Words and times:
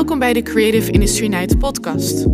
Welkom 0.00 0.18
bij 0.18 0.32
de 0.32 0.42
Creative 0.42 0.90
Industry 0.90 1.26
Night 1.26 1.58
podcast. 1.58 2.24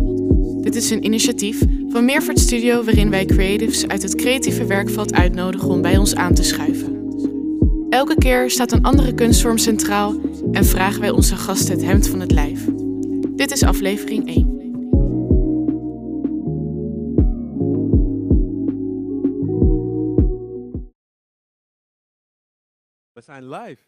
Dit 0.63 0.75
is 0.75 0.89
een 0.89 1.05
initiatief 1.05 1.63
van 1.89 2.05
Meervoort 2.05 2.39
Studio 2.39 2.83
waarin 2.83 3.09
wij 3.09 3.25
creatives 3.25 3.87
uit 3.87 4.01
het 4.01 4.15
creatieve 4.15 4.65
werkveld 4.65 5.13
uitnodigen 5.13 5.69
om 5.69 5.81
bij 5.81 5.97
ons 5.97 6.15
aan 6.15 6.33
te 6.33 6.43
schuiven. 6.43 7.09
Elke 7.89 8.15
keer 8.15 8.49
staat 8.49 8.71
een 8.71 8.83
andere 8.83 9.13
kunstvorm 9.13 9.57
centraal 9.57 10.15
en 10.51 10.65
vragen 10.65 11.01
wij 11.01 11.09
onze 11.09 11.35
gasten 11.35 11.73
het 11.73 11.83
hemd 11.83 12.07
van 12.07 12.19
het 12.19 12.31
lijf. 12.31 12.65
Dit 13.35 13.51
is 13.51 13.63
aflevering 13.63 14.27
1. 14.27 14.55
We 23.13 23.21
zijn 23.21 23.49
live. 23.49 23.81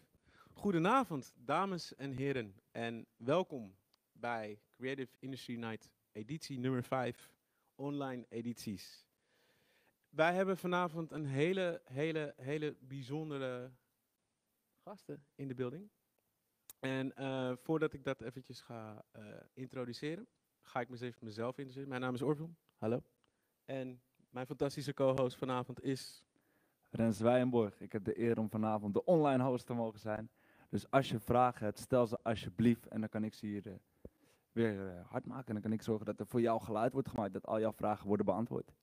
Goedenavond, 0.54 1.34
dames 1.36 1.96
en 1.96 2.12
heren. 2.12 2.54
En 2.72 3.06
welkom 3.18 3.74
bij 4.20 4.60
Creative 4.70 5.16
Industry 5.20 5.56
Night, 5.56 5.90
editie 6.12 6.60
nummer 6.60 6.84
5, 6.84 7.32
online 7.76 8.26
edities. 8.30 9.08
Wij 10.10 10.34
hebben 10.34 10.58
vanavond 10.58 11.12
een 11.12 11.26
hele, 11.26 11.82
hele, 11.86 12.34
hele 12.38 12.76
bijzondere 12.80 13.72
gasten 14.84 15.26
in 15.36 15.48
de 15.48 15.54
building. 15.54 15.90
En 16.80 17.16
eh, 17.16 17.54
voordat 17.56 17.94
ik 17.94 18.04
dat 18.04 18.22
eventjes 18.22 18.62
ga 18.62 19.06
eh, 19.12 19.24
introduceren, 19.54 20.28
ga 20.62 20.80
ik 20.80 20.88
me 20.88 20.94
eens 20.94 21.04
even 21.04 21.26
mezelf 21.26 21.50
introduceren. 21.50 21.90
Mijn 21.90 22.02
naam 22.02 22.14
is 22.14 22.22
Orville. 22.22 22.54
Hallo. 22.78 23.04
En 23.66 24.02
mijn 24.30 24.46
fantastische 24.46 24.94
co-host 24.94 25.38
vanavond 25.38 25.84
is 25.84 26.24
Rens 26.90 27.20
Wijenborg. 27.20 27.82
Ik 27.82 27.92
heb 27.92 28.04
de 28.04 28.20
eer 28.20 28.40
om 28.40 28.50
vanavond 28.50 28.94
de 28.94 29.06
online 29.06 29.44
host 29.44 29.66
te 29.66 29.74
mogen 29.74 30.00
zijn. 30.00 30.32
Dus 30.70 30.90
als 30.90 31.10
je 31.10 31.20
vragen 31.20 31.66
hebt, 31.66 31.80
stel 31.80 32.08
ze 32.08 32.20
alsjeblieft. 32.24 32.88
En 32.88 33.00
dan 33.00 33.10
kan 33.10 33.24
ik 33.24 33.34
ze 33.34 33.46
hier 33.46 33.68
eh, 33.68 33.74
weer 34.60 34.88
eh, 34.88 35.10
hard 35.10 35.26
maken. 35.26 35.48
En 35.48 35.54
dan 35.54 35.62
kan 35.62 35.72
ik 35.72 35.82
zorgen 35.82 36.06
dat 36.06 36.20
er 36.20 36.28
voor 36.28 36.42
jou 36.42 36.62
geluid 36.62 36.94
wordt 36.94 37.10
gemaakt. 37.10 37.34
Dat 37.34 37.46
al 37.46 37.60
jouw 37.60 37.74
vragen 37.74 38.08
worden 38.08 38.26
beantwoord. 38.26 38.74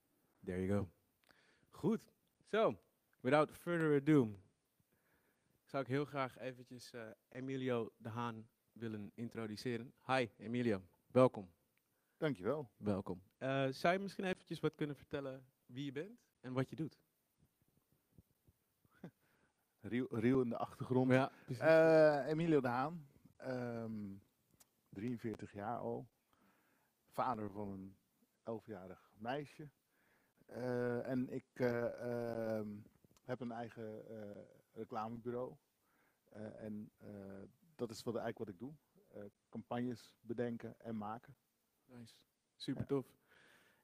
There 0.45 0.67
you 0.67 0.79
go. 0.79 0.89
Goed. 1.71 2.13
Zo, 2.45 2.79
without 3.21 3.51
further 3.51 4.01
ado, 4.01 4.39
zou 5.65 5.83
ik 5.83 5.89
heel 5.89 6.05
graag 6.05 6.39
eventjes 6.39 6.93
eh, 6.93 7.03
Emilio 7.29 7.93
de 7.97 8.09
Haan 8.09 8.49
willen 8.73 9.11
introduceren. 9.15 9.93
Hi 10.07 10.29
Emilio, 10.37 10.83
welkom. 11.07 11.51
Dankjewel. 12.17 12.71
Welkom. 12.77 13.23
Eh, 13.39 13.67
zou 13.69 13.95
je 13.95 14.01
misschien 14.01 14.25
eventjes 14.25 14.61
wat 14.61 14.75
kunnen 14.75 14.97
vertellen 14.97 15.47
wie 15.67 15.85
je 15.85 15.93
bent 15.93 16.21
en 16.41 16.53
wat 16.53 16.71
je 16.71 16.77
doet? 16.77 16.99
Riel, 19.81 20.07
Riel 20.11 20.41
in 20.41 20.49
de 20.49 20.57
achtergrond. 20.57 21.11
Ja, 21.11 21.31
precies. 21.45 21.63
Eh, 21.63 22.29
Emilio 22.29 22.61
de 22.61 22.69
Haan, 22.69 23.09
ehm, 23.37 24.15
43 24.97 25.53
jaar 25.53 25.79
al. 25.79 26.09
Vader 27.07 27.51
van 27.51 27.69
een 27.69 27.97
11-jarig 28.61 29.11
meisje. 29.15 29.69
Eh, 30.47 31.07
en 31.09 31.29
ik 31.29 31.47
eh, 31.53 32.01
ehm, 32.59 32.69
heb 33.23 33.41
een 33.41 33.53
eigen 33.53 34.09
eh, 34.09 34.43
reclamebureau. 34.73 35.57
Eh, 36.29 36.63
en 36.63 36.91
eh, 36.97 37.43
dat 37.75 37.91
is 37.91 38.03
wat, 38.03 38.15
eigenlijk 38.17 38.39
wat 38.39 38.49
ik 38.49 38.59
doe. 38.59 38.75
Eh, 39.09 39.25
campagnes 39.49 40.15
bedenken 40.21 40.81
en 40.81 40.97
maken. 40.99 41.37
Nice. 41.85 42.15
Super 42.57 42.81
Ja. 42.83 42.87
tof. 42.87 43.07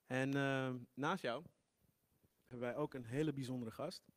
En 0.06 0.34
ehm, 0.36 0.78
naast 0.94 1.22
jou 1.22 1.44
hebben 2.46 2.68
wij 2.68 2.76
ook 2.76 2.94
een 2.94 3.04
hele 3.04 3.32
bijzondere 3.32 3.70
gast. 3.70 4.10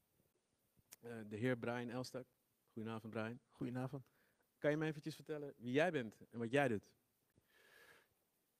Eh, 0.99 1.19
de 1.27 1.35
heer 1.35 1.57
Brian 1.57 1.89
Elstak. 1.89 2.27
Goedenavond 2.71 3.13
Brian. 3.13 3.39
Goedenavond. 3.51 4.05
Kan 4.65 4.73
je 4.73 4.79
me 4.79 4.85
eventjes 4.89 5.15
vertellen 5.15 5.53
wie 5.57 5.71
jij 5.71 5.91
bent 5.91 6.15
en 6.29 6.39
wat 6.39 6.51
jij 6.51 6.67
doet? 6.67 6.91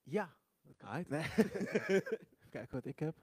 Ja. 0.03 0.37
Nee. 1.07 1.21
Even 1.37 2.49
kijken 2.49 2.71
wat 2.71 2.85
ik 2.85 2.99
heb. 2.99 3.17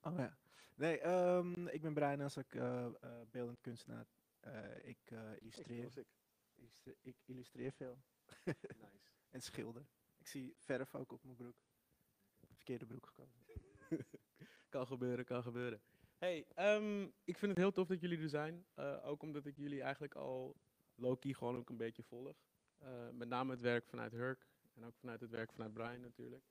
Oh 0.00 0.18
ja. 0.18 0.38
Nee, 0.74 1.00
ehm, 1.00 1.66
ik 1.66 1.80
ben 1.82 1.94
Brian 1.94 2.20
als 2.20 2.36
ik 2.36 2.54
eh, 2.54 2.86
beeldend 3.30 3.60
kunstenaar. 3.60 4.06
Eh, 4.40 4.88
ik 4.88 4.98
eh, 5.04 5.40
illustreer. 5.40 5.90
ik. 5.94 6.06
illustre- 6.54 6.96
ik 7.00 7.16
illustreer 7.24 7.72
veel. 7.72 7.98
nice. 8.44 9.10
En 9.30 9.40
schilder. 9.42 9.86
Ik 10.18 10.26
zie 10.26 10.54
verf 10.58 10.94
ook 10.94 11.12
op 11.12 11.24
mijn 11.24 11.36
broek. 11.36 11.56
Verkeerde 12.54 12.86
broek 12.86 13.06
gekomen. 13.06 13.44
Kan 14.68 14.86
gebeuren, 14.86 15.24
kan 15.24 15.42
gebeuren. 15.42 15.80
Hey, 16.18 16.46
ehm, 16.54 17.02
ik 17.02 17.38
vind 17.38 17.50
het 17.50 17.56
heel 17.56 17.72
tof 17.72 17.88
dat 17.88 18.00
jullie 18.00 18.18
er 18.22 18.28
zijn. 18.28 18.66
Eh, 18.74 19.06
ook 19.06 19.22
omdat 19.22 19.46
ik 19.46 19.56
jullie 19.56 19.82
eigenlijk 19.82 20.14
al 20.14 20.56
low-key 20.98 21.32
gewoon 21.32 21.56
ook 21.56 21.68
een 21.68 21.76
beetje 21.76 22.02
volg. 22.02 22.36
Eh, 22.78 22.88
met 23.12 23.28
name 23.28 23.50
het 23.50 23.60
werk 23.60 23.86
vanuit 23.86 24.12
Hurk 24.12 24.46
en 24.74 24.84
ook 24.84 24.96
vanuit 24.96 25.20
het 25.20 25.30
werk 25.30 25.52
vanuit 25.52 25.72
Brian 25.72 26.00
natuurlijk. 26.00 26.44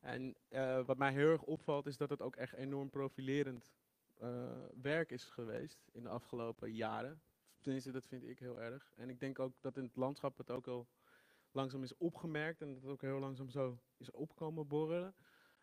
En 0.00 0.36
eh, 0.48 0.84
wat 0.84 0.98
mij 0.98 1.12
heel 1.12 1.30
erg 1.30 1.42
opvalt 1.42 1.86
is 1.86 1.96
dat 1.96 2.10
het 2.10 2.22
ook 2.22 2.36
echt 2.36 2.52
enorm 2.52 2.90
profilerend 2.90 3.72
eh, 4.18 4.64
werk 4.82 5.10
is 5.10 5.24
geweest 5.24 5.88
in 5.92 6.02
de 6.02 6.08
afgelopen 6.08 6.72
jaren. 6.72 7.20
Tenminste, 7.60 7.92
dat 7.92 8.06
vind 8.06 8.24
ik 8.24 8.38
heel 8.38 8.60
erg. 8.60 8.92
En 8.96 9.08
ik 9.08 9.20
denk 9.20 9.38
ook 9.38 9.54
dat 9.60 9.76
in 9.76 9.84
het 9.84 9.96
landschap 9.96 10.38
het 10.38 10.50
ook 10.50 10.66
al 10.66 10.88
langzaam 11.52 11.82
is 11.82 11.96
opgemerkt 11.96 12.60
en 12.60 12.72
dat 12.72 12.82
het 12.82 12.90
ook 12.90 13.00
heel 13.00 13.18
langzaam 13.18 13.50
zo 13.50 13.78
is 13.96 14.10
opkomen 14.10 14.66
borrelen. 14.66 15.14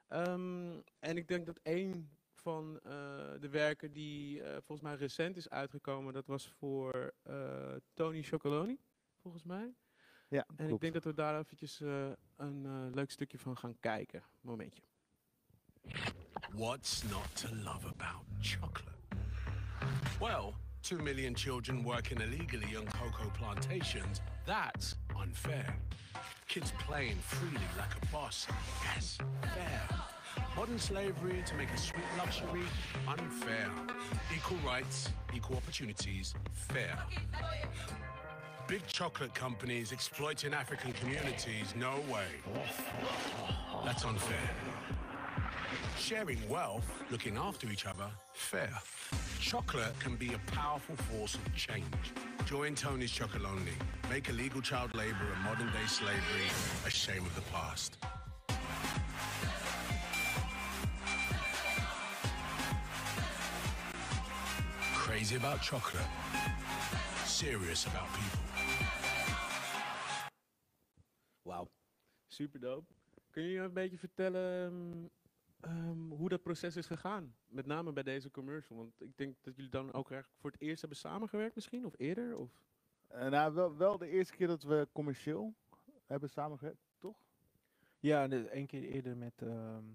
Ehm, 0.08 0.80
en 1.00 1.18
ik 1.18 1.28
denk 1.28 1.46
dat 1.46 1.60
één 1.64 2.10
van 2.46 2.80
eh, 2.84 2.92
de 3.40 3.50
werken 3.50 3.92
die 3.92 4.42
eh, 4.42 4.52
volgens 4.52 4.82
mij 4.82 4.96
recent 4.96 5.38
is 5.38 5.50
uitgekomen, 5.50 6.14
dat 6.14 6.26
was 6.28 6.48
voor 6.48 7.14
eh, 7.24 7.76
Tony 7.94 8.22
Chocoloni, 8.24 8.80
volgens 9.22 9.44
mij. 9.44 9.74
Ja, 10.28 10.46
En 10.56 10.70
ik 10.70 10.80
denk 10.80 10.94
dat 10.94 11.04
we 11.04 11.14
daar 11.14 11.40
eventjes 11.40 11.82
eh, 11.82 12.10
een 12.36 12.66
eh, 12.66 12.94
leuk 12.96 13.12
stukje 13.12 13.38
van 13.38 13.58
gaan 13.58 13.80
kijken. 13.80 14.24
Momentje. 14.42 14.82
What's 16.54 17.04
not 17.04 17.36
to 17.36 17.48
love 17.56 17.88
about 17.88 18.26
chocolate? 18.40 18.98
Well, 20.20 20.54
two 20.80 20.98
million 21.02 21.36
children 21.36 21.84
working 21.84 22.20
illegally 22.22 22.76
on 22.78 22.86
cocoa 22.86 23.30
plantations, 23.30 24.20
that's 24.46 24.96
unfair. 25.22 25.78
Kids 26.46 26.72
playing 26.88 27.18
freely 27.22 27.66
like 27.76 27.96
a 28.02 28.12
boss, 28.12 28.48
yes, 28.84 29.16
fair. 29.42 30.14
Modern 30.56 30.80
slavery 30.80 31.44
to 31.46 31.56
make 31.56 31.70
a 31.70 31.78
sweet 31.78 32.04
luxury, 32.18 32.64
unfair. 33.08 33.70
Equal 34.36 34.58
rights, 34.66 35.10
equal 35.36 35.58
opportunities, 35.58 36.34
fair. 36.54 36.98
Big 38.68 38.86
chocolate 38.88 39.34
companies 39.36 39.92
exploiting 39.92 40.54
African 40.54 40.94
communities, 40.94 41.74
no 41.78 41.96
way. 42.12 42.26
That's 43.84 44.06
unfair. 44.06 44.50
Sharing 46.00 46.40
wealth, 46.50 47.04
looking 47.12 47.38
after 47.38 47.70
each 47.70 47.86
other, 47.86 48.08
fair. 48.34 48.72
Chocolate 49.40 49.98
can 50.00 50.16
be 50.16 50.34
a 50.34 50.52
powerful 50.52 50.96
force 50.96 51.36
of 51.36 51.56
change. 51.56 51.84
Join 52.46 52.76
Tony's 52.76 53.12
Chocolonely. 53.12 53.76
Make 54.10 54.30
illegal 54.30 54.62
child 54.62 54.96
labor 54.96 55.28
and 55.34 55.44
modern 55.44 55.68
day 55.68 55.88
slavery 55.88 56.50
a 56.86 56.90
shame 56.90 57.26
of 57.26 57.36
the 57.36 57.42
past. 57.52 57.98
Crazy 65.16 65.36
about 65.36 65.60
chocolate. 65.62 66.10
Serious 67.26 67.88
about 67.88 68.08
people. 68.12 68.40
Wauw. 71.42 71.70
Super 72.28 72.60
dope. 72.60 72.94
Kun 73.30 73.44
je 73.44 73.60
een 73.60 73.74
beetje 73.74 73.98
vertellen 73.98 74.66
ehm, 74.66 75.08
ehm, 75.72 76.10
hoe 76.10 76.30
dat 76.30 76.42
proces 76.42 76.76
is 76.76 76.86
gegaan? 76.86 77.36
Met 77.48 77.66
name 77.66 77.94
bij 77.94 78.04
deze 78.04 78.32
commercial. 78.32 78.78
Want 78.78 79.02
ik 79.02 79.18
denk 79.18 79.36
dat 79.42 79.56
jullie 79.56 79.72
dan 79.72 79.94
ook 79.94 80.12
echt 80.12 80.30
voor 80.40 80.52
het 80.52 80.62
eerst 80.62 80.80
hebben 80.80 80.98
samengewerkt 80.98 81.56
misschien? 81.56 81.86
Of 81.86 81.94
eerder? 81.98 82.38
Of? 82.38 82.52
Eh, 83.08 83.28
nou, 83.28 83.54
wel, 83.54 83.78
wel 83.78 83.98
de 83.98 84.08
eerste 84.10 84.36
keer 84.36 84.48
dat 84.48 84.64
we 84.64 84.88
commercieel 84.92 85.54
hebben 86.06 86.30
samengewerkt, 86.30 86.82
toch? 86.98 87.18
Ja, 88.00 88.30
één 88.30 88.68
keer 88.68 88.84
eerder 88.84 89.18
met 89.18 89.42
ehm 89.42 89.86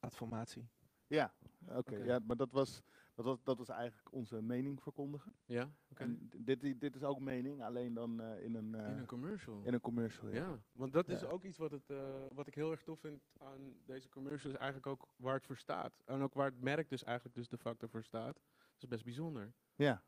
Adformatie. 0.00 0.68
Ja, 1.06 1.34
oké. 1.66 1.76
Oké. 1.76 1.96
Ja, 1.96 2.18
maar 2.26 2.36
dat 2.36 2.52
was, 2.52 2.82
dat, 3.14 3.24
was, 3.24 3.42
dat 3.42 3.58
was 3.58 3.68
eigenlijk 3.68 4.12
onze 4.12 4.42
mening 4.42 4.82
verkondigen. 4.82 5.34
Ja? 5.44 5.70
Oké. 5.90 6.16
Dit, 6.36 6.80
dit 6.80 6.94
is 6.96 7.02
ook 7.02 7.20
mening, 7.20 7.62
alleen 7.62 7.94
dan 7.94 8.20
eh, 8.20 8.44
in, 8.44 8.54
een, 8.54 8.74
eh, 8.74 8.88
In 8.90 8.98
een 8.98 9.06
commercial? 9.06 9.62
in 9.64 9.74
een 9.74 9.80
commercial. 9.80 10.28
Ja. 10.28 10.34
Ja, 10.34 10.62
want 10.72 10.92
dat 10.92 11.08
is 11.08 11.24
ook 11.24 11.44
iets 11.44 11.58
wat, 11.58 11.70
het, 11.70 11.90
eh, 11.90 12.14
wat 12.32 12.46
ik 12.46 12.54
heel 12.54 12.70
erg 12.70 12.82
tof 12.82 13.00
vind 13.00 13.22
aan 13.38 13.74
deze 13.84 14.08
commercial, 14.08 14.52
is 14.52 14.58
eigenlijk 14.58 14.86
ook 14.86 15.08
waar 15.16 15.34
het 15.34 15.46
voor 15.46 15.56
staat. 15.56 15.92
En 16.04 16.20
ook 16.22 16.34
waar 16.34 16.50
het 16.50 16.60
merk 16.60 16.88
dus 16.88 17.04
eigenlijk 17.04 17.36
dus 17.36 17.48
de 17.48 17.58
factor 17.58 17.88
voor 17.88 18.04
staat. 18.04 18.34
Dat 18.34 18.82
is 18.82 18.88
best 18.88 19.04
bijzonder. 19.04 19.52
Ja, 19.74 20.02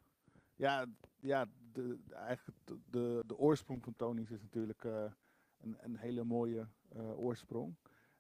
ja, 0.55 0.87
ja 1.21 1.45
de, 1.73 1.99
de- 2.05 2.15
eigenlijk 2.15 2.59
de, 2.65 2.79
de, 2.91 3.23
de 3.27 3.37
oorsprong 3.37 3.83
van 3.85 3.97
Tony's 3.97 4.31
is 4.31 4.43
natuurlijk 4.43 4.85
eh, 4.85 5.12
een, 5.59 5.77
een 5.81 5.97
hele 5.97 6.25
mooie 6.25 6.69
eh, 6.89 7.19
oorsprong. 7.19 7.77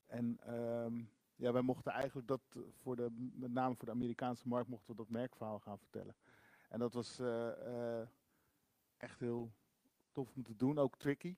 En 0.06 0.36
ehm, 0.40 1.02
ja, 1.36 1.52
wij 1.52 1.62
mochten 1.62 1.92
eigenlijk 1.92 2.28
dat 2.28 2.42
eh, 2.56 2.62
voor 2.70 2.96
de, 2.96 3.30
met 3.34 3.52
name 3.52 3.74
voor 3.74 3.86
de 3.86 3.92
Amerikaanse 3.92 4.48
markt, 4.48 4.68
mochten 4.68 4.90
we 4.90 4.96
dat 4.96 5.08
merkverhaal 5.08 5.58
gaan 5.58 5.78
vertellen. 5.78 6.16
En 6.68 6.78
dat 6.78 6.92
was 6.92 7.18
eh, 7.18 8.00
eh, 8.00 8.08
echt 8.96 9.20
heel 9.20 9.52
tof 10.12 10.34
om 10.36 10.42
te 10.42 10.56
doen, 10.56 10.78
ook 10.78 10.96
tricky. 10.96 11.36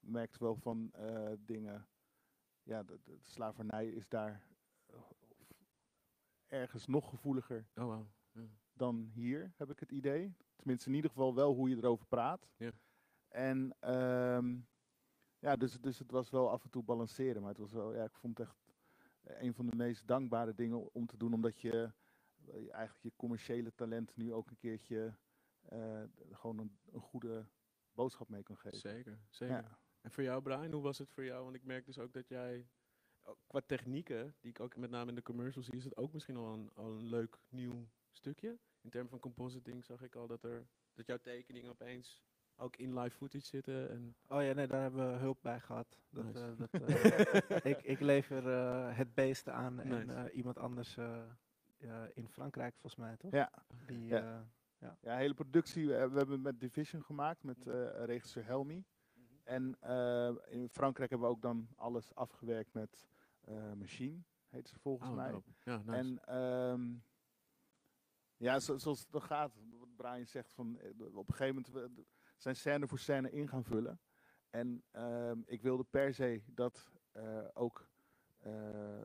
merkt 0.00 0.38
wel 0.38 0.56
van 0.56 0.92
dingen. 1.38 1.86
Ja, 2.62 2.82
de, 2.82 3.00
de 3.04 3.18
slavernij 3.20 3.88
is 3.88 4.08
daar 4.08 4.46
ergens 6.46 6.86
nog 6.86 7.08
gevoeliger 7.08 7.66
Oh, 7.74 7.84
wow. 7.84 8.06
Ja. 8.32 8.48
dan 8.72 9.10
hier, 9.12 9.52
heb 9.56 9.70
ik 9.70 9.80
het 9.80 9.92
idee. 9.92 10.34
Tenminste, 10.56 10.88
in 10.88 10.94
ieder 10.94 11.10
geval 11.10 11.34
wel 11.34 11.54
hoe 11.54 11.68
je 11.68 11.76
erover 11.76 12.06
praat. 12.06 12.48
Ja. 12.56 12.70
En 13.28 13.76
ehm, 13.80 14.56
ja, 15.38 15.56
dus, 15.56 15.80
dus 15.80 15.98
het 15.98 16.10
was 16.10 16.30
wel 16.30 16.50
af 16.50 16.64
en 16.64 16.70
toe 16.70 16.82
balanceren. 16.82 17.40
Maar 17.40 17.50
het 17.50 17.60
was 17.60 17.72
wel, 17.72 17.94
ja, 17.94 18.04
ik 18.04 18.14
vond 18.14 18.38
het 18.38 18.46
echt 18.46 18.63
een 19.24 19.54
van 19.54 19.66
de 19.66 19.76
meest 19.76 20.06
dankbare 20.06 20.54
dingen 20.54 20.94
om 20.94 21.06
te 21.06 21.16
doen. 21.16 21.34
Omdat 21.34 21.60
je 21.60 21.92
eh, 22.46 22.54
eigenlijk 22.54 23.02
je 23.02 23.12
commerciële 23.16 23.74
talent 23.74 24.16
nu 24.16 24.32
ook 24.32 24.50
een 24.50 24.58
keertje 24.58 25.16
eh, 25.68 26.02
gewoon 26.30 26.58
een, 26.58 26.78
een 26.92 27.00
goede 27.00 27.46
boodschap 27.92 28.28
mee 28.28 28.42
kan 28.42 28.56
geven. 28.56 28.78
Zeker, 28.78 29.18
zeker. 29.28 29.56
Ja. 29.56 29.78
En 30.00 30.10
voor 30.10 30.22
jou, 30.22 30.42
Brian, 30.42 30.72
hoe 30.72 30.82
was 30.82 30.98
het 30.98 31.10
voor 31.10 31.24
jou? 31.24 31.44
Want 31.44 31.56
ik 31.56 31.64
merk 31.64 31.86
dus 31.86 31.98
ook 31.98 32.12
dat 32.12 32.28
jij, 32.28 32.68
qua 33.46 33.60
technieken, 33.60 34.34
die 34.40 34.50
ik 34.50 34.60
ook 34.60 34.76
met 34.76 34.90
name 34.90 35.08
in 35.08 35.14
de 35.14 35.22
commercials 35.22 35.66
zie, 35.66 35.76
is 35.76 35.84
het 35.84 35.96
ook 35.96 36.12
misschien 36.12 36.36
al 36.36 36.52
een, 36.52 36.70
al 36.74 36.86
een 36.86 37.04
leuk 37.04 37.38
nieuw 37.48 37.88
stukje. 38.10 38.58
In 38.80 38.90
termen 38.90 39.10
van 39.10 39.18
compositing 39.18 39.84
zag 39.84 40.02
ik 40.02 40.14
al 40.14 40.26
dat, 40.26 40.44
er, 40.44 40.66
dat 40.94 41.06
jouw 41.06 41.18
tekeningen 41.18 41.70
opeens 41.70 42.24
ook 42.56 42.76
in 42.76 42.98
live 42.98 43.16
footage 43.16 43.44
zitten. 43.46 43.90
En 43.90 44.14
Oh 44.28 44.42
ja, 44.42 44.52
nee, 44.52 44.66
daar 44.66 44.80
hebben 44.82 45.12
we 45.12 45.18
hulp 45.18 45.38
bij 45.42 45.60
gehad. 45.60 45.98
Dat, 46.10 46.24
Nice. 46.24 46.38
eh, 46.44 46.58
dat, 46.58 46.82
eh, 47.62 47.70
ik, 47.72 47.82
ik 47.82 48.00
lever 48.00 48.48
eh, 48.52 48.96
het 48.96 49.14
beest 49.14 49.48
aan 49.48 49.80
en 49.80 50.06
Nice. 50.06 50.12
eh, 50.12 50.36
iemand 50.36 50.58
anders 50.58 50.96
eh, 50.96 51.22
in 52.14 52.28
Frankrijk 52.28 52.72
volgens 52.76 52.96
mij, 53.02 53.16
toch? 53.16 53.32
Ja. 53.32 53.50
Die, 53.86 54.06
Ja. 54.08 54.40
eh, 54.78 54.88
Ja, 55.00 55.16
hele 55.16 55.34
productie. 55.34 55.86
We, 55.86 55.92
we 55.92 56.16
hebben 56.16 56.30
het 56.34 56.42
met 56.42 56.60
Division 56.60 57.02
gemaakt, 57.04 57.42
met 57.42 57.66
eh, 57.66 58.04
regisseur 58.04 58.44
Helmi. 58.44 58.84
En 59.42 59.76
eh, 59.80 60.30
in 60.46 60.68
Frankrijk 60.68 61.10
hebben 61.10 61.28
we 61.28 61.34
ook 61.34 61.42
dan 61.42 61.68
alles 61.76 62.14
afgewerkt 62.14 62.72
met 62.72 63.06
eh, 63.40 63.72
Machine, 63.72 64.18
heet 64.48 64.68
ze 64.68 64.78
volgens 64.78 65.10
Oh, 65.10 65.16
mij. 65.16 65.30
dope. 65.30 65.50
Ja, 65.64 65.76
nice. 65.76 65.90
En 65.90 66.24
ehm, 66.24 66.94
ja, 68.36 68.60
zo, 68.60 68.76
zoals 68.78 69.00
het 69.00 69.10
dan 69.10 69.22
gaat, 69.22 69.54
wat 69.78 69.96
Brian 69.96 70.26
zegt, 70.26 70.52
van, 70.52 70.78
op 71.14 71.28
een 71.28 71.34
gegeven 71.34 71.64
moment 71.72 71.98
zijn 72.44 72.56
scène 72.56 72.86
voor 72.86 72.98
scène 72.98 73.30
in 73.30 73.48
gaan 73.48 73.64
vullen. 73.64 74.00
En 74.50 74.82
ehm, 74.90 75.38
ik 75.46 75.62
wilde 75.62 75.84
per 75.84 76.14
se 76.14 76.42
dat 76.46 76.92
eh, 77.12 77.44
ook 77.54 77.88
eh, 78.38 79.02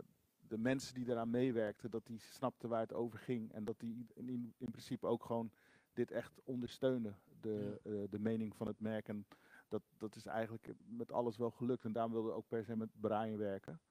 de 0.48 0.58
mensen 0.58 0.94
die 0.94 1.06
daaraan 1.06 1.30
meewerkten, 1.30 1.92
dat 1.92 2.06
die 2.06 2.20
snapten 2.20 2.70
waar 2.70 2.80
het 2.80 2.94
over 2.94 3.20
ging. 3.20 3.52
En 3.52 3.66
dat 3.66 3.80
die 3.80 4.08
in, 4.14 4.30
in, 4.30 4.54
in 4.58 4.72
principe 4.72 5.08
ook 5.08 5.26
gewoon 5.26 5.52
dit 5.94 6.12
echt 6.12 6.42
ondersteunen, 6.44 7.20
de, 7.42 7.80
eh, 7.84 7.94
de 8.10 8.20
mening 8.20 8.56
van 8.56 8.68
het 8.68 8.80
merk. 8.80 9.08
En 9.08 9.28
dat, 9.68 9.82
dat 9.98 10.16
is 10.16 10.26
eigenlijk 10.26 10.74
met 10.86 11.12
alles 11.12 11.38
wel 11.38 11.52
gelukt. 11.52 11.86
En 11.86 11.92
daarom 11.92 12.12
wilde 12.12 12.30
ik 12.30 12.36
ook 12.36 12.48
per 12.48 12.66
se 12.66 12.76
met 12.76 13.00
Brian 13.00 13.38
werken. 13.38 13.82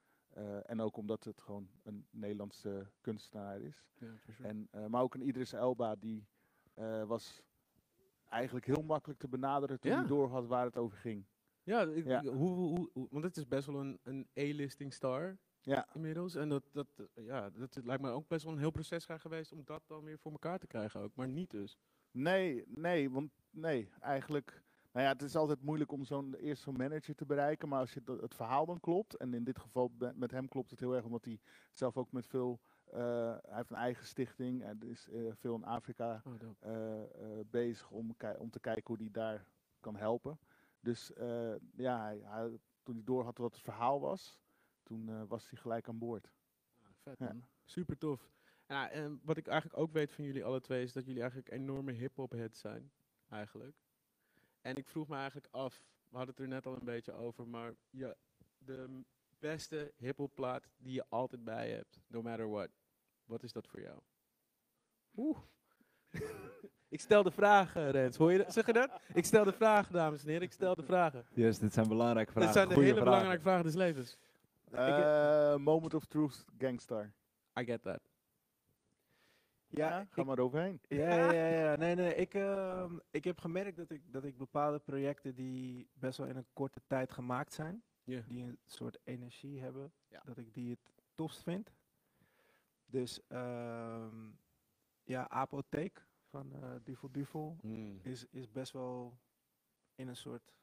En 0.64 0.80
ook 0.80 0.96
omdat 0.96 1.24
het 1.24 1.40
gewoon 1.40 1.68
een 1.82 2.06
Nederlandse 2.10 2.90
kunstenaar 3.00 3.60
is. 3.60 3.84
ja. 3.98 4.14
En, 4.42 4.68
maar 4.88 5.02
ook 5.02 5.14
een 5.14 5.26
Idris 5.26 5.52
Elba, 5.52 5.96
die 5.96 6.26
was 7.06 7.42
eigenlijk 8.28 8.66
heel 8.66 8.82
makkelijk 8.82 9.20
te 9.20 9.28
benaderen 9.28 9.80
toen 9.80 9.90
Ja. 9.90 9.98
hij 9.98 10.06
door 10.06 10.28
had 10.28 10.46
waar 10.46 10.64
het 10.64 10.76
over 10.76 10.98
ging. 10.98 11.26
Ja, 11.62 11.82
ik, 11.82 12.04
Ja. 12.06 12.20
ik- 12.20 12.26
Hoe, 12.28 12.50
hoe, 12.50 12.88
hoe- 12.92 13.08
want 13.10 13.24
het 13.24 13.36
is 13.36 13.48
best 13.48 13.66
wel 13.66 13.80
een, 13.80 13.98
een 14.02 14.28
A-listing 14.38 14.92
star 14.92 15.38
Ja, 15.60 15.88
inmiddels. 15.94 16.34
En 16.34 16.48
dat, 16.48 16.62
dat, 16.72 16.86
ja, 17.14 17.50
dat 17.50 17.74
het 17.74 17.84
lijkt 17.84 18.02
me 18.02 18.10
ook 18.10 18.28
best 18.28 18.44
wel 18.44 18.52
een 18.52 18.58
heel 18.58 18.70
proces 18.70 19.04
gaan 19.04 19.20
geweest 19.20 19.52
om 19.52 19.62
dat 19.64 19.82
dan 19.86 20.04
weer 20.04 20.18
voor 20.18 20.32
elkaar 20.32 20.58
te 20.58 20.66
krijgen 20.66 21.00
ook. 21.00 21.14
Maar 21.14 21.28
niet 21.28 21.50
dus. 21.50 21.78
nee, 22.10 22.64
nee, 22.66 23.10
want 23.10 23.30
nee, 23.50 23.90
eigenlijk. 24.00 24.62
Nou 24.92 25.06
ja, 25.06 25.12
het 25.12 25.22
is 25.22 25.36
altijd 25.36 25.62
moeilijk 25.62 25.92
om 25.92 26.04
zo'n 26.04 26.34
eerst 26.34 26.62
zo'n 26.62 26.76
manager 26.76 27.14
te 27.14 27.26
bereiken, 27.26 27.68
maar 27.68 27.80
als 27.80 27.94
je 27.94 28.02
dat- 28.04 28.20
het 28.20 28.34
verhaal 28.34 28.66
dan 28.66 28.80
klopt, 28.80 29.16
en 29.16 29.34
in 29.34 29.44
dit 29.44 29.58
geval 29.58 29.92
met 30.14 30.30
hem 30.30 30.48
klopt 30.48 30.70
het 30.70 30.80
heel 30.80 30.94
erg, 30.94 31.04
omdat 31.04 31.24
hij 31.24 31.40
zelf 31.72 31.96
ook 31.96 32.12
met 32.12 32.26
veel, 32.26 32.60
hij 32.90 33.40
heeft 33.56 33.70
een 33.70 33.76
eigen 33.76 34.06
stichting 34.06 34.62
en 34.62 34.82
is 34.82 35.08
eh, 35.08 35.32
veel 35.34 35.54
in 35.54 35.64
Afrika 35.64 36.22
Oh, 36.24 36.34
eh, 36.58 37.02
eh, 37.02 37.46
bezig 37.46 37.90
om, 37.90 38.16
om 38.38 38.50
te 38.50 38.60
kijken 38.60 38.84
hoe 38.86 38.96
hij 38.96 39.10
daar 39.10 39.46
kan 39.80 39.96
helpen. 39.96 40.38
Dus 40.80 41.12
eh, 41.12 41.54
ja, 41.76 42.02
hij, 42.02 42.18
hij- 42.24 42.58
toen 42.82 42.94
hij 42.94 43.04
door 43.04 43.24
had 43.24 43.38
wat 43.38 43.52
het 43.52 43.62
verhaal 43.62 44.00
was, 44.00 44.38
toen 44.82 45.08
eh, 45.08 45.22
was 45.28 45.50
hij 45.50 45.58
gelijk 45.58 45.88
aan 45.88 45.98
boord. 45.98 46.32
Ah, 46.82 46.88
vet 47.02 47.18
Ja. 47.18 47.36
Super 47.64 47.98
tof. 47.98 48.30
Ja, 48.66 48.90
en 48.90 49.20
wat 49.22 49.36
ik 49.36 49.46
eigenlijk 49.46 49.80
ook 49.80 49.92
weet 49.92 50.12
van 50.12 50.24
jullie 50.24 50.44
alle 50.44 50.60
twee 50.60 50.82
is 50.82 50.92
dat 50.92 51.04
jullie 51.06 51.20
eigenlijk 51.20 51.50
enorme 51.50 51.92
hip-hop 51.92 52.30
heads 52.32 52.60
zijn. 52.60 52.92
Eigenlijk. 53.28 53.76
En 54.60 54.76
ik 54.76 54.88
vroeg 54.88 55.08
me 55.08 55.14
eigenlijk 55.16 55.48
af, 55.50 55.82
we 56.08 56.16
hadden 56.16 56.34
het 56.34 56.42
er 56.44 56.48
net 56.48 56.66
al 56.66 56.76
een 56.76 56.84
beetje 56.84 57.12
over, 57.12 57.48
maar 57.48 57.74
ja, 57.90 58.14
de 58.58 59.02
beste 59.38 59.92
hip-hop 59.96 60.34
plaat 60.34 60.68
die 60.76 60.92
je 60.92 61.04
altijd 61.08 61.44
bij 61.44 61.68
je 61.68 61.74
hebt, 61.74 62.00
no 62.06 62.22
matter 62.22 62.50
what. 62.50 62.68
Wat 63.24 63.42
is 63.42 63.52
dat 63.52 63.68
voor 63.68 63.80
jou? 63.80 63.98
Oeh. 65.16 65.38
ik 66.88 67.00
stel 67.00 67.22
de 67.22 67.30
vragen, 67.30 67.90
Rens. 67.90 68.16
Hoor 68.16 68.32
je 68.32 68.38
dat? 68.38 68.52
Zeg 68.52 68.66
je 68.66 68.72
dat? 68.72 69.00
Ik 69.14 69.24
stel 69.24 69.44
de 69.44 69.52
vragen, 69.52 69.92
dames 69.92 70.22
en 70.22 70.28
heren. 70.28 70.42
Ik 70.42 70.52
stel 70.52 70.74
de 70.74 70.82
vragen. 70.82 71.26
Yes, 71.34 71.58
dit 71.58 71.72
zijn 71.72 71.88
belangrijke 71.88 72.32
vragen. 72.32 72.48
Dit 72.48 72.56
zijn 72.56 72.68
de 72.68 72.74
goeie 72.74 72.88
hele 72.88 73.00
vragen. 73.00 73.18
belangrijke 73.18 73.42
vragen 73.48 73.64
des 73.64 73.74
levens. 73.74 74.18
Eh, 74.70 75.56
Moment 75.56 75.94
of 75.94 76.04
Truth, 76.04 76.44
Gangstar. 76.58 77.12
I 77.60 77.64
get 77.64 77.82
that. 77.82 78.00
Ja, 79.68 79.88
ja, 79.88 80.06
ga 80.10 80.24
maar 80.24 80.38
overheen. 80.38 80.80
Ja, 80.88 81.14
ja, 81.14 81.32
ja, 81.32 81.46
ja. 81.46 81.76
Nee, 81.76 81.94
nee. 81.94 82.14
Ik, 82.14 82.34
ehm, 82.34 82.96
ik 83.10 83.24
heb 83.24 83.38
gemerkt 83.38 83.76
dat 83.76 83.90
ik, 83.90 84.02
dat 84.12 84.24
ik 84.24 84.38
bepaalde 84.38 84.78
projecten 84.78 85.34
die 85.34 85.88
best 85.92 86.18
wel 86.18 86.26
in 86.26 86.36
een 86.36 86.46
korte 86.52 86.80
tijd 86.86 87.12
gemaakt 87.12 87.52
zijn, 87.52 87.82
Die 88.08 88.42
een 88.42 88.58
soort 88.66 88.98
energie 89.04 89.60
hebben, 89.60 89.92
Ja. 90.08 90.20
dat 90.24 90.36
ik 90.38 90.54
die 90.54 90.70
het 90.70 90.92
tofst 91.14 91.42
vind. 91.42 91.72
Dus 92.86 93.20
ehm, 93.26 94.30
ja, 95.02 95.28
Apotheek 95.28 96.06
van 96.24 96.52
eh 96.62 96.74
Duvel 96.82 97.10
Duvel 97.12 97.56
Mm. 97.62 97.98
is, 98.02 98.26
is 98.30 98.50
best 98.50 98.72
wel 98.72 99.18
in 99.94 100.08
een 100.08 100.16
soort 100.16 100.54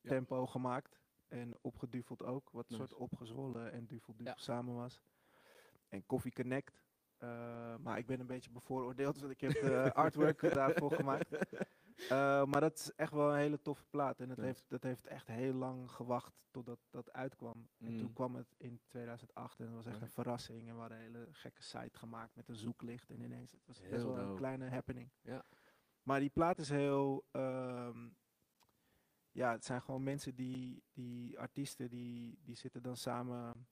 Ja. 0.00 0.08
tempo 0.10 0.46
gemaakt. 0.46 1.00
En 1.28 1.54
opgeduveld 1.60 2.22
ook, 2.22 2.50
wat 2.50 2.70
een 2.70 2.76
Nice. 2.78 2.88
soort 2.88 3.00
opgezwollen 3.00 3.72
en 3.72 3.86
duvel 3.86 4.16
duvel 4.16 4.32
Ja. 4.36 4.42
samen 4.42 4.74
was. 4.74 5.00
En 5.88 6.06
Coffee 6.06 6.32
Connect. 6.32 6.84
eh, 7.16 7.76
maar 7.76 7.98
ik 7.98 8.06
ben 8.06 8.20
een 8.20 8.26
beetje 8.26 8.50
bevooroordeeld, 8.50 9.18
want 9.18 9.32
ik 9.32 9.40
heb 9.40 9.52
de 9.60 9.92
artwork 9.94 10.40
daarvoor 10.54 10.90
gemaakt. 10.92 11.28
Eh, 11.96 12.44
maar 12.44 12.60
dat 12.60 12.74
is 12.78 12.92
echt 12.94 13.12
wel 13.12 13.30
een 13.30 13.36
hele 13.38 13.62
toffe 13.62 13.84
plaat. 13.90 14.20
En 14.20 14.28
dat, 14.28 14.36
Nice. 14.36 14.48
heeft, 14.48 14.64
dat 14.68 14.82
heeft 14.82 15.06
echt 15.06 15.26
heel 15.26 15.52
lang 15.54 15.90
gewacht 15.90 16.34
totdat 16.50 16.78
dat 16.90 17.12
uitkwam. 17.12 17.68
En 17.78 17.92
Mm. 17.92 17.98
toen 17.98 18.12
kwam 18.12 18.34
het 18.34 18.54
in 18.56 18.80
2008 18.86 19.60
en 19.60 19.66
dat 19.66 19.74
was 19.74 19.86
echt 19.86 20.00
een 20.00 20.10
verrassing. 20.10 20.68
En 20.68 20.74
we 20.74 20.80
hadden 20.80 20.98
een 20.98 21.04
hele 21.04 21.26
gekke 21.30 21.62
site 21.62 21.98
gemaakt 21.98 22.34
met 22.34 22.48
een 22.48 22.54
zoeklicht. 22.56 23.10
En 23.10 23.20
ineens, 23.20 23.52
het 23.52 23.66
was 23.66 23.80
best 23.80 23.92
Heel 23.92 24.14
wel 24.14 24.24
een 24.24 24.36
kleine 24.36 24.68
happening. 24.68 25.10
Ja. 25.20 25.44
Maar 26.02 26.20
die 26.20 26.30
plaat 26.30 26.58
is 26.58 26.68
heel... 26.68 27.26
ehm, 27.30 28.08
ja, 29.30 29.50
het 29.52 29.64
zijn 29.64 29.82
gewoon 29.82 30.02
mensen 30.02 30.34
die, 30.34 30.82
die 30.92 31.38
artiesten, 31.38 31.90
die, 31.90 32.38
die 32.42 32.56
zitten 32.56 32.82
dan 32.82 32.96
samen... 32.96 33.66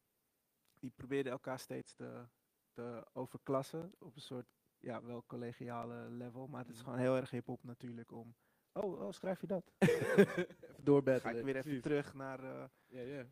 Die 0.79 0.91
probeerden 0.97 1.33
elkaar 1.33 1.59
steeds 1.59 1.95
te, 1.95 2.29
te 2.73 3.07
overklassen 3.13 3.93
op 3.99 4.15
een 4.17 4.21
soort, 4.23 4.47
ja, 4.85 5.03
wel 5.03 5.25
collegiale 5.27 6.11
level. 6.11 6.47
Maar 6.47 6.61
het 6.61 6.69
is 6.71 6.77
Mhm. 6.77 6.85
gewoon 6.85 6.99
heel 7.01 7.17
erg 7.17 7.31
hip-hop 7.31 7.65
natuurlijk 7.65 8.13
om... 8.13 8.35
Oh, 8.73 9.01
oh, 9.01 9.11
schrijf 9.13 9.41
je 9.41 9.47
dat? 9.47 9.73
even 9.79 10.27
Ga 10.27 10.45
doorbettelen. 10.83 11.37
ik 11.39 11.45
weer 11.45 11.57
even 11.57 11.63
precies. 11.63 11.83
terug 11.83 12.15
naar... 12.15 12.45
eh. 12.45 12.65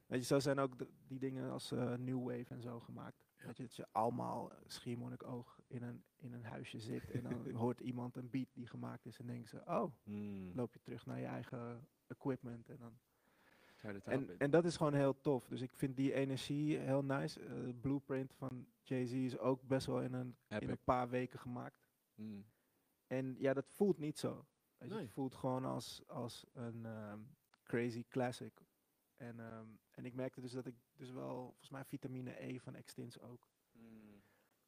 Weet 0.07 0.21
je, 0.21 0.25
zo 0.27 0.39
zijn 0.41 0.59
ook 0.59 0.79
de- 0.79 0.89
die 1.07 1.19
dingen 1.19 1.51
als 1.51 1.73
eh, 1.73 1.95
New 1.95 2.23
Wave 2.23 2.55
en 2.55 2.63
zo 2.63 2.81
gemaakt. 2.81 3.25
Ja. 3.37 3.49
Je, 3.49 3.63
dat 3.63 3.75
je 3.77 3.87
allemaal 3.93 4.53
schiermonnik-oog 4.67 5.61
in 5.67 5.83
een, 5.83 6.05
in 6.17 6.33
een 6.33 6.45
huisje 6.45 6.79
zit 6.79 7.11
en 7.11 7.23
dan 7.23 7.51
hoort 7.63 7.81
iemand 7.81 8.17
een 8.17 8.31
beat 8.31 8.49
die 8.53 8.67
gemaakt 8.67 9.07
is 9.07 9.19
en 9.19 9.27
denken 9.27 9.49
ze, 9.49 9.63
oh, 9.65 9.93
Mm. 10.05 10.53
loop 10.55 10.73
je 10.73 10.81
terug 10.81 11.07
naar 11.07 11.19
je 11.19 11.27
eigen 11.27 11.89
equipment 12.07 12.69
en 12.69 12.77
dan... 12.79 12.99
En, 13.83 14.39
en 14.39 14.51
dat 14.51 14.65
is 14.65 14.77
gewoon 14.77 14.95
heel 14.95 15.21
tof. 15.21 15.49
Dus 15.49 15.61
ik 15.61 15.75
vind 15.75 15.97
die 15.97 16.13
energie 16.13 16.79
heel 16.79 17.05
nice. 17.05 17.41
Eh, 17.41 17.49
de 17.49 17.75
blueprint 17.81 18.35
van 18.35 18.67
Jay-Z 18.83 19.13
is 19.13 19.39
ook 19.39 19.63
best 19.63 19.87
wel 19.87 20.03
in 20.03 20.13
een, 20.13 20.37
in 20.49 20.69
een 20.69 20.85
paar 20.85 21.09
weken 21.09 21.39
gemaakt. 21.39 21.89
Mm. 22.15 22.45
En 23.07 23.35
ja, 23.39 23.53
dat 23.53 23.69
voelt 23.69 23.99
niet 23.99 24.19
zo. 24.19 24.47
Nee. 24.79 24.99
Het 24.99 25.11
voelt 25.11 25.35
gewoon 25.35 25.65
als, 25.65 26.03
als 26.07 26.47
een 26.53 26.87
ehm, 26.87 27.21
crazy 27.63 28.05
classic. 28.09 28.67
En, 29.17 29.41
ehm, 29.41 29.67
en 29.91 30.05
ik 30.05 30.15
merkte 30.15 30.41
dus 30.41 30.53
dat 30.53 30.67
ik 30.67 30.75
dus 30.97 31.11
wel, 31.11 31.43
volgens 31.43 31.71
mij 31.71 31.85
vitamine 31.85 32.43
E 32.43 32.59
van 32.59 32.75
Extins 32.75 33.21
ook. 33.21 33.49
Mm. 33.73 34.12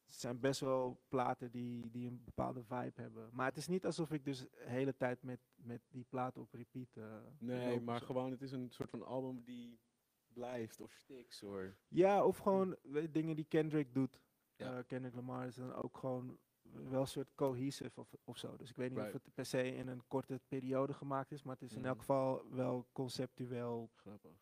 Het 0.05 0.15
zijn 0.15 0.39
best 0.39 0.59
wel 0.59 1.01
platen 1.07 1.51
die, 1.51 1.89
die 1.89 2.07
een 2.07 2.21
bepaalde 2.23 2.63
vibe 2.63 3.01
hebben. 3.01 3.29
Maar 3.33 3.45
het 3.45 3.57
is 3.57 3.67
niet 3.67 3.85
alsof 3.85 4.11
ik 4.11 4.25
dus 4.25 4.39
de 4.39 4.49
hele 4.65 4.95
tijd 4.95 5.23
met, 5.23 5.39
met 5.55 5.81
die 5.89 6.05
platen 6.09 6.41
op 6.41 6.53
repeat 6.53 6.95
eh, 6.95 7.17
Nee, 7.39 7.81
maar 7.81 7.99
zo. 7.99 8.05
gewoon 8.05 8.31
het 8.31 8.41
is 8.41 8.51
een 8.51 8.69
soort 8.71 8.89
van 8.89 9.05
album 9.05 9.43
die 9.43 9.79
blijft 10.33 10.79
of 10.81 10.91
sticks 10.93 11.41
hoor. 11.41 11.75
Ja, 11.87 12.25
of 12.25 12.37
gewoon 12.37 12.75
dingen 13.11 13.35
die 13.35 13.45
Kendrick 13.45 13.93
doet. 13.93 14.21
Ja. 14.55 14.77
Eh, 14.77 14.83
Kendrick 14.87 15.15
Lamar 15.15 15.47
is 15.47 15.55
dan 15.55 15.73
ook 15.73 15.97
gewoon 15.97 16.37
wel 16.61 17.01
een 17.01 17.07
soort 17.07 17.35
cohesive 17.35 17.99
of, 17.99 18.15
of 18.23 18.37
zo. 18.37 18.57
Dus 18.57 18.69
ik 18.69 18.75
weet 18.75 18.89
niet 18.89 18.99
Right. 18.99 19.15
of 19.15 19.23
het 19.23 19.33
per 19.33 19.45
se 19.45 19.75
in 19.75 19.87
een 19.87 20.07
korte 20.07 20.41
periode 20.47 20.93
gemaakt 20.93 21.31
is, 21.31 21.43
maar 21.43 21.53
het 21.59 21.63
is 21.69 21.75
in 21.75 21.85
elk 21.85 21.95
Mhm. 21.95 21.99
geval 22.05 22.49
wel 22.49 22.87
conceptueel 22.91 23.91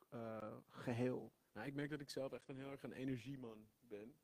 eh, 0.10 0.38
geheel. 0.68 1.34
Nou, 1.54 1.68
ik 1.68 1.74
merk 1.74 1.90
dat 1.90 2.00
ik 2.00 2.10
zelf 2.10 2.32
echt 2.32 2.48
een 2.50 2.58
heel 2.58 2.72
erg 2.72 2.84
een 2.84 2.92
energieman 2.92 3.68
ben. 3.80 4.16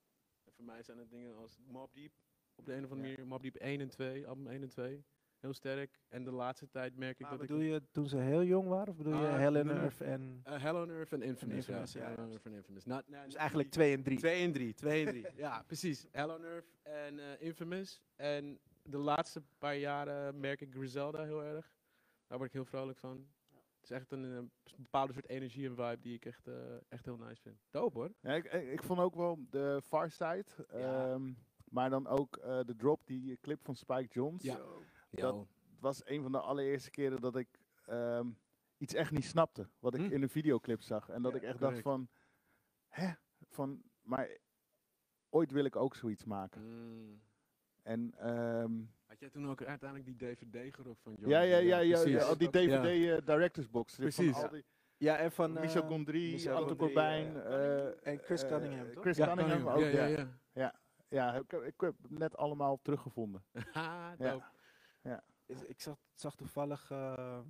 Voor 0.60 0.68
mij 0.68 0.84
zijn 0.84 0.98
het 0.98 1.10
dingen 1.10 1.36
als 1.36 1.58
Mob 1.68 1.94
Deep, 1.94 2.12
op 2.56 2.66
de 2.66 2.74
een 2.74 2.84
of 2.84 2.92
andere 2.92 3.08
Ja. 3.10 3.14
manier, 3.16 3.28
Mob 3.28 3.42
Deep 3.42 3.56
1 3.56 3.82
en 3.82 3.90
2, 3.90 4.28
album 4.28 4.48
1 4.48 4.62
en 4.62 4.70
2. 4.70 5.04
Heel 5.40 5.54
sterk. 5.54 6.00
En 6.10 6.24
de 6.24 6.32
laatste 6.32 6.70
tijd 6.70 6.96
merk 6.96 7.14
ik 7.14 7.20
Maar 7.22 7.32
dat 7.32 7.42
ik... 7.42 7.48
bedoel 7.48 7.62
je 7.64 7.82
toen 7.92 8.08
ze 8.08 8.18
heel 8.18 8.44
jong 8.44 8.68
waren, 8.68 8.88
of 8.88 8.98
bedoel 8.98 9.14
je 9.14 9.28
Ah, 9.28 9.38
Hell 9.38 9.64
nee. 9.64 9.74
Earth 9.74 10.02
en... 10.02 10.40
Eh, 10.44 10.62
Hell 10.62 10.74
on 10.76 10.90
Earth 10.90 11.14
en 11.14 11.22
Infamous, 11.22 11.56
Infamous, 11.68 11.92
ja. 11.94 12.02
ja. 12.02 12.08
Hell 12.16 12.24
on 12.24 12.30
Earth 12.32 12.46
en 12.46 12.54
Infamous. 12.54 12.86
Nou, 12.86 13.04
nou, 13.08 13.26
Dus 13.26 13.36
eigenlijk 13.36 13.72
die- 13.72 13.80
twee 13.82 13.96
en 13.96 14.04
drie. 14.04 14.18
2 14.18 14.44
en 14.44 14.52
3, 14.52 14.74
2 14.74 15.06
en 15.06 15.12
3. 15.12 15.26
ja, 15.36 15.64
precies. 15.64 16.08
Hell 16.12 16.30
on 16.30 16.44
Earth 16.44 16.76
en 16.84 17.20
eh, 17.20 17.42
Infamous. 17.48 18.02
En 18.16 18.60
de 18.84 18.98
laatste 18.98 19.42
paar 19.58 19.76
jaren 19.78 20.40
merk 20.40 20.62
ik 20.62 20.74
Griselda 20.74 21.24
heel 21.24 21.44
erg. 21.44 21.74
Daar 22.28 22.38
word 22.38 22.50
ik 22.50 22.56
heel 22.56 22.66
vrolijk 22.66 22.98
van. 22.98 23.28
Het 23.90 23.98
is 23.98 24.04
echt 24.04 24.12
een, 24.12 24.36
eh, 24.38 24.74
bepaalde 24.78 25.14
soort 25.14 25.28
energie 25.30 25.68
en 25.68 25.76
vibe 25.76 26.00
die 26.02 26.14
ik 26.16 26.26
echt, 26.26 26.48
eh, 26.48 26.76
echt 26.90 27.06
heel 27.06 27.18
nice 27.18 27.42
vind. 27.42 27.58
Dope 27.70 27.98
hoor. 27.98 28.12
Ja, 28.22 28.34
ik, 28.34 28.46
ik, 28.46 28.68
ik 28.72 28.84
vond 28.84 29.00
ook 29.00 29.16
wel 29.16 29.40
de 29.50 29.82
Far 29.86 30.12
Side, 30.12 30.46
Ja. 30.72 31.12
ehm, 31.14 31.34
maar 31.64 31.90
dan 31.90 32.08
ook 32.08 32.38
eh, 32.38 32.60
de 32.66 32.76
drop, 32.76 33.02
die 33.06 33.38
clip 33.42 33.64
van 33.64 33.76
Spike 33.76 34.14
Jones. 34.14 34.44
Ja. 34.44 34.58
Dat- 35.12 35.36
Het 35.72 35.80
was 35.88 36.02
een 36.06 36.22
van 36.22 36.32
de 36.32 36.40
allereerste 36.40 36.90
keren 36.90 37.22
dat 37.22 37.36
ik 37.36 37.60
ehm, 37.86 38.30
iets 38.78 38.94
echt 38.94 39.12
niet 39.12 39.26
snapte. 39.26 39.70
Wat 39.80 39.94
ik 39.94 40.06
Hm. 40.06 40.12
in 40.14 40.22
een 40.22 40.30
videoclip 40.30 40.82
zag. 40.82 41.10
En 41.10 41.22
dat 41.22 41.32
Ja, 41.32 41.38
ik 41.38 41.44
echt 41.44 41.58
correct. 41.58 41.84
dacht 41.84 41.96
van, 41.96 42.08
hè? 42.88 43.12
Van, 43.48 43.82
maar 44.02 44.38
ooit 45.30 45.52
wil 45.52 45.66
ik 45.66 45.76
ook 45.76 45.96
zoiets 45.96 46.26
maken. 46.26 46.62
Mm. 46.62 47.22
En 47.84 48.14
ehm, 48.18 48.82
Had 49.10 49.20
jij 49.20 49.30
toen 49.30 49.50
ook 49.50 49.64
uiteindelijk 49.64 50.18
die 50.18 50.36
DVD 50.36 50.76
gerokt 50.76 51.02
van 51.02 51.14
John? 51.14 51.30
ja, 51.30 51.42
ja, 51.42 51.58
ja, 51.58 51.78
ja, 51.80 52.02
precies. 52.02 52.22
ja, 52.22 52.28
al 52.28 52.38
die 52.38 52.48
Ja. 52.60 52.82
DVD 52.82 53.20
eh, 53.20 53.26
Directors 53.26 53.70
Box. 53.70 53.96
Van 53.96 54.04
Precies. 54.04 54.36
al 54.36 54.50
die, 54.50 54.66
Ja, 54.98 55.18
en 55.18 55.32
van... 55.32 55.54
Michel 55.54 55.82
eh, 55.82 55.88
Gondry, 55.88 56.34
Anton 56.34 56.56
Gondry, 56.56 56.76
Corbijn. 56.76 57.44
eh, 57.44 58.08
en 58.08 58.20
Chris 58.20 58.46
Cunningham, 58.48 58.92
toch? 58.94 59.04
Chris 59.04 59.18
Ja, 59.18 59.28
Cunningham 59.28 59.68
ook, 59.68 59.80
ja, 59.80 59.88
ja, 59.88 60.06
ja. 60.06 60.40
ja. 60.52 60.80
Ja, 61.08 61.34
ik, 61.36 61.52
heb- 61.52 61.62
ik 61.64 61.74
heb 61.82 61.96
net 62.10 62.38
allemaal 62.38 62.82
teruggevonden. 62.82 63.44
Ha, 63.74 64.16
Ja. 64.18 64.32
dope. 64.32 65.24
Ik 65.68 65.82
zag, 65.82 65.98
zag 66.14 66.36
toevallig... 66.36 66.92
ehm, 66.92 67.48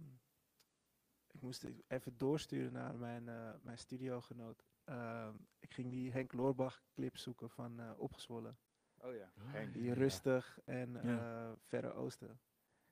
ik 1.32 1.42
moest 1.42 1.66
even 1.88 2.18
doorsturen 2.18 2.74
naar 2.74 2.96
mijn, 2.98 3.30
eh, 3.30 3.54
mijn 3.62 3.78
studiogenoot. 3.78 4.64
Ehm, 4.84 5.36
ik 5.60 5.74
ging 5.74 5.90
die 5.92 6.12
Henk 6.12 6.34
Loorbach 6.34 6.84
clip 6.94 7.18
zoeken 7.18 7.50
van 7.50 7.80
eh, 7.80 7.92
Opgezwollen. 7.98 8.58
Oh 9.02 9.14
ja, 9.16 9.32
Ah, 9.38 9.52
Henk. 9.52 9.74
Die 9.74 9.84
Ja. 9.84 9.94
rustig 9.94 10.60
en 10.66 10.92
Ja. 10.94 11.50
eh, 11.52 11.58
Verre 11.58 11.92
Oosten. 11.94 12.40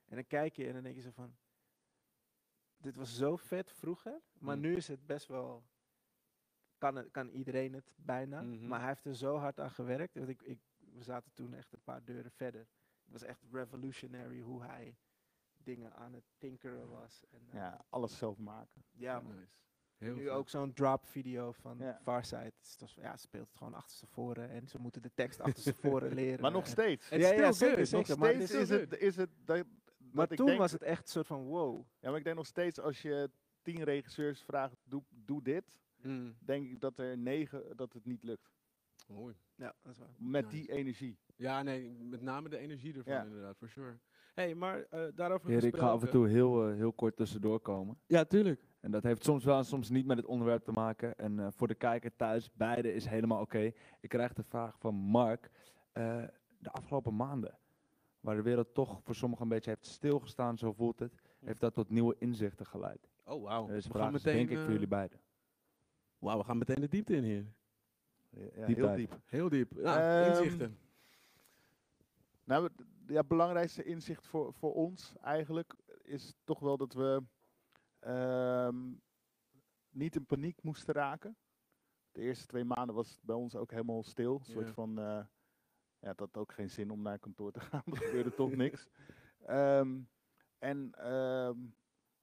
En 0.04 0.14
dan 0.14 0.26
kijk 0.26 0.56
je 0.56 0.66
en 0.66 0.72
dan 0.72 0.82
denk 0.82 0.94
je 0.94 1.00
zo 1.02 1.10
van... 1.10 1.36
Dit 2.76 2.96
was 2.96 3.16
zo 3.16 3.36
vet 3.36 3.72
vroeger, 3.72 4.20
maar 4.32 4.56
Mm. 4.56 4.62
nu 4.62 4.76
is 4.76 4.88
het 4.88 5.06
best 5.06 5.26
wel... 5.26 5.64
Kan, 6.78 6.96
het, 6.96 7.10
kan 7.10 7.28
iedereen 7.28 7.72
het 7.72 7.94
bijna, 7.96 8.42
Mhm. 8.42 8.66
maar 8.68 8.78
hij 8.78 8.88
heeft 8.88 9.04
er 9.04 9.14
zo 9.14 9.36
hard 9.36 9.60
aan 9.60 9.70
gewerkt. 9.70 10.14
Dat 10.14 10.28
ik, 10.28 10.42
ik, 10.42 10.60
we 10.76 11.02
zaten 11.02 11.32
toen 11.32 11.54
echt 11.54 11.72
een 11.72 11.82
paar 11.82 12.04
deuren 12.04 12.30
verder. 12.30 12.60
Het 13.04 13.12
was 13.12 13.22
echt 13.22 13.42
revolutionary 13.52 14.40
hoe 14.40 14.62
hij 14.62 14.96
dingen 15.56 15.94
aan 15.94 16.12
het 16.12 16.24
tinkeren 16.36 16.88
was. 16.88 17.24
En, 17.30 17.40
eh, 17.48 17.54
Ja, 17.54 17.84
alles 17.88 18.18
zelf 18.18 18.38
maken. 18.38 18.84
ja 18.90 19.20
man. 19.20 19.34
Nice. 19.38 19.52
Heel 19.98 20.14
nu 20.14 20.22
vet. 20.22 20.30
ook 20.32 20.48
zo'n 20.48 20.72
drop 20.72 21.06
video 21.06 21.52
van 21.52 21.78
Ja. 21.78 22.22
Is 22.62 22.76
toch- 22.76 22.94
ja, 22.94 23.16
ze 23.16 23.22
speelt 23.22 23.48
het 23.48 23.56
gewoon 23.56 23.74
achterstevoren 23.74 24.50
en 24.50 24.68
ze 24.68 24.78
moeten 24.78 25.02
de 25.02 25.10
tekst 25.14 25.40
achterstevoren 25.40 26.14
leren. 26.20 26.40
Maar 26.40 26.50
nog 26.50 26.66
steeds. 26.66 27.08
Het 27.08 27.20
Ja, 27.20 27.30
is 27.32 27.38
ja, 27.38 27.52
zeker, 27.52 27.76
good. 27.76 27.88
zeker. 27.88 28.08
nog 28.08 28.18
maar 28.18 28.34
steeds 28.34 28.50
dit 28.50 28.60
is 28.60 28.70
is 28.70 28.80
het, 28.80 28.96
is 29.00 29.16
het 29.16 29.30
dat, 29.44 29.64
Maar 30.12 30.28
toen 30.28 30.46
denk, 30.46 30.58
was 30.58 30.72
het 30.72 30.82
echt 30.82 31.02
een 31.02 31.08
soort 31.08 31.26
van 31.26 31.42
wow. 31.44 31.84
Ja, 32.00 32.08
maar 32.08 32.18
ik 32.18 32.24
denk 32.24 32.36
nog 32.36 32.46
steeds 32.46 32.80
als 32.80 33.02
je 33.02 33.30
tien 33.62 33.82
regisseurs 33.82 34.42
vraagt, 34.42 34.76
doe, 34.84 35.02
doe 35.08 35.42
dit, 35.42 35.78
Mm. 36.02 36.36
denk 36.40 36.70
ik 36.70 36.80
dat 36.80 36.98
er 36.98 37.18
negen, 37.18 37.76
dat 37.76 37.92
het 37.92 38.04
niet 38.04 38.22
lukt. 38.22 38.56
Mooi. 39.06 39.34
Ja, 39.54 39.74
dat 39.82 39.92
is 39.92 39.98
waar. 39.98 40.08
Met 40.18 40.44
Nice. 40.44 40.56
die 40.56 40.72
energie. 40.72 41.18
Ja, 41.36 41.62
nee, 41.62 41.90
met 41.90 42.22
name 42.22 42.48
de 42.48 42.58
energie 42.58 42.94
ervan 42.94 43.12
Ja. 43.12 43.22
inderdaad, 43.24 43.56
for 43.56 43.68
sure. 43.68 43.98
Hey, 44.38 44.54
maar 44.54 44.82
eh, 44.90 45.00
daarover 45.14 45.48
Heer, 45.50 45.64
ik 45.64 45.76
ga 45.76 45.88
af 45.88 46.02
en 46.02 46.10
toe 46.10 46.28
heel, 46.28 46.68
eh, 46.68 46.74
heel 46.74 46.92
kort 46.92 47.16
tussendoor 47.16 47.60
komen. 47.60 47.98
Ja, 48.06 48.24
tuurlijk. 48.24 48.66
En 48.80 48.90
dat 48.90 49.02
heeft 49.02 49.24
soms 49.24 49.44
wel 49.44 49.58
en 49.58 49.64
soms 49.64 49.90
niet 49.90 50.06
met 50.06 50.16
het 50.16 50.26
onderwerp 50.26 50.64
te 50.64 50.72
maken. 50.72 51.16
En 51.18 51.38
eh, 51.38 51.46
voor 51.50 51.68
de 51.68 51.74
kijker 51.74 52.16
thuis, 52.16 52.50
beide 52.52 52.92
is 52.94 53.06
helemaal 53.06 53.40
oké. 53.40 53.72
Ik 54.00 54.08
krijg 54.08 54.32
de 54.32 54.42
vraag 54.42 54.78
van 54.78 54.94
Mark. 54.94 55.50
eh, 55.92 56.22
de 56.60 56.70
afgelopen 56.70 57.16
maanden, 57.16 57.58
waar 58.20 58.36
de 58.36 58.42
wereld 58.42 58.74
toch 58.74 59.00
voor 59.02 59.14
sommigen 59.14 59.44
een 59.44 59.50
beetje 59.50 59.70
heeft 59.70 59.86
stilgestaan, 59.86 60.58
zo 60.58 60.72
voelt 60.72 60.98
het, 60.98 61.12
heeft 61.44 61.60
dat 61.60 61.74
tot 61.74 61.90
nieuwe 61.90 62.16
inzichten 62.18 62.66
geleid. 62.66 63.08
Oh, 63.24 63.42
wauw. 63.42 63.66
Dus 63.66 63.86
we 63.86 63.98
gaan 63.98 64.12
meteen, 64.12 64.34
denk 64.36 64.50
ik 64.50 64.58
voor 64.58 64.72
jullie 64.72 64.88
beiden. 64.88 65.20
Wauw, 66.18 66.38
we 66.38 66.44
gaan 66.44 66.58
meteen 66.58 66.80
de 66.80 66.88
diepte 66.88 67.16
in 67.16 67.22
hier. 67.22 67.46
Ja, 68.30 68.42
ja, 68.56 68.66
Diep 68.66 68.76
heel 68.76 68.94
diep. 68.96 69.18
Heel 69.24 69.48
diep. 69.48 69.72
Ja, 69.76 70.22
Ehm, 70.24 70.30
inzichten. 70.30 70.78
Nou, 72.44 72.68
ja, 73.08 73.24
belangrijkste 73.24 73.82
inzicht 73.84 74.26
voor, 74.26 74.52
voor 74.54 74.74
ons 74.74 75.14
eigenlijk 75.20 75.74
is 76.02 76.34
toch 76.44 76.60
wel 76.60 76.76
dat 76.76 76.92
we 76.92 77.22
ehm, 77.98 78.92
niet 79.90 80.16
in 80.16 80.26
paniek 80.26 80.62
moesten 80.62 80.94
raken. 80.94 81.36
De 82.12 82.20
eerste 82.20 82.46
twee 82.46 82.64
maanden 82.64 82.94
was 82.94 83.10
het 83.10 83.22
bij 83.22 83.36
ons 83.36 83.54
ook 83.56 83.70
helemaal 83.70 84.02
stil. 84.02 84.34
Een 84.38 84.44
soort 84.44 84.66
Ja. 84.66 84.72
van, 84.72 84.98
eh, 84.98 85.04
ja, 85.98 86.08
het 86.08 86.20
had 86.20 86.36
ook 86.36 86.52
geen 86.52 86.70
zin 86.70 86.90
om 86.90 87.02
naar 87.02 87.18
kantoor 87.18 87.52
te 87.52 87.60
gaan. 87.70 87.82
Er 87.84 87.96
gebeurde 87.96 88.34
toch 88.34 88.54
niks. 88.54 88.88
Ehm, 89.46 90.00
en 90.58 90.92
ehm, 90.94 91.56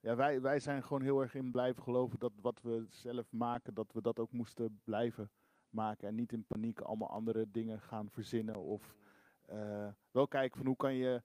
ja, 0.00 0.16
wij, 0.16 0.40
wij 0.40 0.60
zijn 0.60 0.82
gewoon 0.82 1.02
heel 1.02 1.20
erg 1.20 1.34
in 1.34 1.50
blijven 1.50 1.82
geloven 1.82 2.18
dat 2.18 2.32
wat 2.40 2.62
we 2.62 2.86
zelf 2.88 3.32
maken, 3.32 3.74
dat 3.74 3.92
we 3.92 4.02
dat 4.02 4.18
ook 4.18 4.32
moesten 4.32 4.80
blijven 4.84 5.30
maken. 5.68 6.08
En 6.08 6.14
niet 6.14 6.32
in 6.32 6.44
paniek 6.46 6.80
allemaal 6.80 7.10
andere 7.10 7.50
dingen 7.50 7.80
gaan 7.80 8.10
verzinnen 8.10 8.56
of 8.56 8.94
eh, 9.46 9.88
wel 10.10 10.28
kijken 10.28 10.56
van 10.56 10.66
hoe 10.66 10.76
kan 10.76 10.94
je 10.94 11.22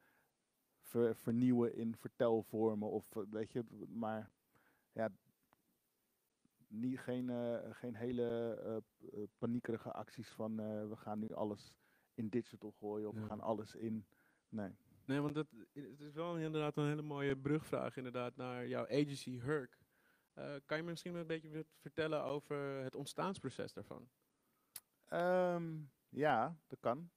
ver- 0.79 1.15
vernieuwen 1.15 1.75
in 1.75 1.95
vertelvormen 1.95 2.89
of 2.89 3.15
eh, 3.15 3.23
weet 3.29 3.51
je, 3.51 3.63
maar 3.87 4.31
ja, 4.91 5.09
niet, 6.67 6.99
geen, 6.99 7.29
eh, 7.29 7.75
geen 7.75 7.95
hele 7.95 8.83
paniekerige 9.37 9.91
acties 9.91 10.29
van 10.29 10.55
we 10.89 10.95
gaan 10.95 11.19
nu 11.19 11.29
alles 11.33 11.73
in 12.13 12.29
digital 12.29 12.71
gooien 12.71 13.07
of 13.09 13.15
we 13.15 13.25
gaan 13.25 13.41
alles 13.41 13.75
in. 13.75 14.05
Nee. 14.49 14.75
Nee, 15.05 15.19
want 15.19 15.35
dat, 15.35 15.47
het 15.73 15.99
is 15.99 16.13
wel 16.13 16.37
inderdaad 16.37 16.77
een 16.77 16.87
hele 16.87 17.01
mooie 17.01 17.37
brugvraag 17.37 17.97
inderdaad 17.97 18.35
naar 18.35 18.67
jouw 18.67 18.83
agency 18.83 19.39
Hurk. 19.39 19.77
Eh, 20.33 20.55
kan 20.65 20.77
je 20.77 20.83
me 20.83 20.89
misschien 20.89 21.15
een 21.15 21.27
beetje 21.27 21.65
vertellen 21.79 22.23
over 22.23 22.57
het 22.83 22.95
ontstaansproces 22.95 23.73
daarvan? 23.73 24.09
Ehm, 25.05 25.79
ja, 26.09 26.57
dat 26.67 26.79
kan. 26.79 27.09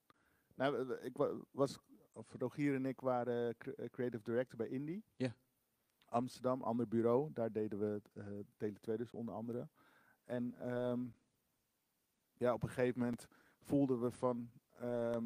Nou, 0.55 0.89
eh, 0.95 1.05
ik 1.05 1.17
wa- 1.17 1.39
was, 1.51 1.79
of 2.13 2.33
Rogier 2.37 2.75
en 2.75 2.85
ik 2.85 2.99
waren 3.01 3.55
eh, 3.57 3.89
creative 3.89 4.23
director 4.23 4.57
bij 4.57 4.67
Indie. 4.67 5.03
Ja. 5.15 5.35
Amsterdam, 6.05 6.61
ander 6.61 6.87
bureau. 6.87 7.33
Daar 7.33 7.51
deden 7.51 7.79
we 7.79 8.01
uh, 8.13 8.25
Tele2 8.63 8.95
dus 8.97 9.13
onder 9.13 9.33
andere. 9.35 9.67
En 10.23 10.53
ehm, 10.59 11.05
ja, 12.37 12.53
op 12.53 12.63
een 12.63 12.69
gegeven 12.69 12.99
moment 12.99 13.27
voelden 13.59 14.01
we 14.01 14.11
van, 14.11 14.51
ehm, 14.75 15.23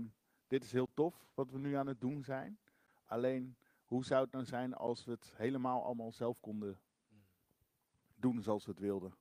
dit 0.47 0.63
is 0.63 0.71
heel 0.71 0.89
tof 0.93 1.31
wat 1.33 1.51
we 1.51 1.57
nu 1.59 1.73
aan 1.73 1.87
het 1.87 2.01
doen 2.01 2.23
zijn. 2.23 2.59
Alleen, 3.05 3.57
hoe 3.85 4.05
zou 4.05 4.23
het 4.23 4.31
nou 4.31 4.45
zijn 4.45 4.73
als 4.73 5.05
we 5.05 5.11
het 5.11 5.33
helemaal 5.35 5.83
allemaal 5.83 6.11
zelf 6.11 6.39
konden 6.39 6.79
doen 8.15 8.41
zoals 8.41 8.65
we 8.65 8.71
het 8.71 8.79
wilden? 8.79 9.13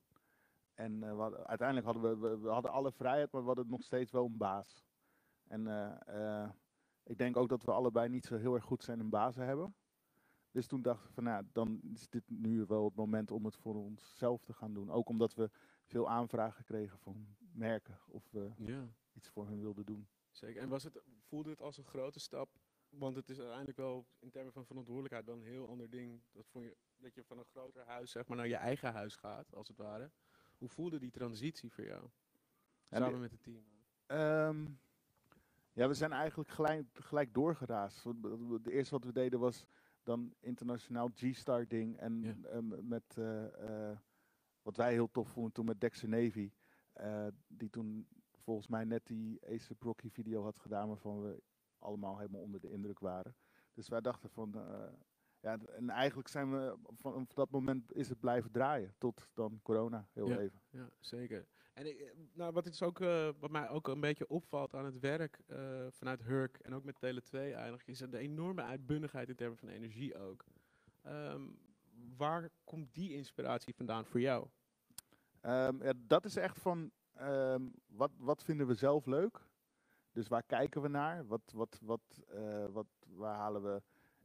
En 0.73 1.03
eh, 1.03 1.11
we 1.15 1.21
hadden- 1.21 1.47
uiteindelijk 1.47 1.87
hadden 1.87 2.19
we, 2.19 2.29
we, 2.29 2.39
we 2.39 2.49
hadden 2.49 2.71
alle 2.71 2.91
vrijheid, 2.91 3.31
maar 3.31 3.41
we 3.41 3.47
hadden 3.47 3.69
nog 3.69 3.83
steeds 3.83 4.11
wel 4.11 4.25
een 4.25 4.37
baas. 4.37 4.87
En 5.49 5.67
eh, 5.67 6.41
eh, 6.43 6.49
ik 7.03 7.17
denk 7.17 7.37
ook 7.37 7.49
dat 7.49 7.63
we 7.63 7.71
allebei 7.71 8.09
niet 8.09 8.25
zo 8.25 8.37
heel 8.37 8.53
erg 8.55 8.63
goed 8.63 8.83
zijn 8.83 8.99
in 8.99 9.09
bazen 9.09 9.45
hebben. 9.45 9.75
Dus 10.51 10.67
toen 10.67 10.81
dachten 10.81 11.07
we 11.07 11.13
van, 11.13 11.23
nou, 11.23 11.43
dan 11.51 11.79
is 11.93 12.09
dit 12.09 12.23
nu 12.29 12.65
wel 12.65 12.85
het 12.85 12.95
moment 12.95 13.31
om 13.31 13.45
het 13.45 13.55
voor 13.55 13.75
onszelf 13.75 14.43
te 14.43 14.53
gaan 14.53 14.73
doen. 14.73 14.91
Ook 14.91 15.09
omdat 15.09 15.33
we 15.33 15.49
veel 15.85 16.09
aanvragen 16.09 16.63
kregen 16.63 16.99
van 16.99 17.35
merken 17.53 17.99
of 18.07 18.31
we 18.31 18.51
Ja, 18.57 18.87
iets 19.13 19.29
voor 19.29 19.47
hen 19.47 19.59
wilden 19.59 19.85
doen. 19.85 20.07
zeker. 20.31 20.61
En 20.61 20.69
was 20.69 20.83
het, 20.83 21.01
voelde 21.19 21.49
het 21.49 21.61
als 21.61 21.77
een 21.77 21.83
grote 21.85 22.19
stap? 22.19 22.49
Want 22.89 23.15
het 23.15 23.29
is 23.29 23.37
uiteindelijk 23.39 23.77
wel 23.77 24.07
in 24.19 24.29
termen 24.29 24.53
van 24.53 24.65
verantwoordelijkheid 24.65 25.25
wel 25.25 25.35
een 25.35 25.43
heel 25.51 25.67
ander 25.69 25.89
ding. 25.89 26.21
Dat, 26.31 26.47
vond 26.47 26.65
je, 26.65 26.77
dat 26.97 27.13
je 27.13 27.23
van 27.23 27.37
een 27.37 27.45
groter 27.45 27.85
huis 27.85 28.11
zeg 28.11 28.27
maar, 28.27 28.37
naar 28.37 28.47
je 28.47 28.55
eigen 28.55 28.91
huis 28.93 29.15
gaat, 29.15 29.55
als 29.55 29.67
het 29.67 29.77
ware. 29.77 30.11
Hoe 30.57 30.69
voelde 30.69 30.99
die 30.99 31.11
transitie 31.11 31.71
voor 31.71 31.83
jou? 31.85 32.01
Ja, 32.87 32.97
Samen 32.97 33.09
die- 33.11 33.19
met 33.19 33.31
het 33.31 33.43
team. 33.43 33.63
Ehm, 34.05 34.65
ja, 35.73 35.87
we 35.87 35.93
zijn 35.93 36.11
eigenlijk 36.11 36.49
gelijk, 36.49 36.85
gelijk 36.93 37.33
doorgeraasd. 37.33 38.03
Het 38.49 38.67
eerste 38.67 38.93
wat 38.95 39.03
we 39.03 39.11
deden 39.11 39.39
was 39.39 39.65
dan 40.03 40.33
internationaal 40.39 41.09
G-Star 41.13 41.67
ding. 41.67 41.97
En 41.97 42.21
Ja. 42.21 42.61
met 42.81 43.17
eh, 43.17 43.89
eh, 43.91 43.97
wat 44.61 44.77
wij 44.77 44.91
heel 44.91 45.11
tof 45.11 45.27
vonden 45.29 45.51
toen 45.51 45.65
met 45.65 45.81
Dexter 45.81 46.09
Navy. 46.09 46.51
eh, 46.93 47.27
die 47.47 47.69
toen 47.69 48.07
volgens 48.31 48.67
mij 48.67 48.83
net 48.85 49.07
die 49.07 49.39
Ace 49.49 49.75
Rocky 49.79 50.09
video 50.09 50.43
had 50.43 50.59
gedaan 50.59 50.87
waarvan 50.87 51.21
we 51.21 51.41
allemaal 51.79 52.17
helemaal 52.17 52.41
onder 52.41 52.59
de 52.59 52.69
indruk 52.71 52.99
waren. 52.99 53.35
Dus 53.73 53.87
wij 53.87 54.01
dachten 54.01 54.29
van, 54.29 54.51
ja, 55.39 55.57
en 55.57 55.89
eigenlijk 55.89 56.27
zijn 56.27 56.51
we 56.51 56.75
van, 56.97 57.27
dat 57.33 57.49
moment 57.49 57.93
is 57.93 58.09
het 58.09 58.19
blijven 58.19 58.51
draaien 58.51 58.93
tot 58.97 59.29
dan 59.33 59.59
corona 59.63 60.07
heel 60.13 60.27
Ja. 60.29 60.39
even. 60.39 60.61
Ja, 60.69 60.89
zeker. 60.99 61.47
En 61.79 61.85
eh, 61.85 61.93
nou, 62.33 62.53
wat, 62.53 62.65
is 62.65 62.83
ook, 62.83 62.99
eh, 62.99 63.29
wat 63.39 63.51
mij 63.51 63.69
ook 63.69 63.87
een 63.87 63.99
beetje 63.99 64.27
opvalt 64.27 64.75
aan 64.75 64.85
het 64.85 64.99
werk 64.99 65.39
eh, 65.47 65.85
vanuit 65.89 66.23
Hurk 66.23 66.57
en 66.57 66.73
ook 66.73 66.83
met 66.83 66.99
Tele 66.99 67.21
2 67.21 67.53
eigenlijk, 67.53 67.87
is 67.87 67.97
de 67.97 68.17
enorme 68.17 68.61
uitbundigheid 68.61 69.29
in 69.29 69.35
termen 69.35 69.57
van 69.57 69.69
energie 69.69 70.17
ook. 70.17 70.45
Ehm, 71.01 71.41
waar 72.17 72.49
komt 72.63 72.93
die 72.93 73.13
inspiratie 73.13 73.75
vandaan 73.75 74.05
voor 74.05 74.19
jou? 74.19 74.47
Ehm, 75.41 75.93
dat 75.97 76.25
is 76.25 76.35
echt 76.35 76.59
van, 76.59 76.91
ehm, 77.13 77.67
wat, 77.87 78.11
wat 78.17 78.43
vinden 78.43 78.67
we 78.67 78.73
zelf 78.73 79.05
leuk? 79.05 79.47
Dus 80.11 80.27
waar 80.27 80.43
kijken 80.43 80.81
we 80.81 80.87
naar? 80.87 81.27
Wat, 81.27 81.51
wat, 81.53 81.79
wat, 81.81 82.21
wat, 82.71 82.87
waar 83.07 83.35
halen 83.35 83.63
we 83.63 83.81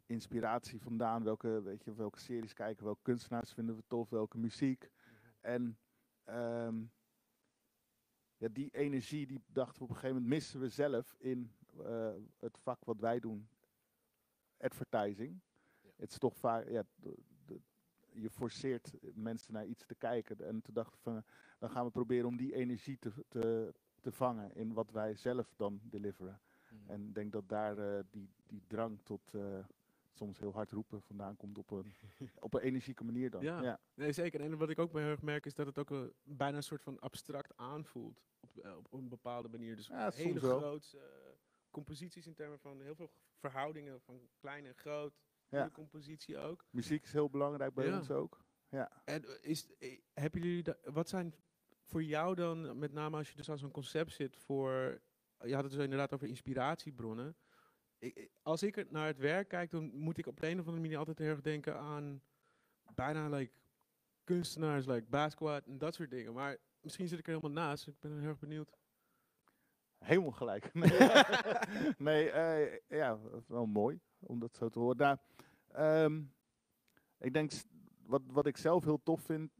inspiratie 0.06 0.80
vandaan? 0.80 1.24
Welke, 1.24 1.62
weet 1.62 1.84
je, 1.84 1.94
welke 1.94 2.20
series 2.20 2.52
kijken 2.52 2.78
we? 2.78 2.84
Welke 2.84 3.02
kunstenaars 3.02 3.52
vinden 3.52 3.76
we 3.76 3.82
tof? 3.86 4.10
Welke 4.10 4.38
muziek? 4.38 4.90
En 5.40 5.78
ja, 8.44 8.50
die 8.52 8.70
energie, 8.70 9.26
die 9.26 9.42
dachten 9.52 9.78
we 9.78 9.84
op 9.84 9.88
een 9.90 9.94
gegeven 9.96 10.16
moment 10.16 10.34
missen 10.34 10.60
we 10.60 10.68
zelf 10.68 11.14
in 11.18 11.50
eh, 11.84 12.12
het 12.38 12.58
vak 12.58 12.84
wat 12.84 13.00
wij 13.00 13.20
doen. 13.20 13.48
Advertising. 14.58 15.40
Het 15.96 16.10
is 16.10 16.18
toch 16.18 16.36
vaak, 16.36 16.68
ja, 16.68 16.84
de- 16.96 17.18
de- 17.46 17.60
je 18.12 18.30
forceert 18.30 18.92
mensen 19.14 19.52
naar 19.52 19.66
iets 19.66 19.86
te 19.86 19.94
kijken. 19.94 20.36
En 20.46 20.62
toen 20.62 20.74
dachten 20.74 20.96
we 20.96 21.02
van, 21.10 21.22
dan 21.58 21.70
gaan 21.70 21.84
we 21.84 21.90
proberen 21.90 22.26
om 22.26 22.36
die 22.36 22.54
energie 22.54 22.98
te, 22.98 23.12
te, 23.28 23.74
te 24.00 24.12
vangen 24.12 24.54
in 24.54 24.72
wat 24.72 24.90
wij 24.90 25.14
zelf 25.14 25.54
dan 25.56 25.80
deliveren. 25.82 26.40
En 26.86 27.06
ik 27.08 27.14
denk 27.14 27.32
dat 27.32 27.48
daar 27.48 27.78
eh, 27.78 28.04
die, 28.10 28.28
die 28.46 28.62
drang 28.66 29.00
tot 29.02 29.34
eh, 29.34 29.58
soms 30.14 30.38
heel 30.38 30.52
hard 30.52 30.70
roepen 30.70 31.02
vandaan 31.02 31.36
komt 31.36 31.58
op 31.58 31.70
een, 31.70 31.94
op 32.38 32.54
een 32.54 32.60
energieke 32.60 33.04
manier 33.04 33.30
dan. 33.30 33.42
Ja. 33.42 33.62
Ja. 33.62 33.80
Nee, 33.94 34.12
zeker. 34.12 34.40
En 34.40 34.56
wat 34.58 34.70
ik 34.70 34.78
ook 34.78 34.92
bij 34.92 35.02
heel 35.02 35.10
erg 35.10 35.22
merk 35.22 35.46
is 35.46 35.54
dat 35.54 35.66
het 35.66 35.78
ook 35.78 35.90
een, 35.90 36.12
bijna 36.22 36.56
een 36.56 36.62
soort 36.62 36.82
van 36.82 36.98
abstract 37.00 37.56
aanvoelt 37.56 38.22
op, 38.40 38.56
eh, 38.58 38.76
op 38.76 38.92
een 38.92 39.08
bepaalde 39.08 39.48
manier. 39.48 39.76
Dus 39.76 39.86
Ja, 39.86 40.10
hele 40.10 40.40
grote 40.40 40.98
eh, 40.98 41.04
composities 41.70 42.26
in 42.26 42.34
termen 42.34 42.58
van 42.58 42.80
heel 42.80 42.94
veel 42.94 43.10
verhoudingen 43.36 44.00
van 44.00 44.28
klein 44.38 44.66
en 44.66 44.74
groot. 44.74 45.18
Ja. 45.48 45.58
Goede 45.60 45.74
compositie 45.74 46.38
ook. 46.38 46.64
Muziek 46.70 47.02
is 47.04 47.12
heel 47.12 47.30
belangrijk 47.30 47.74
bij 47.74 47.86
Ja. 47.86 47.98
ons 47.98 48.10
ook. 48.10 48.44
Ja. 48.68 49.02
En 49.04 49.42
is, 49.42 49.76
eh, 49.78 50.00
hebben 50.12 50.40
jullie 50.40 50.64
wat 50.82 51.08
zijn 51.08 51.34
voor 51.82 52.02
jou 52.02 52.34
dan, 52.34 52.78
met 52.78 52.92
name 52.92 53.16
als 53.16 53.30
je 53.30 53.36
dus 53.36 53.50
aan 53.50 53.58
zo'n 53.58 53.70
concept 53.70 54.12
zit, 54.12 54.36
voor, 54.36 55.00
je 55.38 55.54
had 55.54 55.62
het 55.64 55.72
dus 55.72 55.82
inderdaad 55.82 56.12
over 56.12 56.28
inspiratiebronnen. 56.28 57.36
Ik, 58.04 58.30
als 58.42 58.62
ik 58.62 58.90
naar 58.90 59.06
het 59.06 59.18
werk 59.18 59.48
kijk, 59.48 59.70
dan 59.70 59.90
moet 59.94 60.18
ik 60.18 60.26
op 60.26 60.40
de 60.40 60.46
een 60.46 60.60
of 60.60 60.66
andere 60.66 60.82
manier 60.82 60.98
altijd 60.98 61.18
heel 61.18 61.28
erg 61.28 61.40
denken 61.40 61.78
aan 61.78 62.22
bijna 62.94 63.28
like, 63.28 63.52
kunstenaars, 64.24 64.86
like 64.86 65.06
Basquiat 65.08 65.66
en 65.66 65.78
dat 65.78 65.94
soort 65.94 66.10
dingen. 66.10 66.32
Maar 66.32 66.56
misschien 66.80 67.08
zit 67.08 67.18
ik 67.18 67.26
er 67.26 67.34
helemaal 67.34 67.64
naast, 67.64 67.86
ik 67.86 68.00
ben 68.00 68.18
heel 68.18 68.28
erg 68.28 68.38
benieuwd. 68.38 68.72
Helemaal 69.98 70.30
gelijk. 70.30 70.70
Nee, 71.98 72.30
eh, 72.30 72.80
ja, 72.88 73.18
wel 73.46 73.66
mooi 73.66 74.00
om 74.18 74.38
dat 74.40 74.56
zo 74.56 74.68
te 74.68 74.78
horen. 74.78 74.96
Nou, 74.96 75.18
ehm, 75.72 76.22
ik 77.18 77.32
denk, 77.32 77.52
wat, 78.02 78.22
wat 78.26 78.46
ik 78.46 78.56
zelf 78.56 78.84
heel 78.84 79.02
tof 79.02 79.20
vind 79.20 79.50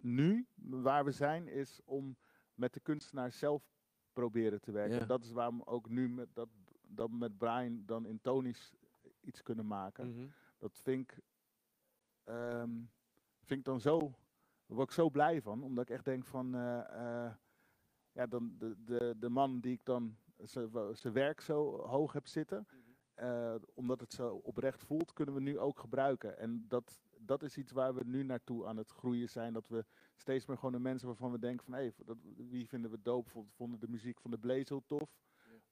nu, 0.00 0.46
waar 0.56 1.04
we 1.04 1.10
zijn, 1.10 1.48
is 1.48 1.80
om 1.84 2.16
met 2.54 2.72
de 2.72 2.80
kunstenaar 2.80 3.32
zelf 3.32 3.62
proberen 4.12 4.60
te 4.60 4.72
werken. 4.72 4.98
Ja. 4.98 5.04
Dat 5.04 5.24
is 5.24 5.30
waarom 5.30 5.62
ook 5.62 5.88
nu 5.88 6.08
met, 6.08 6.34
dat, 6.34 6.48
dat 6.94 7.10
we 7.10 7.16
met 7.16 7.38
Brian 7.38 7.82
dan 7.86 8.06
in 8.06 8.20
Tony's 8.20 8.74
iets 9.20 9.42
kunnen 9.42 9.66
maken. 9.66 10.08
Mhm. 10.08 10.26
Dat 10.58 10.78
vind 10.78 11.10
ik, 11.10 11.18
ehm, 12.24 12.70
vind 13.40 13.60
ik 13.60 13.64
dan 13.64 13.80
zo, 13.80 13.98
daar 14.66 14.76
word 14.76 14.88
ik 14.88 14.94
zo 14.94 15.10
blij 15.10 15.42
van. 15.42 15.62
Omdat 15.62 15.84
ik 15.84 15.90
echt 15.90 16.04
denk 16.04 16.24
van, 16.24 16.54
eh, 16.54 17.24
eh, 17.24 17.32
ja, 18.12 18.26
dan 18.26 18.54
de, 18.58 18.76
de, 18.84 19.14
de 19.18 19.28
man 19.28 19.60
die 19.60 19.72
ik 19.72 19.84
dan 19.84 20.16
zijn 20.92 21.12
werk 21.12 21.40
zo 21.40 21.86
hoog 21.86 22.12
heb 22.12 22.26
zitten, 22.26 22.66
eh, 23.14 23.54
omdat 23.74 24.00
het 24.00 24.12
zo 24.12 24.34
oprecht 24.34 24.84
voelt, 24.84 25.12
kunnen 25.12 25.34
we 25.34 25.40
nu 25.40 25.58
ook 25.58 25.78
gebruiken. 25.78 26.38
En 26.38 26.64
dat, 26.68 27.00
dat 27.18 27.42
is 27.42 27.56
iets 27.56 27.72
waar 27.72 27.94
we 27.94 28.04
nu 28.04 28.22
naartoe 28.22 28.66
aan 28.66 28.76
het 28.76 28.90
groeien 28.90 29.28
zijn. 29.28 29.52
Dat 29.52 29.68
we 29.68 29.84
steeds 30.16 30.46
meer 30.46 30.56
gewoon 30.56 30.72
de 30.72 30.78
mensen 30.78 31.06
waarvan 31.06 31.32
we 31.32 31.38
denken 31.38 31.64
van, 31.64 31.92
dat, 32.06 32.16
wie 32.36 32.68
vinden 32.68 32.90
we 32.90 33.02
dope? 33.02 33.22
Bijvoorbeeld 33.22 33.54
vonden 33.54 33.80
de 33.80 33.88
muziek 33.88 34.20
van 34.20 34.30
de 34.30 34.38
Blaze 34.38 34.64
heel 34.68 34.84
tof. 34.86 35.10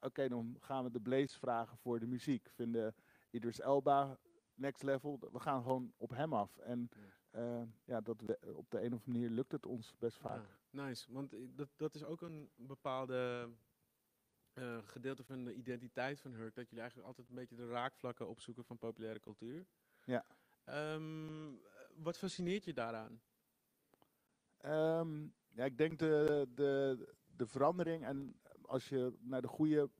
Oké, 0.00 0.28
dan 0.28 0.56
gaan 0.60 0.84
we 0.84 0.90
de 0.90 1.00
Blaze 1.00 1.38
vragen 1.38 1.76
voor 1.78 1.98
de 2.00 2.06
muziek. 2.06 2.48
Vinden 2.50 2.94
Idris 3.30 3.60
Elba 3.60 4.18
next 4.54 4.82
level? 4.82 5.18
We 5.32 5.40
gaan 5.40 5.62
gewoon 5.62 5.92
op 5.96 6.10
hem 6.10 6.32
af. 6.34 6.56
En 6.58 6.88
eh, 7.30 7.62
ja, 7.84 8.00
dat 8.00 8.20
we, 8.20 8.38
op 8.54 8.70
de 8.70 8.78
een 8.78 8.92
of 8.94 8.98
andere 8.98 9.10
manier 9.18 9.30
lukt 9.30 9.52
het 9.52 9.66
ons 9.66 9.94
best 9.98 10.18
vaak. 10.18 10.44
Ja, 10.70 10.82
nice, 10.86 11.12
want 11.12 11.32
i- 11.32 11.54
dat, 11.54 11.68
dat 11.76 11.94
is 11.94 12.04
ook 12.04 12.20
een 12.20 12.50
bepaalde 12.56 13.48
eh, 14.52 14.78
gedeelte 14.82 15.24
van 15.24 15.44
de 15.44 15.54
identiteit 15.54 16.20
van 16.20 16.32
Hurk. 16.32 16.54
Dat 16.54 16.64
jullie 16.64 16.80
eigenlijk 16.80 17.08
altijd 17.08 17.28
een 17.28 17.34
beetje 17.34 17.56
de 17.56 17.68
raakvlakken 17.68 18.28
opzoeken 18.28 18.64
van 18.64 18.78
populaire 18.78 19.20
cultuur. 19.20 19.66
Ja. 20.04 20.24
Ehm, 20.64 21.52
wat 21.94 22.18
fascineert 22.18 22.64
je 22.64 22.72
daaraan? 22.74 23.20
Ehm, 24.56 25.22
ja, 25.52 25.64
ik 25.64 25.78
denk 25.78 25.98
de, 25.98 26.46
de, 26.54 26.98
de 27.36 27.46
verandering 27.46 28.04
en 28.04 28.40
als 28.70 28.88
je 28.88 29.12
naar 29.20 29.42
de 29.42 29.48
goede 29.48 29.90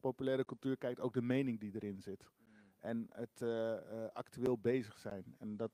populaire 0.00 0.44
cultuur 0.44 0.76
kijkt, 0.76 1.00
ook 1.00 1.12
de 1.14 1.22
mening 1.22 1.60
die 1.60 1.74
erin 1.74 2.00
zit. 2.00 2.30
En 2.78 3.06
het 3.12 3.42
eh, 3.42 3.76
eh, 4.04 4.10
actueel 4.12 4.58
bezig 4.58 4.98
zijn. 4.98 5.34
En 5.38 5.56
dat 5.56 5.72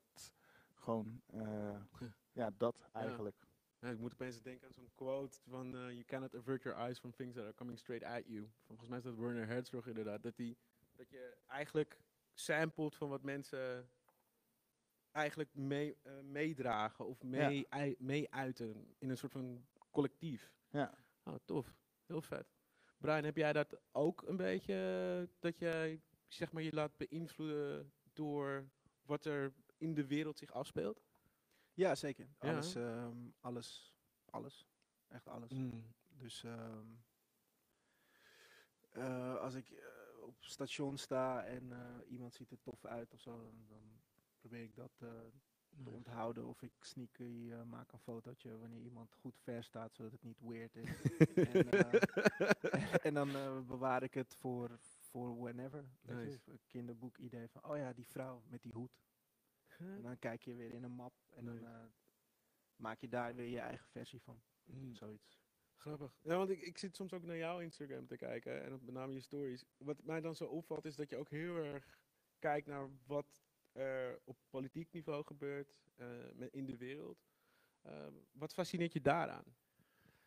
gewoon, 0.75 1.23
eh, 1.27 1.81
ja, 2.41 2.51
dat 2.57 2.89
eigenlijk. 2.93 3.37
Ja, 3.79 3.91
ik 3.91 3.99
moet 3.99 4.13
opeens 4.13 4.43
denken 4.43 4.67
aan 4.67 4.73
zo'n 4.73 4.91
quote 4.95 5.39
van 5.49 5.71
You 5.71 6.05
cannot 6.05 6.35
avert 6.37 6.63
your 6.63 6.79
eyes 6.79 6.99
from 6.99 7.13
things 7.13 7.35
that 7.35 7.45
are 7.45 7.55
coming 7.55 7.79
straight 7.79 8.07
at 8.07 8.27
you. 8.27 8.51
Volgens 8.67 8.89
mij 8.89 8.99
is 8.99 9.05
dat 9.05 9.15
Werner 9.17 9.47
Herzog 9.47 9.87
inderdaad. 9.87 10.23
Dat, 10.23 10.37
die, 10.37 10.57
dat 10.97 11.11
je 11.11 11.37
eigenlijk 11.47 12.01
samplet 12.35 12.97
van 12.97 13.09
wat 13.09 13.23
mensen 13.23 13.89
eigenlijk 15.13 15.55
mee, 15.55 15.97
meedragen 16.23 17.07
of 17.07 17.23
mee, 17.23 17.67
ei- 17.69 17.97
mee-uiten 17.99 18.95
in 18.99 19.11
een 19.11 19.17
soort 19.17 19.33
van 19.33 19.67
collectief. 19.91 20.53
Ja. 20.71 20.95
Oh, 21.25 21.35
tof. 21.45 21.75
Heel 22.07 22.23
vet. 22.23 22.47
Brian, 22.99 23.25
heb 23.25 23.37
jij 23.37 23.53
dat 23.53 23.81
ook 23.93 24.23
een 24.23 24.37
beetje, 24.37 24.75
eh, 25.21 25.35
dat 25.39 25.59
jij 25.59 26.03
zeg 26.29 26.53
maar 26.53 26.63
je 26.63 26.73
laat 26.73 26.97
beïnvloeden 26.97 27.93
door 28.13 28.69
wat 29.03 29.25
er 29.25 29.53
in 29.79 29.95
de 29.95 30.07
wereld 30.07 30.39
zich 30.39 30.53
afspeelt? 30.53 31.03
Ja, 31.75 31.95
zeker. 31.95 32.29
Ja, 32.41 32.51
Alles, 32.51 32.75
ehm, 32.75 33.29
alles, 33.41 33.95
alles. 34.31 34.67
Echt 35.09 35.29
alles. 35.29 35.51
Dus 36.09 36.45
ehm, 36.45 36.87
eh, 38.91 39.37
als 39.37 39.55
ik 39.55 39.71
eh, 39.71 40.23
op 40.23 40.45
station 40.45 40.99
sta 40.99 41.45
en 41.45 41.73
eh, 41.73 42.11
iemand 42.11 42.35
ziet 42.35 42.51
er 42.51 42.61
tof 42.61 42.85
uit 42.85 43.13
of 43.13 43.21
zo, 43.21 43.43
dan, 43.43 43.65
dan 43.69 44.01
probeer 44.39 44.63
ik 44.63 44.75
dat 44.75 44.93
eh, 44.99 45.09
te 45.83 45.91
onthouden. 45.91 46.47
Of 46.47 46.63
ik 46.63 46.73
sneaky 46.81 47.51
eh, 47.53 47.63
maak 47.63 47.93
een 47.93 47.99
fotootje 47.99 48.59
wanneer 48.59 48.83
iemand 48.83 49.15
goed 49.15 49.39
ver 49.39 49.65
staat, 49.65 49.95
zodat 49.95 50.13
het 50.13 50.23
niet 50.23 50.41
weird 50.41 50.77
is. 50.77 51.03
en, 51.53 51.71
eh, 51.71 53.05
en 53.07 53.15
dan 53.15 53.37
eh, 53.37 53.61
bewaar 53.61 54.03
ik 54.03 54.15
het 54.15 54.35
voor, 54.35 54.79
voor 54.81 55.41
whenever. 55.41 55.85
Een 56.05 56.41
kinderboek 56.67 57.19
idee 57.19 57.49
van, 57.49 57.65
oh 57.65 57.77
ja, 57.77 57.93
die 57.93 58.07
vrouw 58.07 58.43
met 58.47 58.63
die 58.63 58.73
hoed. 58.73 59.03
En 59.79 60.03
dan 60.03 60.19
kijk 60.19 60.43
je 60.43 60.55
weer 60.55 60.73
in 60.73 60.83
een 60.83 60.95
map 60.95 61.15
en 61.31 61.45
dan 61.45 61.55
Nice. 61.55 61.91
maak 62.77 63.01
je 63.01 63.09
daar 63.09 63.35
weer 63.35 63.49
je 63.49 63.61
eigen 63.61 63.87
versie 63.87 64.23
van. 64.23 64.43
Mm. 64.65 64.95
Zoiets. 64.95 65.43
Grappig. 65.75 66.19
Ja, 66.23 66.37
want 66.37 66.51
ik, 66.51 66.61
ik 66.61 66.79
zit 66.79 66.97
soms 66.97 67.13
ook 67.13 67.25
naar 67.25 67.37
jouw 67.37 67.61
Instagram 67.61 68.07
te 68.07 68.17
kijken 68.17 68.65
en 68.65 68.73
op 68.73 68.83
met 68.83 68.95
name 68.95 69.13
je 69.13 69.21
stories. 69.21 69.65
Wat 69.77 70.03
mij 70.03 70.21
dan 70.21 70.37
zo 70.37 70.45
opvalt 70.45 70.85
is 70.85 70.97
dat 70.97 71.11
je 71.11 71.17
ook 71.17 71.31
heel 71.31 71.57
erg 71.57 71.99
kijkt 72.39 72.67
naar 72.67 72.89
wat 73.07 73.44
er 73.75 74.21
op 74.25 74.37
politiek 74.51 74.93
niveau 74.93 75.25
gebeurt 75.25 75.75
eh, 75.97 76.07
in 76.51 76.67
de 76.67 76.77
wereld. 76.77 77.19
Ehm, 77.83 78.13
wat 78.33 78.53
fascineert 78.55 78.93
je 78.93 79.01
daaraan? 79.01 79.45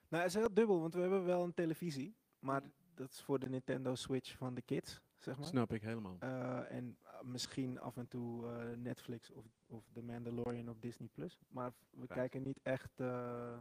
Nou, 0.09 0.23
het 0.23 0.33
is 0.35 0.39
heel 0.39 0.53
dubbel, 0.53 0.79
want 0.81 0.93
we 0.93 1.01
hebben 1.01 1.25
wel 1.25 1.43
een 1.43 1.53
televisie, 1.53 2.15
maar 2.39 2.61
dat 2.93 3.11
is 3.11 3.21
voor 3.21 3.39
de 3.39 3.49
Nintendo 3.49 3.95
Switch 3.95 4.37
van 4.37 4.53
de 4.53 4.61
kids, 4.61 5.01
zeg 5.17 5.37
maar. 5.37 5.47
Snap 5.47 5.73
ik 5.73 5.81
helemaal. 5.81 6.17
Eh, 6.19 6.71
en 6.71 6.97
eh, 7.03 7.21
misschien 7.21 7.79
af 7.79 7.97
en 7.97 8.07
toe 8.07 8.47
eh, 8.51 8.75
Netflix 8.77 9.31
of, 9.31 9.45
of 9.65 9.89
The 9.93 10.01
Mandalorian 10.03 10.69
op 10.69 10.81
Disney 10.81 11.07
Plus. 11.13 11.39
Maar 11.47 11.73
we 11.89 11.99
Right. 11.99 12.13
kijken 12.13 12.41
niet 12.43 12.59
echt, 12.63 12.99
eh, 12.99 13.57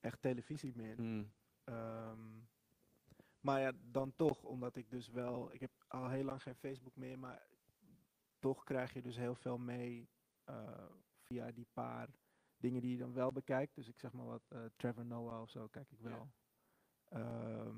echt 0.00 0.22
televisie 0.22 0.72
meer. 0.76 1.00
Mm. 1.00 1.32
Ehm, 1.64 2.18
maar 3.40 3.60
ja, 3.60 3.72
dan 3.90 4.12
toch, 4.16 4.42
omdat 4.42 4.76
ik 4.76 4.90
dus 4.90 5.08
wel, 5.08 5.52
ik 5.52 5.60
heb 5.60 5.70
al 5.88 6.08
heel 6.08 6.24
lang 6.24 6.42
geen 6.42 6.54
Facebook 6.56 6.96
meer, 6.96 7.18
maar 7.18 7.46
toch 8.42 8.64
krijg 8.64 8.92
je 8.92 9.02
dus 9.02 9.16
heel 9.16 9.34
veel 9.34 9.58
mee 9.58 10.08
eh, 10.44 10.84
via 11.20 11.52
die 11.52 11.66
paar 11.72 12.08
dingen 12.56 12.80
die 12.80 12.90
je 12.90 12.96
dan 12.98 13.12
wel 13.12 13.32
bekijkt. 13.32 13.74
Dus 13.74 13.88
ik 13.88 13.98
zeg 13.98 14.12
maar 14.12 14.26
wat, 14.26 14.42
eh, 14.48 14.64
Trevor 14.76 15.04
Noah 15.06 15.40
of 15.40 15.50
zo 15.50 15.68
kijk 15.68 15.90
ik 15.90 15.98
Ja. 16.00 16.08
wel. 16.08 16.30
Ehm, 17.08 17.76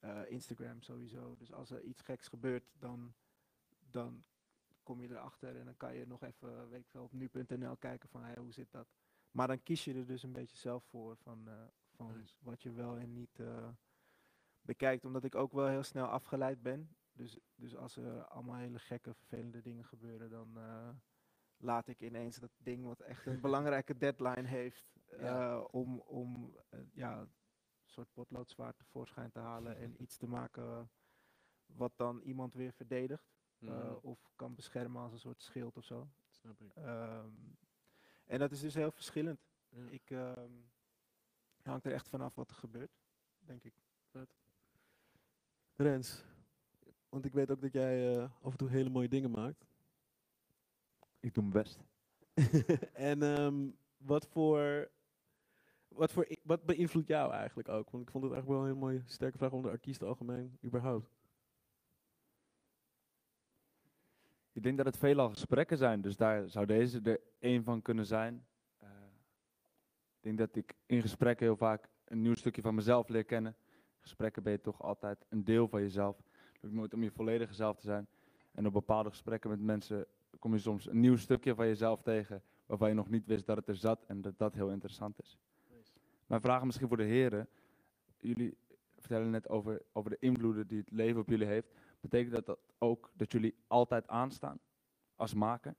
Eh, 0.00 0.30
Instagram 0.30 0.82
sowieso. 0.82 1.36
Dus 1.36 1.52
als 1.52 1.70
er 1.70 1.82
iets 1.82 2.02
geks 2.02 2.28
gebeurt, 2.28 2.64
dan, 2.72 3.14
dan 3.90 4.24
kom 4.82 5.00
je 5.02 5.08
erachter 5.10 5.56
en 5.56 5.64
dan 5.64 5.76
kan 5.76 5.94
je 5.94 6.06
nog 6.06 6.22
even, 6.22 6.68
weet 6.68 6.80
ik 6.80 6.88
veel, 6.88 7.02
op 7.02 7.12
nu.nl 7.12 7.76
kijken 7.76 8.08
van 8.08 8.22
hey, 8.22 8.36
hoe 8.36 8.52
zit 8.52 8.70
dat. 8.70 8.88
Maar 9.30 9.46
dan 9.46 9.62
kies 9.62 9.84
je 9.84 9.94
er 9.94 10.06
dus 10.06 10.22
een 10.22 10.32
beetje 10.32 10.56
zelf 10.56 10.84
voor 10.84 11.16
van, 11.16 11.48
van 11.94 12.16
Nice. 12.18 12.34
wat 12.40 12.62
je 12.62 12.72
wel 12.72 12.96
en 12.98 13.12
niet 13.12 13.40
bekijkt. 14.60 15.04
Omdat 15.04 15.24
ik 15.24 15.34
ook 15.34 15.52
wel 15.52 15.66
heel 15.66 15.82
snel 15.82 16.06
afgeleid 16.06 16.62
ben. 16.62 16.96
Dus, 17.18 17.38
dus 17.54 17.76
als 17.76 17.96
er 17.96 18.24
allemaal 18.24 18.56
hele 18.56 18.78
gekke, 18.78 19.14
vervelende 19.14 19.60
dingen 19.62 19.84
gebeuren, 19.84 20.30
dan 20.30 20.58
eh, 20.58 20.88
laat 21.56 21.88
ik 21.88 22.00
ineens 22.00 22.36
dat 22.36 22.50
ding 22.56 22.84
wat 22.84 23.00
echt 23.00 23.26
een 23.26 23.40
belangrijke 23.48 23.96
deadline 23.96 24.48
heeft, 24.48 24.86
Ja. 25.10 25.50
eh, 25.56 25.64
om, 25.70 25.98
om 26.00 26.56
eh, 26.70 26.80
ja, 26.92 27.20
een 27.20 27.30
soort 27.84 28.12
potloodzwaard 28.12 28.78
tevoorschijn 28.78 29.30
te 29.30 29.38
halen 29.38 29.76
en 29.76 29.94
iets 30.02 30.16
te 30.16 30.26
maken 30.26 30.90
wat 31.66 31.92
dan 31.96 32.20
iemand 32.20 32.54
weer 32.54 32.72
verdedigt. 32.72 33.36
Mhm, 33.58 33.92
of 34.00 34.32
kan 34.36 34.54
beschermen 34.54 35.02
als 35.02 35.12
een 35.12 35.18
soort 35.18 35.42
schild 35.42 35.76
of 35.76 35.84
zo. 35.84 36.08
snap 36.30 36.60
ik. 36.60 36.74
Ehm, 36.74 37.30
en 38.26 38.38
dat 38.38 38.50
is 38.52 38.60
dus 38.60 38.74
heel 38.74 38.90
verschillend. 38.90 39.40
Ja. 39.68 39.88
Ik 39.88 40.10
ehm, 40.10 40.52
hangt 41.62 41.84
er 41.84 41.92
echt 41.92 42.08
vanaf 42.08 42.34
wat 42.34 42.50
er 42.50 42.56
gebeurt, 42.56 42.98
denk 43.38 43.64
ik. 43.64 43.74
Rens, 45.76 46.24
want 47.08 47.24
ik 47.24 47.32
weet 47.32 47.50
ook 47.50 47.60
dat 47.60 47.72
jij 47.72 48.16
eh, 48.16 48.30
af 48.42 48.50
en 48.50 48.58
toe 48.58 48.68
hele 48.68 48.90
mooie 48.90 49.08
dingen 49.08 49.30
maakt. 49.30 49.66
Ik 51.20 51.34
doe 51.34 51.44
mijn 51.44 51.64
best. 51.64 51.80
en 52.92 53.22
ehm, 53.22 53.68
wat 53.96 54.26
voor. 54.26 54.90
Wat, 55.88 56.12
voor, 56.12 56.28
wat 56.42 56.64
beïnvloedt 56.64 57.08
jou 57.08 57.32
eigenlijk 57.32 57.68
ook? 57.68 57.90
Want 57.90 58.02
ik 58.02 58.10
vond 58.10 58.24
het 58.24 58.32
eigenlijk 58.32 58.46
wel 58.46 58.58
een 58.58 58.74
hele 58.74 58.86
mooie, 58.86 59.02
sterke 59.04 59.38
vraag 59.38 59.52
onder 59.52 59.70
artiesten 59.70 60.06
algemeen, 60.06 60.58
überhaupt. 60.64 61.10
Ik 64.52 64.62
denk 64.62 64.76
dat 64.76 64.86
het 64.86 64.96
veelal 64.96 65.28
gesprekken 65.28 65.76
zijn, 65.76 66.00
dus 66.00 66.16
daar 66.16 66.48
zou 66.48 66.66
deze 66.66 67.00
er 67.00 67.20
één 67.38 67.64
van 67.64 67.82
kunnen 67.82 68.06
zijn. 68.06 68.46
Eh, 68.76 68.88
ik 70.16 70.22
denk 70.22 70.38
dat 70.38 70.56
ik 70.56 70.74
in 70.86 71.00
gesprekken 71.00 71.46
heel 71.46 71.56
vaak 71.56 71.88
een 72.04 72.22
nieuw 72.22 72.34
stukje 72.34 72.62
van 72.62 72.74
mezelf 72.74 73.08
leer 73.08 73.24
kennen. 73.24 73.56
Gesprekken 74.00 74.42
ben 74.42 74.52
je 74.52 74.60
toch 74.60 74.82
altijd 74.82 75.24
een 75.28 75.44
deel 75.44 75.68
van 75.68 75.80
jezelf. 75.80 76.22
Lukt 76.60 76.74
nooit 76.74 76.94
om 76.94 77.02
je 77.02 77.10
volledige 77.10 77.54
zelf 77.54 77.76
te 77.76 77.82
zijn. 77.82 78.08
En 78.52 78.66
op 78.66 78.72
bepaalde 78.72 79.08
gesprekken 79.08 79.50
met 79.50 79.60
mensen 79.60 80.06
kom 80.38 80.52
je 80.52 80.58
soms 80.58 80.86
een 80.86 81.00
nieuw 81.00 81.16
stukje 81.16 81.54
van 81.54 81.66
jezelf 81.66 82.02
tegen, 82.02 82.42
waarvan 82.66 82.88
je 82.88 82.94
nog 82.94 83.08
niet 83.08 83.26
wist 83.26 83.46
dat 83.46 83.56
het 83.56 83.68
er 83.68 83.76
zat 83.76 84.04
en 84.06 84.20
dat 84.20 84.38
dat 84.38 84.54
heel 84.54 84.70
interessant 84.70 85.20
is. 85.22 85.38
Mijn 86.26 86.40
vraag 86.40 86.64
misschien 86.64 86.88
voor 86.88 86.96
de 86.96 87.02
heren. 87.02 87.48
Jullie 88.18 88.56
vertellen 88.96 89.30
net 89.30 89.48
over, 89.48 89.82
over 89.92 90.10
de 90.10 90.16
invloeden 90.20 90.66
die 90.66 90.78
het 90.78 90.90
leven 90.90 91.20
op 91.20 91.28
jullie 91.28 91.46
heeft. 91.46 91.68
Betekent 92.00 92.34
dat, 92.34 92.46
dat 92.46 92.58
ook 92.78 93.10
dat 93.14 93.32
jullie 93.32 93.54
altijd 93.66 94.08
aanstaan 94.08 94.60
als 95.16 95.34
maker? 95.34 95.74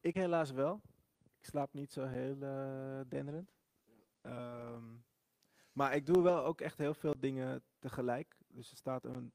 Ik 0.00 0.14
helaas 0.14 0.50
wel. 0.50 0.80
Ik 1.38 1.44
slaap 1.44 1.72
niet 1.72 1.92
zo 1.92 2.04
heel 2.04 2.42
eh, 2.42 3.00
denderend. 3.08 3.50
Ehm, 4.20 4.84
maar 5.72 5.94
ik 5.94 6.06
doe 6.06 6.22
wel 6.22 6.44
ook 6.44 6.60
echt 6.60 6.78
heel 6.78 6.94
veel 6.94 7.14
dingen 7.18 7.62
tegelijk. 7.78 8.36
Dus 8.56 8.70
er 8.70 8.76
staat 8.76 9.04
een 9.04 9.32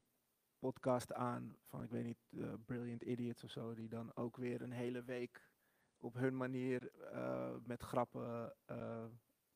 podcast 0.58 1.12
aan 1.12 1.56
van, 1.64 1.82
ik 1.82 1.90
weet 1.90 2.04
niet, 2.04 2.28
eh, 2.30 2.52
Brilliant 2.64 3.02
Idiots 3.02 3.44
of 3.44 3.50
zo, 3.50 3.74
die 3.74 3.88
dan 3.88 4.16
ook 4.16 4.36
weer 4.36 4.62
een 4.62 4.72
hele 4.72 5.02
week 5.02 5.50
op 5.96 6.14
hun 6.14 6.36
manier 6.36 6.90
eh, 6.94 7.54
met 7.64 7.82
grappen 7.82 8.54
eh, 8.64 9.04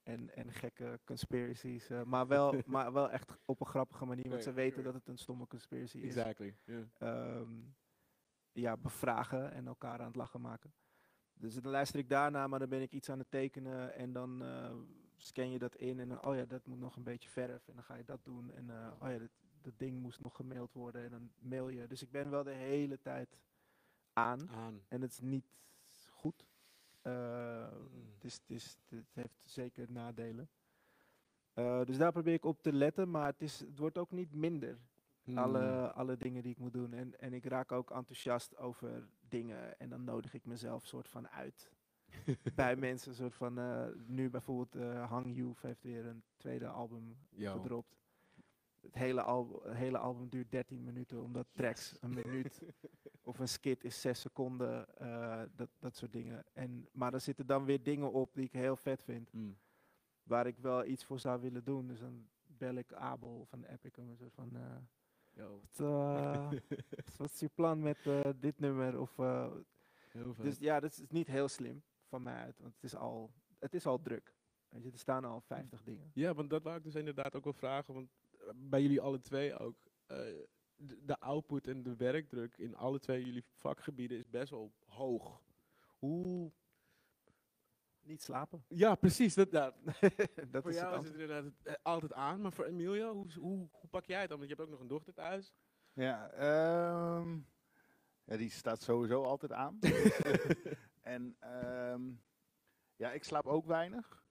en, 0.02 0.34
en 0.34 0.52
gekke 0.52 1.00
conspiracies, 1.04 1.88
maar, 2.04 2.26
wel, 2.26 2.54
maar 2.66 2.92
wel 2.92 3.10
echt 3.10 3.38
op 3.44 3.60
een 3.60 3.66
grappige 3.66 4.04
manier, 4.04 4.28
want 4.28 4.42
ze 4.42 4.52
weten 4.52 4.82
dat 4.82 4.94
het 4.94 5.08
een 5.08 5.18
stomme 5.18 5.46
conspiracy 5.46 5.98
is 5.98 6.16
Exactly. 6.16 6.56
Yeah. 6.64 6.84
ehm, 6.98 7.52
ja, 8.52 8.76
bevragen 8.76 9.52
en 9.52 9.66
elkaar 9.66 10.00
aan 10.00 10.06
het 10.06 10.16
lachen 10.16 10.40
maken. 10.40 10.74
Dus 11.32 11.54
dan 11.54 11.72
luister 11.72 11.98
ik 11.98 12.08
daarna, 12.08 12.46
maar 12.46 12.58
dan 12.58 12.68
ben 12.68 12.82
ik 12.82 12.92
iets 12.92 13.10
aan 13.10 13.18
het 13.18 13.30
tekenen 13.30 13.94
en 13.94 14.12
dan 14.12 14.42
eh, 14.42 14.74
scan 15.16 15.50
je 15.50 15.58
dat 15.58 15.76
in 15.76 16.00
en 16.00 16.08
dan, 16.08 16.24
oh 16.24 16.36
ja, 16.36 16.44
dat 16.44 16.66
moet 16.66 16.78
nog 16.78 16.96
een 16.96 17.04
beetje 17.04 17.28
verf 17.28 17.68
en 17.68 17.74
dan 17.74 17.84
ga 17.84 17.94
je 17.94 18.04
dat 18.04 18.24
doen 18.24 18.50
en 18.50 18.70
oh 19.00 19.10
ja, 19.10 19.18
dat, 19.18 19.30
dat 19.66 19.78
ding 19.78 20.00
moest 20.00 20.20
nog 20.20 20.36
gemaild 20.36 20.72
worden 20.72 21.04
en 21.04 21.10
dan 21.10 21.30
mail 21.38 21.68
je. 21.68 21.86
Dus 21.86 22.02
ik 22.02 22.10
ben 22.10 22.30
wel 22.30 22.42
de 22.44 22.50
hele 22.50 23.00
tijd 23.00 23.38
aan 24.12 24.48
Aan. 24.50 24.80
en 24.88 25.00
het 25.02 25.10
is 25.10 25.20
niet 25.20 25.44
goed. 26.10 26.46
Eh, 27.02 27.70
Mm. 27.72 28.12
het, 28.14 28.24
is, 28.24 28.34
het, 28.34 28.50
is, 28.50 28.78
het 28.88 29.06
heeft 29.12 29.34
zeker 29.44 29.90
nadelen. 29.92 30.48
Eh, 31.52 31.84
dus 31.84 31.96
daar 31.98 32.12
probeer 32.12 32.34
ik 32.34 32.44
op 32.44 32.62
te 32.62 32.72
letten, 32.72 33.10
maar 33.10 33.26
het, 33.26 33.42
is, 33.42 33.60
het 33.60 33.78
wordt 33.78 33.98
ook 33.98 34.10
niet 34.10 34.34
minder 34.34 34.78
Hmm. 35.22 35.38
alle, 35.38 35.92
alle 35.92 36.16
dingen 36.16 36.42
die 36.42 36.52
ik 36.52 36.58
moet 36.58 36.72
doen. 36.72 36.92
En, 36.92 37.20
en 37.20 37.32
ik 37.32 37.44
raak 37.44 37.72
ook 37.72 37.90
enthousiast 37.90 38.56
over 38.56 39.08
dingen. 39.28 39.78
En 39.78 39.88
dan 39.88 40.04
nodig 40.04 40.34
ik 40.34 40.44
mezelf 40.44 40.86
soort 40.86 41.08
van 41.08 41.28
uit. 41.28 41.70
bij 42.54 42.76
mensen. 42.76 43.14
Soort 43.14 43.34
van, 43.34 43.58
eh, 43.58 43.86
nu 44.06 44.30
bijvoorbeeld 44.30 44.84
Hang 45.08 45.36
Youth 45.36 45.62
heeft 45.62 45.82
weer 45.82 46.06
een 46.06 46.22
tweede 46.36 46.68
album 46.68 47.16
Yo. 47.30 47.52
gedropt. 47.52 47.96
Het 48.86 48.94
hele, 48.94 49.22
al, 49.22 49.60
het 49.64 49.74
hele 49.76 49.98
album 49.98 50.28
duurt 50.28 50.50
13 50.50 50.84
minuten, 50.84 51.22
omdat 51.22 51.46
tracks 51.52 51.96
een 52.00 52.14
minuut 52.14 52.62
of 53.22 53.38
een 53.38 53.48
skit 53.48 53.84
is 53.84 54.00
6 54.00 54.20
seconden. 54.20 54.98
eh, 54.98 55.42
dat, 55.56 55.68
dat 55.78 55.96
soort 55.96 56.12
dingen. 56.12 56.44
En, 56.52 56.88
maar 56.92 57.14
er 57.14 57.20
zitten 57.20 57.46
dan 57.46 57.64
weer 57.64 57.82
dingen 57.82 58.12
op 58.12 58.34
die 58.34 58.44
ik 58.44 58.52
heel 58.52 58.76
vet 58.76 59.02
vind. 59.02 59.32
Mm. 59.32 59.56
Waar 60.22 60.46
ik 60.46 60.58
wel 60.58 60.84
iets 60.84 61.04
voor 61.04 61.18
zou 61.18 61.40
willen 61.40 61.64
doen. 61.64 61.86
Dus 61.86 62.00
dan 62.00 62.28
bel 62.46 62.74
ik 62.74 62.92
Abel 62.92 63.44
van 63.48 63.64
Epic 63.64 63.92
om 63.98 64.08
een 64.08 64.16
soort 64.16 64.34
van... 64.34 64.56
eh, 64.56 64.76
Yo. 65.32 65.60
wat, 65.76 65.80
eh, 65.80 66.50
wat- 67.16 67.30
is 67.32 67.40
je 67.40 67.48
plan 67.54 67.80
met 67.82 67.98
dit 68.36 68.58
nummer? 68.58 69.00
Of, 69.00 69.16
Heel 69.16 70.34
vet. 70.34 70.44
dus 70.44 70.58
ja, 70.58 70.80
dat 70.80 70.90
is 70.90 71.02
niet 71.08 71.26
heel 71.26 71.48
slim 71.48 71.82
van 72.08 72.22
mij 72.22 72.34
uit, 72.34 72.58
want 72.58 72.74
het 72.74 72.84
is 72.84 72.94
al, 72.96 73.30
het 73.58 73.74
is 73.74 73.86
al 73.86 74.00
druk. 74.00 74.34
Weet 74.68 74.82
je, 74.84 74.90
er 74.92 74.98
staan 74.98 75.24
al 75.24 75.40
50 75.40 75.82
dingen. 75.82 76.10
Ja, 76.14 76.34
want 76.34 76.50
dat 76.50 76.62
wou 76.62 76.76
ik 76.76 76.84
dus 76.84 76.94
inderdaad 76.94 77.34
ook 77.36 77.44
wel 77.44 77.52
vragen. 77.52 77.94
Want 77.94 78.10
bij 78.54 78.82
jullie 78.82 79.00
alle 79.00 79.20
twee 79.20 79.58
ook. 79.58 79.76
eh, 80.06 80.16
de, 80.76 81.04
de 81.04 81.20
output 81.20 81.66
en 81.66 81.82
de 81.82 81.96
werkdruk 81.96 82.56
in 82.56 82.76
alle 82.76 82.98
twee 82.98 83.24
jullie 83.24 83.44
vakgebieden 83.52 84.18
is 84.18 84.30
best 84.30 84.50
wel 84.50 84.72
hoog. 84.86 85.42
Hoe. 85.98 86.52
Niet 88.00 88.22
slapen. 88.22 88.64
Ja, 88.68 88.94
precies. 88.94 89.34
Dat, 89.34 89.50
dat 89.50 89.74
voor 90.62 90.70
is 90.70 90.76
jou 90.76 90.94
het 90.94 91.02
is 91.02 91.10
het 91.10 91.20
inderdaad 91.20 91.52
eh, 91.62 91.74
altijd 91.82 92.12
aan. 92.12 92.40
Maar 92.40 92.52
voor 92.52 92.64
Emilia, 92.64 93.12
hoe, 93.12 93.26
hoe, 93.34 93.68
hoe 93.72 93.90
pak 93.90 94.06
jij 94.06 94.20
het 94.20 94.28
dan? 94.28 94.38
Want 94.38 94.50
je 94.50 94.56
hebt 94.56 94.66
ook 94.66 94.72
nog 94.72 94.80
een 94.80 94.94
dochter 94.94 95.14
thuis. 95.14 95.54
Ja, 95.92 96.30
ehm, 96.30 97.38
ja, 98.24 98.36
die 98.36 98.50
staat 98.50 98.82
sowieso 98.82 99.22
altijd 99.22 99.52
aan. 99.52 99.78
en 101.02 101.36
ehm, 101.40 102.02
ja, 102.96 103.12
ik 103.12 103.24
slaap 103.24 103.46
ook 103.46 103.66
weinig. 103.66 104.25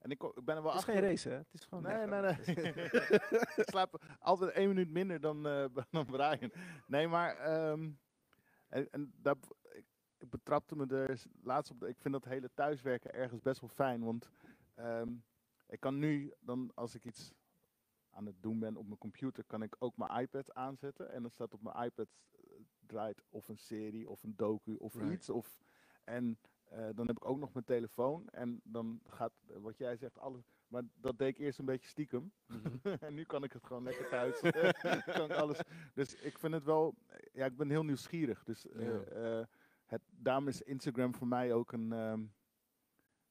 En 0.00 0.10
ik, 0.10 0.22
ik 0.22 0.44
ben 0.44 0.56
er 0.56 0.62
wel 0.62 0.70
Het 0.72 0.80
is 0.88 0.94
geen 0.94 1.00
race, 1.02 1.28
hè? 1.28 1.34
Het 1.36 1.52
is 1.52 1.64
gewoon... 1.64 1.82
Nee, 1.82 2.06
nee, 2.06 2.20
nee. 2.20 2.32
ik 3.56 3.68
slaap 3.68 4.02
altijd 4.18 4.50
één 4.50 4.68
minuut 4.68 4.90
minder 4.90 5.20
dan, 5.20 5.46
eh, 5.46 5.64
dan 5.90 6.06
Brian. 6.06 6.52
Nee, 6.86 7.08
maar 7.08 7.36
ehm, 7.36 7.90
en, 8.68 8.90
en 8.90 9.12
daar, 9.16 9.36
ik, 9.72 9.84
ik 10.18 10.30
betrapte 10.30 10.76
me 10.76 10.86
er 10.86 11.22
laatst 11.42 11.72
op. 11.72 11.80
de- 11.80 11.88
Ik 11.88 12.00
vind 12.00 12.14
dat 12.14 12.24
hele 12.24 12.50
thuiswerken 12.54 13.12
ergens 13.14 13.40
best 13.42 13.60
wel 13.60 13.68
fijn. 13.70 14.04
Want 14.04 14.30
ehm, 14.74 15.12
ik 15.66 15.80
kan 15.80 15.98
nu, 15.98 16.32
dan 16.40 16.70
als 16.74 16.94
ik 16.94 17.04
iets 17.04 17.32
aan 18.10 18.26
het 18.26 18.42
doen 18.42 18.58
ben 18.58 18.76
op 18.76 18.86
mijn 18.86 18.98
computer, 18.98 19.44
kan 19.44 19.62
ik 19.62 19.76
ook 19.78 19.96
mijn 19.96 20.20
iPad 20.20 20.54
aanzetten. 20.54 21.10
En 21.12 21.22
dan 21.22 21.30
staat 21.30 21.54
op 21.54 21.62
mijn 21.62 21.84
iPad 21.84 22.08
eh, 22.32 22.40
draait 22.86 23.22
of 23.28 23.48
een 23.48 23.58
serie 23.58 24.08
of 24.08 24.22
een 24.22 24.36
docu 24.36 24.74
of 24.74 24.94
Right. 24.94 25.12
iets. 25.12 25.30
Of, 25.30 25.58
en 26.04 26.38
dan 26.94 27.06
heb 27.06 27.16
ik 27.16 27.24
ook 27.28 27.38
nog 27.38 27.52
mijn 27.52 27.64
telefoon. 27.64 28.28
En 28.28 28.60
dan 28.64 29.00
gaat, 29.06 29.32
eh, 29.48 29.56
wat 29.56 29.78
jij 29.78 29.96
zegt, 29.96 30.18
alles. 30.18 30.42
Maar 30.68 30.82
dat 30.94 31.18
deed 31.18 31.28
ik 31.28 31.38
eerst 31.38 31.58
een 31.58 31.64
beetje 31.64 31.88
stiekem. 31.88 32.32
en 33.00 33.14
nu 33.14 33.24
kan 33.24 33.44
ik 33.44 33.52
het 33.52 33.64
gewoon 33.64 33.82
lekker 33.82 34.08
thuis. 34.08 34.40
kan 35.16 35.24
ik 35.30 35.32
alles. 35.36 35.60
Dus 35.94 36.14
ik 36.14 36.38
vind 36.38 36.52
het 36.54 36.64
wel. 36.64 36.94
Ja, 37.32 37.44
ik 37.46 37.56
ben 37.56 37.70
heel 37.70 37.84
nieuwsgierig. 37.84 38.44
Dus 38.44 38.68
eh, 38.68 38.86
Ja. 38.86 39.00
eh, 39.02 39.46
het, 39.84 40.02
daarom 40.10 40.48
is 40.48 40.62
Instagram 40.62 41.14
voor 41.14 41.26
mij 41.26 41.52
ook 41.52 41.72
een. 41.72 41.92
ehm, 41.92 42.24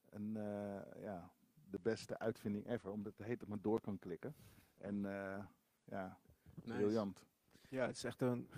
een 0.09 0.37
eh, 0.37 1.01
ja, 1.03 1.31
de 1.69 1.79
beste 1.81 2.17
uitvinding 2.19 2.67
ever. 2.69 2.91
Omdat 2.91 3.17
het 3.17 3.27
heet 3.27 3.39
dat 3.39 3.49
maar 3.49 3.61
door 3.61 3.81
kan 3.81 3.99
klikken. 3.99 4.35
En 4.77 5.05
eh, 5.05 5.45
ja, 5.83 6.19
Nice. 6.53 6.77
briljant. 6.77 7.23
Ja, 7.69 7.85
het 7.85 7.95
is 7.95 8.03
echt 8.03 8.21
een, 8.21 8.49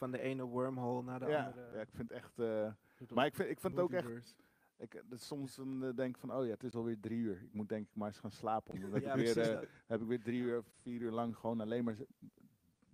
van 0.00 0.10
de 0.10 0.20
ene 0.20 0.42
wormhole 0.42 1.02
naar 1.02 1.18
de 1.18 1.26
Ja, 1.26 1.46
andere. 1.46 1.74
ja, 1.74 1.80
ik 1.80 1.90
vind 1.90 2.08
het 2.08 2.18
echt. 2.18 2.38
eh, 2.38 2.72
maar 3.14 3.26
ik 3.26 3.34
vind, 3.34 3.50
ik 3.50 3.60
vind 3.60 3.72
het 3.72 3.82
ook 3.82 3.92
echt. 3.92 4.34
Ik, 4.76 5.02
dus 5.08 5.26
soms 5.26 5.54
dan, 5.56 5.84
eh, 5.84 5.94
denk 5.96 6.14
ik 6.14 6.20
van, 6.20 6.32
oh 6.34 6.44
ja, 6.44 6.50
het 6.50 6.64
is 6.64 6.74
alweer 6.74 7.00
drie 7.00 7.18
uur. 7.18 7.42
Ik 7.42 7.52
moet 7.52 7.68
denk 7.68 7.86
ik 7.88 7.94
maar 7.94 8.08
eens 8.08 8.18
gaan 8.18 8.30
slapen. 8.30 8.80
Dan 8.80 8.92
heb, 8.92 9.02
Ja, 9.04 9.14
ik, 9.14 9.20
weer, 9.24 9.32
precies 9.32 9.52
eh, 9.52 9.60
heb 9.86 10.00
ik 10.00 10.06
weer 10.06 10.22
drie 10.22 10.40
uur, 10.42 10.62
vier 10.82 11.00
uur 11.00 11.10
lang 11.10 11.36
gewoon 11.36 11.60
alleen 11.60 11.84
maar 11.84 11.96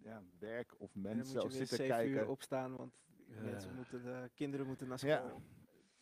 ja, 0.03 0.23
werk 0.39 0.75
of 0.79 0.95
mensen 0.95 1.41
zitten 1.51 1.77
zeven 1.77 1.85
uur 2.09 2.13
kijken. 2.15 2.29
opstaan, 2.29 2.77
want 2.77 2.93
Ja. 3.29 3.41
mensen 3.43 3.75
moeten, 3.75 4.03
de 4.03 4.31
kinderen 4.35 4.67
moeten 4.67 4.89
naar 4.89 5.07
Ja. 5.07 5.17
school. 5.29 5.43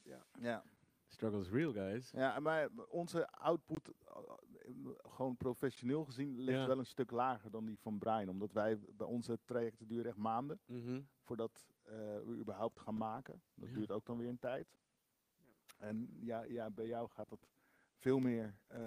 Ja. 0.02 0.24
Struggle 0.32 0.77
is 1.22 1.48
real, 1.50 1.72
guys. 1.72 2.10
Ja, 2.10 2.40
maar 2.40 2.68
onze 2.88 3.30
output, 3.30 3.92
eh, 4.06 4.16
gewoon 4.96 5.36
professioneel 5.36 6.04
gezien, 6.04 6.38
ligt 6.40 6.58
Ja. 6.58 6.66
wel 6.66 6.78
een 6.78 6.86
stuk 6.86 7.10
lager 7.10 7.50
dan 7.50 7.64
die 7.64 7.78
van 7.78 7.98
Brian. 7.98 8.28
Omdat 8.28 8.52
wij, 8.52 8.78
bij 8.78 9.06
onze 9.06 9.38
trajecten 9.44 9.86
duren 9.88 10.06
echt 10.06 10.16
maanden 10.16 10.60
Mhm. 10.66 11.00
voordat 11.22 11.66
eh, 11.82 11.94
we 11.96 12.36
überhaupt 12.38 12.80
gaan 12.80 12.96
maken. 12.96 13.42
Dat 13.54 13.68
Ja. 13.68 13.74
duurt 13.74 13.90
ook 13.90 14.06
dan 14.06 14.18
weer 14.18 14.28
een 14.28 14.38
tijd. 14.38 14.76
En 15.78 16.16
ja, 16.20 16.42
ja, 16.42 16.70
bij 16.70 16.86
jou 16.86 17.08
gaat 17.08 17.28
dat 17.28 17.46
veel 17.96 18.18
meer, 18.18 18.58
eh, 18.66 18.78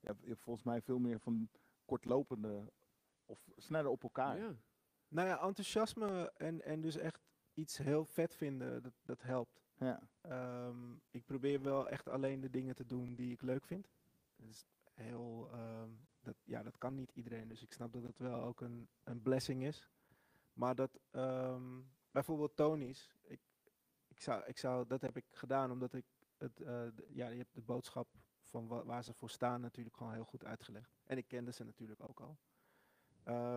je 0.00 0.06
hebt- 0.06 0.22
je 0.22 0.28
hebt 0.28 0.40
volgens 0.42 0.64
mij 0.64 0.80
veel 0.82 0.98
meer 0.98 1.20
van 1.20 1.48
kortlopende 1.84 2.72
of 3.24 3.48
sneller 3.56 3.90
op 3.90 4.02
elkaar. 4.02 4.38
Ja. 4.38 4.54
Nou 5.08 5.28
ja, 5.28 5.40
enthousiasme 5.40 6.32
en, 6.36 6.62
en 6.64 6.80
dus 6.80 6.96
echt 6.96 7.20
iets 7.54 7.78
heel 7.78 8.04
vet 8.04 8.34
vinden, 8.34 8.82
dat, 8.82 8.92
dat 9.04 9.22
helpt. 9.22 9.59
Ja. 9.80 10.08
Ehm, 10.20 10.92
ik 11.10 11.24
probeer 11.24 11.62
wel 11.62 11.88
echt 11.88 12.08
alleen 12.08 12.40
de 12.40 12.50
dingen 12.50 12.74
te 12.74 12.86
doen 12.86 13.14
die 13.14 13.32
ik 13.32 13.42
leuk 13.42 13.66
vind. 13.66 13.88
Dat 14.36 14.48
is 14.48 14.64
heel, 14.92 15.48
ehm, 15.52 15.90
dat, 16.20 16.36
ja, 16.44 16.62
dat 16.62 16.78
kan 16.78 16.94
niet 16.94 17.10
iedereen, 17.12 17.48
dus 17.48 17.62
ik 17.62 17.72
snap 17.72 17.92
dat 17.92 18.02
het 18.02 18.18
wel 18.18 18.42
ook 18.42 18.60
een, 18.60 18.88
een 19.04 19.22
blessing 19.22 19.62
is. 19.64 19.90
Maar 20.52 20.74
dat, 20.74 21.00
ehm, 21.10 21.80
bijvoorbeeld 22.10 22.56
Tony's, 22.56 23.14
ik, 23.22 23.40
ik 24.08 24.20
zou, 24.20 24.44
ik 24.46 24.58
zou, 24.58 24.86
dat 24.86 25.00
heb 25.00 25.16
ik 25.16 25.26
gedaan 25.30 25.70
omdat 25.70 25.92
ik 25.94 26.04
het, 26.36 26.60
eh, 26.60 26.66
de- 26.94 27.06
ja, 27.08 27.28
je 27.28 27.38
hebt 27.38 27.54
de 27.54 27.62
boodschap 27.62 28.08
van 28.42 28.66
wa- 28.68 28.84
waar 28.84 29.04
ze 29.04 29.12
voor 29.14 29.30
staan 29.30 29.60
natuurlijk 29.60 29.96
gewoon 29.96 30.12
heel 30.12 30.24
goed 30.24 30.44
uitgelegd. 30.44 30.92
En 31.04 31.16
ik 31.16 31.28
kende 31.28 31.52
ze 31.52 31.64
natuurlijk 31.64 32.00
ook 32.08 32.20
al. 32.20 32.38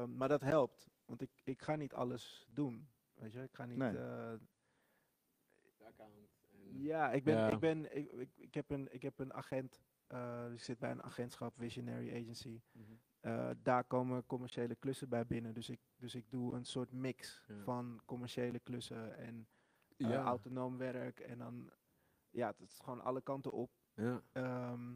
Maar 0.08 0.28
dat 0.28 0.42
helpt, 0.42 0.90
want 1.06 1.22
ik, 1.22 1.32
ik 1.44 1.62
ga 1.62 1.76
niet 1.76 1.94
alles 1.94 2.46
doen. 2.50 2.90
Weet 3.14 3.32
je, 3.34 3.44
ik 3.44 3.54
ga 3.56 3.66
niet. 3.66 3.78
Nee. 3.78 3.98
eh, 3.98 4.34
Account 5.97 6.29
en- 6.51 6.82
ja, 6.82 7.12
ik 7.12 7.23
ben, 7.23 7.36
Ja. 7.38 7.49
ik 7.49 7.60
ben, 7.60 7.95
ik, 7.97 8.12
ik, 8.12 8.29
ik 8.36 8.53
heb 8.53 8.69
een, 8.69 8.93
ik 8.93 9.01
heb 9.01 9.19
een 9.19 9.34
agent. 9.34 9.82
eh, 10.08 10.43
dus 10.45 10.53
ik 10.53 10.63
zit 10.63 10.79
bij 10.79 10.91
een 10.91 11.03
agentschap, 11.03 11.56
Visionary 11.58 12.10
Agency. 12.21 12.62
Mhm. 12.71 12.91
Eh, 13.19 13.49
daar 13.62 13.84
komen 13.84 14.25
commerciële 14.25 14.75
klussen 14.75 15.10
bij 15.10 15.25
binnen. 15.25 15.53
Dus 15.53 15.69
ik, 15.69 15.79
dus 15.95 16.15
ik 16.15 16.25
doe 16.32 16.56
een 16.56 16.65
soort 16.65 16.91
mix 16.91 17.43
Ja. 17.47 17.60
van 17.63 18.01
commerciële 18.06 18.60
klussen 18.60 19.17
en 19.17 19.47
eh, 19.97 20.10
Ja. 20.10 20.23
autonoom 20.23 20.77
werk. 20.77 21.19
En 21.19 21.38
dan, 21.38 21.71
ja, 22.29 22.47
het 22.47 22.60
is 22.62 22.79
gewoon 22.79 23.01
alle 23.01 23.21
kanten 23.21 23.51
op. 23.51 23.71
Ja. 23.93 24.21
Ehm, 24.32 24.95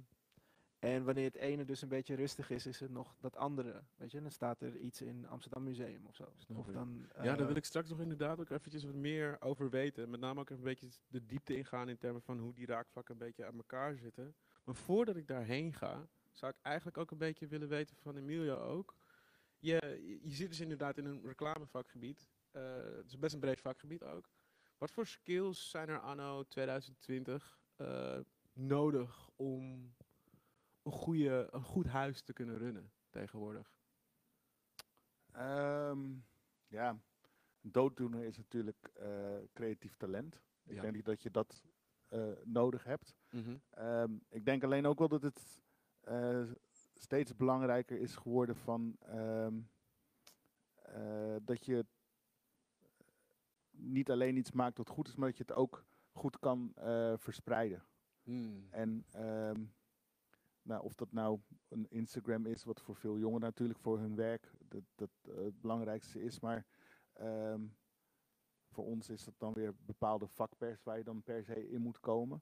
en 0.80 1.04
wanneer 1.04 1.24
het 1.26 1.36
ene 1.36 1.66
dus 1.66 1.82
een 1.82 1.88
beetje 1.90 2.16
rustig 2.16 2.50
is, 2.50 2.66
is 2.66 2.82
er 2.82 2.92
nog 2.92 3.16
dat 3.20 3.36
andere. 3.36 3.84
Weet 3.96 4.12
je, 4.12 4.22
dan 4.22 4.32
staat 4.32 4.62
er 4.62 4.78
iets 4.78 5.02
in 5.02 5.28
Amsterdam 5.28 5.63
Museum 5.63 6.06
of 6.06 6.16
zo. 6.16 6.32
Snap 6.38 6.58
Of 6.58 6.66
dan, 6.66 7.06
Ja, 7.16 7.22
daar 7.24 7.40
eh, 7.40 7.46
wil 7.46 7.56
ik 7.56 7.66
straks 7.66 7.90
nog 7.90 8.00
inderdaad 8.00 8.40
ook 8.40 8.50
eventjes 8.50 8.84
wat 8.84 8.94
meer 8.94 9.38
over 9.42 9.70
weten. 9.70 10.10
Met 10.10 10.20
name 10.20 10.40
ook 10.40 10.50
even 10.50 10.58
een 10.63 10.70
beetje 10.80 10.90
de 11.08 11.26
diepte 11.26 11.56
ingaan 11.58 11.90
in 11.90 11.98
termen 11.98 12.22
van 12.22 12.40
hoe 12.40 12.54
die 12.54 12.66
raakvlakken 12.66 13.13
een 13.13 13.20
beetje 13.26 13.46
aan 13.46 13.56
elkaar 13.58 13.98
zitten. 13.98 14.36
Maar 14.63 14.76
voordat 14.76 15.16
ik 15.16 15.28
daarheen 15.28 15.74
ga, 15.74 16.08
zou 16.32 16.52
ik 16.52 16.58
eigenlijk 16.62 16.98
ook 16.98 17.12
een 17.12 17.18
beetje 17.18 17.48
willen 17.48 17.68
weten 17.68 17.96
van 17.98 18.18
Emilio 18.18 18.56
ook. 18.56 18.96
Je, 19.60 19.80
je- 20.06 20.20
je 20.24 20.36
zit 20.36 20.50
dus 20.50 20.60
inderdaad 20.60 20.98
in 20.98 21.06
een 21.06 21.22
reclamevakgebied. 21.26 22.30
Eh 22.52 22.63
het 22.96 23.06
is 23.08 23.18
best 23.20 23.34
een 23.34 23.40
breed 23.40 23.62
vakgebied 23.62 24.04
ook. 24.04 24.30
Wat 24.78 24.92
voor 24.92 25.08
skills 25.08 25.70
zijn 25.70 25.90
er 25.90 26.00
anno 26.00 26.44
2020 26.44 27.60
eh, 27.76 28.20
nodig 28.54 29.30
om 29.36 29.94
een, 30.88 30.93
goede, 30.93 31.47
een 31.52 31.63
goed 31.63 31.86
huis 31.88 32.21
te 32.21 32.34
kunnen 32.34 32.58
runnen 32.58 32.91
tegenwoordig? 33.10 33.71
Ehm, 35.32 36.15
ja, 36.67 36.97
dooddoener 37.62 38.23
is 38.23 38.38
natuurlijk 38.38 38.89
eh, 38.93 39.38
creatief 39.54 39.95
talent. 39.95 40.41
Ik 40.63 40.76
Ja. 40.76 40.82
denk 40.82 40.93
niet 40.93 41.06
dat 41.06 41.23
je 41.23 41.32
dat 41.32 41.62
eh, 42.08 42.32
nodig 42.43 42.84
hebt. 42.84 43.15
Mhm. 43.32 43.58
Ehm, 43.69 44.12
ik 44.30 44.45
denk 44.45 44.63
alleen 44.63 44.86
ook 44.86 45.00
wel 45.00 45.08
dat 45.08 45.21
het 45.21 45.62
eh, 46.02 46.43
steeds 46.93 47.36
belangrijker 47.36 48.00
is 48.00 48.15
geworden 48.15 48.56
van 48.56 48.95
ehm, 49.00 49.60
eh, 50.82 51.36
dat 51.41 51.65
je 51.65 51.86
niet 53.71 54.12
alleen 54.12 54.38
iets 54.38 54.52
maakt 54.52 54.78
wat 54.78 54.89
goed 54.89 55.08
is, 55.08 55.15
maar 55.15 55.28
dat 55.30 55.38
je 55.38 55.43
het 55.47 55.56
ook 55.56 55.86
goed 56.12 56.39
kan 56.39 56.71
verspreiden. 57.17 57.84
Hmm. 58.23 58.67
En 58.69 59.06
ehm, 59.12 59.65
nou, 60.67 60.84
of 60.84 60.95
dat 60.95 61.12
nou 61.12 61.39
een 61.67 61.89
Instagram 61.89 62.45
is, 62.45 62.63
wat 62.63 62.82
voor 62.82 62.95
veel 62.95 63.17
jongeren 63.17 63.41
natuurlijk 63.41 63.80
voor 63.80 63.99
hun 63.99 64.15
werk 64.15 64.51
dat, 64.60 64.84
dat, 64.95 65.10
eh, 65.21 65.36
het 65.36 65.62
belangrijkste 65.62 66.21
is. 66.21 66.39
Maar 66.39 66.65
ehm, 67.13 67.62
voor 68.69 68.86
ons 68.86 69.10
is 69.10 69.23
dat 69.23 69.34
dan 69.38 69.53
weer 69.53 69.75
bepaalde 69.86 70.27
vakpers 70.27 70.84
waar 70.84 70.97
je 70.97 71.03
dan 71.03 71.23
per 71.23 71.43
se 71.43 71.69
in 71.69 71.82
moet 71.82 71.99
komen. 71.99 72.41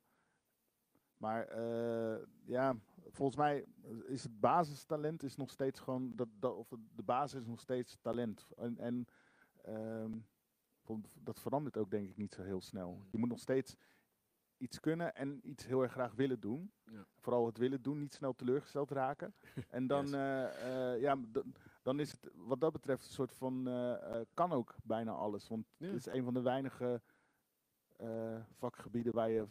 Maar 1.17 1.47
eh, 1.47 2.25
ja, 2.45 2.75
volgens 3.09 3.37
mij 3.37 3.65
is 4.05 4.23
het 4.23 4.39
basistalent 4.39 5.23
is 5.23 5.35
nog 5.35 5.49
steeds 5.49 5.79
gewoon, 5.79 6.15
dat, 6.15 6.27
dat, 6.39 6.55
of 6.55 6.69
de 6.95 7.03
basis 7.03 7.39
is 7.39 7.47
nog 7.47 7.59
steeds 7.59 7.97
talent. 8.01 8.47
En, 8.55 8.77
en 8.77 9.07
ehm, 9.61 10.17
dat 11.13 11.39
verandert 11.39 11.77
ook 11.77 11.91
denk 11.91 12.09
ik 12.09 12.17
niet 12.17 12.33
zo 12.33 12.41
heel 12.41 12.61
snel. 12.61 13.05
Je 13.11 13.17
moet 13.17 13.29
nog 13.29 13.39
steeds 13.39 13.75
iets 14.65 14.79
kunnen 14.79 15.15
en 15.15 15.39
iets 15.49 15.65
heel 15.65 15.81
erg 15.81 15.91
graag 15.91 16.13
willen 16.13 16.39
doen. 16.39 16.71
Ja. 16.85 17.05
Vooral 17.15 17.45
het 17.45 17.57
willen 17.57 17.81
doen, 17.81 17.99
niet 17.99 18.13
snel 18.13 18.35
teleurgesteld 18.35 18.91
raken. 18.91 19.35
En 19.69 19.87
dan, 19.93 20.03
Yes. 20.05 20.13
eh, 20.13 20.93
eh, 20.93 21.01
ja, 21.01 21.17
dan 21.81 21.99
is 21.99 22.11
het 22.11 22.29
wat 22.33 22.59
dat 22.59 22.71
betreft 22.71 23.05
een 23.05 23.11
soort 23.13 23.31
van, 23.33 23.67
eh, 23.67 24.21
kan 24.33 24.51
ook 24.51 24.75
bijna 24.83 25.11
alles. 25.11 25.47
Want 25.47 25.65
Ja. 25.77 25.85
het 25.87 25.95
is 25.95 26.05
een 26.05 26.23
van 26.23 26.33
de 26.33 26.41
weinige 26.41 27.01
vakgebieden 28.51 29.13
waar 29.13 29.29
je, 29.29 29.47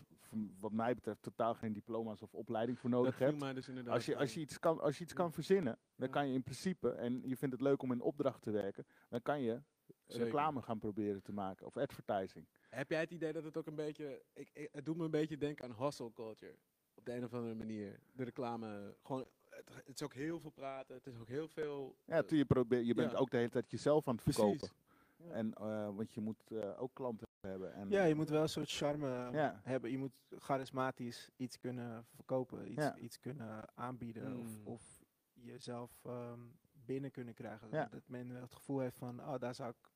wat 0.60 0.72
mij 0.72 0.94
betreft, 0.94 1.22
totaal 1.22 1.54
geen 1.54 1.72
diploma's 1.72 2.22
of 2.22 2.34
opleiding 2.34 2.78
voor 2.78 2.90
nodig 2.90 3.18
dat 3.18 3.30
hebt. 3.40 3.54
dus 3.54 3.68
inderdaad 3.68 3.94
Als 3.94 4.06
je, 4.06 4.16
als, 4.16 4.34
je 4.34 4.40
iets 4.40 4.58
kan, 4.58 4.80
als 4.80 4.98
je 4.98 5.04
iets 5.04 5.12
kan 5.12 5.32
verzinnen, 5.32 5.78
dan 5.96 6.10
kan 6.10 6.28
je 6.28 6.34
in 6.34 6.42
principe, 6.42 6.90
en 6.90 7.22
je 7.28 7.36
vindt 7.36 7.54
het 7.54 7.62
leuk 7.64 7.82
om 7.82 7.92
in 7.92 8.00
opdracht 8.00 8.42
te 8.42 8.50
werken, 8.50 8.86
dan 9.08 9.22
kan 9.22 9.40
je 9.40 9.62
Zeker. 10.06 10.24
reclame 10.24 10.62
gaan 10.62 10.78
proberen 10.78 11.22
te 11.22 11.32
maken 11.32 11.66
of 11.66 11.76
advertising. 11.76 12.48
Heb 12.74 12.90
jij 12.90 13.00
het 13.00 13.10
idee 13.10 13.32
dat 13.32 13.44
het 13.44 13.56
ook 13.56 13.66
een 13.66 13.74
beetje... 13.74 14.22
Ik, 14.32 14.50
ik- 14.52 14.68
het 14.72 14.84
doet 14.84 14.96
me 14.96 15.04
een 15.04 15.10
beetje 15.10 15.36
denken 15.36 15.64
aan 15.64 15.84
hustle 15.84 16.12
culture. 16.12 16.56
Op 16.94 17.04
de 17.04 17.12
een 17.14 17.24
of 17.24 17.34
andere 17.34 17.54
manier. 17.54 18.00
De 18.12 18.24
reclame. 18.24 18.96
Gewoon, 19.02 19.26
het, 19.50 19.74
het 19.74 19.88
is 19.94 20.02
ook 20.02 20.14
heel 20.14 20.40
veel 20.40 20.50
praten. 20.50 20.94
Het 20.94 21.06
is 21.06 21.18
ook 21.18 21.28
heel 21.28 21.48
veel... 21.48 21.96
Ja, 22.04 22.16
eh, 22.16 22.22
tu- 22.22 22.36
je, 22.36 22.44
probeert, 22.44 22.86
je 22.86 22.94
bent 22.94 23.10
ja. 23.10 23.16
ook 23.16 23.30
de 23.30 23.36
hele 23.36 23.48
tijd 23.48 23.70
jezelf 23.70 24.08
aan 24.08 24.14
het 24.14 24.22
Precies. 24.24 24.42
verkopen. 24.42 24.76
Ja. 25.16 25.30
En, 25.32 25.54
eh, 25.54 25.96
want 25.96 26.14
je 26.14 26.20
moet 26.20 26.50
eh, 26.50 26.82
ook 26.82 26.94
klanten 26.94 27.26
hebben. 27.40 27.74
En, 27.74 27.90
Ja, 27.90 28.04
je 28.04 28.14
moet 28.14 28.28
wel 28.28 28.42
een 28.42 28.48
soort 28.48 28.70
charme 28.70 29.08
Ja. 29.32 29.60
hebben. 29.62 29.90
Je 29.90 29.98
moet 29.98 30.12
charismatisch 30.38 31.30
iets 31.36 31.58
kunnen 31.58 32.06
verkopen, 32.14 32.70
iets, 32.70 32.82
Ja. 32.82 32.96
iets 32.96 33.20
kunnen 33.20 33.64
aanbieden 33.74 34.30
Mm. 34.32 34.38
of, 34.40 34.58
of 34.64 35.04
jezelf 35.32 36.04
ehm, 36.04 36.40
binnen 36.72 37.10
kunnen 37.10 37.34
krijgen. 37.34 37.68
Ja. 37.70 37.86
Dat 37.90 38.02
men 38.08 38.32
wel 38.32 38.42
het 38.42 38.54
gevoel 38.54 38.80
heeft 38.80 38.96
van, 38.96 39.20
oh, 39.20 39.38
daar 39.38 39.54
zou 39.54 39.70
ik... 39.70 39.92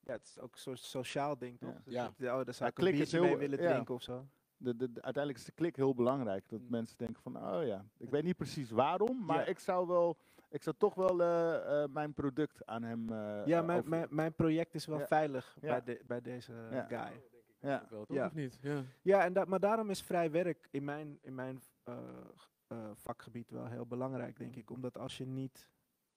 Ja, 0.00 0.12
het 0.12 0.26
is 0.26 0.38
ook 0.38 0.52
een 0.52 0.58
soort 0.58 0.78
sociaal 0.78 1.38
ding, 1.38 1.58
toch? 1.60 1.70
Ja. 1.74 1.80
Dus 1.84 1.94
Ja. 1.94 2.04
dat 2.04 2.14
je, 2.16 2.24
oh, 2.26 2.44
daar 2.44 2.54
zou 2.54 2.70
Ja, 2.74 2.76
ik 2.76 2.78
een 2.88 2.92
biertje 2.96 3.16
heel- 3.18 3.26
mee 3.26 3.36
willen 3.36 3.62
ja. 3.62 3.70
drinken 3.72 3.94
of 3.94 4.02
zo. 4.02 4.26
de, 4.56 4.76
de, 4.76 4.92
de- 4.92 5.02
uiteindelijk 5.02 5.38
is 5.38 5.44
de 5.44 5.52
klik 5.52 5.76
heel 5.76 5.94
belangrijk. 5.94 6.48
Dat 6.48 6.60
Mm. 6.60 6.66
mensen 6.70 6.98
denken 6.98 7.22
van, 7.22 7.36
oh 7.36 7.66
ja, 7.66 7.84
ik 7.96 8.10
weet 8.10 8.22
niet 8.24 8.36
precies 8.36 8.70
waarom, 8.70 9.24
maar 9.24 9.38
Ja. 9.38 9.44
ik 9.44 9.58
zou 9.58 9.86
wel, 9.86 10.16
ik 10.48 10.62
zou 10.62 10.76
toch 10.78 10.94
wel 10.94 11.20
eh, 11.22 11.82
eh, 11.82 11.90
mijn 11.90 12.14
product 12.14 12.66
aan 12.66 12.82
hem 12.82 13.12
eh, 13.12 13.46
ja, 13.46 13.62
mijn, 13.62 13.78
over- 13.78 13.90
mijn, 13.90 14.06
mijn 14.10 14.34
project 14.34 14.74
is 14.74 14.86
wel 14.86 14.98
Ja. 14.98 15.06
veilig 15.06 15.56
Ja. 15.60 15.68
bij, 15.68 15.82
de, 15.82 16.02
bij 16.06 16.20
deze 16.20 16.52
Ja. 16.70 16.82
guy. 16.88 17.22
Ja. 17.60 17.80
Ook 17.82 17.90
wel, 17.90 18.04
toch? 18.04 18.16
Ja. 18.16 18.26
Of 18.26 18.34
niet? 18.34 18.58
Ja. 18.62 18.82
Ja, 19.02 19.24
en 19.24 19.32
da 19.32 19.44
maar 19.44 19.60
daarom 19.60 19.90
is 19.90 20.02
vrij 20.02 20.30
werk 20.30 20.68
in 20.70 20.84
mijn, 20.84 21.18
in 21.22 21.34
mijn 21.34 21.60
eh, 21.84 21.94
eh, 22.66 22.90
vakgebied 22.94 23.50
wel 23.50 23.66
heel 23.66 23.86
belangrijk, 23.86 24.36
denk 24.38 24.56
ik. 24.56 24.70
Omdat 24.70 24.98
als 24.98 25.18
je 25.18 25.26
niet, 25.26 25.68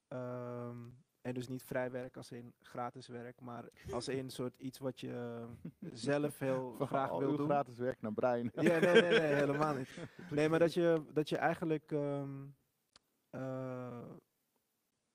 ehm, 0.08 0.78
en 1.24 1.34
dus 1.34 1.48
niet 1.48 1.64
vrij 1.64 1.92
werk 1.92 2.18
als 2.18 2.32
in 2.32 2.54
gratis 2.62 3.08
werk, 3.08 3.42
maar 3.42 3.70
als 3.92 4.08
in 4.08 4.30
soort 4.30 4.60
iets 4.60 4.80
wat 4.80 5.00
je 5.00 5.46
zelf 5.92 6.40
heel 6.40 6.74
Van 6.78 6.88
graag 6.88 7.10
al 7.10 7.20
wil 7.20 7.38
doen. 7.38 7.46
gratis 7.46 7.78
werk 7.78 8.02
naar 8.02 8.14
Brian. 8.14 8.52
Ja, 8.54 8.80
nee, 8.80 9.02
nee, 9.02 9.20
nee, 9.20 9.34
helemaal 9.44 9.76
niet. 9.76 9.90
Nee, 10.30 10.50
maar 10.50 10.60
dat 10.60 10.74
je, 10.74 11.04
dat 11.14 11.30
je 11.30 11.38
eigenlijk 11.38 11.92
ehm, 11.92 12.46
eh, 13.30 14.10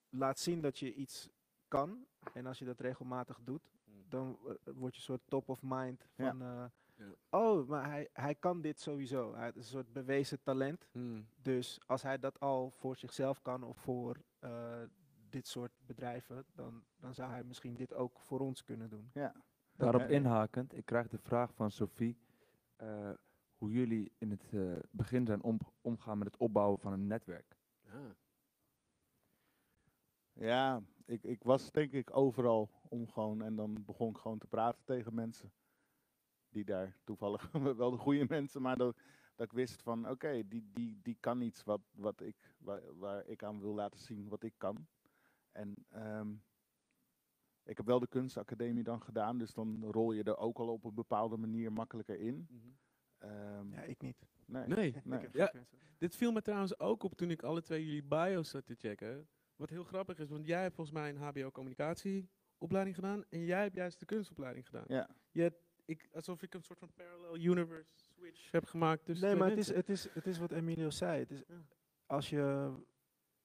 laat 0.08 0.38
zien 0.38 0.60
dat 0.60 0.78
je 0.78 0.94
iets 0.94 1.28
kan. 1.68 2.06
En 2.32 2.46
als 2.46 2.58
je 2.58 2.64
dat 2.64 2.80
regelmatig 2.80 3.38
doet, 3.44 3.70
dan 4.08 4.38
eh, 4.46 4.54
word 4.74 4.92
je 4.94 4.98
een 4.98 5.04
soort 5.06 5.22
top 5.28 5.48
of 5.48 5.62
mind 5.62 6.06
van... 6.16 6.42
eh. 6.42 6.64
Oh, 7.30 7.68
maar 7.68 7.90
hij, 7.90 8.08
hij 8.12 8.34
kan 8.34 8.60
dit 8.60 8.80
sowieso. 8.80 9.34
Hij 9.34 9.48
is 9.48 9.54
een 9.54 9.62
soort 9.62 9.92
bewezen 9.92 10.42
talent. 10.42 10.88
Hmm. 10.92 11.28
Dus 11.42 11.80
als 11.86 12.02
hij 12.02 12.18
dat 12.18 12.40
al 12.40 12.70
voor 12.70 12.96
zichzelf 12.96 13.42
kan 13.42 13.62
of 13.62 13.76
voor 13.78 14.16
eh, 14.38 14.82
dit 15.30 15.46
soort 15.46 15.72
bedrijven, 15.86 16.44
dan, 16.54 16.84
dan 16.96 17.14
zou 17.14 17.30
hij 17.30 17.44
misschien 17.44 17.74
dit 17.74 17.94
ook 17.94 18.20
voor 18.20 18.40
ons 18.40 18.64
kunnen 18.64 18.90
doen. 18.90 19.10
Ja. 19.12 19.34
Daarop 19.76 20.08
inhakend, 20.08 20.76
ik 20.76 20.84
krijg 20.84 21.08
de 21.08 21.18
vraag 21.18 21.54
van 21.54 21.70
Sophie 21.70 22.18
eh, 22.76 23.10
hoe 23.56 23.70
jullie 23.70 24.12
in 24.18 24.30
het 24.30 24.52
eh, 24.52 24.76
begin 24.90 25.26
zijn 25.26 25.42
om, 25.42 25.58
omgaan 25.80 26.18
met 26.18 26.26
het 26.26 26.36
opbouwen 26.36 26.78
van 26.78 26.92
een 26.92 27.06
netwerk. 27.06 27.56
Ja. 27.84 28.16
Ja, 30.32 30.82
ik, 31.04 31.24
ik 31.24 31.42
was 31.42 31.70
denk 31.70 31.92
ik 31.92 32.16
overal 32.16 32.70
om 32.88 33.08
gewoon 33.08 33.42
en 33.42 33.56
dan 33.56 33.84
begon 33.84 34.10
ik 34.10 34.16
gewoon 34.16 34.38
te 34.38 34.46
praten 34.46 34.84
tegen 34.84 35.14
mensen. 35.14 35.52
die 36.48 36.64
daar 36.64 36.96
toevallig 37.04 37.50
wel 37.76 37.90
de 37.90 37.96
goede 37.96 38.24
mensen, 38.28 38.62
maar 38.62 38.76
dat, 38.76 38.96
dat 39.34 39.46
ik 39.46 39.52
wist 39.52 39.82
van 39.82 40.08
oké, 40.10 40.48
die, 40.48 40.70
die, 40.72 41.00
die 41.02 41.16
kan 41.20 41.40
iets 41.40 41.64
wat, 41.64 41.80
wat 41.90 42.20
ik, 42.20 42.36
waar, 42.58 42.98
waar 42.98 43.26
ik 43.26 43.42
aan 43.42 43.60
wil 43.60 43.74
laten 43.74 44.00
zien 44.00 44.28
wat 44.28 44.42
ik 44.42 44.54
kan. 44.56 44.86
En 45.58 45.74
ehm, 45.88 46.32
ik 47.64 47.76
heb 47.76 47.86
wel 47.86 47.98
de 47.98 48.06
kunstacademie 48.06 48.82
dan 48.82 49.02
gedaan, 49.02 49.38
dus 49.38 49.52
dan 49.52 49.84
rol 49.90 50.12
je 50.12 50.22
er 50.22 50.36
ook 50.36 50.58
al 50.58 50.68
op 50.72 50.84
een 50.84 50.94
bepaalde 50.94 51.36
manier 51.36 51.72
makkelijker 51.72 52.20
in. 52.20 52.48
Ehm, 53.18 53.72
Ja, 53.72 53.80
ik 53.82 54.00
niet. 54.00 54.26
nee. 54.46 54.66
Nee. 55.04 55.28
Ja. 55.32 55.52
Dit 55.98 56.16
viel 56.16 56.32
me 56.32 56.42
trouwens 56.42 56.78
ook 56.80 57.02
op 57.02 57.14
toen 57.14 57.30
ik 57.30 57.42
alle 57.42 57.62
twee 57.62 57.84
jullie 57.84 58.02
bio's 58.02 58.50
zat 58.50 58.66
te 58.66 58.74
checken. 58.74 59.28
Wat 59.56 59.70
heel 59.70 59.84
grappig 59.84 60.18
is, 60.18 60.28
want 60.28 60.46
jij 60.46 60.62
hebt 60.62 60.74
volgens 60.74 60.96
mij 60.96 61.08
een 61.10 61.16
HBO-communicatieopleiding 61.16 62.94
gedaan 62.94 63.24
en 63.28 63.44
jij 63.44 63.62
hebt 63.62 63.74
juist 63.76 63.98
de 63.98 64.06
kunstopleiding 64.06 64.66
gedaan. 64.66 64.84
Ja. 64.86 65.10
Je 65.30 65.42
hebt, 65.42 65.58
ik, 65.84 66.08
alsof 66.12 66.42
ik 66.42 66.54
een 66.54 66.62
soort 66.62 66.78
van 66.78 66.92
parallel 66.94 67.36
universe 67.36 67.92
switch 67.96 68.50
heb 68.50 68.64
gemaakt. 68.64 69.04
tussen 69.04 69.26
nee, 69.28 69.36
maar 69.36 69.48
het 69.48 69.58
is, 69.58 69.68
het, 69.68 69.88
is, 69.88 70.08
het 70.12 70.26
is 70.26 70.38
wat 70.38 70.52
Emilio 70.52 70.90
zei. 70.90 71.18
Het 71.20 71.30
is, 71.30 71.44
Ja. 71.48 71.62
Als 72.06 72.30
je, 72.30 72.72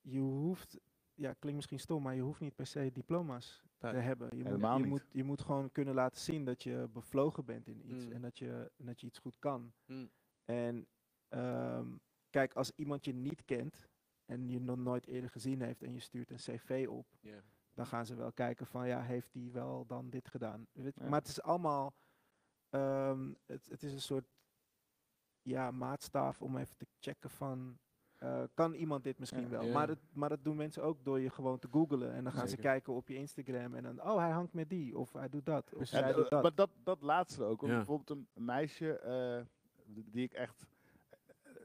je 0.01 0.19
hoeft, 0.19 0.79
ja, 1.15 1.33
klinkt 1.33 1.55
misschien 1.55 1.79
stom, 1.79 2.03
maar 2.03 2.15
je 2.15 2.21
hoeft 2.21 2.39
niet 2.39 2.55
per 2.55 2.65
se 2.65 2.91
diploma's 2.91 3.63
te 3.77 3.87
Nee. 3.87 4.01
hebben. 4.01 4.37
Je, 4.37 4.43
moet, 4.43 4.61
je, 4.61 4.67
niet. 4.77 4.85
moet, 4.85 5.05
je 5.11 5.23
moet 5.23 5.41
gewoon 5.41 5.71
kunnen 5.71 5.93
laten 5.93 6.21
zien 6.21 6.45
dat 6.45 6.63
je 6.63 6.89
bevlogen 6.93 7.45
bent 7.45 7.67
in 7.67 7.89
iets 7.89 8.05
Mm. 8.05 8.11
en 8.11 8.21
dat 8.21 8.37
je, 8.37 8.71
dat 8.77 9.01
je 9.01 9.07
iets 9.07 9.19
goed 9.19 9.39
kan. 9.39 9.73
Mm. 9.85 10.09
En 10.45 10.87
ehm, 11.27 11.87
kijk, 12.29 12.53
als 12.53 12.71
iemand 12.75 13.05
je 13.05 13.13
niet 13.13 13.45
kent 13.45 13.87
en 14.25 14.49
je 14.49 14.59
nog 14.59 14.77
nooit 14.77 15.05
eerder 15.07 15.29
gezien 15.29 15.61
heeft 15.61 15.83
en 15.83 15.93
je 15.93 15.99
stuurt 15.99 16.29
een 16.31 16.37
cv 16.37 16.85
op, 16.89 17.07
dan 17.73 17.85
gaan 17.85 18.05
ze 18.05 18.15
wel 18.15 18.31
kijken 18.31 18.65
van 18.67 18.87
ja, 18.87 19.01
heeft 19.01 19.33
die 19.33 19.51
wel 19.51 19.85
dan 19.85 20.09
dit 20.09 20.27
gedaan? 20.29 20.67
Ja. 20.71 20.91
Maar 20.95 21.19
het 21.19 21.27
is 21.27 21.41
allemaal, 21.41 21.93
ehm, 22.69 23.33
het, 23.45 23.65
het 23.69 23.83
is 23.83 23.93
een 23.93 24.01
soort 24.01 24.25
ja, 25.41 25.71
maatstaaf 25.71 26.41
om 26.41 26.57
even 26.57 26.77
te 26.77 26.87
checken 26.99 27.29
van, 27.29 27.79
eh, 28.23 28.43
kan 28.53 28.73
iemand 28.73 29.03
dit 29.03 29.19
misschien 29.19 29.41
Ja. 29.41 29.47
wel? 29.49 29.63
Ja. 29.63 29.73
Maar, 29.73 29.87
dat, 29.87 29.97
maar 30.13 30.29
dat 30.29 30.43
doen 30.43 30.55
mensen 30.55 30.83
ook 30.83 31.03
door 31.05 31.19
je 31.19 31.29
gewoon 31.29 31.59
te 31.59 31.67
googlen 31.71 32.13
en 32.13 32.23
dan 32.23 32.33
gaan 32.33 32.47
ze 32.47 32.57
kijken 32.57 32.93
op 32.93 33.07
je 33.07 33.15
Instagram 33.15 33.73
en 33.75 33.83
dan, 33.83 34.01
oh 34.01 34.17
hij 34.17 34.29
hangt 34.31 34.53
met 34.53 34.69
die 34.69 34.97
of 34.97 35.13
hij 35.13 35.29
doet 35.29 35.45
dat 35.45 35.73
of 35.73 35.87
zij 35.87 36.13
doet 36.13 36.29
dat. 36.29 36.41
maar 36.43 36.55
dat, 36.55 36.69
dat 36.83 37.01
laatste 37.01 37.43
ook. 37.43 37.61
Want 37.61 37.73
bijvoorbeeld 37.73 38.09
een 38.09 38.27
meisje 38.45 38.99
eh, 38.99 39.41
die 39.85 40.23
ik 40.23 40.33
echt 40.33 40.65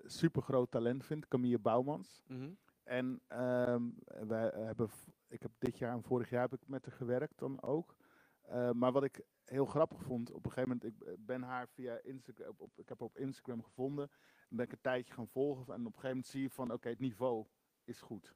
super 0.04 0.42
groot 0.42 0.70
talent 0.70 1.04
vind, 1.04 1.28
Camille 1.28 1.58
Bouwmans. 1.58 2.22
Mhm. 2.26 2.50
En 2.82 3.20
ehm, 3.26 3.82
wij 4.26 4.50
hebben, 4.54 4.88
ik 5.28 5.42
heb 5.42 5.50
dit 5.58 5.78
jaar 5.78 5.92
en 5.92 6.02
vorig 6.02 6.30
jaar 6.30 6.40
heb 6.50 6.52
ik 6.60 6.68
met 6.68 6.84
haar 6.86 6.94
gewerkt 6.94 7.38
dan 7.38 7.62
ook. 7.62 7.94
Eh, 8.42 8.70
maar 8.70 8.92
wat 8.92 9.04
ik 9.04 9.20
heel 9.44 9.66
grappig 9.66 10.02
vond, 10.02 10.30
op 10.32 10.44
een 10.44 10.50
gegeven 10.52 10.78
moment, 10.82 11.00
ik 11.02 11.06
eh, 11.08 11.12
ben 11.18 11.42
haar 11.42 11.68
via 11.68 11.98
Instagram, 12.02 12.48
op, 12.48 12.60
op- 12.60 12.78
ik 12.78 12.88
heb 12.88 12.98
haar 12.98 13.08
op 13.08 13.18
Instagram 13.18 13.62
gevonden. 13.62 14.10
Ben 14.48 14.64
ik 14.64 14.72
een 14.72 14.80
tijdje 14.80 15.14
gaan 15.14 15.28
volgen 15.28 15.74
en 15.74 15.80
op 15.80 15.86
een 15.86 15.92
gegeven 15.92 16.08
moment 16.08 16.26
zie 16.26 16.42
je 16.42 16.50
van, 16.50 16.72
oké, 16.72 16.88
het 16.88 16.98
niveau 16.98 17.44
is 17.84 18.00
goed. 18.00 18.34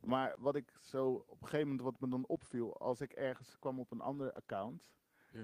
Maar 0.00 0.34
wat 0.38 0.54
ik 0.56 0.72
zo 0.80 1.08
op 1.12 1.30
een 1.42 1.46
gegeven 1.48 1.68
moment, 1.68 1.80
wat 1.84 2.00
me 2.00 2.08
dan 2.08 2.26
opviel, 2.26 2.78
als 2.78 3.00
ik 3.00 3.12
ergens 3.12 3.58
kwam 3.58 3.80
op 3.80 3.90
een 3.90 4.00
ander 4.00 4.32
account, 4.32 4.90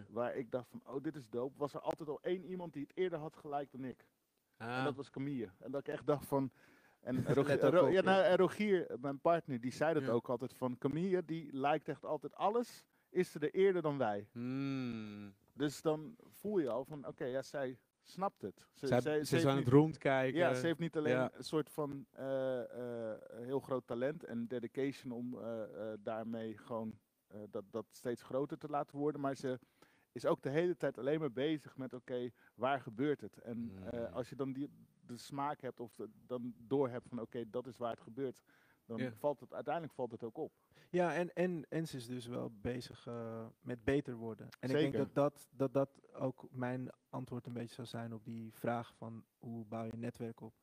waar 0.08 0.36
ik 0.36 0.50
dacht 0.50 0.68
van, 0.68 0.80
oh 0.86 1.02
dit 1.02 1.16
is 1.16 1.28
dope, 1.28 1.58
was 1.58 1.74
er 1.74 1.80
altijd 1.80 2.08
al 2.08 2.22
één 2.22 2.44
iemand 2.44 2.72
die 2.72 2.82
het 2.82 2.96
eerder 2.96 3.18
had 3.18 3.36
gelijk 3.36 3.70
dan 3.72 3.84
ik. 3.84 4.06
En 4.56 4.68
Ah, 4.68 4.84
dat 4.84 4.94
was 4.96 5.10
Camille. 5.10 5.48
En 5.58 5.70
dat 5.70 5.80
ik 5.80 5.88
echt 5.88 6.06
dacht 6.06 6.26
van. 6.26 6.50
En 7.00 7.24
Rogier, 7.34 7.60
Ro- 7.60 7.88
ja, 7.88 8.00
nou, 8.02 8.22
en 8.24 8.36
Rogier, 8.36 8.96
mijn 9.00 9.20
partner, 9.20 9.60
die 9.60 9.72
zei 9.72 9.94
dat 9.94 10.02
Ja. 10.02 10.08
ook 10.10 10.28
altijd 10.28 10.54
van 10.54 10.78
Camille, 10.78 11.24
die 11.24 11.52
lijkt 11.56 11.88
echt 11.88 12.04
altijd 12.04 12.34
alles, 12.34 12.84
is 13.08 13.30
ze 13.30 13.38
er 13.38 13.54
eerder 13.54 13.82
dan 13.82 13.98
wij. 13.98 14.28
mm. 14.32 15.34
Dus 15.52 15.82
dan 15.82 16.16
voel 16.30 16.58
je 16.58 16.70
al 16.70 16.84
van, 16.84 17.06
oké, 17.06 17.24
ja, 17.24 17.42
zij 17.42 17.78
snapt 18.04 18.42
het. 18.42 18.66
Ze, 18.74 18.86
Zij, 18.86 19.00
ze- 19.00 19.24
ze, 19.24 19.36
is 19.36 19.46
aan 19.46 19.56
het 19.56 19.68
rondkijken. 19.68 20.38
ja, 20.38 20.54
ze 20.54 20.66
heeft 20.66 20.78
niet 20.78 20.96
alleen 20.96 21.12
ja. 21.12 21.30
een 21.34 21.44
soort 21.44 21.70
van 21.70 22.06
eh, 22.10 22.60
eh, 23.12 23.18
heel 23.42 23.60
groot 23.60 23.86
talent 23.86 24.24
en 24.24 24.46
dedication 24.46 25.12
om 25.12 25.38
eh, 25.38 25.62
daarmee 26.00 26.56
gewoon 26.58 26.98
dat, 27.50 27.64
dat 27.70 27.86
steeds 27.90 28.22
groter 28.22 28.58
te 28.58 28.68
laten 28.68 28.98
worden, 28.98 29.20
maar 29.20 29.34
ze 29.36 29.58
is 30.12 30.26
ook 30.26 30.42
de 30.42 30.50
hele 30.50 30.76
tijd 30.76 30.98
alleen 30.98 31.20
maar 31.20 31.32
bezig 31.32 31.76
met, 31.76 31.92
oké, 31.94 32.30
waar 32.54 32.80
gebeurt 32.80 33.20
het? 33.20 33.38
En 33.38 33.58
Mm. 33.58 34.04
als 34.12 34.28
je 34.28 34.36
dan 34.36 34.52
die, 34.52 34.70
de 35.06 35.16
smaak 35.16 35.60
hebt 35.60 35.80
of 35.80 35.94
de- 35.94 36.10
dan 36.26 36.54
doorhebt 36.58 37.08
van, 37.08 37.20
oké, 37.20 37.50
dat 37.50 37.66
is 37.66 37.76
waar 37.76 37.90
het 37.90 38.00
gebeurt, 38.00 38.42
dan 38.86 38.98
Ja. 38.98 39.12
valt 39.12 39.40
het 39.40 39.52
uiteindelijk 39.54 39.94
valt 39.94 40.10
het 40.10 40.22
ook 40.22 40.36
op. 40.38 40.52
Ja, 40.90 41.14
en, 41.14 41.32
en, 41.34 41.66
en 41.68 41.86
ze 41.88 41.96
is 41.96 42.06
dus 42.06 42.26
wel 42.26 42.50
bezig 42.60 43.06
eh, 43.06 43.46
met 43.60 43.84
beter 43.84 44.14
worden. 44.14 44.48
En 44.60 44.70
ik 44.70 44.76
denk 44.76 44.92
dat 44.92 45.14
dat, 45.14 45.48
dat 45.52 45.72
dat 45.72 46.12
ook 46.12 46.46
mijn 46.50 46.90
antwoord 47.08 47.46
een 47.46 47.52
beetje 47.52 47.74
zou 47.74 47.86
zijn 47.86 48.12
op 48.14 48.24
die 48.24 48.52
vraag 48.52 48.94
van 48.94 49.24
hoe 49.38 49.64
bouw 49.64 49.84
je 49.84 49.92
een 49.92 49.98
netwerk 50.00 50.40
op. 50.40 50.54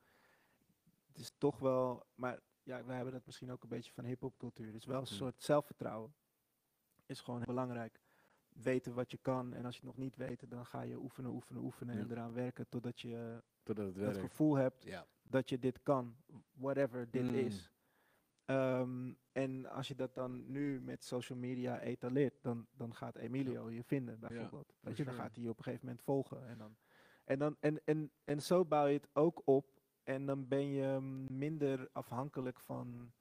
Het 1.07 1.17
is 1.19 1.31
toch 1.37 1.59
wel, 1.59 2.03
maar 2.15 2.39
ja, 2.63 2.85
wij 2.85 2.95
hebben 2.95 3.13
dat 3.13 3.25
misschien 3.25 3.51
ook 3.51 3.63
een 3.63 3.69
beetje 3.69 3.91
van 3.91 4.05
hip-hop 4.05 4.37
cultuur. 4.37 4.65
Het 4.65 4.75
is 4.75 4.85
wel 4.85 4.97
een 4.97 5.03
Mhm. 5.03 5.13
soort 5.13 5.41
zelfvertrouwen. 5.43 6.13
Is 7.05 7.19
gewoon 7.21 7.39
heel 7.39 7.53
belangrijk. 7.53 7.99
Weten 8.49 8.93
wat 8.93 9.11
je 9.11 9.17
kan 9.17 9.53
en 9.53 9.65
als 9.65 9.75
je 9.75 9.81
het 9.85 9.89
nog 9.95 10.03
niet 10.03 10.15
weet, 10.15 10.49
dan 10.49 10.65
ga 10.65 10.81
je 10.81 10.97
oefenen, 10.99 11.31
oefenen, 11.31 11.61
oefenen 11.63 11.97
en 11.97 12.11
eraan 12.11 12.33
werken 12.33 12.69
totdat 12.69 12.99
je 13.01 13.43
Totdat 13.63 13.85
het 13.85 13.95
het 13.95 14.03
werkt. 14.03 14.19
gevoel 14.19 14.55
hebt 14.55 14.83
Ja. 14.83 15.05
dat 15.23 15.49
je 15.49 15.59
dit 15.59 15.83
kan, 15.83 16.15
whatever 16.53 17.09
dit 17.11 17.23
Mm. 17.23 17.33
is. 17.35 17.71
Ehm, 18.45 19.13
en 19.31 19.65
als 19.65 19.87
je 19.87 19.95
dat 19.95 20.13
dan 20.13 20.51
nu 20.51 20.81
met 20.81 21.03
social 21.03 21.37
media 21.37 21.79
etaleert, 21.79 22.43
dan, 22.43 22.67
dan 22.75 22.95
gaat 22.95 23.15
Emilio 23.15 23.69
je 23.69 23.83
vinden, 23.83 24.19
bijvoorbeeld. 24.19 24.73
Weet 24.79 24.97
je, 24.97 25.03
dan 25.03 25.13
gaat 25.13 25.35
hij 25.35 25.43
je 25.43 25.49
op 25.49 25.57
een 25.57 25.63
gegeven 25.63 25.85
moment 25.85 26.03
volgen. 26.03 26.47
En, 26.47 26.57
dan, 26.57 26.75
en, 27.25 27.39
dan, 27.39 27.57
en, 27.59 27.81
en, 27.85 28.11
en 28.23 28.41
zo 28.41 28.65
bouw 28.65 28.85
je 28.85 28.93
het 28.93 29.09
ook 29.13 29.41
op. 29.45 29.79
En 30.03 30.25
dan 30.25 30.47
ben 30.47 30.71
je 30.71 30.99
minder 31.29 31.89
afhankelijk 31.91 32.59
van 32.59 33.11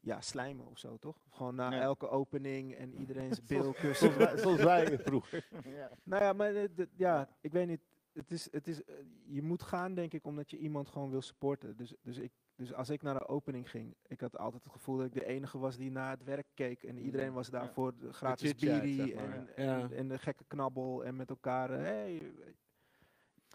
ja, 0.00 0.20
slijmen 0.20 0.66
of 0.66 0.78
zo, 0.78 0.96
toch? 0.96 1.26
Gewoon 1.30 1.54
na 1.54 1.80
elke 1.80 2.08
opening 2.08 2.74
en 2.74 2.94
iedereen's 2.94 3.40
Zoals- 3.44 3.62
bil 3.64 3.72
kussen. 3.72 4.38
Zoals 4.38 4.62
wij, 4.62 4.98
vroeger. 4.98 5.48
ja. 5.78 5.90
Nou 6.02 6.22
ja, 6.22 6.32
maar 6.32 6.68
ja, 6.96 7.28
ik 7.40 7.52
weet 7.52 7.66
niet. 7.66 7.80
Het 8.12 8.30
is, 8.30 8.52
het 8.52 8.68
is, 8.68 8.84
eh, 8.84 8.94
je 9.24 9.42
moet 9.42 9.62
gaan, 9.62 9.94
denk 9.94 10.12
ik, 10.12 10.24
omdat 10.24 10.50
je 10.50 10.58
iemand 10.58 10.88
gewoon 10.88 11.10
wil 11.10 11.22
supporten. 11.22 11.76
Dus, 11.76 11.94
dus, 12.02 12.18
ik, 12.18 12.32
dus 12.56 12.72
als 12.72 12.90
ik 12.90 13.02
naar 13.02 13.14
de 13.18 13.28
opening 13.28 13.70
ging, 13.70 13.96
ik 14.06 14.20
had 14.20 14.38
altijd 14.38 14.64
het 14.64 14.72
gevoel 14.72 14.96
dat 14.96 15.06
ik 15.06 15.12
de 15.14 15.26
enige 15.26 15.58
was 15.58 15.76
die 15.76 15.90
naar 15.90 16.10
het 16.10 16.24
werk 16.24 16.46
keek. 16.54 16.82
En 16.82 16.98
iedereen 16.98 17.32
was 17.32 17.48
daar 17.50 17.64
Ja. 17.64 17.72
voor 17.72 17.96
de 17.98 18.12
gratis 18.12 18.54
bierie 18.54 18.94
zeg 18.96 19.14
maar. 19.14 19.48
en, 19.54 19.64
Ja. 19.64 19.80
en, 19.80 19.92
en 19.92 20.08
de 20.08 20.18
gekke 20.18 20.44
knabbel 20.46 21.04
en 21.04 21.16
met 21.16 21.30
elkaar. 21.30 21.70
eh, 21.70 21.80
hey, 21.82 22.32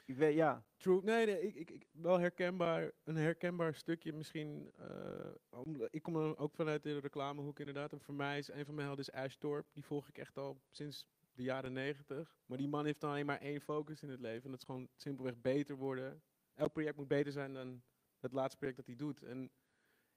ik 0.05 0.15
weet, 0.15 0.35
ja. 0.35 0.63
True. 0.77 1.01
Nee, 1.03 1.25
nee 1.25 1.41
ik, 1.47 1.55
ik, 1.55 1.69
ik, 1.71 1.87
wel 1.91 2.19
herkenbaar. 2.19 2.91
Een 3.03 3.15
herkenbaar 3.15 3.75
stukje 3.75 4.13
misschien. 4.13 4.71
eh, 4.77 5.29
om- 5.49 5.87
ik 5.89 6.01
kom 6.01 6.13
dan 6.13 6.37
ook 6.37 6.53
vanuit 6.53 6.83
de 6.83 6.99
reclamehoek 6.99 7.59
inderdaad. 7.59 7.91
En 7.91 8.01
voor 8.01 8.13
mij 8.13 8.37
is 8.37 8.47
een 8.51 8.65
van 8.65 8.73
mijn 8.75 8.87
helden 8.87 9.05
is 9.05 9.11
Ash 9.13 9.35
Thorpe. 9.35 9.69
Die 9.73 9.85
volg 9.85 10.07
ik 10.07 10.17
echt 10.17 10.37
al 10.37 10.61
sinds 10.69 11.07
de 11.33 11.43
jaren 11.43 11.73
negentig. 11.73 12.37
Maar 12.45 12.57
die 12.57 12.67
man 12.67 12.85
heeft 12.85 13.01
dan 13.01 13.09
alleen 13.09 13.25
maar 13.25 13.41
één 13.41 13.61
focus 13.61 14.01
in 14.01 14.09
het 14.09 14.19
leven. 14.19 14.43
En 14.43 14.49
dat 14.51 14.59
is 14.59 14.65
gewoon 14.65 14.87
simpelweg 14.95 15.41
beter 15.41 15.75
worden. 15.75 16.21
Elk 16.53 16.71
project 16.73 16.97
moet 16.97 17.07
beter 17.07 17.31
zijn 17.31 17.53
dan 17.53 17.81
het 18.27 18.35
laatste 18.35 18.57
project 18.57 18.77
dat 18.77 18.85
hij 18.87 18.95
doet. 18.95 19.23
En 19.23 19.51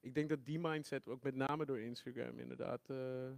ik 0.00 0.14
denk 0.14 0.28
dat 0.28 0.44
die 0.44 0.58
mindset 0.58 1.08
ook 1.08 1.22
met 1.22 1.34
name 1.34 1.64
door 1.66 1.80
Instagram 1.80 2.38
inderdaad 2.38 2.90
eh, 2.90 3.30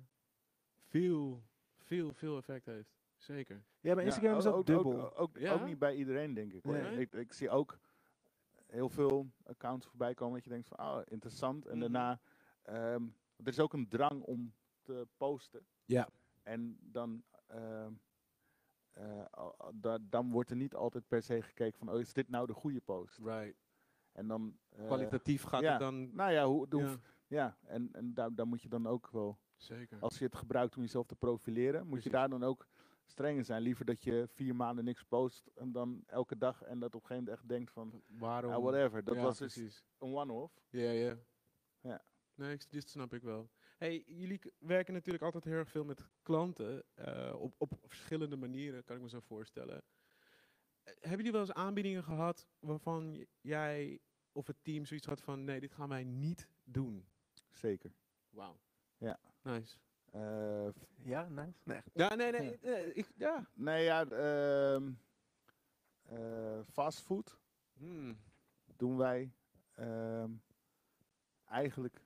veel, 0.78 1.42
veel, 1.78 2.12
veel 2.12 2.37
effect 2.37 2.66
heeft. 2.66 3.00
Zeker. 3.16 3.64
Ja, 3.80 3.94
maar 3.94 4.04
Instagram 4.04 4.38
is 4.38 4.46
ook, 4.46 4.66
dubbel. 4.66 5.02
Ook, 5.04 5.20
ook, 5.20 5.38
Ja? 5.38 5.52
ook 5.52 5.64
niet 5.66 5.78
bij 5.78 5.94
iedereen, 5.94 6.35
denk 6.35 6.52
ik. 6.52 6.62
Hoor. 6.62 6.72
Nee. 6.72 6.98
Ik, 7.00 7.12
ik 7.12 7.32
zie 7.32 7.50
ook 7.50 7.78
heel 8.66 8.88
veel 8.88 9.30
accounts 9.44 9.87
voorbij 9.87 10.14
komen 10.14 10.35
dat 10.35 10.44
je 10.44 10.50
denkt 10.50 10.68
van, 10.68 10.78
oh, 10.78 11.00
interessant. 11.04 11.66
En 11.66 11.78
Mhm. 11.78 11.80
daarna, 11.80 12.20
ehm, 12.62 13.02
er 13.37 13.48
is 13.48 13.61
ook 13.61 13.72
een 13.72 13.88
drang 13.88 14.22
om 14.22 14.54
te 14.82 15.06
posten. 15.16 15.66
Ja. 15.85 16.08
En 16.42 16.78
dan, 16.80 17.24
ehm, 17.46 17.92
eh, 18.92 19.26
da- 19.74 19.98
dan 20.02 20.30
wordt 20.30 20.50
er 20.50 20.56
niet 20.56 20.74
altijd 20.74 21.08
per 21.08 21.22
se 21.22 21.42
gekeken 21.42 21.78
van, 21.78 21.90
oh, 21.90 22.00
is 22.00 22.12
dit 22.12 22.28
nou 22.28 22.46
de 22.46 22.52
goede 22.54 22.80
post? 22.80 23.18
Right. 23.18 23.56
En 24.12 24.26
dan, 24.28 24.58
eh, 24.68 24.84
Kwalitatief 24.86 25.42
gaat 25.42 25.60
ja. 25.60 25.70
het 25.70 25.80
dan. 25.80 26.14
nou 26.14 26.32
ja, 26.32 26.46
hoe, 26.46 26.98
Ja, 27.26 27.58
en, 27.64 27.88
en 27.92 28.14
daar, 28.14 28.34
daar 28.34 28.46
moet 28.46 28.62
je 28.62 28.68
dan 28.68 28.86
ook 28.86 29.08
wel 29.10 29.38
zeker. 29.56 30.00
als 30.00 30.18
je 30.18 30.24
het 30.24 30.36
gebruikt 30.36 30.76
om 30.76 30.82
jezelf 30.82 31.06
te 31.06 31.16
profileren, 31.16 31.80
moet 31.80 31.88
Precies. 31.88 32.04
je 32.04 32.10
daar 32.10 32.28
dan 32.28 32.42
ook 32.44 32.66
strenger 33.04 33.44
zijn. 33.44 33.62
Liever 33.62 33.84
dat 33.84 34.02
je 34.02 34.28
vier 34.28 34.54
maanden 34.56 34.84
niks 34.84 35.02
post 35.04 35.46
en 35.54 35.72
dan 35.72 36.02
elke 36.06 36.38
dag 36.38 36.62
en 36.62 36.78
dat 36.78 36.94
op 36.94 37.00
een 37.00 37.06
gegeven 37.06 37.24
moment 37.24 37.38
echt 37.38 37.48
denkt 37.48 37.72
van, 37.72 38.02
Waarom? 38.06 38.52
ah, 38.52 38.62
whatever, 38.62 39.04
dat 39.04 39.14
Ja, 39.14 39.22
was 39.22 39.38
dus 39.38 39.52
precies. 39.54 39.84
een 39.98 40.14
one-off. 40.14 40.54
Ja, 40.70 40.90
ja. 40.90 41.16
Ja. 41.80 42.04
Nee, 42.34 42.52
ik- 42.52 42.70
dit 42.70 42.90
snap 42.90 43.14
ik 43.14 43.22
wel. 43.22 43.50
Hey, 43.78 44.02
jullie 44.06 44.40
werken 44.58 44.94
natuurlijk 44.94 45.24
altijd 45.24 45.44
heel 45.44 45.54
erg 45.54 45.68
veel 45.68 45.84
met 45.84 46.08
klanten. 46.22 46.84
eh, 46.94 47.34
op, 47.38 47.54
op 47.58 47.72
verschillende 47.86 48.36
manieren, 48.36 48.84
kan 48.84 48.96
ik 48.96 49.02
me 49.02 49.08
zo 49.08 49.20
voorstellen. 49.20 49.82
Hebben 51.03 51.16
jullie 51.16 51.32
wel 51.32 51.40
eens 51.40 51.53
aanbiedingen 51.53 52.05
gehad 52.05 52.46
waarvan 52.59 53.26
jij 53.40 54.00
of 54.32 54.46
het 54.46 54.57
team 54.62 54.84
zoiets 54.84 55.07
had 55.07 55.20
van... 55.20 55.44
Nee, 55.44 55.61
dit 55.61 55.72
gaan 55.72 55.88
wij 55.88 56.05
niet 56.05 56.48
doen. 56.64 57.07
Zeker. 57.50 57.92
Wauw. 58.30 58.59
Ja. 58.96 59.18
Nice. 59.42 59.78
Eh, 60.11 60.68
Ja, 61.03 61.28
nice. 61.28 61.61
Nee. 61.64 61.80
Ja, 61.92 62.14
nee, 62.14 62.30
nee. 62.32 62.59
nee, 62.62 62.92
ik, 62.92 63.12
ja. 63.16 63.46
Nee, 63.55 63.84
ja, 63.84 64.05
ehm 64.07 64.92
eh, 66.03 66.61
fastfood 66.66 67.38
Hmm. 67.72 68.18
doen 68.76 68.96
wij 68.96 69.32
ehm, 69.72 70.30
eigenlijk 71.44 72.05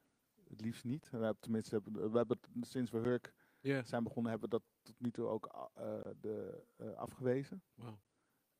het 0.49 0.61
liefst 0.61 0.85
niet. 0.85 1.11
We 1.11 1.17
hebben, 1.17 1.41
tenminste, 1.41 1.81
we 1.93 2.17
hebben 2.17 2.39
het 2.53 2.67
sinds 2.69 2.91
we 2.91 2.99
Hurk 2.99 3.33
Ja. 3.61 3.83
zijn 3.83 4.03
begonnen, 4.03 4.31
hebben 4.31 4.51
we 4.51 4.57
dat 4.57 4.65
tot 4.83 5.01
nu 5.01 5.11
toe 5.11 5.27
ook 5.27 5.71
eh, 5.75 6.01
de, 6.21 6.63
eh, 6.77 6.93
afgewezen. 6.93 7.63
Wauw. 7.75 7.99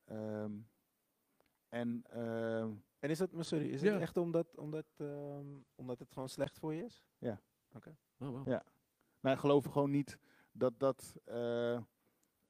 Ehm, 0.07 0.51
en 1.69 2.03
ehm, 2.09 2.71
En 2.99 3.09
is 3.09 3.17
dat, 3.17 3.29
sorry, 3.39 3.69
is 3.69 3.81
Ja. 3.81 3.91
het 3.93 4.01
echt 4.01 4.17
omdat, 4.17 4.57
omdat, 4.57 4.85
ehm, 4.97 5.45
omdat 5.75 5.99
het 5.99 6.11
gewoon 6.11 6.29
slecht 6.29 6.59
voor 6.59 6.73
je 6.73 6.83
is? 6.83 7.03
Oh, 8.19 8.29
wow. 8.29 8.47
Ja. 8.47 8.63
wij 9.19 9.37
geloven 9.37 9.71
gewoon 9.71 9.91
niet 9.91 10.17
dat 10.51 10.79
dat 10.79 11.15
eh, 11.25 11.75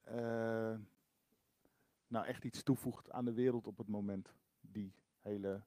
eh, 0.00 0.78
nou 2.06 2.26
echt 2.26 2.44
iets 2.44 2.62
toevoegt 2.62 3.10
aan 3.10 3.24
de 3.24 3.32
wereld 3.32 3.66
op 3.66 3.78
het 3.78 3.88
moment. 3.88 4.34
Die 4.60 4.94
hele 5.20 5.62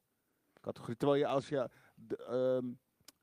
categorie. 0.62 0.98
Terwijl 0.98 1.20
je 1.20 1.28
als 1.28 1.50
je 1.50 1.70
de, 1.96 2.18
ehm, 2.18 2.74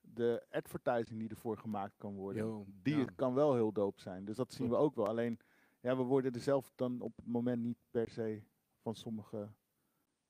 de 0.01 0.47
advertising 0.51 1.21
die 1.21 1.29
ervoor 1.29 1.59
gemaakt 1.59 1.97
kan 1.97 2.15
worden, 2.15 2.43
Yo, 2.43 2.65
die 2.83 2.97
ja. 2.97 3.05
kan 3.17 3.35
wel 3.35 3.55
heel 3.55 3.73
dope 3.73 4.01
zijn. 4.01 4.25
Dus 4.25 4.37
dat 4.37 4.53
zien 4.53 4.69
we 4.69 4.77
ook 4.77 4.95
wel. 4.95 5.07
Alleen, 5.09 5.39
ja, 5.81 5.97
we 5.97 6.03
worden 6.03 6.33
er 6.33 6.41
zelf 6.41 6.73
dan 6.75 7.01
op 7.01 7.17
het 7.17 7.27
moment 7.27 7.63
niet 7.63 7.79
per 7.91 8.11
se 8.11 8.43
van 8.81 8.95
sommige, 8.95 9.53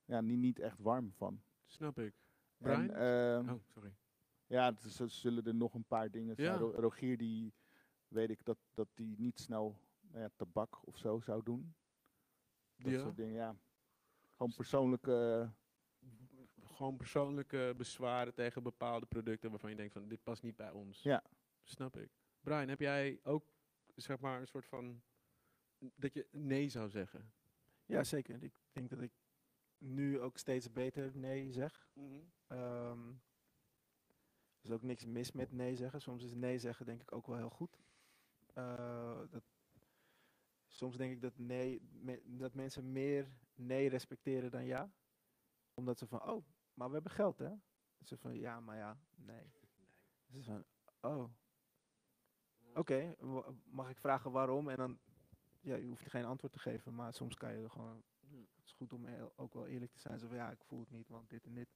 ja, 0.05 0.21
niet, 0.21 0.39
niet 0.39 0.59
echt 0.59 0.79
warm 0.79 1.13
van. 1.13 1.41
Snap 1.65 1.99
ik. 1.99 2.13
En, 2.57 2.87
Brian? 2.87 2.89
ehm, 2.91 3.49
oh, 3.49 3.61
sorry. 3.63 3.95
ja, 4.47 4.67
er 4.97 5.09
zullen 5.09 5.45
er 5.45 5.55
nog 5.55 5.73
een 5.73 5.85
paar 5.87 6.11
dingen 6.11 6.35
zijn. 6.35 6.51
Ja. 6.51 6.57
Rogier, 6.57 7.17
die 7.17 7.53
weet 8.07 8.29
ik 8.29 8.45
dat, 8.45 8.57
dat 8.73 8.87
die 8.93 9.17
niet 9.19 9.39
snel 9.39 9.79
nou 10.01 10.23
ja, 10.23 10.29
tabak 10.35 10.87
of 10.87 10.97
zo 10.97 11.19
zou 11.19 11.43
doen. 11.43 11.75
Dat 12.75 12.91
Ja. 12.91 12.99
soort 12.99 13.15
dingen, 13.17 13.33
ja. 13.35 13.55
Gewoon 14.35 14.53
persoonlijke... 14.55 15.51
Gewoon 16.63 16.97
persoonlijke 16.97 17.73
bezwaren 17.77 18.33
tegen 18.33 18.63
bepaalde 18.63 19.05
producten 19.05 19.49
waarvan 19.49 19.69
je 19.69 19.75
denkt 19.75 19.93
van 19.93 20.07
dit 20.07 20.23
past 20.23 20.43
niet 20.43 20.55
bij 20.55 20.71
ons. 20.71 21.01
Ja. 21.03 21.23
Snap 21.63 21.97
ik. 21.97 22.09
Brian, 22.39 22.67
heb 22.67 22.79
jij 22.79 23.19
ook 23.23 23.53
zeg 23.95 24.19
maar 24.19 24.39
een 24.39 24.47
soort 24.47 24.65
van 24.65 25.01
dat 25.95 26.13
je 26.13 26.27
nee 26.31 26.69
zou 26.69 26.89
zeggen? 26.89 27.33
Ja, 27.89 28.03
zeker. 28.03 28.43
Ik 28.43 28.53
denk 28.71 28.89
dat 28.89 29.01
ik 29.01 29.11
nu 29.77 30.19
ook 30.19 30.37
steeds 30.37 30.71
beter 30.71 31.17
nee 31.17 31.51
zeg. 31.51 31.89
Ehm, 32.47 33.09
er 34.59 34.65
is 34.65 34.71
ook 34.71 34.81
niks 34.83 35.05
mis 35.05 35.31
met 35.31 35.51
nee 35.51 35.75
zeggen. 35.75 36.01
Soms 36.01 36.23
is 36.23 36.33
nee 36.33 36.59
zeggen 36.59 36.85
denk 36.85 37.01
ik 37.01 37.11
ook 37.11 37.27
wel 37.27 37.37
heel 37.37 37.49
goed. 37.49 37.79
Eh, 38.53 39.21
dat, 39.29 39.43
soms 40.67 40.97
denk 40.97 41.11
ik 41.11 41.21
dat, 41.21 41.37
nee, 41.37 41.81
me- 41.91 42.21
dat 42.25 42.53
mensen 42.53 42.91
meer 42.91 43.31
nee 43.55 43.89
respecteren 43.89 44.51
dan 44.51 44.65
ja. 44.65 44.91
Omdat 45.73 45.97
ze 45.97 46.07
van, 46.07 46.23
oh, 46.23 46.45
maar 46.73 46.87
we 46.87 46.93
hebben 46.93 47.11
geld 47.11 47.39
hè. 47.39 47.53
Ze 48.03 48.17
van, 48.17 48.35
ja, 48.35 48.59
maar 48.59 48.77
ja, 48.77 48.99
nee. 49.15 49.51
Ze 50.31 50.43
van, 50.43 50.65
oh. 51.01 51.31
Oké, 52.73 53.15
mag 53.63 53.89
ik 53.89 53.97
vragen 53.99 54.31
waarom? 54.31 54.69
En 54.69 54.75
dan, 54.77 54.99
ja, 55.61 55.75
je 55.75 55.87
hoeft 55.87 56.09
geen 56.09 56.25
antwoord 56.25 56.53
te 56.53 56.59
geven, 56.59 56.95
maar 56.95 57.13
soms 57.13 57.35
kan 57.35 57.55
je 57.55 57.63
er 57.63 57.69
gewoon 57.69 58.03
het 58.37 58.65
is 58.65 58.71
goed 58.71 58.93
om 58.93 59.05
ook 59.35 59.53
wel 59.53 59.67
eerlijk 59.67 59.91
te 59.91 59.99
zijn. 59.99 60.19
Zo 60.19 60.27
van, 60.27 60.35
ja, 60.35 60.51
ik 60.51 60.63
voel 60.63 60.79
het 60.79 60.91
niet, 60.91 61.09
want 61.09 61.29
dit 61.29 61.45
en 61.45 61.53
dit. 61.53 61.69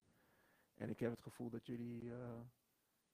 En 0.73 0.89
ik 0.89 0.99
heb 0.99 1.11
het 1.11 1.21
gevoel 1.21 1.49
dat 1.49 1.65
jullie, 1.65 2.13
eh, 2.13 2.41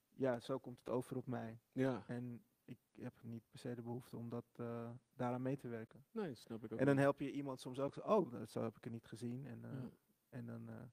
ja, 0.08 0.40
zo 0.40 0.58
komt 0.58 0.78
het 0.78 0.88
over 0.88 1.16
op 1.16 1.26
mij. 1.26 1.60
Ja. 1.72 2.04
En 2.06 2.44
ik 2.64 2.78
heb 3.00 3.22
niet 3.22 3.48
per 3.50 3.58
se 3.58 3.74
de 3.74 3.82
behoefte 3.82 4.16
om 4.16 4.28
dat, 4.28 4.44
eh, 4.56 4.90
daaraan 5.14 5.42
mee 5.42 5.56
te 5.56 5.68
werken. 5.68 6.04
Nee, 6.10 6.34
snap 6.34 6.64
ik 6.64 6.72
ook. 6.72 6.78
En 6.78 6.86
dan 6.86 6.96
help 6.96 7.20
je 7.20 7.32
iemand 7.32 7.60
soms 7.60 7.78
ook 7.80 7.94
zo, 7.94 8.00
oh, 8.00 8.30
dat, 8.30 8.50
zo 8.50 8.62
heb 8.62 8.76
ik 8.76 8.84
het 8.84 8.92
niet 8.92 9.06
gezien. 9.06 9.46
En, 9.46 9.64
eh, 9.64 9.82
Ja. 9.82 9.90
en 10.28 10.46
dan, 10.46 10.90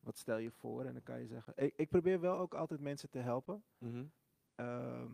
wat 0.00 0.18
stel 0.18 0.38
je 0.38 0.50
voor? 0.50 0.84
En 0.84 0.92
dan 0.92 1.02
kan 1.02 1.20
je 1.20 1.26
zeggen, 1.26 1.52
ik, 1.56 1.74
ik 1.76 1.88
probeer 1.88 2.20
wel 2.20 2.38
ook 2.38 2.54
altijd 2.54 2.80
mensen 2.80 3.10
te 3.10 3.18
helpen. 3.18 3.64
Mhm. 3.78 4.06
Ehm, 4.54 5.12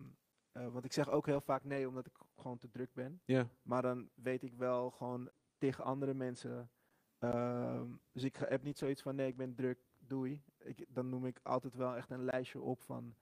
eh, 0.55 0.69
want 0.69 0.85
ik 0.85 0.93
zeg 0.93 1.09
ook 1.09 1.27
heel 1.27 1.41
vaak 1.41 1.65
nee, 1.65 1.89
omdat 1.89 2.07
ik 2.07 2.13
gewoon 2.37 2.59
te 2.59 2.69
druk 2.71 2.93
ben. 2.93 3.21
Ja. 3.25 3.49
Maar 3.63 3.83
dan 3.83 4.09
weet 4.15 4.43
ik 4.43 4.55
wel 4.55 4.91
gewoon 4.91 5.31
tegen 5.59 5.85
andere 5.85 6.15
mensen. 6.15 6.71
ehm, 7.19 7.87
dus 8.13 8.23
ik 8.23 8.37
ga- 8.37 8.49
heb 8.49 8.63
niet 8.63 8.79
zoiets 8.79 9.03
van 9.03 9.15
nee, 9.15 9.27
ik 9.29 9.37
ben 9.37 9.55
druk, 9.55 9.79
doei. 9.99 10.43
Ik, 10.59 10.85
dan 10.89 11.09
noem 11.09 11.27
ik 11.27 11.41
altijd 11.43 11.75
wel 11.75 11.97
echt 11.97 12.11
een 12.11 12.25
lijstje 12.25 12.61
op 12.61 12.83
van 12.83 13.15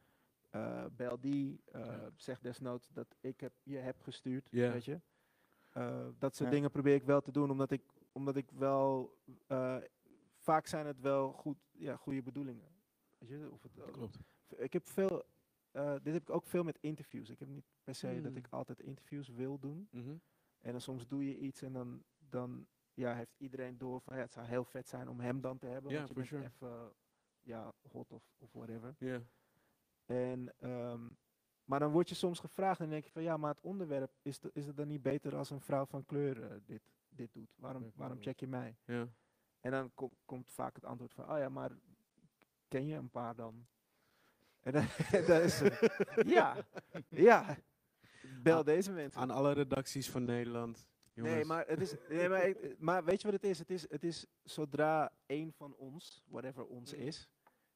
eh, 0.50 0.84
bel 0.96 1.20
die, 1.20 1.60
eh, 1.72 1.84
Ja. 1.84 2.10
zeg 2.16 2.40
desnoods 2.40 2.88
dat 2.92 3.16
ik 3.20 3.40
heb, 3.40 3.52
je 3.62 3.76
heb 3.76 4.00
gestuurd, 4.00 4.48
Ja. 4.50 4.72
weet 4.72 4.84
je. 4.84 5.00
Eh, 5.72 6.06
dat 6.18 6.34
soort 6.36 6.48
Ja. 6.48 6.54
dingen 6.54 6.70
probeer 6.70 6.94
ik 6.94 7.02
wel 7.02 7.20
te 7.20 7.32
doen, 7.32 7.50
omdat 7.50 7.70
ik, 7.70 7.82
omdat 8.12 8.36
ik 8.36 8.50
wel, 8.50 9.16
eh, 9.46 9.76
vaak 10.36 10.66
zijn 10.66 10.86
het 10.86 11.00
wel 11.00 11.32
goed, 11.32 11.56
ja, 11.70 11.96
goede 11.96 12.22
bedoelingen. 12.22 12.68
Weet 13.18 13.28
je, 13.28 13.48
of 13.52 13.62
het, 13.62 13.72
Klopt. 13.92 14.18
ik 14.56 14.72
heb 14.72 14.88
veel, 14.88 15.22
eh, 15.72 15.94
dit 16.02 16.12
heb 16.12 16.22
ik 16.22 16.30
ook 16.30 16.46
veel 16.46 16.62
met 16.64 16.78
interviews. 16.80 17.30
Ik 17.30 17.38
heb 17.38 17.48
niet 17.48 17.64
per 17.84 17.94
se 17.94 18.20
dat 18.20 18.34
ik 18.36 18.46
altijd 18.50 18.80
interviews 18.80 19.28
wil 19.28 19.58
doen. 19.58 19.88
Mhm. 19.90 20.16
En 20.60 20.70
dan 20.72 20.80
soms 20.80 21.06
doe 21.08 21.24
je 21.26 21.38
iets 21.38 21.62
en 21.62 21.72
dan, 21.72 22.02
dan 22.18 22.66
ja, 22.94 23.14
heeft 23.14 23.34
iedereen 23.38 23.78
door 23.78 24.00
van 24.00 24.16
ja, 24.16 24.22
het 24.22 24.32
zou 24.32 24.46
heel 24.46 24.64
vet 24.64 24.88
zijn 24.88 25.08
om 25.08 25.20
hem 25.20 25.40
dan 25.40 25.58
te 25.58 25.66
hebben. 25.66 25.90
Ja, 25.90 25.96
want 25.96 26.08
je 26.08 26.14
bent 26.14 26.26
sure. 26.26 26.44
even 26.44 26.92
ja, 27.40 27.72
hot 27.90 28.12
of, 28.12 28.34
of 28.38 28.52
whatever. 28.52 28.94
Ja. 28.98 29.22
En, 30.04 30.54
ehm, 30.58 31.08
maar 31.64 31.78
dan 31.78 31.92
word 31.92 32.08
je 32.08 32.14
soms 32.14 32.40
gevraagd 32.40 32.78
en 32.78 32.84
dan 32.84 32.92
denk 32.92 33.04
je 33.04 33.12
van 33.12 33.22
ja, 33.22 33.36
maar 33.36 33.54
het 33.54 33.60
onderwerp, 33.64 34.12
is, 34.22 34.40
de- 34.40 34.50
is 34.52 34.66
het 34.66 34.76
dan 34.76 34.88
niet 34.88 35.02
beter 35.02 35.36
als 35.36 35.50
een 35.50 35.60
vrouw 35.60 35.86
van 35.86 36.04
kleur 36.04 36.42
eh, 36.42 36.56
dit, 36.64 36.82
dit 37.08 37.32
doet? 37.32 37.54
Waarom, 37.56 37.92
waarom 37.94 38.20
check 38.22 38.40
je 38.40 38.46
mij? 38.46 38.76
Ja. 38.84 39.08
En 39.60 39.70
dan 39.70 39.94
kom- 39.94 40.16
komt 40.24 40.52
vaak 40.52 40.74
het 40.74 40.84
antwoord 40.84 41.14
van, 41.14 41.30
oh 41.30 41.38
ja, 41.38 41.48
maar 41.48 41.70
ken 42.68 42.86
je 42.86 42.94
een 42.94 43.10
paar 43.10 43.34
dan? 43.36 43.66
En 45.16 45.24
dan 45.26 45.40
is 45.40 45.60
ja, 46.36 46.56
ja, 47.08 47.58
bel 48.42 48.58
Ah, 48.58 48.64
deze 48.64 48.92
mensen. 48.92 49.20
Aan 49.20 49.30
alle 49.30 49.52
redacties 49.52 50.10
van 50.10 50.24
Nederland. 50.24 50.86
Nee, 51.14 51.24
Jongens. 51.30 51.48
maar, 51.48 51.66
het 51.66 51.80
is, 51.80 51.94
nee 52.08 52.28
maar, 52.28 52.46
ik- 52.48 52.78
maar 52.78 53.04
weet 53.04 53.20
je 53.22 53.30
wat 53.30 53.40
het 53.42 53.50
is? 53.50 53.58
Het 53.58 53.70
is, 53.70 53.90
het 53.90 54.04
is 54.04 54.26
zodra 54.42 55.12
één 55.26 55.52
van 55.52 55.74
ons, 55.76 56.22
whatever 56.26 56.66
ons 56.66 56.92
Mhm. 56.94 57.02
is, 57.02 57.28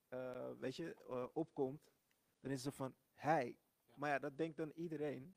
eh, 0.08 0.50
weet 0.60 0.76
je, 0.76 0.94
eh, 1.08 1.26
opkomt, 1.32 1.90
dan 2.40 2.50
is 2.50 2.64
het 2.64 2.74
van, 2.74 2.94
hij. 3.14 3.56
Maar 3.94 4.10
ja, 4.10 4.18
dat 4.18 4.36
denkt 4.36 4.56
dan 4.56 4.72
iedereen. 4.74 5.34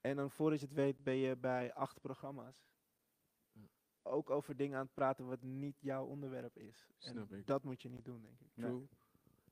En 0.00 0.16
dan 0.16 0.30
voordat 0.30 0.60
je 0.60 0.66
het 0.66 0.74
weet 0.74 1.02
ben 1.02 1.16
je 1.16 1.36
bij 1.36 1.74
acht 1.74 2.00
programma's. 2.00 2.64
Ook 4.02 4.30
over 4.30 4.56
dingen 4.56 4.76
aan 4.78 4.84
het 4.84 4.94
praten 4.94 5.26
wat 5.26 5.42
niet 5.42 5.76
jouw 5.80 6.04
onderwerp 6.06 6.56
is. 6.56 6.88
Snap 6.98 7.30
en 7.30 7.38
ik. 7.38 7.46
dat 7.46 7.64
moet 7.64 7.82
je 7.82 7.88
niet 7.88 8.04
doen, 8.04 8.20
denk 8.22 8.40
ik. 8.40 8.50
True. 8.54 8.88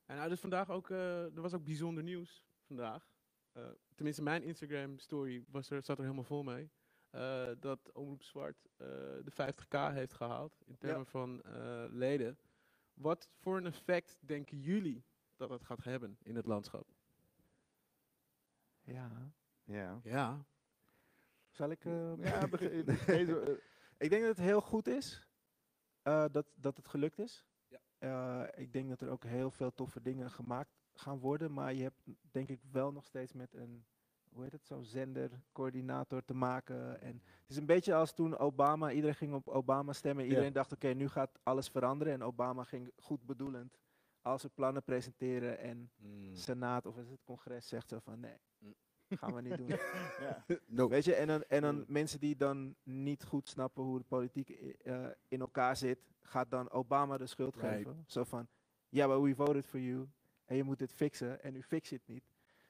En 0.08 0.16
nou, 0.16 0.28
dus 0.28 0.40
vandaag 0.40 0.70
ook, 0.70 0.90
eh, 0.90 1.24
er 1.36 1.40
was 1.40 1.54
ook 1.54 1.64
bijzonder 1.64 2.02
nieuws 2.02 2.42
vandaag. 2.66 3.08
Eh, 3.52 3.68
tenminste, 3.94 4.22
mijn 4.22 4.42
Instagram 4.42 4.98
story 4.98 5.44
was 5.48 5.70
er, 5.70 5.82
zat 5.82 5.96
er 5.96 6.02
helemaal 6.02 6.24
vol 6.24 6.42
mee. 6.42 6.70
Eh, 7.10 7.48
dat 7.60 7.92
Omroep 7.92 8.22
Zwart 8.22 8.68
eh, 8.76 8.86
de 9.24 9.30
50k 9.32 9.92
heeft 9.92 10.12
gehaald 10.14 10.60
in 10.66 10.78
termen 10.78 11.06
van 11.06 11.42
eh, 11.42 11.84
leden. 11.88 12.38
Wat 12.94 13.28
voor 13.38 13.56
een 13.56 13.66
effect 13.66 14.18
denken 14.20 14.58
jullie 14.60 15.04
dat 15.36 15.50
het 15.50 15.64
gaat 15.64 15.84
hebben 15.84 16.18
in 16.22 16.36
het 16.36 16.46
landschap? 16.46 16.86
Ja. 18.82 19.32
Ja. 19.64 20.00
Ja. 20.02 20.44
Zal 21.50 21.70
ik... 21.70 21.84
eh, 21.84 22.12
Ja, 22.18 22.46
Ik 23.98 24.10
denk 24.10 24.22
dat 24.22 24.36
het 24.36 24.46
heel 24.46 24.60
goed 24.60 24.86
is 24.86 25.26
eh, 26.02 26.24
dat, 26.30 26.46
dat 26.54 26.76
het 26.76 26.88
gelukt 26.88 27.18
is. 27.18 27.44
Eh, 27.98 28.42
ik 28.56 28.72
denk 28.72 28.88
dat 28.88 29.00
er 29.00 29.10
ook 29.10 29.24
heel 29.24 29.50
veel 29.50 29.74
toffe 29.74 30.02
dingen 30.02 30.30
gemaakt 30.30 30.70
gaan 30.94 31.18
worden. 31.18 31.52
Maar 31.52 31.74
je 31.74 31.82
hebt 31.82 32.02
denk 32.30 32.48
ik 32.48 32.60
wel 32.70 32.92
nog 32.92 33.04
steeds 33.04 33.32
met 33.32 33.54
een, 33.54 33.84
hoe 34.28 34.42
heet 34.42 34.52
het, 34.52 34.66
zo'n 34.66 34.84
zendercoördinator 34.84 36.24
te 36.24 36.34
maken. 36.34 37.00
En 37.00 37.22
het 37.40 37.50
is 37.50 37.56
een 37.56 37.66
beetje 37.66 37.94
als 37.94 38.12
toen 38.12 38.38
Obama, 38.38 38.90
iedereen 38.90 39.14
ging 39.16 39.34
op 39.34 39.48
Obama 39.48 39.92
stemmen. 39.92 40.24
Ja. 40.24 40.30
Iedereen 40.30 40.52
dacht, 40.52 40.72
oké, 40.72 40.88
nu 40.88 41.08
gaat 41.08 41.38
alles 41.42 41.68
veranderen. 41.68 42.12
En 42.12 42.22
Obama 42.22 42.64
ging 42.64 42.90
goed 42.96 43.26
bedoelend 43.26 43.78
al 44.22 44.38
zijn 44.38 44.52
plannen 44.54 44.82
presenteren. 44.82 45.58
En 45.58 45.90
Senaat 46.32 46.86
of 46.86 46.96
is 46.98 47.08
het 47.10 47.24
congres 47.24 47.68
zegt 47.68 47.88
zo 47.88 47.98
van, 47.98 48.20
nee, 48.20 48.36
Mm. 48.58 48.74
Gaan 49.16 49.34
we 49.34 49.40
niet 49.40 49.56
doen. 49.56 49.68
ja. 50.24 50.44
No. 50.66 50.88
Weet 50.88 51.04
je, 51.04 51.14
en 51.14 51.26
dan, 51.26 51.42
en 51.42 51.62
dan 51.62 51.84
mensen 51.88 52.20
die 52.20 52.36
dan 52.36 52.74
niet 52.82 53.24
goed 53.24 53.48
snappen 53.48 53.82
hoe 53.82 53.98
de 53.98 54.04
politiek 54.04 54.48
eh, 54.50 55.06
in 55.28 55.40
elkaar 55.40 55.76
zit, 55.76 55.98
gaat 56.20 56.50
dan 56.50 56.70
Obama 56.70 57.16
de 57.18 57.26
schuld 57.26 57.54
Right. 57.54 57.68
geven. 57.76 58.04
Zo 58.06 58.24
van, 58.24 58.48
ja, 58.88 59.06
maar 59.06 59.22
we 59.22 59.34
voted 59.34 59.66
for 59.66 59.80
you 59.80 60.08
en 60.44 60.56
je 60.56 60.62
moet 60.62 60.78
dit 60.78 60.92
fixen 60.92 61.42
en 61.42 61.54
u 61.56 61.62
fix 61.62 61.88
je 61.88 61.94
het 61.96 62.06
niet. 62.06 62.24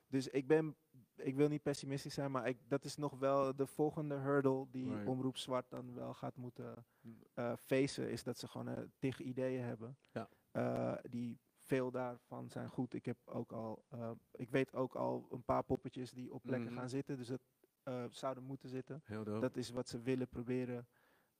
Dus 0.06 0.28
ik 0.28 0.46
ben, 0.46 0.76
ik 1.16 1.36
wil 1.36 1.48
niet 1.48 1.62
pessimistisch 1.62 2.14
zijn, 2.14 2.30
maar 2.30 2.48
ik, 2.48 2.58
dat 2.68 2.84
is 2.84 2.96
nog 2.96 3.18
wel 3.18 3.56
de 3.56 3.66
volgende 3.66 4.14
hurdle 4.14 4.66
die 4.70 4.90
Right. 4.90 5.06
Omroep 5.06 5.36
Zwart 5.36 5.70
dan 5.70 5.94
wel 5.94 6.14
gaat 6.14 6.36
moeten 6.36 6.86
eh 7.34 7.52
facen, 7.56 8.10
is 8.10 8.22
dat 8.22 8.38
ze 8.38 8.48
gewoon 8.48 8.68
uh, 8.68 8.78
tig 8.98 9.20
ideeën 9.20 9.62
hebben. 9.62 9.96
Ja. 10.12 10.28
eh, 10.50 10.94
die 11.10 11.38
veel 11.68 11.90
daarvan 11.90 12.48
zijn 12.50 12.68
goed. 12.68 12.94
Ik, 12.94 13.04
heb 13.04 13.16
ook 13.24 13.52
al, 13.52 13.84
eh, 13.88 14.10
ik 14.32 14.50
weet 14.50 14.74
ook 14.74 14.94
al 14.94 15.26
een 15.30 15.42
paar 15.44 15.62
poppetjes 15.62 16.10
die 16.12 16.32
op 16.34 16.42
plekken 16.42 16.70
Mhm. 16.70 16.78
gaan 16.78 16.88
zitten. 16.88 17.16
Dus 17.16 17.26
dat 17.28 17.40
eh, 17.82 18.04
zouden 18.10 18.44
moeten 18.44 18.68
zitten. 18.68 19.00
Heel 19.04 19.24
dope. 19.24 19.40
Dat 19.40 19.56
is 19.56 19.70
wat 19.70 19.88
ze 19.88 20.00
willen 20.00 20.28
proberen. 20.28 20.86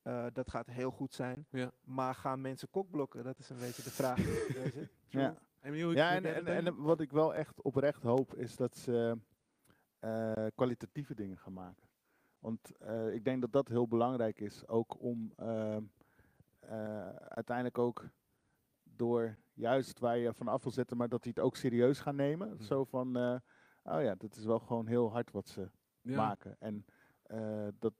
Eh, 0.03 0.27
dat 0.33 0.51
gaat 0.51 0.67
heel 0.67 0.91
goed 0.91 1.15
zijn. 1.15 1.47
Ja. 1.51 1.73
Maar 1.81 2.15
gaan 2.15 2.41
mensen 2.41 2.71
kokblokken? 2.71 3.25
Dat 3.25 3.39
is 3.39 3.49
een 3.51 3.59
beetje 3.59 3.83
de 3.83 3.91
vraag. 3.91 4.19
Ja. 5.11 5.35
Emiel, 5.61 5.91
Ja, 5.93 6.15
en, 6.15 6.25
en, 6.25 6.47
en 6.47 6.83
wat 6.83 7.01
ik 7.01 7.11
wel 7.13 7.35
echt 7.35 7.63
oprecht 7.63 8.03
hoop, 8.03 8.35
is 8.35 8.57
dat 8.57 8.77
ze 8.77 9.19
eh, 9.99 10.47
kwalitatieve 10.55 11.15
dingen 11.15 11.39
gaan 11.39 11.53
maken. 11.53 11.89
Want 12.39 12.77
eh, 12.77 13.15
ik 13.15 13.25
denk 13.25 13.41
dat 13.41 13.53
dat 13.53 13.69
heel 13.69 13.89
belangrijk 13.89 14.41
is, 14.41 14.67
ook 14.67 15.01
om 15.03 15.33
ehm, 15.37 15.83
eh, 16.61 17.09
uiteindelijk 17.09 17.79
ook 17.79 18.05
door 18.83 19.37
juist 19.59 19.99
waar 19.99 20.17
je 20.19 20.35
van 20.35 20.49
af 20.49 20.63
wil 20.63 20.73
zetten, 20.73 20.97
maar 20.97 21.09
dat 21.09 21.23
die 21.23 21.33
het 21.35 21.45
ook 21.45 21.57
serieus 21.57 22.01
gaan 22.01 22.17
nemen. 22.17 22.49
Mhm. 22.49 22.63
Zo 22.63 22.85
van, 22.85 23.17
eh, 23.17 23.37
oh 23.83 24.03
ja, 24.03 24.15
dat 24.15 24.37
is 24.37 24.45
wel 24.45 24.59
gewoon 24.59 24.87
heel 24.87 25.11
hard 25.11 25.31
wat 25.31 25.49
ze 25.49 25.71
Ja. 26.01 26.17
maken. 26.17 26.57
En 26.59 26.85
eh, 27.23 27.69
dat, 27.79 27.95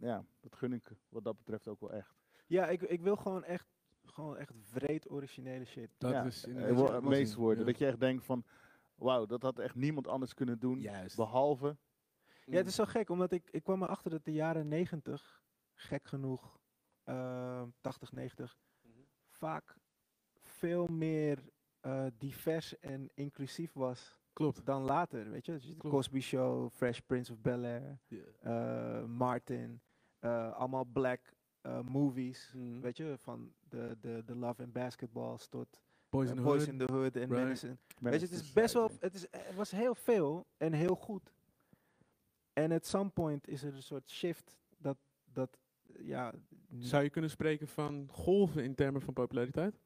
ja, 0.00 0.24
dat 0.40 0.56
gun 0.56 0.72
ik 0.72 0.90
wat 1.08 1.24
dat 1.24 1.36
betreft 1.36 1.68
ook 1.68 1.80
wel 1.80 1.92
echt. 1.92 2.14
Ja, 2.46 2.68
ik, 2.68 2.82
ik 2.82 3.00
wil 3.02 3.16
gewoon 3.16 3.44
echt, 3.44 3.66
gewoon 4.04 4.36
echt 4.36 4.52
vreed 4.60 5.10
originele 5.10 5.64
shit. 5.64 5.90
Dat 5.98 6.10
ja, 6.10 6.24
is 6.24 6.44
eh, 6.46 6.50
inderdaad 6.54 7.02
meest 7.02 7.32
zien. 7.32 7.64
Dat 7.64 7.78
je 7.78 7.86
echt 7.86 8.00
denkt 8.00 8.24
van, 8.24 8.44
wauw, 8.94 9.26
dat 9.26 9.42
had 9.42 9.58
echt 9.58 9.74
niemand 9.74 10.06
anders 10.08 10.34
kunnen 10.34 10.58
doen. 10.58 10.80
Juist. 10.80 11.16
Behalve 11.16 11.76
Ja, 12.44 12.56
het 12.56 12.66
is 12.66 12.74
zo 12.74 12.84
gek, 12.84 13.10
omdat 13.10 13.32
ik, 13.32 13.50
ik 13.50 13.62
kwam 13.62 13.82
erachter 13.82 14.10
dat 14.10 14.24
de 14.24 14.32
jaren 14.32 14.68
90, 14.68 15.42
gek 15.74 16.06
genoeg, 16.06 16.58
eh 17.04 17.62
80, 17.80 18.12
90, 18.12 18.58
Mhm. 18.82 18.98
vaak 19.30 19.76
veel 20.60 20.86
meer 20.86 21.38
eh, 21.80 22.06
divers 22.18 22.78
en 22.78 23.10
inclusief 23.14 23.72
was 23.72 24.18
Klopt. 24.32 24.66
dan 24.66 24.82
later. 24.82 25.30
Weet 25.30 25.46
je, 25.46 25.52
Dus 25.52 25.66
de 25.66 25.76
Klopt. 25.76 25.94
Cosby 25.94 26.20
Show, 26.20 26.70
Fresh 26.70 26.98
Prince 27.06 27.32
of 27.32 27.40
Bel 27.40 27.64
Air, 27.64 27.98
eh, 28.40 29.04
Martin, 29.04 29.80
eh, 30.18 30.52
allemaal 30.52 30.84
black 30.84 31.20
eh, 31.60 31.80
movies. 31.80 32.52
Mhm. 32.54 32.80
Weet 32.80 32.96
je, 32.96 33.14
van 33.18 33.52
de, 33.68 33.96
de, 34.00 34.22
de 34.26 34.34
Love 34.36 34.62
and 34.62 34.72
Basketballs 34.72 35.48
tot 35.48 35.82
Boys 36.08 36.30
in 36.30 36.36
the 36.36 36.42
Boys 36.42 36.64
Hood. 36.64 36.72
in 36.72 36.86
the 36.86 36.92
Hood 36.92 37.16
en 37.16 37.28
Right. 37.28 37.62
Weet 37.98 38.20
je, 38.20 38.26
het 38.26 38.30
is 38.30 38.52
best 38.52 38.74
wel, 38.74 38.90
het, 39.00 39.14
is, 39.14 39.26
het 39.30 39.54
was 39.54 39.70
heel 39.70 39.94
veel 39.94 40.46
en 40.56 40.72
heel 40.72 40.94
goed. 40.94 41.32
En 42.52 42.72
at 42.72 42.86
some 42.86 43.10
point 43.10 43.48
is 43.48 43.62
er 43.62 43.74
een 43.74 43.82
soort 43.82 44.10
shift 44.10 44.58
dat, 44.76 44.96
dat 45.32 45.58
ja... 45.98 46.32
Zou 46.78 47.02
je 47.02 47.10
kunnen 47.10 47.30
spreken 47.30 47.68
van 47.68 48.08
golven 48.10 48.64
in 48.64 48.74
termen 48.74 49.00
van 49.00 49.14
populariteit? 49.14 49.80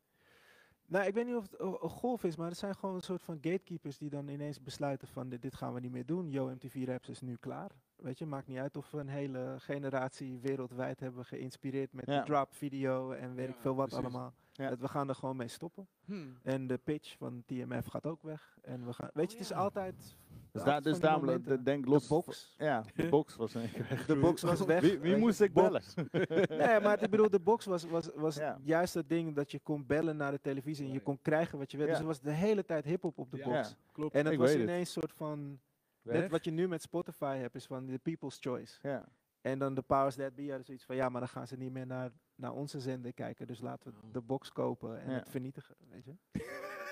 Nou, 0.87 1.07
ik 1.07 1.15
weet 1.15 1.27
niet 1.27 1.35
of 1.35 1.43
het 1.51 1.61
een 1.61 1.89
golf 1.89 2.25
is, 2.25 2.37
maar 2.37 2.49
het 2.49 2.59
zijn 2.59 2.75
gewoon 2.75 2.95
een 2.95 3.01
soort 3.01 3.23
van 3.23 3.39
gatekeepers 3.41 3.99
die 3.99 4.11
dan 4.11 4.29
ineens 4.29 4.63
besluiten 4.63 5.09
van 5.09 5.29
dit, 5.29 5.43
dit 5.43 5.55
gaan 5.55 5.75
we 5.75 5.81
niet 5.81 5.93
meer 5.93 6.07
doen. 6.07 6.31
Yo, 6.31 6.47
MTV 6.49 6.85
Raps 6.87 7.09
is 7.09 7.21
nu 7.21 7.37
klaar. 7.37 7.71
Weet 7.97 8.19
je, 8.19 8.27
maakt 8.27 8.47
niet 8.47 8.59
uit 8.59 8.77
of 8.77 8.91
we 8.91 8.99
een 8.99 9.09
hele 9.09 9.55
generatie 9.59 10.39
wereldwijd 10.39 11.01
hebben 11.01 11.25
geïnspireerd 11.25 11.93
met 11.93 12.07
Ja. 12.07 12.19
de 12.21 12.27
drop 12.27 12.55
video 12.55 13.11
en 13.13 13.35
weet 13.35 13.49
ik 13.49 13.57
veel 13.59 13.75
wat 13.75 13.89
precies. 13.89 14.05
allemaal. 14.05 14.33
Ja. 14.53 14.69
Dat 14.69 14.79
we 14.81 14.89
gaan 14.89 15.09
er 15.09 15.15
gewoon 15.15 15.37
mee 15.37 15.49
stoppen. 15.49 15.87
Hmm. 16.05 16.39
En 16.43 16.67
de 16.67 16.79
pitch 16.79 17.17
van 17.17 17.43
TMF 17.47 17.87
gaat 17.87 18.07
ook 18.07 18.23
weg. 18.23 18.59
En 18.63 18.87
we 18.87 18.93
gaan, 18.93 19.11
weet 19.15 19.31
je, 19.31 19.37
het 19.37 19.47
is 19.47 19.53
ja. 19.53 19.57
altijd. 19.57 20.17
Dus, 20.55 20.63
daar, 20.63 20.83
dus 20.83 20.99
de- 21.01 21.63
denk 21.63 21.85
de 21.85 21.91
los. 21.91 22.07
box. 22.09 22.55
Ja, 22.59 22.85
de 22.95 23.09
box 23.09 23.37
was 23.37 23.53
weg. 23.53 23.73
De 24.07 24.17
box 24.27 24.43
was 24.43 24.61
weg. 24.65 24.81
Wie, 24.81 24.99
wie 24.99 25.17
moest 25.17 25.41
ik 25.41 25.53
bellen? 25.53 25.83
Nee, 26.49 26.81
maar 26.81 27.03
ik 27.03 27.11
bedoel, 27.11 27.31
de 27.31 27.41
box 27.41 27.65
was, 27.65 27.85
was, 27.85 28.11
was 28.15 28.37
Ja. 28.37 28.59
juist 28.63 28.95
het 28.95 29.09
ding 29.09 29.35
dat 29.35 29.51
je 29.51 29.59
kon 29.59 29.87
bellen 29.87 30.17
naar 30.17 30.31
de 30.31 30.41
televisie 30.41 30.87
en 30.87 30.93
je 30.93 31.01
kon 31.01 31.19
krijgen 31.23 31.59
wat 31.59 31.71
je 31.71 31.77
wil. 31.77 31.87
Ja. 31.87 31.93
Dus 31.93 32.01
er 32.01 32.07
was 32.07 32.21
de 32.21 32.31
hele 32.31 32.65
tijd 32.65 32.85
hip-hop 32.85 33.19
op 33.19 33.31
de 33.31 33.37
box. 33.37 33.69
Ja. 33.69 33.75
Klopt. 33.93 34.15
En 34.15 34.25
het 34.25 34.33
Ik 34.33 34.39
was 34.39 34.51
het. 34.53 34.61
ineens 34.61 34.93
soort 34.93 35.13
van. 35.13 35.61
Weg. 36.03 36.21
Net 36.21 36.31
wat 36.31 36.45
je 36.45 36.51
nu 36.51 36.69
met 36.69 36.83
Spotify 36.83 37.37
hebt, 37.37 37.55
is 37.55 37.67
van 37.67 37.87
de 37.87 37.99
people's 37.99 38.37
choice. 38.41 38.79
Ja. 38.83 39.05
En 39.41 39.59
dan 39.59 39.75
de 39.75 39.83
powers 39.83 40.15
that 40.15 40.35
be 40.35 40.47
hadden 40.47 40.65
zoiets 40.65 40.85
van 40.85 40.97
ja, 40.97 41.09
maar 41.09 41.21
dan 41.21 41.29
gaan 41.31 41.47
ze 41.47 41.57
niet 41.57 41.73
meer 41.73 41.87
naar, 41.87 42.11
naar 42.35 42.53
onze 42.53 42.81
zender 42.81 43.13
kijken. 43.13 43.47
Dus 43.47 43.61
laten 43.61 43.91
we 43.93 43.97
Oh. 44.07 44.13
de 44.13 44.21
box 44.21 44.51
kopen 44.53 45.01
en 45.01 45.11
Ja. 45.11 45.17
het 45.17 45.29
vernietigen. 45.31 45.75
Weet 45.91 46.05
je? 46.05 46.15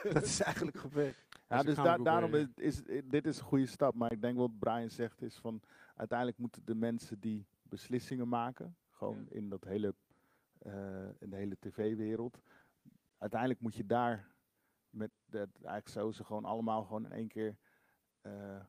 dat 0.13 0.23
is 0.23 0.41
eigenlijk 0.41 0.77
gebeurd. 0.77 1.17
Ja, 1.49 1.57
Dus 1.57 1.67
dus 1.67 1.85
da- 1.85 1.99
daarom 1.99 2.35
is, 2.35 2.47
is, 2.55 2.83
dit 3.05 3.27
is 3.27 3.39
een 3.39 3.45
goede 3.45 3.67
stap. 3.67 3.95
Maar 3.95 4.13
ik 4.13 4.21
denk 4.21 4.37
wat 4.37 4.59
Brian 4.59 4.91
zegt 4.91 5.23
is 5.23 5.37
van 5.37 5.63
uiteindelijk 5.97 6.39
moeten 6.39 6.65
de 6.65 6.75
mensen 6.75 7.21
die 7.21 7.47
beslissingen 7.63 8.29
maken, 8.29 8.77
gewoon 8.91 9.27
in 9.29 9.49
dat 9.49 9.65
hele, 9.65 9.95
eh, 10.59 11.09
in 11.19 11.31
de 11.31 11.37
hele 11.37 11.57
tv-wereld, 11.61 12.41
uiteindelijk 13.19 13.61
moet 13.61 13.75
je 13.75 13.87
daar 13.87 14.31
met 14.91 15.11
dat 15.27 15.49
eigenlijk 15.55 15.89
zo 15.89 16.11
ze 16.11 16.25
gewoon 16.25 16.45
allemaal 16.45 16.83
gewoon 16.85 17.05
in 17.05 17.13
één 17.13 17.29
keer 17.29 17.57
eh, 18.21 18.61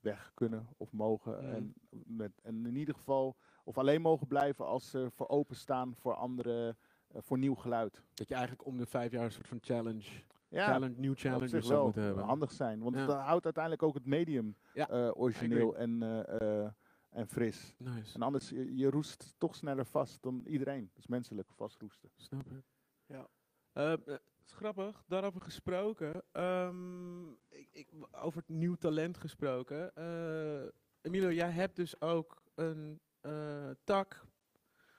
weg 0.00 0.30
kunnen 0.34 0.66
of 0.76 0.92
mogen. 0.92 1.40
En, 1.54 1.74
met, 1.90 2.32
en 2.42 2.66
in 2.66 2.76
ieder 2.76 2.94
geval, 2.94 3.36
of 3.64 3.78
alleen 3.78 4.00
mogen 4.02 4.26
blijven 4.26 4.66
als 4.66 4.90
ze 4.90 5.10
voor 5.10 5.28
openstaan 5.28 5.94
voor 5.96 6.14
andere, 6.14 6.76
voor 7.14 7.38
nieuw 7.38 7.54
geluid. 7.54 8.02
Dat 8.14 8.28
je 8.28 8.34
eigenlijk 8.34 8.66
om 8.66 8.76
de 8.76 8.86
vijf 8.86 9.12
jaar 9.12 9.24
een 9.24 9.32
soort 9.32 9.48
van 9.48 9.58
challenge, 9.60 10.04
Ja, 10.48 10.66
challenge 10.66 10.94
nieuw 11.00 11.14
challenge 11.14 11.48
zou 11.48 11.66
wel 11.72 11.84
moeten 11.84 12.02
hebben. 12.02 12.24
handig 12.24 12.52
zijn. 12.52 12.82
Want 12.82 12.96
Ja. 12.96 13.06
dat 13.06 13.16
houdt 13.16 13.44
uiteindelijk 13.44 13.82
ook 13.82 13.94
het 13.94 14.06
medium 14.06 14.56
Ja, 14.74 14.88
eh, 14.88 15.10
origineel 15.14 15.76
en, 15.76 16.02
eh, 16.02 16.62
eh, 16.64 16.70
en 17.10 17.26
fris. 17.28 17.74
Nice. 17.78 18.14
En 18.14 18.22
anders, 18.22 18.48
je, 18.48 18.76
je 18.76 18.90
roest 18.90 19.34
toch 19.38 19.54
sneller 19.54 19.86
vast 19.86 20.22
dan 20.22 20.42
iedereen. 20.46 20.88
Dat 20.92 20.98
is 20.98 21.06
menselijk, 21.06 21.48
vastroesten. 21.52 22.10
Snap 22.16 22.46
ik. 22.46 22.62
Ja. 23.06 23.28
Eh, 23.72 23.92
eh, 23.92 23.98
is 24.44 24.52
grappig, 24.52 25.04
daarover 25.06 25.40
gesproken. 25.40 26.22
ehm, 26.32 27.30
ik, 27.48 27.68
ik, 27.72 27.88
over 28.10 28.38
het 28.38 28.48
nieuw 28.48 28.74
talent 28.74 29.16
gesproken. 29.18 29.94
eh 29.94 30.68
Emilio, 31.00 31.30
jij 31.30 31.50
hebt 31.50 31.76
dus 31.76 32.00
ook 32.00 32.42
een 32.54 33.00
eh, 33.20 33.70
tak 33.84 34.24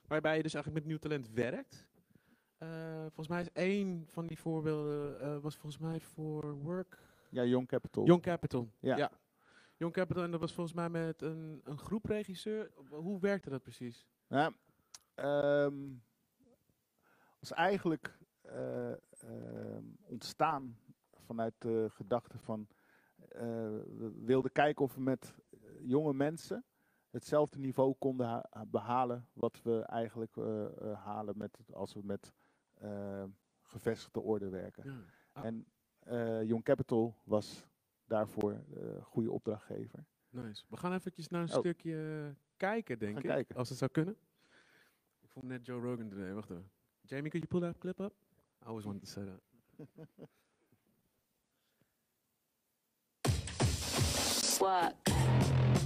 waarbij 0.06 0.36
je 0.36 0.42
dus 0.42 0.54
eigenlijk 0.54 0.84
met 0.84 0.92
nieuw 0.92 1.00
talent 1.02 1.30
werkt. 1.30 1.86
Eh, 2.64 3.00
volgens 3.00 3.28
mij 3.28 3.40
is 3.40 3.52
één 3.52 4.04
van 4.06 4.26
die 4.26 4.38
voorbeelden 4.38 5.20
eh, 5.20 5.38
was 5.38 5.56
volgens 5.56 5.82
mij 5.82 6.00
voor 6.00 6.54
Work 6.54 6.98
Ja, 7.30 7.44
Young 7.44 7.68
Capital. 7.68 8.04
Young 8.06 8.22
Capital. 8.22 8.68
Ja. 8.80 9.10
Young 9.76 9.92
Capital 9.92 10.22
en 10.22 10.30
dat 10.30 10.40
was 10.40 10.52
volgens 10.52 10.76
mij 10.76 10.88
met 10.88 11.22
een, 11.22 11.60
een 11.64 11.78
groepregisseur. 11.78 12.70
Hoe 12.90 13.20
werkte 13.20 13.50
dat 13.50 13.62
precies? 13.62 14.06
Ja, 14.26 14.52
ehm, 15.14 15.92
was 17.38 17.52
eigenlijk 17.52 18.18
eh, 18.42 18.92
ehm, 18.92 19.84
ontstaan 20.02 20.78
vanuit 21.12 21.54
de 21.58 21.86
gedachte 21.90 22.38
van 22.38 22.68
we 23.28 24.12
wilden 24.24 24.52
kijken 24.52 24.84
of 24.84 24.94
we 24.94 25.00
met 25.00 25.34
jonge 25.80 26.14
mensen 26.14 26.64
hetzelfde 27.10 27.58
niveau 27.58 27.94
konden 27.98 28.26
ha- 28.26 28.64
behalen 28.66 29.28
wat 29.32 29.62
we 29.62 29.80
eigenlijk 29.80 30.34
halen 30.94 31.38
met, 31.38 31.58
als 31.72 31.94
we 31.94 32.00
met 32.02 32.32
gevestigde 33.62 34.20
orde 34.20 34.48
werken. 34.48 34.84
Ja. 34.84 34.98
Ah. 35.32 35.44
En 35.44 35.66
eh, 35.98 36.42
Young 36.42 36.62
Capital 36.64 37.16
was 37.24 37.66
daarvoor 38.06 38.52
een 38.74 39.02
goede 39.02 39.30
opdrachtgever. 39.30 40.04
Nice. 40.28 40.64
We 40.68 40.76
gaan 40.76 40.92
eventjes 40.92 41.28
naar 41.28 41.42
een 41.42 41.52
Oh. 41.52 41.58
stukje 41.58 42.34
kijken, 42.56 42.98
denk 42.98 43.12
gaan 43.14 43.22
ik. 43.22 43.28
kijken. 43.28 43.56
Als 43.56 43.68
het 43.68 43.78
zou 43.78 43.90
kunnen. 43.90 44.16
Ik 45.20 45.30
vond 45.30 45.44
net 45.44 45.66
Joe 45.66 45.80
Rogan 45.80 46.08
today. 46.08 46.32
Wacht 46.32 46.50
even. 46.50 46.70
Jamie, 47.00 47.30
could 47.30 47.46
you 47.50 47.60
pull 47.60 47.70
that 47.70 47.78
clip 47.80 48.00
up? 48.00 48.12
I 48.62 48.66
always 48.66 48.84
wanted 48.84 49.02
to 49.04 49.10
say 49.10 49.24
that. 49.24 49.40
Work. 54.60 54.94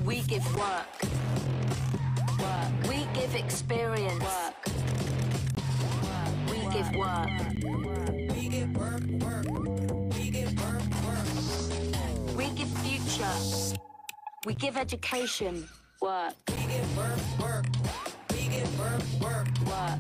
We 0.05 0.17
give 0.23 0.45
work. 0.57 0.87
Work. 2.39 2.83
We 2.89 3.07
give 3.15 3.35
experience. 3.35 4.23
Work. 4.25 4.68
We 6.79 6.85
give 6.85 6.97
work. 6.97 7.29
We 8.37 8.49
give 8.49 8.77
work, 8.77 9.03
work. 9.25 9.47
We 10.15 10.31
give 10.31 10.55
work, 10.63 10.83
work. 11.07 12.37
We 12.37 12.51
give 12.51 12.69
future. 12.69 13.67
We 14.47 14.55
give 14.55 14.77
education. 14.77 15.69
Work. 16.01 16.35
We 16.51 16.67
give 16.73 16.97
work, 16.97 17.19
work. 17.41 17.67
We 18.31 18.47
give 18.47 18.79
work, 18.79 19.03
work. 19.21 19.49
Work. 19.67 19.99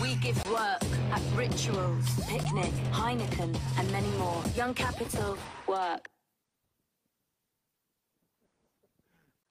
We 0.00 0.14
give 0.16 0.38
work 0.46 0.84
at 1.10 1.22
rituals, 1.34 2.14
picnic, 2.28 2.72
Heineken, 2.92 3.58
and 3.76 3.90
many 3.90 4.10
more. 4.18 4.44
Young 4.54 4.72
Capital, 4.72 5.36
work. 5.66 6.08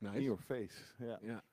In 0.01 0.13
Nice. 0.13 0.23
your 0.23 0.37
face. 0.37 0.93
Ja. 0.97 1.19
Ja. 1.21 1.43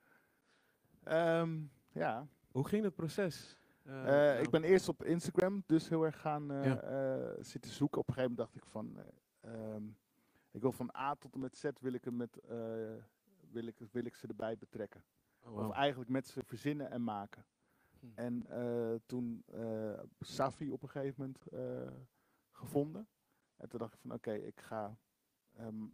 Ehm, 1.03 1.49
ja. 1.91 2.27
Hoe 2.51 2.67
ging 2.67 2.83
het 2.83 2.95
proces? 2.95 3.57
Eh, 3.83 3.99
Eh, 3.99 4.03
nou, 4.05 4.39
Ik 4.43 4.49
ben 4.49 4.63
eerst 4.63 4.89
op 4.89 5.03
Instagram 5.03 5.63
dus 5.65 5.89
heel 5.89 6.03
erg 6.03 6.21
gaan 6.21 6.51
eh, 6.51 6.65
Ja. 6.65 7.43
zitten 7.43 7.71
zoeken. 7.71 7.99
Op 8.01 8.07
een 8.07 8.13
gegeven 8.13 8.35
moment 8.35 8.53
dacht 8.53 8.63
ik 8.65 8.71
van, 8.71 8.97
eh, 8.97 9.73
ehm, 9.75 9.87
ik 10.51 10.61
wil 10.61 10.71
van 10.71 10.95
A 10.95 11.15
tot 11.15 11.33
en 11.33 11.39
met 11.39 11.55
Z 11.57 11.69
wil 11.79 11.93
ik, 11.93 12.03
hem 12.03 12.15
met, 12.15 12.39
wil 13.51 13.67
ik, 13.67 13.79
wil 13.91 14.05
ik 14.05 14.15
ze 14.15 14.27
erbij 14.27 14.57
betrekken. 14.57 15.03
oh, 15.41 15.49
wow. 15.49 15.67
Of 15.67 15.71
eigenlijk 15.75 16.09
met 16.09 16.27
ze 16.27 16.43
verzinnen 16.45 16.91
en 16.91 17.03
maken. 17.03 17.45
Hm. 17.99 18.07
En 18.15 18.45
toen 19.05 19.43
Safi 20.19 20.71
op 20.71 20.83
een 20.83 20.89
gegeven 20.89 21.21
moment 21.21 21.43
gevonden. 22.51 23.07
En 23.57 23.69
toen 23.69 23.79
dacht 23.79 23.93
ik 23.93 23.99
van 23.99 24.11
oké, 24.13 24.33
ik 24.33 24.59
ga 24.61 24.97
ehm, 25.53 25.85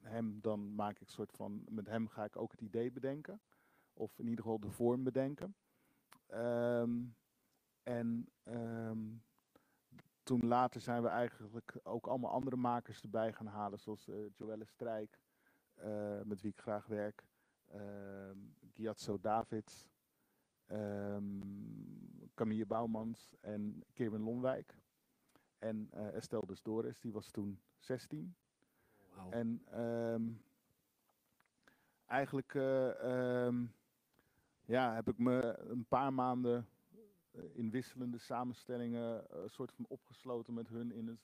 hem, 0.00 0.40
dan 0.40 0.74
maak 0.74 0.98
ik 0.98 1.08
soort 1.08 1.32
van, 1.32 1.64
met 1.68 1.86
hem 1.86 2.08
ga 2.08 2.24
ik 2.24 2.36
ook 2.36 2.50
het 2.50 2.60
idee 2.60 2.90
bedenken. 2.92 3.40
Of 3.92 4.18
in 4.18 4.24
ieder 4.28 4.44
geval 4.44 4.60
de 4.60 4.70
vorm 4.70 5.04
bedenken. 5.04 5.56
Ehm, 6.34 7.02
en 7.82 8.28
ehm, 8.42 8.98
toen 10.22 10.46
later 10.46 10.80
zijn 10.80 11.02
we 11.02 11.08
eigenlijk 11.08 11.80
ook 11.82 12.06
allemaal 12.06 12.30
andere 12.30 12.56
makers 12.56 13.02
erbij 13.02 13.32
gaan 13.32 13.46
halen, 13.46 13.78
zoals 13.78 14.08
eh 14.08 14.16
Joelle 14.34 14.64
Strijk, 14.64 15.18
eh, 15.74 16.20
met 16.22 16.40
wie 16.40 16.50
ik 16.50 16.60
graag 16.60 16.86
werk, 16.86 17.24
Gyatso 18.72 19.20
Davids, 19.20 19.86
Camille 22.34 22.66
Bouwmans 22.66 23.34
en 23.40 23.84
Kevin 23.92 24.22
Lonwijk. 24.22 24.78
En 25.58 25.88
eh 25.90 26.14
Estelle 26.14 26.46
dus 26.46 26.62
Doris, 26.62 27.00
die 27.00 27.12
was 27.12 27.30
toen 27.30 27.60
16. 27.78 28.36
En 29.30 29.64
eigenlijk 32.06 32.54
ja, 34.64 34.94
heb 34.94 35.08
ik 35.08 35.18
me 35.18 35.58
een 35.58 35.84
paar 35.88 36.12
maanden 36.12 36.68
eh, 37.34 37.42
in 37.52 37.70
wisselende 37.70 38.18
samenstellingen 38.18 39.30
eh, 39.30 39.38
soort 39.46 39.72
van 39.72 39.84
opgesloten 39.88 40.54
met 40.54 40.68
hun 40.68 40.92
in 40.92 41.06
het, 41.08 41.20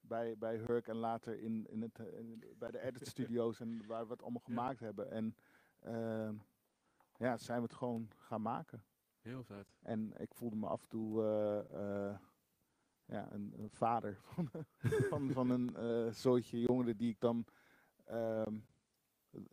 bij, 0.00 0.38
bij 0.38 0.56
Hurk 0.56 0.88
en 0.88 0.96
later 0.96 1.42
in, 1.42 1.66
in 1.70 1.82
het, 1.82 1.98
eh, 1.98 2.18
in, 2.18 2.44
bij 2.58 2.70
de 2.70 2.80
edit 2.80 3.06
studio's 3.06 3.60
en 3.60 3.86
waar 3.86 4.06
we 4.06 4.12
het 4.12 4.22
allemaal 4.22 4.42
gemaakt 4.44 4.80
hebben. 4.80 5.10
En 5.10 5.36
ehm, 5.80 6.34
ja, 7.16 7.36
zijn 7.36 7.58
we 7.58 7.64
het 7.64 7.74
gewoon 7.74 8.10
gaan 8.16 8.42
maken. 8.42 8.84
Heel 9.20 9.44
vet. 9.44 9.74
En 9.82 10.12
ik 10.16 10.34
voelde 10.34 10.56
me 10.56 10.66
af 10.66 10.82
en 10.82 10.88
toe 10.88 11.22
ja, 13.04 13.32
een, 13.32 13.54
een 13.56 13.70
vader 13.70 14.18
van, 14.22 14.50
van, 15.08 15.30
van 15.32 15.50
een 15.50 16.14
zootje 16.14 16.60
jongeren 16.60 16.96
die 16.96 17.10
ik 17.10 17.20
dan 17.20 17.44
ehm, 18.04 18.58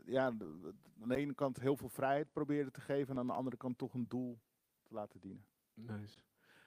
ja, 0.06 0.26
aan 0.26 1.08
de 1.08 1.16
ene 1.16 1.34
kant 1.34 1.60
heel 1.60 1.78
veel 1.78 1.90
vrijheid 1.90 2.32
probeerde 2.32 2.72
te 2.72 2.82
geven 2.82 3.14
en 3.14 3.20
aan 3.20 3.28
de 3.28 3.34
andere 3.34 3.58
kant 3.58 3.78
toch 3.78 3.94
een 3.94 4.08
doel 4.08 4.40
te 4.84 4.94
laten 4.94 5.20
dienen. 5.20 5.46
Nice. 5.74 6.20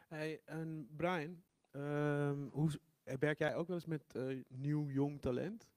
Hey, 0.08 0.40
en 0.44 0.88
Brian, 0.96 1.42
ehm, 1.70 2.48
hoe, 2.50 2.70
werk 3.02 3.38
jij 3.38 3.54
ook 3.54 3.66
wel 3.66 3.76
eens 3.76 3.86
met 3.86 4.14
eh, 4.14 4.42
nieuw 4.48 4.88
jong 4.88 5.20
talent? 5.20 5.68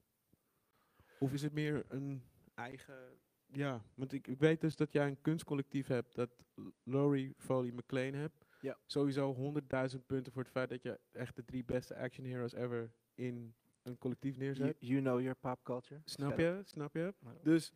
Of 1.18 1.32
is 1.32 1.42
het 1.42 1.52
meer 1.52 1.84
een 1.88 2.22
eigen... 2.54 3.18
Ja, 3.46 3.84
want 3.94 4.12
ik, 4.12 4.26
ik 4.26 4.38
weet 4.38 4.60
dus 4.60 4.76
dat 4.76 4.92
jij 4.92 5.06
een 5.06 5.20
kunstcollectief 5.20 5.86
hebt 5.86 6.14
dat 6.14 6.30
Laurie 6.82 7.34
Foley 7.38 7.70
McLean 7.70 8.14
hebt. 8.14 8.46
Ja. 8.60 8.78
Sowieso 8.86 9.54
100.000 9.94 10.06
punten 10.06 10.32
voor 10.32 10.42
het 10.42 10.50
feit 10.50 10.68
dat 10.68 10.82
je 10.82 11.00
echt 11.12 11.36
de 11.36 11.44
drie 11.44 11.64
beste 11.64 11.96
action 11.96 12.26
heroes 12.26 12.52
ever 12.52 12.92
in 13.14 13.54
een 13.84 13.98
collectief 13.98 14.36
neerzet. 14.36 14.76
you 14.80 15.00
know 15.00 15.20
your 15.20 15.34
pop 15.36 15.62
culture. 15.62 16.00
Snap 16.04 16.38
je? 16.38 16.60
Snap 16.64 16.94
je? 16.94 17.14
Dus, 17.42 17.72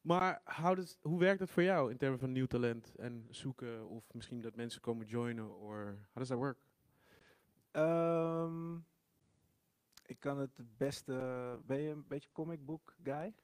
maar 0.00 0.40
how 0.44 0.76
does, 0.76 0.98
hoe 1.02 1.18
werkt 1.18 1.40
het 1.40 1.50
voor 1.50 1.62
jou 1.62 1.90
in 1.90 1.96
termen 1.96 2.18
van 2.18 2.32
nieuw 2.32 2.46
talent 2.46 2.94
en 2.96 3.26
zoeken 3.30 3.88
of 3.88 4.14
misschien 4.14 4.40
dat 4.40 4.56
mensen 4.56 4.80
komen 4.80 5.06
joinen 5.06 5.58
or 5.58 5.84
how 5.84 6.14
does 6.16 6.28
that 6.28 6.38
work? 6.38 6.58
Ehm, 7.70 8.74
ik 10.06 10.20
kan 10.20 10.38
het 10.38 10.56
het 10.56 10.76
beste. 10.76 11.12
Ben 11.66 11.80
je 11.80 11.90
een 11.90 12.06
beetje 12.08 12.28
comic 12.32 12.64
book 12.64 12.94
guy? 13.02 13.34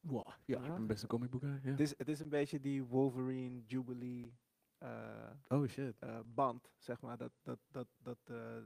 Wow, 0.00 0.26
ja, 0.44 0.58
ik 0.58 0.62
Ja? 0.64 0.70
ben 0.70 0.80
een 0.80 0.86
beste 0.86 1.06
comic 1.06 1.30
book 1.30 1.40
guy. 1.42 1.60
Ja. 1.62 1.70
Het, 1.70 1.80
is, 1.80 1.98
het 1.98 2.08
is 2.08 2.20
een 2.20 2.28
beetje 2.28 2.60
die 2.60 2.82
Wolverine 2.84 3.62
Jubilee 3.66 4.34
eh, 4.78 5.30
oh 5.48 5.66
shit. 5.68 5.94
eh, 5.98 6.18
band, 6.24 6.70
zeg 6.78 7.00
maar. 7.00 7.16
Dat, 7.16 7.32
dat, 7.42 7.58
dat, 7.70 7.86
dat 8.02 8.18
eh, 8.24 8.56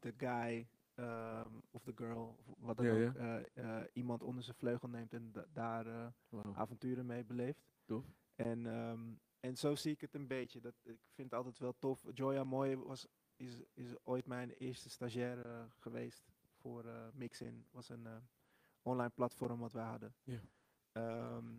de 0.00 0.14
guy 0.16 0.68
ehm, 0.96 1.50
of 1.70 1.82
de 1.84 1.92
girl, 1.94 2.36
of 2.46 2.54
wat 2.58 2.76
dan 2.76 2.86
Ja, 2.86 2.94
ja. 2.94 3.08
ook, 3.08 3.14
eh, 3.14 3.78
eh, 3.80 3.86
iemand 3.92 4.22
onder 4.22 4.42
zijn 4.44 4.56
vleugel 4.56 4.88
neemt 4.88 5.12
en 5.12 5.32
da- 5.32 5.46
daar 5.52 5.86
eh, 5.86 6.06
Wow. 6.28 6.56
avonturen 6.56 7.06
mee 7.06 7.24
beleeft. 7.24 7.68
Tof. 7.84 8.04
En, 8.34 8.66
ehm, 8.66 9.14
en 9.40 9.56
zo 9.56 9.74
zie 9.74 9.92
ik 9.92 10.00
het 10.00 10.14
een 10.14 10.26
beetje. 10.26 10.60
Dat, 10.60 10.74
ik 10.82 10.98
vind 11.14 11.30
het 11.30 11.34
altijd 11.34 11.58
wel 11.58 11.74
tof. 11.78 12.04
Joya 12.14 12.44
Mooi 12.44 12.76
was, 12.76 13.06
is, 13.36 13.62
is 13.74 13.94
ooit 14.04 14.26
mijn 14.26 14.50
eerste 14.50 14.90
stagiaire 14.90 15.68
geweest 15.78 16.24
voor 16.54 16.84
Mixin. 17.14 17.66
was 17.70 17.88
een 17.88 18.06
online 18.82 19.10
platform 19.14 19.60
wat 19.60 19.72
wij 19.72 19.84
hadden. 19.84 20.14
Ja. 20.22 20.40
Ehm, 20.92 21.54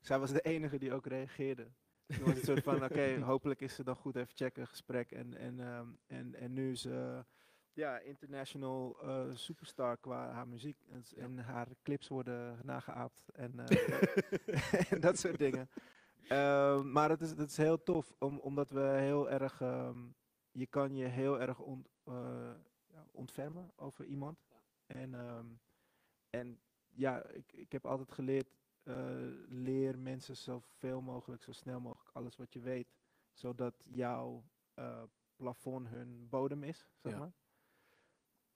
zij 0.00 0.18
was 0.18 0.32
de 0.32 0.40
enige 0.40 0.78
die 0.78 0.92
ook 0.92 1.06
reageerde. 1.06 1.70
Toen 2.06 2.24
was 2.24 2.34
het 2.34 2.44
soort 2.44 2.62
van, 2.62 2.84
oké, 2.84 3.20
hopelijk 3.20 3.60
is 3.60 3.74
ze 3.74 3.84
dan 3.84 3.96
goed 3.96 4.16
even 4.16 4.36
checken, 4.36 4.66
gesprek. 4.66 5.12
En, 5.12 5.34
en, 5.34 5.58
en, 6.06 6.34
en 6.34 6.52
nu 6.52 6.70
is 6.70 6.80
ze 6.80 7.24
ja, 7.76 7.98
international 7.98 8.96
eh, 9.02 9.34
superstar 9.34 9.96
qua 9.96 10.30
haar 10.32 10.48
muziek. 10.48 10.78
En, 11.16 11.38
haar 11.38 11.68
clips 11.82 12.08
worden 12.08 12.60
nageaapt 12.64 13.28
en, 13.28 13.58
eh, 13.58 14.90
en 14.92 15.00
dat 15.00 15.18
soort 15.18 15.38
dingen. 15.38 15.68
Ehm, 16.28 16.92
maar 16.92 17.10
het 17.10 17.20
is, 17.20 17.30
het 17.30 17.50
is 17.50 17.56
heel 17.56 17.82
tof, 17.82 18.14
om, 18.18 18.38
omdat 18.38 18.70
we 18.70 18.80
heel 18.80 19.30
erg, 19.30 19.60
ehm, 19.60 19.98
je 20.50 20.66
kan 20.66 20.94
je 20.94 21.04
heel 21.04 21.40
erg 21.40 21.58
ont, 21.58 21.88
eh, 22.04 22.52
ja, 22.86 23.06
ontfermen 23.10 23.72
over 23.76 24.04
iemand. 24.04 24.38
En, 24.86 25.14
ehm, 25.14 25.46
en 26.30 26.60
ja, 26.88 27.22
ik, 27.24 27.52
ik 27.52 27.72
heb 27.72 27.86
altijd 27.86 28.12
geleerd, 28.12 28.48
leer 29.48 29.98
mensen 29.98 30.36
zoveel 30.36 31.00
mogelijk, 31.00 31.42
zo 31.42 31.52
snel 31.52 31.80
mogelijk 31.80 32.10
alles 32.16 32.36
wat 32.36 32.52
je 32.52 32.60
weet, 32.60 32.94
zodat 33.32 33.84
jouw 33.84 34.44
plafond 35.36 35.88
hun 35.88 36.28
bodem 36.28 36.62
is, 36.62 36.88
zeg 36.96 37.12
Ja. 37.12 37.18
maar. 37.18 37.32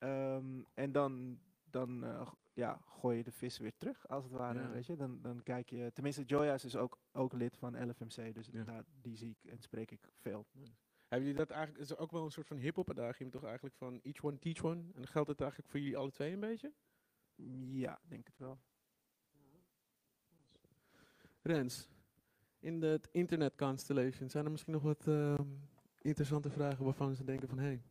Ehm, 0.01 0.63
en 0.75 0.93
dan, 0.93 1.41
dan 1.65 2.05
eh, 2.05 2.31
ja, 2.53 2.81
gooi 2.87 3.17
je 3.17 3.25
de 3.25 3.33
vis 3.33 3.59
weer 3.59 3.77
terug, 3.77 4.09
als 4.09 4.25
het 4.25 4.33
ware, 4.33 4.59
Ja. 4.61 4.71
weet 4.71 4.87
je. 4.87 4.97
Dan, 4.97 5.21
dan 5.23 5.43
kijk 5.43 5.71
je, 5.71 5.91
tenminste 5.93 6.23
Joyous 6.25 6.65
is 6.65 6.77
ook, 6.77 6.99
ook 7.13 7.33
lid 7.33 7.57
van 7.57 7.89
LFMC, 7.89 8.35
dus 8.35 8.49
Ja. 8.53 8.65
daar, 8.65 8.85
die 9.01 9.17
zie 9.17 9.37
ik 9.41 9.51
en 9.51 9.59
spreek 9.59 9.91
ik 9.91 10.09
veel. 10.15 10.47
Hebben 11.09 11.29
jullie 11.29 11.47
dat 11.47 11.51
eigenlijk, 11.51 11.83
is 11.85 11.91
er 11.91 11.99
ook 11.99 12.11
wel 12.11 12.25
een 12.25 12.31
soort 12.31 12.47
van 12.47 12.57
hip-hop 12.57 12.91
adagium 12.91 13.31
toch 13.31 13.45
eigenlijk 13.45 13.75
van 13.75 14.01
each 14.03 14.25
one 14.25 14.39
teach 14.39 14.65
one? 14.65 14.83
En 14.95 15.07
geldt 15.07 15.29
het 15.29 15.41
eigenlijk 15.41 15.71
voor 15.71 15.81
jullie 15.81 15.97
alle 15.97 16.11
twee 16.11 16.33
een 16.33 16.41
beetje? 16.41 16.73
Ja, 17.73 18.01
denk 18.09 18.27
het 18.27 18.39
wel. 18.39 18.59
Rens, 21.43 21.89
in 22.59 22.81
de 22.81 23.01
internet 23.11 23.57
constellation 23.57 24.29
zijn 24.31 24.45
er 24.45 24.51
misschien 24.51 24.73
nog 24.73 24.83
wat 24.83 25.07
ehm, 25.07 25.45
interessante 26.01 26.51
vragen 26.51 26.85
waarvan 26.85 27.15
ze 27.15 27.25
denken 27.25 27.49
van 27.49 27.59
hé, 27.59 27.65
hey, 27.65 27.83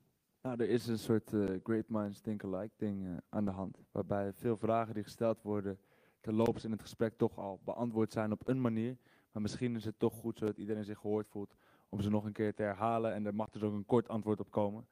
Nou, 0.41 0.61
er 0.61 0.69
is 0.69 0.87
een 0.87 0.99
soort 0.99 1.33
eh, 1.33 1.55
great 1.63 1.89
minds 1.89 2.19
think 2.21 2.43
alike 2.43 2.73
ding 2.77 3.05
eh, 3.05 3.17
aan 3.29 3.45
de 3.45 3.51
hand. 3.51 3.77
Waarbij 3.91 4.33
veel 4.33 4.57
vragen 4.57 4.93
die 4.93 5.03
gesteld 5.03 5.41
worden, 5.41 5.79
terloops 6.21 6.63
in 6.63 6.71
het 6.71 6.81
gesprek 6.81 7.17
toch 7.17 7.37
al 7.37 7.59
beantwoord 7.63 8.11
zijn 8.11 8.31
op 8.31 8.47
een 8.47 8.61
manier. 8.61 8.97
Maar 9.31 9.41
misschien 9.41 9.75
is 9.75 9.85
het 9.85 9.99
toch 9.99 10.13
goed 10.13 10.37
zodat 10.37 10.57
iedereen 10.57 10.83
zich 10.83 10.99
gehoord 10.99 11.27
voelt 11.27 11.55
om 11.89 12.01
ze 12.01 12.09
nog 12.09 12.25
een 12.25 12.31
keer 12.31 12.53
te 12.53 12.61
herhalen. 12.61 13.13
En 13.13 13.25
er 13.25 13.35
mag 13.35 13.49
dus 13.49 13.61
ook 13.61 13.73
een 13.73 13.85
kort 13.85 14.07
antwoord 14.07 14.39
op 14.39 14.51
komen. 14.51 14.87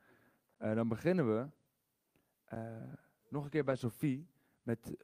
Eh, 0.57 0.75
dan 0.75 0.87
beginnen 0.87 1.35
we 1.35 1.47
nog 3.29 3.43
een 3.43 3.49
keer 3.49 3.63
bij 3.63 3.75
Sophie 3.75 4.27
met 4.63 4.95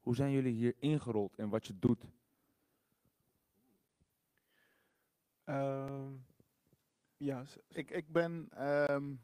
hoe 0.00 0.14
zijn 0.14 0.30
jullie 0.30 0.52
hier 0.52 0.74
ingerold 0.78 1.38
in 1.38 1.48
wat 1.48 1.66
je 1.66 1.78
doet? 1.78 2.04
Ehm, 5.44 6.12
ja, 7.16 7.44
Ik, 7.68 7.90
ik 7.90 8.12
ben, 8.12 8.48
ehm, 8.50 9.14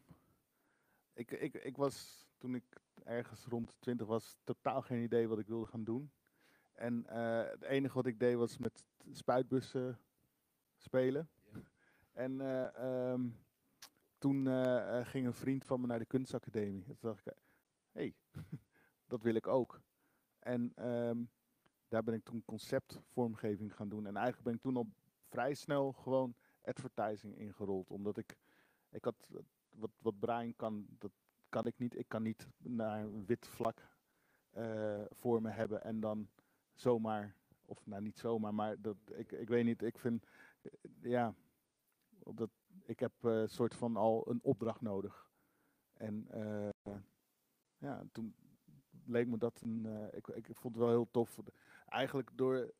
ik, 1.17 1.31
ik, 1.31 1.55
ik 1.55 1.77
was 1.77 2.27
toen 2.39 2.55
ik 2.55 2.65
ergens 3.05 3.45
rond 3.45 3.77
20 3.79 4.07
was, 4.07 4.37
totaal 4.45 4.83
geen 4.83 5.03
idee 5.03 5.29
wat 5.29 5.39
ik 5.39 5.47
wilde 5.47 5.67
gaan 5.67 5.85
doen. 5.85 6.11
En 6.73 7.07
eh, 7.07 7.51
het 7.51 7.63
enige 7.63 7.95
wat 7.95 8.07
ik 8.07 8.19
deed 8.19 8.37
was 8.37 8.59
met 8.59 8.85
spuitbussen 9.11 9.99
spelen. 10.77 11.29
En 12.13 12.41
eh, 12.41 12.75
ehm, 12.75 13.29
toen 14.19 14.47
eh, 14.47 15.07
ging 15.07 15.27
een 15.27 15.35
vriend 15.35 15.65
van 15.65 15.81
me 15.81 15.87
naar 15.87 15.99
de 15.99 16.07
kunstacademie. 16.07 16.85
En 16.87 16.97
toen 16.97 17.11
dacht 17.11 17.27
ik, 17.27 17.33
hé, 17.93 18.01
hey, 18.01 18.15
dat 19.13 19.23
wil 19.23 19.35
ik 19.35 19.47
ook. 19.47 19.81
En 20.39 20.73
ehm, 20.75 21.25
daar 21.89 22.03
ben 22.03 22.15
ik 22.15 22.25
toen 22.25 22.45
conceptvormgeving 22.45 23.75
gaan 23.75 23.89
doen. 23.89 24.07
En 24.07 24.17
eigenlijk 24.17 24.45
ben 24.45 24.55
ik 24.55 24.63
toen 24.63 24.77
al 24.77 24.89
vrij 25.29 25.55
snel 25.55 25.93
gewoon 25.93 26.35
advertising 26.63 27.39
ingerold. 27.39 27.91
Omdat 27.91 28.17
ik, 28.17 28.37
ik 28.91 29.05
had, 29.05 29.29
wat, 29.79 29.91
wat 29.99 30.19
Brian 30.19 30.57
kan, 30.57 30.87
dat 30.99 31.13
kan 31.49 31.67
ik 31.67 31.79
niet. 31.79 31.99
Ik 31.99 32.09
kan 32.09 32.23
niet 32.23 32.49
naar 32.59 33.01
een 33.01 33.27
wit 33.27 33.47
vlak 33.47 33.89
eh, 34.51 35.05
voor 35.11 35.43
me 35.43 35.51
hebben 35.51 35.83
en 35.83 36.01
dan 36.01 36.29
zomaar, 36.75 37.35
of 37.65 37.87
nou 37.87 38.03
niet 38.03 38.19
zomaar, 38.19 38.55
maar 38.55 38.81
dat, 38.81 38.97
ik, 39.15 39.33
ik 39.33 39.49
weet 39.49 39.65
niet, 39.65 39.83
ik 39.83 39.99
vind, 39.99 40.27
eh, 40.63 40.71
ja, 41.01 41.35
dat, 42.25 42.51
ik 42.85 43.01
heb 43.01 43.13
een 43.21 43.49
soort 43.49 43.75
van 43.75 43.97
al 43.97 44.31
een 44.31 44.41
opdracht 44.43 44.81
nodig. 44.81 45.31
En 45.93 46.27
eh, 46.31 46.95
ja, 47.79 48.05
toen 48.13 48.35
leek 49.05 49.27
me 49.27 49.39
dat 49.39 49.61
een, 49.61 49.87
eh, 49.87 50.17
ik, 50.17 50.27
ik 50.27 50.57
vond 50.57 50.75
het 50.75 50.85
wel 50.85 50.93
heel 50.93 51.11
tof. 51.11 51.39
Eigenlijk 51.87 52.31
door, 52.35 52.73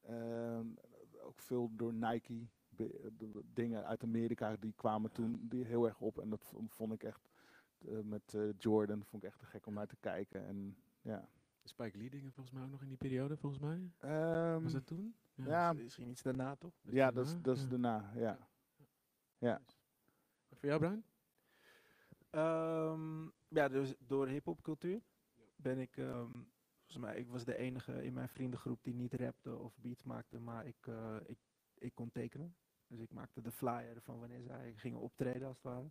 eh, 0.00 0.60
ook 1.20 1.38
veel 1.38 1.70
door 1.72 1.94
Nike, 1.94 2.48
dingen 3.52 3.84
uit 3.86 4.02
Amerika, 4.02 4.56
die 4.56 4.72
kwamen 4.76 5.12
toen 5.12 5.46
die 5.48 5.64
heel 5.64 5.86
erg 5.86 6.00
op. 6.00 6.18
En 6.18 6.30
dat 6.30 6.54
vond 6.68 6.92
ik 6.92 7.02
echt 7.02 7.30
eh, 7.88 8.00
met 8.00 8.34
eh, 8.34 8.48
Jordan 8.58 9.04
vond 9.04 9.22
ik 9.22 9.28
echt 9.28 9.38
te 9.38 9.46
gek 9.46 9.66
om 9.66 9.74
naar 9.74 9.86
te 9.86 9.96
kijken. 10.00 10.46
En 10.46 10.76
ja. 11.02 11.28
Spike 11.64 11.98
Lee 11.98 12.10
dingen 12.10 12.32
volgens 12.32 12.54
mij 12.54 12.64
ook 12.64 12.70
nog 12.70 12.82
in 12.82 12.88
die 12.88 12.96
periode, 12.96 13.36
volgens 13.36 13.62
mij. 13.62 13.90
Ehm, 13.98 14.62
Was 14.62 14.72
dat 14.72 14.86
toen? 14.86 15.14
ja, 15.34 15.72
Misschien 15.72 16.08
iets 16.08 16.22
daarna 16.22 16.56
toch? 16.56 16.74
ja, 16.82 17.10
dat 17.10 17.26
is, 17.26 17.30
daarna? 17.32 17.44
dat 17.44 17.56
is 17.56 17.62
Ja. 17.62 17.68
daarna, 17.68 18.12
ja. 18.14 18.48
Ja. 19.38 19.60
Voor 20.52 20.68
jou, 20.68 20.78
Bruin? 20.80 21.04
Ehm, 22.30 23.22
ja, 23.48 23.68
dus 23.68 23.94
door 23.98 24.28
hip-hopcultuur 24.28 25.00
ben 25.56 25.78
ik, 25.78 25.96
ehm, 25.96 26.30
volgens 26.78 26.98
mij, 26.98 27.16
ik 27.16 27.28
was 27.28 27.44
de 27.44 27.56
enige 27.56 28.04
in 28.04 28.12
mijn 28.12 28.28
vriendengroep 28.28 28.78
die 28.82 28.94
niet 28.94 29.14
rapte 29.14 29.56
of 29.56 29.76
beats 29.78 30.02
maakte, 30.02 30.38
maar 30.40 30.66
ik, 30.66 30.86
eh, 30.86 31.16
ik, 31.26 31.38
ik 31.78 31.94
kon 31.94 32.10
tekenen. 32.10 32.54
Dus 32.86 32.98
ik 33.00 33.12
maakte 33.12 33.40
de 33.40 33.50
flyer 33.52 34.00
van 34.02 34.18
wanneer 34.18 34.42
zij 34.42 34.72
gingen 34.76 35.00
optreden, 35.00 35.48
als 35.48 35.56
het 35.56 35.64
ware. 35.64 35.90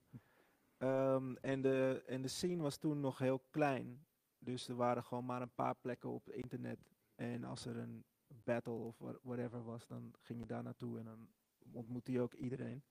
Ehm, 0.78 1.36
en, 1.36 1.62
de, 1.62 2.04
en 2.08 2.22
de 2.22 2.28
scene 2.28 2.62
was 2.62 2.78
toen 2.78 3.00
nog 3.00 3.18
heel 3.18 3.40
klein. 3.50 4.06
Dus 4.38 4.68
er 4.68 4.76
waren 4.76 5.04
gewoon 5.04 5.26
maar 5.26 5.42
een 5.42 5.54
paar 5.56 5.76
plekken 5.76 6.10
op 6.10 6.30
internet. 6.30 6.80
En 7.16 7.44
als 7.44 7.66
er 7.66 7.78
een 7.78 8.04
battle 8.28 8.74
of 8.74 8.98
wha- 8.98 9.20
whatever 9.22 9.64
was, 9.64 9.88
dan 9.88 10.14
ging 10.20 10.40
je 10.40 10.46
daar 10.46 10.64
naartoe 10.64 11.00
en 11.00 11.06
dan 11.06 11.28
ontmoette 11.72 12.12
je 12.12 12.22
ook 12.22 12.34
iedereen. 12.34 12.84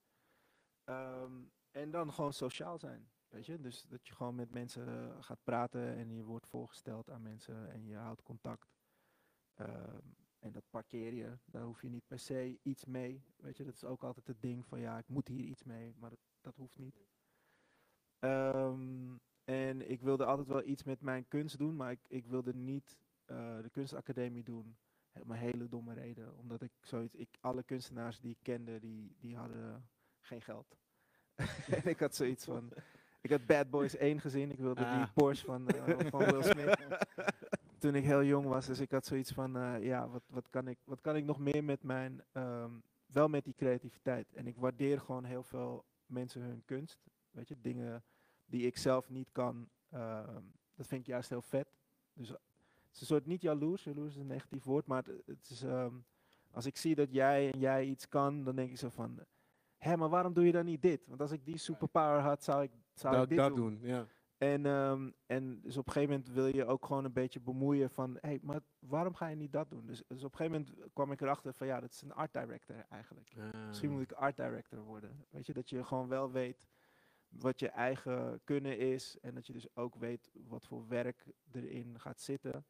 Ehm, 0.83 1.43
en 1.71 1.91
dan 1.91 2.13
gewoon 2.13 2.33
sociaal 2.33 2.77
zijn. 2.79 3.09
Weet 3.27 3.45
je? 3.45 3.59
Dus 3.59 3.81
dat 3.83 4.07
je 4.07 4.13
gewoon 4.13 4.35
met 4.35 4.51
mensen 4.51 4.87
eh, 4.87 5.23
gaat 5.23 5.43
praten 5.43 5.95
en 5.95 6.13
je 6.13 6.23
wordt 6.23 6.47
voorgesteld 6.47 7.09
aan 7.09 7.21
mensen 7.21 7.71
en 7.71 7.85
je 7.85 7.95
houdt 7.95 8.23
contact. 8.23 8.75
Ehm, 9.53 10.07
en 10.45 10.51
dat 10.51 10.69
parkeer 10.69 11.13
je, 11.13 11.37
daar 11.45 11.63
hoef 11.63 11.81
je 11.81 11.89
niet 11.89 12.07
per 12.07 12.19
se 12.19 12.57
iets 12.61 12.85
mee. 12.85 13.23
Weet 13.35 13.57
je, 13.57 13.63
dat 13.63 13.73
is 13.73 13.83
ook 13.83 14.03
altijd 14.03 14.27
het 14.27 14.41
ding 14.41 14.65
van 14.65 14.79
ja, 14.79 14.97
ik 14.97 15.07
moet 15.07 15.27
hier 15.27 15.45
iets 15.45 15.63
mee, 15.63 15.95
maar 15.99 16.09
dat, 16.09 16.19
dat 16.41 16.55
hoeft 16.55 16.77
niet. 16.77 17.03
Ehm, 18.19 19.15
en 19.43 19.89
ik 19.89 20.01
wilde 20.01 20.25
altijd 20.25 20.47
wel 20.47 20.63
iets 20.63 20.83
met 20.83 21.01
mijn 21.01 21.27
kunst 21.27 21.57
doen, 21.57 21.75
maar 21.75 21.91
ik, 21.91 21.99
ik 22.07 22.25
wilde 22.25 22.53
niet 22.53 22.97
eh, 23.25 23.61
de 23.61 23.69
kunstacademie 23.69 24.43
doen. 24.43 24.77
Om 25.21 25.31
een 25.31 25.37
hele 25.37 25.67
domme 25.69 25.93
reden. 25.93 26.37
Omdat 26.37 26.61
ik 26.61 26.71
zoiets, 26.81 27.15
ik, 27.15 27.37
alle 27.39 27.63
kunstenaars 27.63 28.19
die 28.19 28.31
ik 28.31 28.39
kende, 28.41 28.79
die, 28.79 29.15
die 29.19 29.35
hadden 29.35 29.89
geen 30.19 30.41
geld. 30.41 30.77
en 31.83 31.85
ik 31.85 31.99
had 31.99 32.15
zoiets 32.15 32.45
van, 32.45 32.71
ik 33.21 33.29
had 33.29 33.45
Bad 33.45 33.69
Boys 33.69 33.95
1 33.95 34.19
gezien, 34.19 34.51
ik 34.51 34.59
wilde 34.59 34.81
die 34.83 34.89
Ah. 34.89 35.13
Porsche 35.13 35.45
van, 35.45 35.67
eh, 35.67 36.09
van 36.09 36.19
Will 36.19 36.43
Smith. 36.43 36.77
Toen 37.85 37.95
ik 37.95 38.03
heel 38.03 38.23
jong 38.23 38.45
was, 38.45 38.65
dus 38.65 38.79
ik 38.79 38.91
had 38.91 39.05
zoiets 39.05 39.31
van, 39.31 39.57
eh, 39.57 39.83
ja, 39.83 40.09
wat, 40.09 40.23
wat, 40.27 40.49
kan 40.49 40.67
ik, 40.67 40.77
wat 40.83 41.01
kan 41.01 41.15
ik 41.15 41.25
nog 41.25 41.39
meer 41.39 41.63
met 41.63 41.83
mijn, 41.83 42.23
ehm, 42.31 42.71
wel 43.05 43.27
met 43.27 43.43
die 43.43 43.53
creativiteit. 43.53 44.33
En 44.33 44.47
ik 44.47 44.57
waardeer 44.57 45.01
gewoon 45.01 45.23
heel 45.23 45.43
veel 45.43 45.85
mensen 46.05 46.41
hun 46.41 46.61
kunst. 46.65 46.99
Weet 47.31 47.47
je, 47.47 47.55
dingen 47.61 48.03
die 48.45 48.65
ik 48.65 48.77
zelf 48.77 49.09
niet 49.09 49.29
kan, 49.31 49.69
ehm, 49.89 50.41
dat 50.75 50.87
vind 50.87 51.01
ik 51.01 51.07
juist 51.07 51.29
heel 51.29 51.41
vet. 51.41 51.67
Dus 52.13 52.29
eh, 52.29 52.35
het 52.35 52.93
is 52.93 52.99
een 52.99 53.07
soort 53.07 53.25
niet 53.25 53.41
jaloers, 53.41 53.83
jaloers 53.83 54.13
is 54.13 54.21
een 54.21 54.27
negatief 54.27 54.63
woord, 54.63 54.85
maar 54.85 55.03
het, 55.03 55.23
het 55.25 55.49
is, 55.49 55.63
ehm, 55.63 55.93
als 56.51 56.65
ik 56.65 56.77
zie 56.77 56.95
dat 56.95 57.11
jij 57.11 57.51
en 57.51 57.59
jij 57.59 57.85
iets 57.85 58.09
kan, 58.09 58.43
dan 58.43 58.55
denk 58.55 58.69
ik 58.69 58.77
zo 58.77 58.89
van, 58.89 59.19
hé, 59.77 59.97
maar 59.97 60.09
waarom 60.09 60.33
doe 60.33 60.45
je 60.45 60.51
dan 60.51 60.65
niet 60.65 60.81
dit? 60.81 61.07
Want 61.07 61.21
als 61.21 61.31
ik 61.31 61.45
die 61.45 61.57
superpower 61.57 62.19
had, 62.19 62.43
zou 62.43 62.63
ik, 62.63 62.71
zou 62.93 63.13
ik 63.13 63.19
dat 63.19 63.29
dit 63.29 63.37
dat 63.37 63.55
doen. 63.55 63.79
doen, 63.79 63.89
ja. 63.89 64.07
En, 64.53 64.65
ehm, 64.65 65.09
en 65.25 65.61
dus 65.61 65.77
op 65.77 65.87
een 65.87 65.93
gegeven 65.93 66.15
moment 66.15 66.33
wil 66.33 66.45
je 66.45 66.65
ook 66.65 66.85
gewoon 66.85 67.05
een 67.05 67.13
beetje 67.13 67.39
bemoeien 67.39 67.89
van, 67.89 68.11
hé, 68.13 68.19
hey, 68.27 68.39
maar 68.41 68.59
waarom 68.79 69.13
ga 69.15 69.27
je 69.27 69.35
niet 69.35 69.51
dat 69.51 69.69
doen? 69.69 69.85
Dus, 69.85 70.03
dus 70.07 70.23
op 70.23 70.31
een 70.31 70.37
gegeven 70.37 70.65
moment 70.65 70.93
kwam 70.93 71.11
ik 71.11 71.21
erachter 71.21 71.53
van, 71.53 71.67
ja, 71.67 71.79
dat 71.79 71.91
is 71.91 72.01
een 72.01 72.13
art 72.13 72.33
director 72.33 72.85
eigenlijk. 72.89 73.31
Misschien 73.67 73.91
moet 73.91 74.01
ik 74.01 74.11
art 74.11 74.37
director 74.37 74.79
worden. 74.79 75.25
Weet 75.29 75.45
je, 75.45 75.53
dat 75.53 75.69
je 75.69 75.83
gewoon 75.83 76.07
wel 76.07 76.31
weet 76.31 76.67
wat 77.29 77.59
je 77.59 77.69
eigen 77.69 78.41
kunnen 78.43 78.77
is. 78.77 79.19
En 79.19 79.33
dat 79.35 79.47
je 79.47 79.53
dus 79.53 79.75
ook 79.75 79.95
weet 79.95 80.31
wat 80.47 80.65
voor 80.65 80.87
werk 80.87 81.25
erin 81.51 81.99
gaat 81.99 82.21
zitten. 82.21 82.65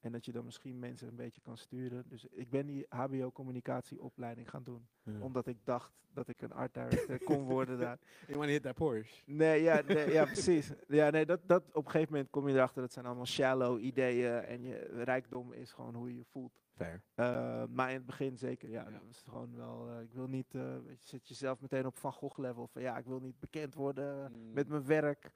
En 0.00 0.12
dat 0.12 0.24
je 0.24 0.32
dan 0.32 0.44
misschien 0.44 0.78
mensen 0.78 1.08
een 1.08 1.16
beetje 1.16 1.40
kan 1.40 1.56
sturen. 1.56 2.04
Dus 2.08 2.26
ik 2.30 2.50
ben 2.50 2.66
die 2.66 2.86
HBO-communicatieopleiding 2.88 4.50
gaan 4.50 4.64
doen. 4.64 4.86
Ja. 5.02 5.20
Omdat 5.20 5.46
ik 5.46 5.58
dacht 5.64 5.92
dat 6.16 6.28
ik 6.28 6.42
een 6.42 6.52
art 6.52 6.74
director 6.74 7.18
kon 7.24 7.44
worden 7.44 7.78
daar. 7.78 7.98
Ik 8.26 8.34
wanna 8.34 8.52
hit 8.52 8.62
that 8.62 8.74
Porsche. 8.74 9.22
Nee, 9.24 9.62
ja, 9.62 9.82
nee, 9.86 10.12
ja 10.12 10.24
precies. 10.24 10.72
Ja, 10.88 11.10
nee, 11.10 11.26
dat, 11.26 11.40
dat, 11.46 11.62
op 11.72 11.84
een 11.84 11.90
gegeven 11.90 12.12
moment 12.12 12.30
kom 12.30 12.48
je 12.48 12.54
erachter, 12.54 12.82
dat 12.82 12.92
zijn 12.92 13.06
allemaal 13.06 13.26
shallow 13.26 13.80
ideeën. 13.80 14.32
En 14.32 14.62
je 14.62 15.02
rijkdom 15.04 15.52
is 15.52 15.72
gewoon 15.72 15.94
hoe 15.94 16.10
je 16.10 16.16
je 16.16 16.24
voelt. 16.24 16.60
Fair. 16.76 17.02
Uh, 17.16 17.64
maar 17.68 17.88
in 17.88 17.96
het 17.96 18.06
begin 18.06 18.38
zeker, 18.38 18.68
ja. 18.68 18.82
Ja. 18.82 18.90
Dat 18.90 19.06
was 19.06 19.22
gewoon 19.28 19.56
wel, 19.56 19.88
uh, 19.90 20.00
ik 20.00 20.12
wil 20.12 20.26
niet, 20.26 20.54
uh, 20.54 20.62
je, 20.62 20.96
zet 21.00 21.28
jezelf 21.28 21.60
meteen 21.60 21.86
op 21.86 21.96
Van 21.96 22.12
Gogh 22.12 22.38
level. 22.38 22.66
Van 22.66 22.82
ja, 22.82 22.96
ik 22.98 23.04
wil 23.04 23.20
niet 23.20 23.40
bekend 23.40 23.74
worden 23.74 24.32
Mm. 24.32 24.52
met 24.52 24.68
mijn 24.68 24.86
werk. 24.86 25.30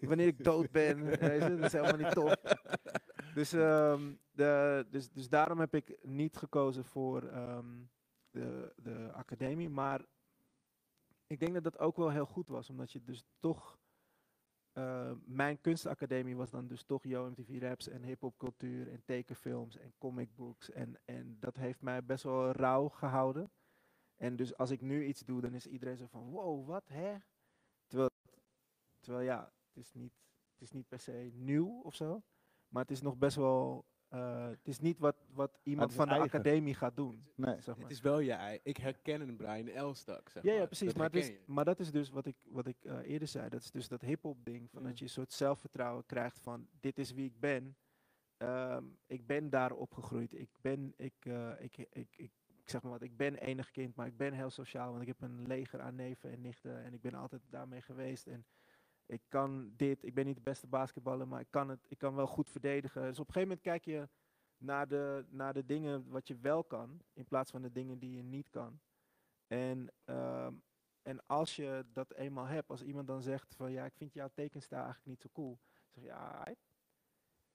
Wanneer 0.00 0.26
ik 0.26 0.44
dood 0.44 0.70
ben, 0.70 1.04
dat 1.58 1.64
is 1.64 1.72
helemaal 1.72 1.96
niet 1.96 2.10
tof. 2.10 2.34
Dus, 3.38 3.52
um, 3.52 4.20
de, 4.30 4.86
dus, 4.90 5.10
dus 5.10 5.28
daarom 5.28 5.60
heb 5.60 5.74
ik 5.74 5.98
niet 6.02 6.36
gekozen 6.36 6.84
voor 6.84 7.22
um, 7.22 7.90
de, 8.30 8.72
de 8.76 9.10
academie. 9.12 9.68
Maar 9.68 10.04
ik 11.26 11.40
denk 11.40 11.54
dat 11.54 11.62
dat 11.62 11.78
ook 11.78 11.96
wel 11.96 12.10
heel 12.10 12.26
goed 12.26 12.48
was, 12.48 12.70
omdat 12.70 12.92
je 12.92 13.02
dus 13.02 13.24
toch 13.38 13.78
uh, 14.72 15.12
mijn 15.24 15.60
kunstacademie 15.60 16.36
was 16.36 16.50
dan 16.50 16.66
dus 16.66 16.82
toch 16.82 17.04
YoMTV 17.04 17.60
Raps 17.60 17.88
en 17.88 18.02
hip-hopcultuur 18.02 18.90
en 18.90 19.02
tekenfilms 19.04 19.76
en 19.76 19.94
comicbooks. 19.98 20.70
En, 20.70 21.00
en 21.04 21.36
dat 21.40 21.56
heeft 21.56 21.80
mij 21.80 22.04
best 22.04 22.24
wel 22.24 22.50
rauw 22.50 22.88
gehouden. 22.88 23.50
En 24.16 24.36
dus 24.36 24.56
als 24.56 24.70
ik 24.70 24.80
nu 24.80 25.04
iets 25.04 25.20
doe, 25.20 25.40
dan 25.40 25.54
is 25.54 25.66
iedereen 25.66 25.96
zo 25.96 26.06
van: 26.06 26.30
wow, 26.30 26.66
wat 26.66 26.88
hè? 26.88 27.16
Terwijl, 27.86 28.10
terwijl 29.00 29.24
ja, 29.24 29.52
het 29.66 29.76
is, 29.76 29.92
niet, 29.92 30.14
het 30.52 30.62
is 30.62 30.70
niet 30.70 30.88
per 30.88 31.00
se 31.00 31.30
nieuw 31.32 31.80
of 31.80 31.94
zo. 31.94 32.22
Maar 32.68 32.82
het 32.82 32.90
is 32.90 33.00
nog 33.02 33.16
best 33.16 33.36
wel. 33.36 33.86
Uh, 34.14 34.48
het 34.48 34.68
is 34.68 34.78
niet 34.78 34.98
wat, 34.98 35.16
wat 35.32 35.58
iemand 35.62 35.94
van 35.94 36.06
de 36.08 36.14
eigen. 36.14 36.38
academie 36.38 36.74
gaat 36.74 36.96
doen. 36.96 37.26
Nee. 37.34 37.60
Zeg 37.60 37.74
maar. 37.74 37.82
Het 37.84 37.92
is 37.92 38.00
wel 38.00 38.18
je 38.18 38.32
ei. 38.32 38.60
Ik 38.62 38.76
herken 38.76 39.20
een 39.20 39.36
Brian 39.36 39.68
Elstak, 39.68 40.28
zeg 40.28 40.42
Ja, 40.42 40.50
maar. 40.50 40.60
ja, 40.60 40.66
precies. 40.66 40.88
Dat 40.88 40.96
Maar, 40.96 41.14
is, 41.14 41.64
dat 41.64 41.80
is 41.80 41.90
dus 41.90 42.10
wat 42.10 42.26
ik, 42.26 42.36
wat 42.44 42.66
ik 42.66 42.76
uh, 42.82 42.98
eerder 43.02 43.28
zei. 43.28 43.48
Dat 43.48 43.60
is 43.60 43.70
dus 43.70 43.88
dat 43.88 44.00
hip-hop 44.00 44.44
ding. 44.44 44.70
Van 44.70 44.82
Ja. 44.82 44.88
Dat 44.88 44.98
je 44.98 45.04
een 45.04 45.10
soort 45.10 45.32
zelfvertrouwen 45.32 46.06
krijgt 46.06 46.38
van: 46.40 46.68
dit 46.80 46.98
is 46.98 47.12
wie 47.12 47.24
ik 47.26 47.40
ben. 47.40 47.76
Um, 48.38 48.98
ik 49.06 49.26
ben 49.26 49.50
daar 49.50 49.72
opgegroeid. 49.72 50.34
Ik 50.34 50.50
ben, 50.60 50.92
ik, 50.96 51.24
uh, 51.24 51.50
ik, 51.58 51.76
ik, 51.76 51.88
ik, 51.92 52.14
ik, 52.16 52.32
zeg 52.64 52.82
maar 52.82 52.92
wat, 52.92 53.02
ik 53.02 53.16
ben 53.16 53.34
enig 53.34 53.70
kind, 53.70 53.94
maar 53.94 54.06
ik 54.06 54.16
ben 54.16 54.32
heel 54.32 54.50
sociaal. 54.50 54.90
Want 54.90 55.02
ik 55.02 55.08
heb 55.08 55.20
een 55.20 55.46
leger 55.46 55.80
aan 55.80 55.94
neven 55.94 56.30
en 56.30 56.40
nichten. 56.40 56.84
En 56.84 56.92
ik 56.94 57.00
ben 57.00 57.14
altijd 57.14 57.42
daarmee 57.50 57.82
geweest. 57.82 58.26
En 58.26 58.46
ik 59.08 59.22
kan 59.28 59.72
dit. 59.76 60.04
Ik 60.04 60.14
ben 60.14 60.26
niet 60.26 60.36
de 60.36 60.42
beste 60.42 60.66
basketballer, 60.66 61.28
maar 61.28 61.40
ik 61.40 61.50
kan 61.50 61.68
het. 61.68 61.86
Ik 61.88 61.98
kan 61.98 62.14
wel 62.14 62.26
goed 62.26 62.50
verdedigen. 62.50 63.02
Dus 63.02 63.18
op 63.18 63.26
een 63.26 63.32
gegeven 63.32 63.48
moment 63.48 63.60
kijk 63.60 63.84
je 63.84 64.08
naar 64.58 64.88
de, 64.88 65.24
naar 65.28 65.54
de 65.54 65.66
dingen 65.66 66.08
wat 66.08 66.28
je 66.28 66.36
wel 66.38 66.64
kan, 66.64 67.02
in 67.12 67.26
plaats 67.26 67.50
van 67.50 67.62
de 67.62 67.72
dingen 67.72 67.98
die 67.98 68.16
je 68.16 68.22
niet 68.22 68.50
kan. 68.50 68.80
En, 69.46 69.92
um, 70.04 70.62
en 71.02 71.26
als 71.26 71.56
je 71.56 71.84
dat 71.92 72.14
eenmaal 72.14 72.46
hebt, 72.46 72.70
als 72.70 72.82
iemand 72.82 73.06
dan 73.06 73.22
zegt 73.22 73.54
van 73.54 73.72
ja, 73.72 73.84
ik 73.84 73.96
vind 73.96 74.12
jouw 74.12 74.30
tekenstijl 74.34 74.82
eigenlijk 74.82 75.10
niet 75.10 75.20
zo 75.20 75.28
cool, 75.32 75.58
zeg 75.88 76.02
je 76.02 76.08
ja. 76.08 76.54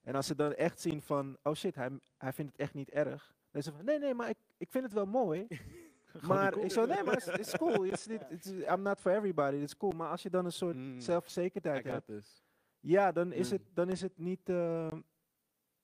En 0.01 0.15
als 0.15 0.27
ze 0.27 0.35
dan 0.35 0.53
echt 0.53 0.79
zien 0.79 1.01
van 1.01 1.37
oh 1.43 1.53
shit, 1.53 1.75
hij, 1.75 1.99
hij 2.17 2.33
vindt 2.33 2.51
het 2.51 2.61
echt 2.61 2.73
niet 2.73 2.89
erg, 2.89 3.35
dan 3.51 3.61
is 3.61 3.65
ze 3.65 3.71
van 3.71 3.85
nee, 3.85 3.99
nee, 3.99 4.13
maar 4.13 4.29
ik, 4.29 4.37
ik 4.57 4.71
vind 4.71 4.83
het 4.83 4.93
wel 4.93 5.05
mooi. 5.05 5.47
maar 6.21 6.57
ik 6.57 6.71
zo 6.71 6.85
nee, 6.85 7.03
maar 7.03 7.15
het 7.25 7.39
is 7.39 7.57
cool. 7.57 7.83
It's, 7.91 8.07
it, 8.07 8.21
it's, 8.29 8.47
I'm 8.49 8.81
not 8.81 8.99
for 8.99 9.11
everybody. 9.11 9.55
It's 9.55 9.77
cool. 9.77 9.91
Maar 9.91 10.09
als 10.09 10.23
je 10.23 10.29
dan 10.29 10.45
een 10.45 10.51
soort 10.51 10.75
Mm. 10.75 10.99
zelfverzekerdheid 10.99 11.83
hebt, 11.83 12.05
this. 12.07 12.43
ja, 12.79 13.11
dan 13.11 13.31
is, 13.31 13.47
Mm. 13.51 13.57
het, 13.57 13.61
dan 13.73 13.89
is 13.89 14.01
het 14.01 14.17
niet. 14.17 14.49
Uh, 14.49 14.87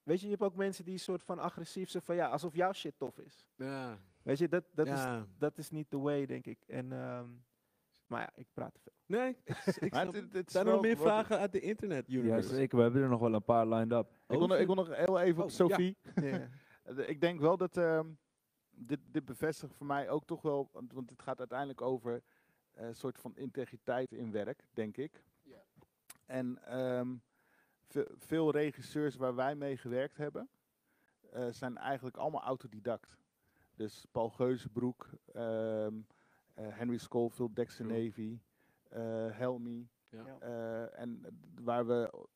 weet 0.04 0.20
je, 0.20 0.26
je 0.26 0.32
hebt 0.32 0.44
ook 0.44 0.56
mensen 0.56 0.86
die 0.86 0.98
soort 0.98 1.24
van 1.24 1.40
agressief 1.40 1.90
zijn 1.90 2.04
van 2.04 2.16
ja, 2.16 2.28
alsof 2.28 2.56
jouw 2.56 2.74
shit 2.74 2.94
tof 2.98 3.18
is. 3.18 3.46
Ja. 3.56 3.98
Weet 4.22 4.38
je, 4.38 4.48
dat, 4.50 4.64
dat, 4.74 4.88
ja. 4.88 5.18
is, 5.20 5.24
dat 5.38 5.58
is 5.58 5.70
niet 5.70 5.90
the 5.90 6.00
way, 6.00 6.26
denk 6.26 6.46
ik. 6.46 6.64
En, 6.68 6.92
um, 6.92 7.44
maar 8.08 8.22
ja, 8.22 8.30
ik 8.36 8.48
praat 8.54 8.74
te 8.74 8.80
veel. 8.84 8.94
Nee, 9.06 9.38
ik, 9.80 9.92
Maar 9.94 10.06
het- 10.08 10.34
het. 10.34 10.52
Zijn 10.52 10.66
er 10.66 10.72
nog 10.72 10.82
meer 10.82 10.98
vragen 10.98 11.40
uit 11.40 11.52
de 11.52 11.60
internet 11.60 12.04
Ja, 12.08 12.42
zeker. 12.42 12.78
We 12.78 12.84
hebben 12.84 13.02
er 13.02 13.10
nog 13.10 13.20
wel 13.20 13.34
een 13.34 13.44
paar 13.44 13.68
lined 13.68 13.92
up. 13.92 14.12
Ik 14.28 14.38
wil, 14.38 14.48
nog, 14.48 14.58
ik 14.58 14.66
wil 14.66 14.76
nog 14.76 14.96
heel 14.96 15.20
even 15.20 15.44
op 15.44 15.50
Oh, 15.50 15.56
ja. 15.58 15.66
Sophie. 15.68 15.98
Ja. 16.16 16.50
Ik 17.14 17.22
denk 17.22 17.40
wel 17.40 17.58
dat 17.58 17.78
ehm, 17.78 18.08
dit, 18.80 19.00
dit 19.12 19.26
bevestigt 19.26 19.74
voor 19.74 19.86
mij 19.86 20.10
ook 20.10 20.26
toch 20.26 20.42
wel, 20.42 20.70
want, 20.72 21.10
het 21.10 21.22
gaat 21.22 21.40
uiteindelijk 21.40 21.82
over 21.82 22.22
eh, 22.74 22.88
een 22.88 22.96
soort 22.96 23.18
van 23.20 23.36
integriteit 23.36 24.12
in 24.12 24.32
werk, 24.32 24.66
denk 24.74 24.98
ik. 24.98 25.24
En 26.26 26.64
ehm, 26.66 27.16
ve- 27.88 28.12
veel 28.18 28.52
regisseurs 28.52 29.16
waar 29.16 29.36
wij 29.36 29.56
mee 29.56 29.78
gewerkt 29.78 30.18
hebben, 30.18 30.50
eh, 31.32 31.48
zijn 31.50 31.78
eigenlijk 31.78 32.18
allemaal 32.18 32.42
autodidact. 32.44 33.18
Dus 33.76 34.06
Paul 34.12 34.30
Geuzenbroek, 34.30 35.10
ehm, 35.34 35.94
eh, 36.54 36.68
Henry 36.78 36.98
Schofield, 36.98 37.56
Dexter. 37.56 37.86
Navy, 37.86 38.40
Helmi. 39.32 39.90
Ja. 40.10 40.38
En 40.92 41.26
waar 41.62 41.86
we 41.88 42.28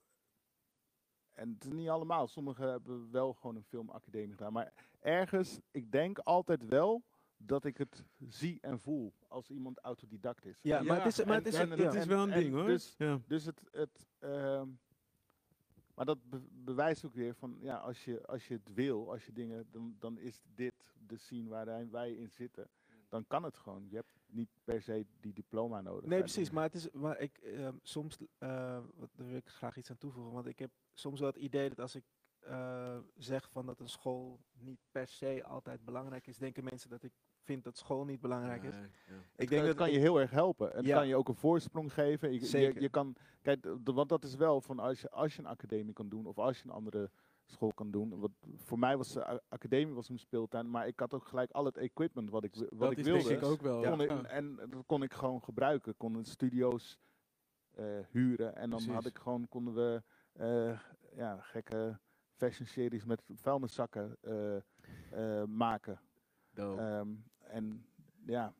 en 1.33 1.49
het 1.53 1.63
is 1.65 1.71
niet 1.71 1.89
allemaal. 1.89 2.27
Sommigen 2.27 2.69
hebben 2.69 3.11
wel 3.11 3.33
gewoon 3.33 3.55
een 3.55 3.63
filmacademie 3.63 4.31
gedaan. 4.31 4.53
Maar 4.53 4.73
ergens, 4.99 5.59
ik 5.71 5.91
denk 5.91 6.17
altijd 6.19 6.65
wel 6.65 7.03
dat 7.37 7.65
ik 7.65 7.77
het 7.77 8.03
zie 8.27 8.57
en 8.61 8.79
voel 8.79 9.13
als 9.27 9.49
iemand 9.49 9.79
autodidact 9.79 10.45
is. 10.45 10.59
Ja, 10.61 10.81
maar 10.81 11.03
het 11.03 11.05
is, 11.05 11.25
maar 11.25 11.27
en- 11.37 11.43
het 11.43 11.53
is, 11.53 11.59
en- 11.59 11.69
ja. 11.69 11.75
dat 11.75 11.93
is 11.95 12.05
wel 12.05 12.23
een 12.23 12.31
en 12.31 12.39
ding 12.39 12.53
hoor. 12.53 12.65
dus- 12.65 12.95
ja. 12.97 13.19
Dus 13.27 13.45
het, 13.45 13.61
het 13.71 14.07
ehm, 14.19 14.67
maar 15.95 16.05
dat 16.05 16.29
be- 16.29 16.47
bewijst 16.51 17.05
ook 17.05 17.13
weer 17.13 17.35
van, 17.35 17.57
ja, 17.59 17.77
als 17.77 18.05
je, 18.05 18.25
als 18.27 18.47
je 18.47 18.53
het 18.53 18.73
wil, 18.73 19.11
als 19.11 19.25
je 19.25 19.31
dingen, 19.33 19.67
dan, 19.71 19.95
dan 19.99 20.17
is 20.19 20.41
dit 20.55 20.73
de 21.07 21.17
scene 21.17 21.49
waar 21.49 21.89
wij 21.89 22.11
in 22.13 22.29
zitten. 22.29 22.67
Dan 23.13 23.27
kan 23.27 23.43
het 23.43 23.57
gewoon. 23.57 23.85
Je 23.89 23.95
hebt 23.95 24.13
niet 24.25 24.49
per 24.63 24.81
se 24.81 25.05
die 25.19 25.33
diploma 25.33 25.81
nodig. 25.81 26.05
Nee, 26.09 26.17
En- 26.17 26.23
precies. 26.23 26.49
Maar 26.49 26.63
het 26.63 26.73
is, 26.73 26.91
maar 26.91 27.19
ik, 27.19 27.37
ehm, 27.37 27.75
soms, 27.81 28.17
eh, 28.37 28.79
wat, 28.95 29.09
daar 29.15 29.27
wil 29.27 29.35
ik 29.35 29.47
graag 29.47 29.77
iets 29.77 29.89
aan 29.89 29.97
toevoegen. 29.97 30.33
Want 30.33 30.45
ik 30.47 30.59
heb 30.59 30.71
soms 30.93 31.19
wel 31.19 31.29
het 31.29 31.37
idee 31.37 31.69
dat 31.69 31.79
als 31.79 31.95
ik 31.95 32.03
eh, 32.39 32.97
zeg 33.17 33.49
van 33.51 33.65
dat 33.65 33.79
een 33.79 33.89
school 33.89 34.39
niet 34.59 34.79
per 34.91 35.07
se 35.07 35.43
altijd 35.43 35.85
belangrijk 35.85 36.27
is, 36.27 36.37
denken 36.37 36.63
mensen 36.63 36.89
dat 36.89 37.03
ik 37.03 37.11
vind 37.43 37.63
dat 37.63 37.77
school 37.77 38.05
niet 38.05 38.21
belangrijk 38.21 38.63
is. 38.63 38.75
Nee, 38.75 38.89
ja. 39.07 39.13
Ik 39.35 39.49
denk 39.49 39.65
dat 39.65 39.75
kan 39.75 39.91
je 39.91 39.99
heel 39.99 40.19
erg 40.19 40.31
helpen. 40.31 40.71
Het 40.75 40.85
Ja. 40.85 40.95
kan 40.97 41.07
je 41.07 41.15
ook 41.15 41.27
een 41.27 41.35
voorsprong 41.35 41.93
geven. 41.93 42.33
Je, 42.33 42.39
je, 42.39 42.45
Zeker. 42.45 42.81
je 42.81 42.89
kan, 42.89 43.15
kijk, 43.41 43.65
want 43.83 44.09
dat 44.09 44.23
is 44.23 44.35
wel 44.35 44.61
van 44.61 44.79
als 44.79 45.01
je, 45.01 45.09
als 45.09 45.33
je 45.35 45.39
een 45.39 45.47
academie 45.47 45.93
kan 45.93 46.09
doen 46.09 46.25
of 46.25 46.37
als 46.37 46.57
je 46.57 46.63
een 46.63 46.75
andere 46.75 47.09
school 47.45 47.73
kan 47.73 47.91
doen. 47.91 48.19
Wat, 48.19 48.31
voor 48.55 48.79
mij 48.79 48.97
was 48.97 49.13
de 49.13 49.27
a- 49.27 49.41
academie 49.49 49.93
was 49.93 50.09
een 50.09 50.19
speeltuin, 50.19 50.69
maar 50.69 50.87
ik 50.87 50.99
had 50.99 51.13
ook 51.13 51.27
gelijk 51.27 51.51
al 51.51 51.65
het 51.65 51.77
equipment 51.77 52.29
wat 52.29 52.43
ik, 52.43 52.55
wat 52.55 52.79
dat 52.79 52.91
ik 52.91 52.97
is 52.97 53.05
wilde. 53.05 53.27
denk 53.27 53.41
ik 53.41 53.47
ook 53.47 53.61
wel. 53.61 54.01
ik, 54.01 54.09
ja. 54.09 54.23
En 54.23 54.55
dat 54.55 54.83
kon 54.85 55.03
ik 55.03 55.13
gewoon 55.13 55.43
gebruiken. 55.43 55.91
Ik 55.91 55.97
kon 55.97 56.23
studio's 56.25 56.99
eh, 57.71 57.99
huren 58.11 58.55
en 58.55 58.69
dan 58.69 58.83
had 58.89 59.05
ik 59.05 59.17
gewoon, 59.17 59.47
konden 59.47 59.73
we 59.73 60.03
eh, 60.33 60.79
ja, 61.15 61.37
gekke 61.41 61.99
fashion 62.35 62.67
series 62.67 63.05
met 63.05 63.21
vuilniszakken 63.35 64.17
eh, 64.21 64.55
eh, 64.55 65.47
maken. 65.47 65.99
Ehm, 66.53 67.07
en 67.37 67.85
ja, 68.25 68.53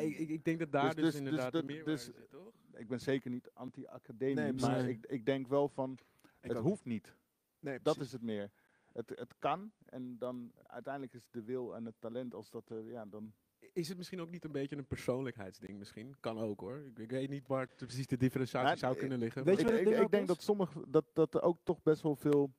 ik, 0.00 0.18
ik, 0.28 0.44
denk 0.44 0.58
dat 0.58 0.72
daar 0.72 0.94
dus- 0.94 0.94
dus, 0.94 1.04
dus- 1.04 1.12
dus 1.12 1.20
inderdaad 1.20 1.52
de 1.52 1.62
meerwaarde 1.62 1.90
dus- 1.90 2.04
zit, 2.04 2.30
toch? 2.30 2.52
ik 2.74 2.88
ben 2.88 3.00
zeker 3.00 3.30
niet 3.30 3.50
anti-academie, 3.52 4.34
Nee, 4.34 4.52
maar 4.52 4.88
ik, 4.88 5.06
ik 5.06 5.26
denk 5.26 5.46
wel 5.48 5.68
van, 5.68 5.98
het 6.40 6.56
hoeft 6.56 6.84
niet. 6.84 7.14
Nee, 7.60 7.80
Dat 7.82 7.96
is 7.98 8.12
het 8.12 8.22
meer. 8.22 8.50
Het, 8.92 9.08
het 9.14 9.34
kan 9.38 9.72
en 9.84 10.18
dan 10.18 10.52
uiteindelijk 10.66 11.14
is 11.14 11.26
de 11.30 11.42
wil 11.42 11.74
en 11.76 11.84
het 11.84 11.94
talent 11.98 12.34
als 12.34 12.50
dat, 12.50 12.70
eh, 12.70 12.90
ja, 12.90 13.04
dan... 13.06 13.32
Is 13.72 13.88
het 13.88 13.96
misschien 13.96 14.20
ook 14.20 14.30
niet 14.30 14.44
een 14.44 14.52
beetje 14.52 14.76
een 14.76 14.86
persoonlijkheidsding 14.86 15.78
misschien? 15.78 16.16
Kan 16.20 16.38
ook 16.38 16.60
hoor. 16.60 16.76
Ik, 16.78 16.98
ik 16.98 17.10
weet 17.10 17.28
niet 17.28 17.46
waar 17.46 17.68
precies 17.76 18.06
de 18.06 18.16
differentiatie 18.16 18.70
Ja, 18.70 18.76
zou 18.76 18.92
ik- 18.92 18.98
kunnen 18.98 19.18
liggen. 19.18 19.44
weet 19.44 19.60
je 19.60 19.80
ik, 19.80 19.88
ik, 20.00 20.10
denk 20.10 20.26
dat 20.26 20.42
sommige, 20.42 20.84
dat, 20.88 21.04
dat 21.12 21.34
er 21.34 21.42
ook 21.42 21.58
toch 21.64 21.82
best 21.82 22.02
wel 22.02 22.16
veel, 22.16 22.54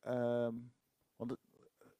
ehm, 0.00 0.54
want 1.16 1.30
het- 1.30 1.40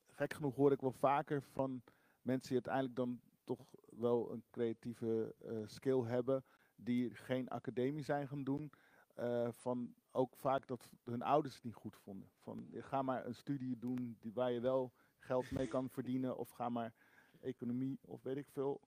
gek 0.06 0.34
genoeg 0.34 0.54
hoor 0.54 0.72
ik 0.72 0.80
wel 0.80 0.92
vaker 0.92 1.42
van 1.42 1.82
mensen 2.22 2.48
die 2.48 2.52
uiteindelijk 2.64 2.96
dan 2.96 3.20
toch 3.44 3.66
wel 3.88 4.32
een 4.32 4.44
creatieve 4.50 5.34
eh, 5.38 5.62
skill 5.66 6.02
hebben, 6.02 6.44
die 6.74 7.14
geen 7.14 7.48
academie 7.48 8.02
zijn 8.02 8.28
gaan 8.28 8.44
doen, 8.44 8.72
eh, 9.20 9.48
van 9.50 9.94
ook 10.10 10.36
vaak 10.36 10.66
dat 10.66 10.88
hun 11.04 11.22
ouders 11.22 11.54
het 11.54 11.64
niet 11.64 11.74
goed 11.74 11.96
vonden. 11.96 12.28
Van 12.36 12.68
ga 12.72 13.02
maar 13.02 13.26
een 13.26 13.34
studie 13.34 13.78
doen 13.78 14.16
die, 14.20 14.32
waar 14.32 14.52
je 14.52 14.60
wel 14.60 14.92
geld 15.18 15.50
mee 15.50 15.66
kan 15.66 15.90
verdienen, 15.90 16.36
of 16.36 16.50
ga 16.50 16.68
maar 16.68 16.94
economie 17.40 17.98
of 18.02 18.22
weet 18.22 18.36
ik 18.36 18.48
veel. 18.48 18.80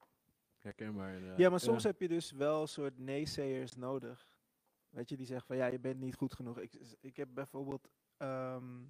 Herkenbaar 0.58 1.14
inderdaad. 1.14 1.38
Ja, 1.38 1.50
maar 1.50 1.60
soms 1.60 1.84
heb 1.84 2.00
je 2.02 2.08
dus 2.08 2.32
wel 2.32 2.62
een 2.62 2.68
soort 2.68 2.98
naysayers 2.98 3.76
nodig. 3.76 4.38
Weet 4.90 5.10
je, 5.10 5.18
die 5.18 5.26
zeggen 5.26 5.48
van 5.48 5.58
ja, 5.58 5.66
je 5.66 5.80
bent 5.80 6.00
niet 6.00 6.16
goed 6.16 6.34
genoeg. 6.34 6.60
Ik, 6.60 6.98
ik 7.00 7.16
heb 7.16 7.30
bijvoorbeeld 7.34 7.90
ehm, 8.18 8.82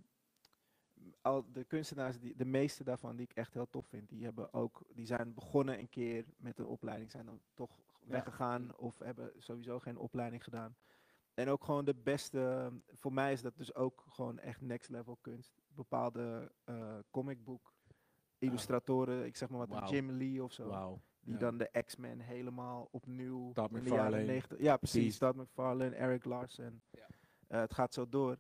al 1.22 1.52
de 1.52 1.64
kunstenaars, 1.64 2.20
die, 2.20 2.36
de 2.36 2.46
meeste 2.46 2.84
daarvan 2.84 3.16
die 3.16 3.26
ik 3.30 3.36
echt 3.36 3.54
heel 3.54 3.70
tof 3.70 3.88
vind, 3.88 4.10
die, 4.10 4.24
hebben 4.24 4.54
ook, 4.54 4.84
die 4.94 5.06
zijn 5.06 5.34
begonnen 5.34 5.80
een 5.80 5.90
keer 5.90 6.26
met 6.38 6.60
een 6.60 6.66
opleiding, 6.66 7.12
zijn 7.12 7.26
dan 7.26 7.42
toch 7.54 7.82
weggegaan 8.06 8.76
of 8.78 9.00
hebben 9.00 9.32
sowieso 9.38 9.80
geen 9.80 9.98
opleiding 9.98 10.44
gedaan. 10.44 10.76
En 11.34 11.50
ook 11.50 11.64
gewoon 11.64 11.86
de 11.86 11.96
beste, 11.96 12.72
voor 12.88 13.14
mij 13.14 13.32
is 13.32 13.42
dat 13.42 13.58
dus 13.58 13.76
ook 13.76 14.04
gewoon 14.10 14.40
echt 14.40 14.62
next 14.62 14.90
level 14.90 15.18
kunst. 15.22 15.62
Bepaalde 15.68 16.52
eh 16.64 16.98
comicboek 17.12 17.74
illustratoren, 18.38 19.26
ik 19.26 19.36
zeg 19.36 19.50
maar 19.50 19.68
wat. 19.68 19.90
Jim 19.90 20.12
Lee 20.12 20.44
of 20.44 20.52
zo. 20.54 20.68
Wauw. 20.68 21.02
Die 21.20 21.34
Ja. 21.34 21.40
dan 21.40 21.58
de 21.58 21.84
X-Men 21.86 22.20
helemaal 22.20 22.88
opnieuw 22.92 23.52
Todd 23.52 23.72
in 23.72 23.84
de 23.84 23.90
jaren 23.90 24.04
McFarlane. 24.06 24.26
90. 24.26 24.60
Ja, 24.60 24.78
precies. 24.78 25.18
Todd 25.18 25.36
McFarlane, 25.36 25.96
Eric 25.96 26.26
Larson. 26.26 26.82
Ja. 26.90 27.08
Eh, 27.48 27.60
het 27.60 27.74
gaat 27.74 27.94
zo 27.94 28.10
door. 28.10 28.38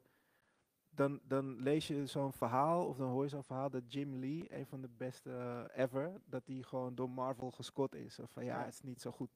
Dan, 0.89 1.19
dan 1.23 1.55
lees 1.61 1.87
je 1.87 2.05
zo'n 2.05 2.33
verhaal, 2.33 2.87
of 2.87 2.97
dan 2.97 3.09
hoor 3.09 3.23
je 3.23 3.29
zo'n 3.29 3.43
verhaal 3.43 3.69
dat 3.69 3.93
Jim 3.93 4.15
Lee, 4.15 4.53
een 4.57 4.65
van 4.65 4.81
de 4.81 4.89
beste 4.89 5.31
eh, 5.31 5.83
ever, 5.83 6.21
dat 6.25 6.45
die 6.45 6.63
gewoon 6.63 6.95
door 6.95 7.09
Marvel 7.09 7.51
gescot 7.51 7.95
is. 7.95 8.19
Of 8.19 8.31
van 8.31 8.45
ja, 8.45 8.57
Ja. 8.59 8.65
het 8.65 8.73
is 8.73 8.81
niet 8.81 9.01
zo 9.01 9.11
goed. 9.11 9.29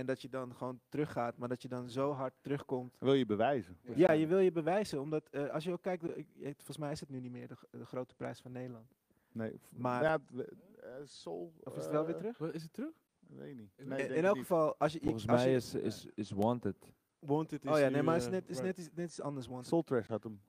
En 0.00 0.06
dat 0.06 0.22
je 0.22 0.28
dan 0.28 0.54
gewoon 0.54 0.80
teruggaat, 0.88 1.36
maar 1.36 1.48
dat 1.48 1.62
je 1.62 1.68
dan 1.68 1.88
zo 1.90 2.12
hard 2.12 2.34
terugkomt. 2.40 2.96
Wil 2.98 3.14
je 3.14 3.26
bewijzen? 3.26 3.78
Ja, 3.94 4.12
je 4.12 4.26
wil 4.26 4.38
je 4.38 4.52
bewijzen, 4.52 5.00
omdat 5.00 5.28
eh, 5.30 5.48
als 5.48 5.64
je 5.64 5.72
ook 5.72 5.82
kijkt, 5.82 6.02
de- 6.02 6.14
ik, 6.16 6.26
ik- 6.36 6.54
volgens 6.56 6.78
mij 6.78 6.92
is 6.92 7.00
het 7.00 7.08
nu 7.08 7.20
niet 7.20 7.30
meer 7.32 7.48
de, 7.70 7.84
grote 7.84 8.14
prijs 8.14 8.40
van 8.40 8.52
Nederland. 8.52 8.94
Nee, 9.32 9.60
Maar- 9.70 10.02
ja, 10.02 10.18
eh, 10.36 10.90
Soul. 11.04 11.52
Of 11.64 11.76
is 11.76 11.82
het 11.82 11.92
wel 11.92 12.04
weer 12.06 12.14
eh, 12.14 12.20
terug? 12.32 12.52
Is 12.52 12.62
het 12.62 12.72
terug? 12.72 12.92
Weet 13.28 13.56
niet. 13.56 13.70
In- 13.76 13.88
Nee, 13.88 13.98
in 13.98 14.04
denk 14.06 14.10
in 14.10 14.16
ik 14.18 14.24
elk 14.24 14.36
geval, 14.38 14.76
als 14.78 14.92
je... 14.92 15.00
Volgens 15.02 15.28
als 15.28 15.40
mij 15.40 15.50
je- 15.50 15.56
is, 15.56 15.74
is, 15.74 16.06
is 16.14 16.30
Wanted. 16.30 16.92
Wanted 17.18 17.64
is 17.64 17.70
Oh 17.70 17.78
ja, 17.78 17.88
nee, 17.88 18.02
maar 18.02 18.14
het 18.14 18.24
is 18.24 18.30
net, 18.30 18.48
is 18.48 18.60
net, 18.60 18.78
iets- 18.78 18.90
net 18.94 19.06
iets 19.06 19.20
anders. 19.20 19.46
Want 19.46 19.66
Soul 19.66 19.82
Trash 19.82 20.08
had 20.08 20.22
hem 20.22 20.40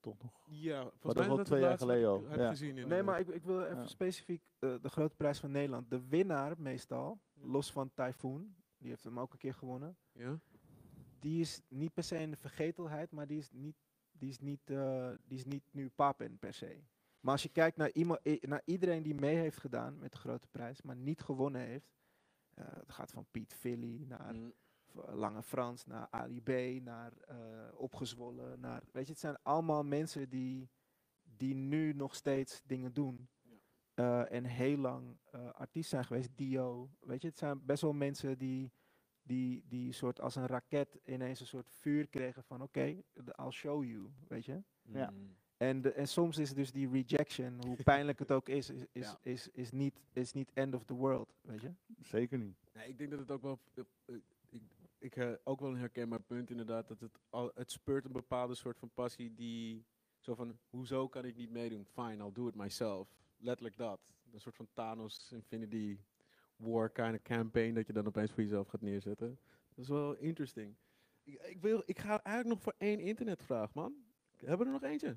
toch 0.00 0.22
nog. 0.22 0.32
Ja, 0.46 0.80
volgens 0.80 1.02
dat 1.02 1.14
mij 1.14 1.26
is 1.28 1.34
wel 1.34 1.44
twee 1.44 1.60
jaar 1.60 1.78
geleden 1.78 2.08
al, 2.08 2.24
heb 2.28 2.38
ja. 2.38 2.48
gezien 2.48 2.88
Nee, 2.88 3.02
maar 3.02 3.20
ik, 3.20 3.28
ik 3.28 3.44
wil 3.44 3.62
even 3.64 3.76
Ja. 3.76 3.86
specifiek 3.86 4.42
eh, 4.58 4.74
de 4.82 4.88
grote 4.88 5.16
prijs 5.16 5.40
van 5.40 5.50
Nederland. 5.50 5.90
De 5.90 6.00
winnaar 6.08 6.54
meestal, 6.58 7.18
los 7.34 7.72
van 7.72 7.90
Typhoon, 7.94 8.54
die 8.80 8.90
heeft 8.90 9.04
hem 9.04 9.18
ook 9.20 9.32
een 9.32 9.38
keer 9.38 9.54
gewonnen. 9.54 9.96
Ja? 10.12 10.40
Die 11.18 11.40
is 11.40 11.60
niet 11.68 11.94
per 11.94 12.02
se 12.02 12.16
in 12.18 12.30
de 12.30 12.36
vergetelheid, 12.36 13.10
maar 13.10 13.26
die 13.26 13.38
is 13.38 13.50
niet, 13.50 13.76
die 14.12 14.28
is 14.28 14.38
niet, 14.38 14.70
eh, 14.70 15.10
die 15.24 15.38
is 15.38 15.44
niet 15.44 15.64
nu 15.70 15.88
papen 15.88 16.38
per 16.38 16.52
se. 16.54 16.82
Maar 17.20 17.32
als 17.32 17.42
je 17.42 17.48
kijkt 17.48 17.76
naar, 17.76 17.90
iemand, 17.92 18.20
naar 18.42 18.62
iedereen 18.64 19.02
die 19.02 19.14
mee 19.14 19.36
heeft 19.36 19.58
gedaan 19.58 19.98
met 19.98 20.12
de 20.12 20.18
grote 20.18 20.48
prijs, 20.48 20.82
maar 20.82 20.96
niet 20.96 21.20
gewonnen 21.20 21.60
heeft. 21.60 21.98
eh, 22.54 22.66
het 22.72 22.92
gaat 22.92 23.10
van 23.10 23.26
Piet 23.30 23.54
Philly 23.54 24.04
naar 24.08 24.34
Mm. 24.34 24.52
Lange 24.94 25.42
Frans, 25.42 25.86
naar 25.86 26.06
Ali 26.10 26.42
B, 26.42 26.82
naar 26.82 27.12
eh, 27.18 27.36
Opgezwollen. 27.74 28.60
Naar, 28.60 28.82
weet 28.92 29.06
je, 29.06 29.10
het 29.12 29.20
zijn 29.20 29.38
allemaal 29.42 29.84
mensen 29.84 30.28
die, 30.28 30.70
die 31.22 31.54
nu 31.54 31.92
nog 31.92 32.14
steeds 32.14 32.62
dingen 32.64 32.92
doen. 32.92 33.28
Eh, 34.00 34.32
en 34.32 34.44
heel 34.44 34.76
lang 34.76 35.16
eh, 35.30 35.50
artiest 35.50 35.90
zijn 35.90 36.04
geweest. 36.04 36.28
Dio, 36.34 36.90
weet 37.00 37.22
je, 37.22 37.28
het 37.28 37.38
zijn 37.38 37.64
best 37.64 37.82
wel 37.82 37.92
mensen 37.92 38.38
die, 38.38 38.72
die, 39.22 39.64
die 39.68 39.92
soort 39.92 40.20
als 40.20 40.36
een 40.36 40.46
raket 40.46 40.98
ineens 41.04 41.40
een 41.40 41.46
soort 41.46 41.70
vuur 41.70 42.06
kregen 42.08 42.44
van 42.44 42.62
oké, 42.62 42.80
I'll 43.14 43.50
show 43.50 43.84
you, 43.84 44.10
weet 44.28 44.44
je. 44.44 44.62
Ja. 44.82 45.12
En, 45.56 45.80
de, 45.82 45.92
en 45.92 46.08
soms 46.08 46.38
is 46.38 46.54
dus 46.54 46.72
die 46.72 46.88
rejection, 46.90 47.64
hoe 47.66 47.76
pijnlijk 47.82 48.18
het 48.18 48.32
ook 48.32 48.48
is, 48.48 48.70
is, 48.70 48.84
is, 48.92 49.06
Ja. 49.06 49.18
is, 49.22 49.48
is, 49.48 49.70
niet, 49.70 50.00
is 50.12 50.32
niet 50.32 50.50
end 50.52 50.74
of 50.74 50.84
the 50.84 50.94
world, 50.94 51.34
weet 51.40 51.60
je. 51.60 51.72
Zeker 52.00 52.38
niet. 52.38 52.56
Nee, 52.74 52.88
ik 52.88 52.98
denk 52.98 53.10
dat 53.10 53.18
het 53.18 53.30
ook 53.30 53.42
wel. 53.42 53.58
eh, 53.74 54.14
ik 54.48 54.62
ik 54.98 55.16
eh, 55.16 55.32
ook 55.44 55.60
wel 55.60 55.70
een 55.70 55.76
herkenbaar 55.78 56.22
punt 56.22 56.50
inderdaad. 56.50 56.88
Dat 56.88 57.00
het, 57.00 57.18
al, 57.30 57.50
het 57.54 57.70
speurt 57.70 58.04
een 58.04 58.12
bepaalde 58.12 58.54
soort 58.54 58.78
van 58.78 58.90
passie 58.94 59.34
die. 59.34 59.84
Zo 60.18 60.34
van, 60.34 60.58
hoezo 60.70 61.08
kan 61.08 61.24
ik 61.24 61.36
niet 61.36 61.50
meedoen? 61.50 61.84
Fine, 61.86 62.24
I'll 62.24 62.32
do 62.32 62.48
it 62.48 62.54
myself. 62.54 63.08
Letterlijk 63.40 63.76
dat. 63.76 64.00
Een 64.32 64.40
soort 64.40 64.56
van 64.56 64.68
Thanos 64.72 65.32
Infinity 65.32 65.98
War 66.56 66.90
kind 66.90 67.14
of 67.14 67.22
campaign 67.22 67.74
dat 67.74 67.86
je 67.86 67.92
dan 67.92 68.06
opeens 68.06 68.30
voor 68.32 68.42
jezelf 68.42 68.68
gaat 68.68 68.80
neerzetten. 68.80 69.38
Dat 69.68 69.78
is 69.84 69.88
wel 69.88 70.14
interesting. 70.16 70.76
Ik, 71.22 71.42
ik, 71.42 71.60
wil, 71.60 71.82
ik 71.86 71.98
ga 71.98 72.22
eigenlijk 72.22 72.46
nog 72.56 72.62
voor 72.62 72.74
één 72.78 72.98
internetvraag, 73.00 73.74
man. 73.74 73.94
Hebben 74.36 74.58
we 74.58 74.64
er 74.64 74.80
nog 74.80 74.90
eentje? 74.90 75.16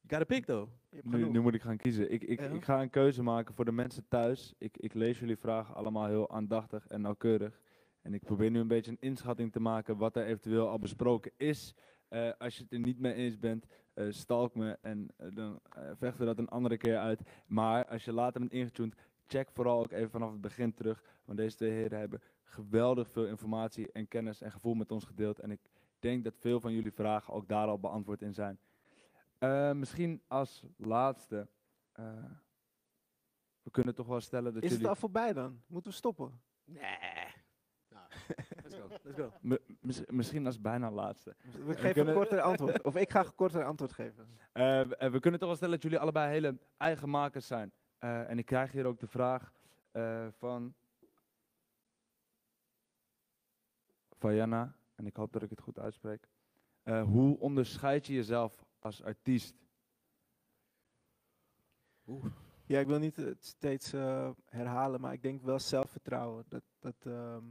You 0.00 0.18
gotta 0.20 0.24
pick 0.34 0.44
though. 0.44 0.70
Nu, 1.02 1.30
nu 1.30 1.40
moet 1.40 1.54
ik 1.54 1.62
gaan 1.62 1.76
kiezen. 1.76 2.12
Ik, 2.12 2.24
ik, 2.24 2.40
Ja. 2.40 2.46
ik 2.46 2.64
ga 2.64 2.82
een 2.82 2.90
keuze 2.90 3.22
maken 3.22 3.54
voor 3.54 3.64
de 3.64 3.72
mensen 3.72 4.08
thuis. 4.08 4.54
Ik, 4.58 4.76
ik 4.76 4.94
lees 4.94 5.18
jullie 5.18 5.36
vragen 5.36 5.74
allemaal 5.74 6.06
heel 6.06 6.30
aandachtig 6.30 6.86
en 6.86 7.00
nauwkeurig. 7.00 7.60
En 8.00 8.14
ik 8.14 8.22
probeer 8.24 8.50
nu 8.50 8.60
een 8.60 8.68
beetje 8.68 8.90
een 8.90 9.00
inschatting 9.00 9.52
te 9.52 9.60
maken 9.60 9.96
wat 9.96 10.16
er 10.16 10.24
eventueel 10.24 10.68
al 10.68 10.78
besproken 10.78 11.32
is. 11.36 11.74
Eh, 12.08 12.30
als 12.38 12.56
je 12.56 12.62
het 12.62 12.72
er 12.72 12.78
niet 12.78 12.98
mee 12.98 13.12
eens 13.12 13.38
bent, 13.38 13.66
eh, 13.96 14.06
stalk 14.10 14.54
me 14.54 14.78
en 14.80 15.08
eh, 15.16 15.26
dan 15.34 15.60
eh, 15.76 15.82
vechten 15.96 16.18
we 16.20 16.24
dat 16.24 16.38
een 16.38 16.48
andere 16.48 16.76
keer 16.76 16.98
uit. 16.98 17.20
Maar 17.46 17.86
als 17.86 18.04
je 18.04 18.12
later 18.12 18.40
bent 18.40 18.52
ingetuned, 18.52 18.94
check 19.26 19.48
vooral 19.52 19.78
ook 19.78 19.90
even 19.92 20.10
vanaf 20.10 20.30
het 20.32 20.40
begin 20.40 20.74
terug. 20.74 21.02
Want 21.24 21.38
deze 21.38 21.56
twee 21.56 21.70
heren 21.70 21.98
hebben 21.98 22.22
geweldig 22.42 23.10
veel 23.10 23.26
informatie 23.26 23.92
en 23.92 24.08
kennis 24.08 24.40
en 24.40 24.52
gevoel 24.52 24.74
met 24.74 24.90
ons 24.92 25.04
gedeeld. 25.04 25.38
En 25.38 25.50
ik 25.50 25.60
denk 25.98 26.24
dat 26.24 26.36
veel 26.38 26.60
van 26.60 26.72
jullie 26.72 26.92
vragen 26.92 27.34
ook 27.34 27.48
daar 27.48 27.66
al 27.66 27.78
beantwoord 27.78 28.22
in 28.22 28.34
zijn. 28.34 28.58
Eh, 29.38 29.72
misschien 29.72 30.22
als 30.28 30.64
laatste. 30.76 31.48
eh, 31.92 32.04
we 33.62 33.70
kunnen 33.70 33.94
toch 33.94 34.06
wel 34.06 34.20
stellen 34.20 34.52
dat 34.54 34.62
Is 34.62 34.68
het 34.68 34.78
jullie. 34.78 34.88
al 34.94 35.00
voorbij 35.00 35.32
dan? 35.32 35.60
Moeten 35.66 35.90
we 35.90 35.96
stoppen? 35.96 36.40
Nee. 36.64 37.25
Let's 39.02 39.18
go. 39.18 39.32
Misschien 40.10 40.46
als 40.46 40.60
bijna 40.60 40.90
laatste. 40.90 41.36
We 41.64 41.74
geven 41.74 41.92
kunnen- 41.92 42.08
een 42.08 42.14
korter 42.20 42.40
antwoord. 42.40 42.82
Of 42.88 42.96
ik 42.96 43.10
ga 43.10 43.24
een 43.24 43.34
korter 43.34 43.64
antwoord 43.64 43.92
geven. 43.92 44.28
Eh, 44.52 44.62
we, 44.80 44.96
eh, 44.96 45.10
we 45.10 45.20
kunnen 45.20 45.40
toch 45.40 45.48
wel 45.48 45.56
stellen 45.56 45.74
dat 45.74 45.82
jullie 45.82 45.98
allebei 45.98 46.30
hele 46.30 46.58
eigen 46.76 47.08
makers 47.08 47.46
zijn. 47.46 47.72
Eh, 47.98 48.30
en 48.30 48.38
ik 48.38 48.46
krijg 48.46 48.72
hier 48.72 48.86
ook 48.86 48.98
de 48.98 49.06
vraag 49.06 49.52
eh, 49.90 50.26
van 50.30 50.74
Vajana, 54.18 54.76
en 54.94 55.06
ik 55.06 55.16
hoop 55.16 55.32
dat 55.32 55.42
ik 55.42 55.50
het 55.50 55.60
goed 55.60 55.78
uitspreek. 55.78 56.28
Eh, 56.82 57.02
hoe 57.02 57.38
onderscheid 57.38 58.06
je 58.06 58.12
jezelf 58.14 58.64
als 58.78 59.02
artiest? 59.02 59.54
Ja, 62.66 62.80
ik 62.80 62.86
wil 62.86 62.98
niet 62.98 63.16
het 63.16 63.44
steeds 63.44 63.92
eh, 63.92 64.30
herhalen, 64.44 65.00
maar 65.00 65.12
ik 65.12 65.22
denk 65.22 65.42
wel 65.42 65.58
zelfvertrouwen. 65.58 66.44
Dat, 66.48 66.62
dat, 66.78 66.94
ehm, 67.06 67.44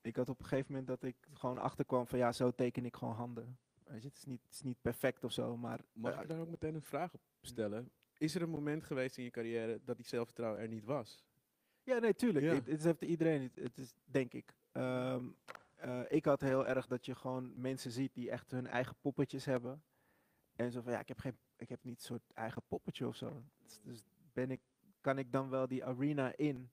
ik 0.00 0.16
had 0.16 0.28
op 0.28 0.38
een 0.38 0.46
gegeven 0.46 0.70
moment 0.70 0.88
dat 0.88 1.02
ik 1.02 1.16
gewoon 1.32 1.58
achterkwam 1.58 2.06
van 2.06 2.18
ja, 2.18 2.32
zo 2.32 2.50
teken 2.50 2.84
ik 2.84 2.96
gewoon 2.96 3.14
handen. 3.14 3.58
Weet 3.84 4.02
je, 4.02 4.08
het 4.08 4.16
is 4.16 4.24
niet, 4.24 4.42
het 4.42 4.52
is 4.52 4.62
niet 4.62 4.80
perfect 4.82 5.24
of 5.24 5.32
zo, 5.32 5.56
maar 5.56 5.80
Mag 5.92 6.22
ik 6.22 6.28
daar 6.28 6.40
ook 6.40 6.50
meteen 6.50 6.74
een 6.74 6.82
vraag 6.82 7.14
op 7.14 7.20
stellen? 7.40 7.90
Is 8.18 8.34
er 8.34 8.42
een 8.42 8.50
moment 8.50 8.84
geweest 8.84 9.18
in 9.18 9.24
je 9.24 9.30
carrière 9.30 9.80
dat 9.84 9.96
die 9.96 10.06
zelfvertrouwen 10.06 10.60
er 10.60 10.68
niet 10.68 10.84
was? 10.84 11.24
Ja, 11.82 11.98
nee, 11.98 12.14
tuurlijk. 12.14 12.44
Ja. 12.44 12.52
Het, 12.54 12.66
het 12.66 12.84
heeft 12.84 13.02
iedereen. 13.02 13.42
Het, 13.42 13.56
het 13.56 13.78
is, 13.78 13.94
denk 14.04 14.32
ik. 14.32 14.54
Ehm, 14.72 15.24
eh, 15.74 16.00
ik 16.08 16.24
had 16.24 16.40
heel 16.40 16.66
erg 16.66 16.86
dat 16.86 17.06
je 17.06 17.14
gewoon 17.14 17.52
mensen 17.60 17.90
ziet 17.90 18.14
die 18.14 18.30
echt 18.30 18.50
hun 18.50 18.66
eigen 18.66 18.96
poppetjes 19.00 19.44
hebben. 19.44 19.82
En 20.56 20.72
zo 20.72 20.80
van, 20.80 20.92
ja, 20.92 21.00
ik 21.00 21.08
heb, 21.08 21.18
geen, 21.18 21.36
ik 21.56 21.68
heb 21.68 21.84
niet 21.84 21.98
een 21.98 22.04
soort 22.04 22.32
eigen 22.32 22.62
poppetje 22.68 23.06
of 23.06 23.16
zo. 23.16 23.42
Dus, 23.62 23.80
dus 23.82 24.04
ben 24.32 24.50
ik, 24.50 24.60
kan 25.00 25.18
ik 25.18 25.32
dan 25.32 25.50
wel 25.50 25.68
die 25.68 25.84
arena 25.84 26.36
in? 26.36 26.70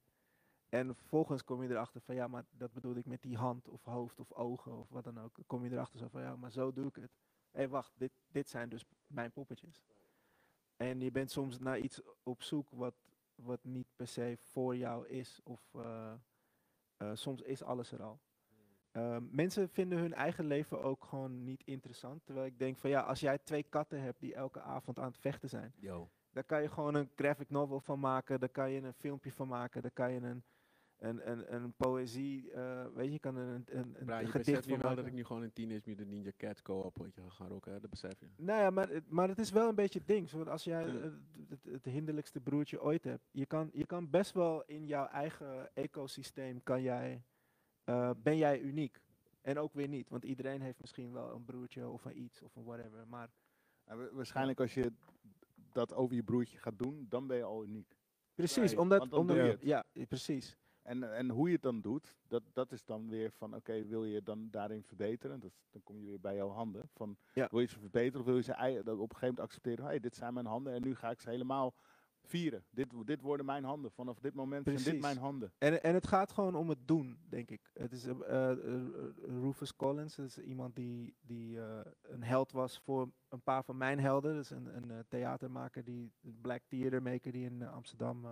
En 0.76 0.96
vervolgens 0.96 1.44
kom 1.44 1.64
je 1.64 1.70
erachter 1.70 2.02
van, 2.02 2.16
ja, 2.16 2.28
maar 2.28 2.46
dat 2.52 2.74
bedoelde 2.74 3.00
ik 3.00 3.06
met 3.06 3.22
die 3.22 3.38
hand 3.38 3.68
of 3.68 3.84
hoofd 3.84 4.20
of 4.20 4.32
ogen 4.32 4.78
of 4.78 4.90
wat 4.90 5.04
dan 5.04 5.20
ook. 5.20 5.36
Dan 5.36 5.46
kom 5.48 5.64
je 5.64 5.72
erachter 5.72 6.00
zo 6.00 6.08
van, 6.08 6.22
ja, 6.22 6.36
maar 6.36 6.52
zo 6.52 6.74
doe 6.74 6.88
ik 6.88 6.96
het. 6.96 7.12
Hé, 7.52 7.68
wacht, 7.68 7.94
dit, 7.98 8.12
dit 8.28 8.50
zijn 8.50 8.70
dus 8.70 8.86
mijn 9.08 9.32
poppetjes. 9.32 9.82
En 10.76 11.00
je 11.00 11.12
bent 11.12 11.32
soms 11.32 11.60
naar 11.60 11.80
iets 11.80 12.02
op 12.24 12.42
zoek 12.42 12.70
wat, 12.70 12.96
wat 13.36 13.64
niet 13.64 13.88
per 13.96 14.08
se 14.08 14.38
voor 14.40 14.76
jou 14.76 15.08
is. 15.08 15.40
Of 15.44 15.74
eh, 15.74 16.14
eh, 16.98 17.12
soms 17.14 17.42
is 17.42 17.64
alles 17.64 17.92
er 17.92 18.04
al. 18.04 18.20
Ehm, 18.92 19.24
mensen 19.32 19.70
vinden 19.70 19.98
hun 19.98 20.14
eigen 20.14 20.46
leven 20.46 20.82
ook 20.82 21.04
gewoon 21.04 21.44
niet 21.44 21.64
interessant. 21.66 22.26
Terwijl 22.26 22.46
ik 22.46 22.60
denk 22.60 22.78
van 22.78 22.90
ja, 22.90 23.02
als 23.02 23.20
jij 23.20 23.38
twee 23.38 23.64
katten 23.64 24.02
hebt 24.02 24.20
die 24.20 24.36
elke 24.36 24.62
avond 24.62 25.00
aan 25.00 25.08
het 25.08 25.20
vechten 25.20 25.50
zijn. 25.50 25.74
Yo. 25.76 26.10
Daar 26.32 26.44
kan 26.44 26.62
je 26.62 26.70
gewoon 26.70 26.96
een 26.96 27.12
graphic 27.16 27.50
novel 27.50 27.80
van 27.80 28.00
maken. 28.00 28.40
Daar 28.40 28.50
kan 28.50 28.72
je 28.72 28.82
een 28.82 28.94
filmpje 28.94 29.32
van 29.32 29.48
maken. 29.48 29.82
Daar 29.82 29.92
kan 29.92 30.12
je 30.12 30.22
een, 30.22 30.44
een, 30.98 31.32
een, 31.32 31.54
een 31.54 31.74
poëzie, 31.74 32.52
eh, 32.52 32.86
weet 32.94 33.06
je, 33.06 33.12
je 33.12 33.20
kan 33.20 33.36
een, 33.36 33.48
een, 33.66 33.66
een, 33.76 33.86
je 34.00 34.14
gedicht 34.14 34.34
beseft 34.34 34.68
van 34.68 34.78
nu 34.78 34.84
wel 34.84 34.96
dat 34.96 35.06
ik 35.06 35.14
nu 35.14 35.24
gewoon 35.24 35.42
een 35.42 35.54
Teenage 35.54 35.82
Mutant 35.90 36.10
Ninja 36.10 36.32
Cat 36.38 36.62
co-op 36.62 36.98
weet 36.98 37.16
je, 37.16 37.22
ga 37.22 37.30
gaan 37.30 37.48
rocken, 37.48 37.72
hè? 37.74 37.80
dat 37.80 37.90
besef 37.90 38.20
je. 38.20 38.28
Nou 38.38 38.60
ja, 38.60 38.70
maar, 38.70 38.90
het- 38.90 39.10
maar 39.10 39.28
het 39.28 39.40
is 39.40 39.52
wel 39.52 39.70
een 39.70 39.76
beetje 39.76 40.00
het 40.00 40.08
ding. 40.08 40.30
Zo, 40.30 40.44
als 40.44 40.64
jij 40.64 40.84
het, 41.50 41.64
het 41.64 41.86
hinderlijkste 41.86 42.40
broertje 42.42 42.82
ooit 42.82 43.04
hebt. 43.04 43.28
Je 43.32 43.46
kan, 43.46 43.70
je 43.74 43.86
kan 43.86 44.10
best 44.10 44.32
wel 44.34 44.64
in 44.66 44.86
jouw 44.88 45.06
eigen 45.08 45.70
ecosysteem, 45.76 46.64
kan 46.64 46.82
jij, 46.82 47.24
eh, 47.84 48.10
ben 48.18 48.38
jij 48.38 48.60
uniek. 48.62 49.02
En 49.42 49.60
ook 49.60 49.74
weer 49.74 49.88
niet. 49.88 50.10
Want 50.10 50.24
iedereen 50.24 50.62
heeft 50.62 50.82
misschien 50.82 51.12
wel 51.12 51.32
een 51.36 51.46
broertje 51.46 51.88
of 51.88 52.06
een 52.06 52.20
iets 52.22 52.42
of 52.42 52.56
een 52.56 52.64
whatever. 52.64 53.08
Maar 53.08 53.30
En 53.84 53.98
wa- 53.98 54.10
waarschijnlijk 54.14 54.60
als 54.60 54.74
je 54.74 54.92
dat 55.72 55.94
over 55.94 56.16
je 56.16 56.24
broertje 56.24 56.58
gaat 56.58 56.78
doen, 56.80 57.06
dan 57.10 57.28
ben 57.28 57.38
je 57.38 57.44
al 57.44 57.64
uniek. 57.66 57.96
precies, 58.36 58.76
omdat, 58.76 59.00
want 59.00 59.12
dan 59.12 59.20
omdat 59.20 59.36
doe 59.36 59.46
je 59.46 59.52
het. 59.52 59.62
ja, 59.62 59.84
precies. 60.08 60.58
En, 60.86 61.16
en 61.16 61.30
hoe 61.30 61.48
je 61.48 61.54
het 61.54 61.62
dan 61.62 61.82
doet, 61.82 62.16
dat, 62.28 62.44
dat 62.54 62.72
is 62.72 62.86
dan 62.86 63.10
weer 63.10 63.32
van, 63.32 63.56
oké, 63.56 63.86
wil 63.86 64.06
je 64.06 64.24
dan 64.24 64.48
daarin 64.52 64.84
verbeteren? 64.84 65.40
Dat, 65.40 65.52
dan 65.72 65.84
kom 65.84 66.00
je 66.00 66.06
weer 66.06 66.20
bij 66.20 66.36
jouw 66.36 66.50
handen. 66.50 66.90
Van, 66.94 67.18
Ja. 67.34 67.48
Wil 67.52 67.60
je 67.60 67.68
ze 67.68 67.80
verbeteren 67.80 68.20
of 68.20 68.26
wil 68.26 68.36
je 68.36 68.44
ze 68.44 68.82
dat 68.84 68.98
op 68.98 69.10
een 69.10 69.16
gegeven 69.16 69.20
moment 69.20 69.40
accepteren? 69.40 69.86
Hey, 69.86 70.00
dit 70.00 70.16
zijn 70.16 70.34
mijn 70.34 70.46
handen 70.46 70.74
en 70.74 70.82
nu 70.82 70.96
ga 70.96 71.10
ik 71.10 71.22
ze 71.22 71.30
helemaal 71.30 71.74
vieren. 72.26 72.66
Dit, 72.70 72.88
dit 73.06 73.22
worden 73.22 73.46
mijn 73.46 73.64
handen. 73.64 73.92
Vanaf 73.92 74.20
dit 74.20 74.34
moment 74.34 74.66
zijn 74.66 74.84
dit 74.84 75.02
mijn 75.02 75.18
handen. 75.18 75.54
En, 75.58 75.84
en 75.84 75.94
het 75.94 76.08
gaat 76.08 76.32
gewoon 76.32 76.56
om 76.56 76.70
het 76.70 76.88
doen, 76.88 77.18
denk 77.30 77.50
ik. 77.50 77.70
Het 77.74 77.92
is 77.92 78.06
eh, 78.06 78.20
eh, 78.28 78.52
eh, 78.52 78.58
Rufus 79.18 79.76
Collins, 79.76 80.16
dat 80.16 80.26
is 80.26 80.38
iemand 80.38 80.76
die, 80.76 81.16
die 81.22 81.60
een 82.02 82.24
held 82.24 82.52
was 82.52 82.80
voor 82.80 83.10
een 83.30 83.42
paar 83.42 83.64
van 83.64 83.78
mijn 83.78 84.00
helden. 84.00 84.36
Dat 84.36 84.44
is 84.44 84.50
een, 84.50 84.76
een 84.76 85.06
theatermaker, 85.08 85.84
die, 85.84 86.14
een 86.24 86.38
Black 86.42 86.62
Theater 86.68 87.02
Maker, 87.02 87.32
die 87.32 87.46
in 87.46 87.68
Amsterdam 87.68 88.26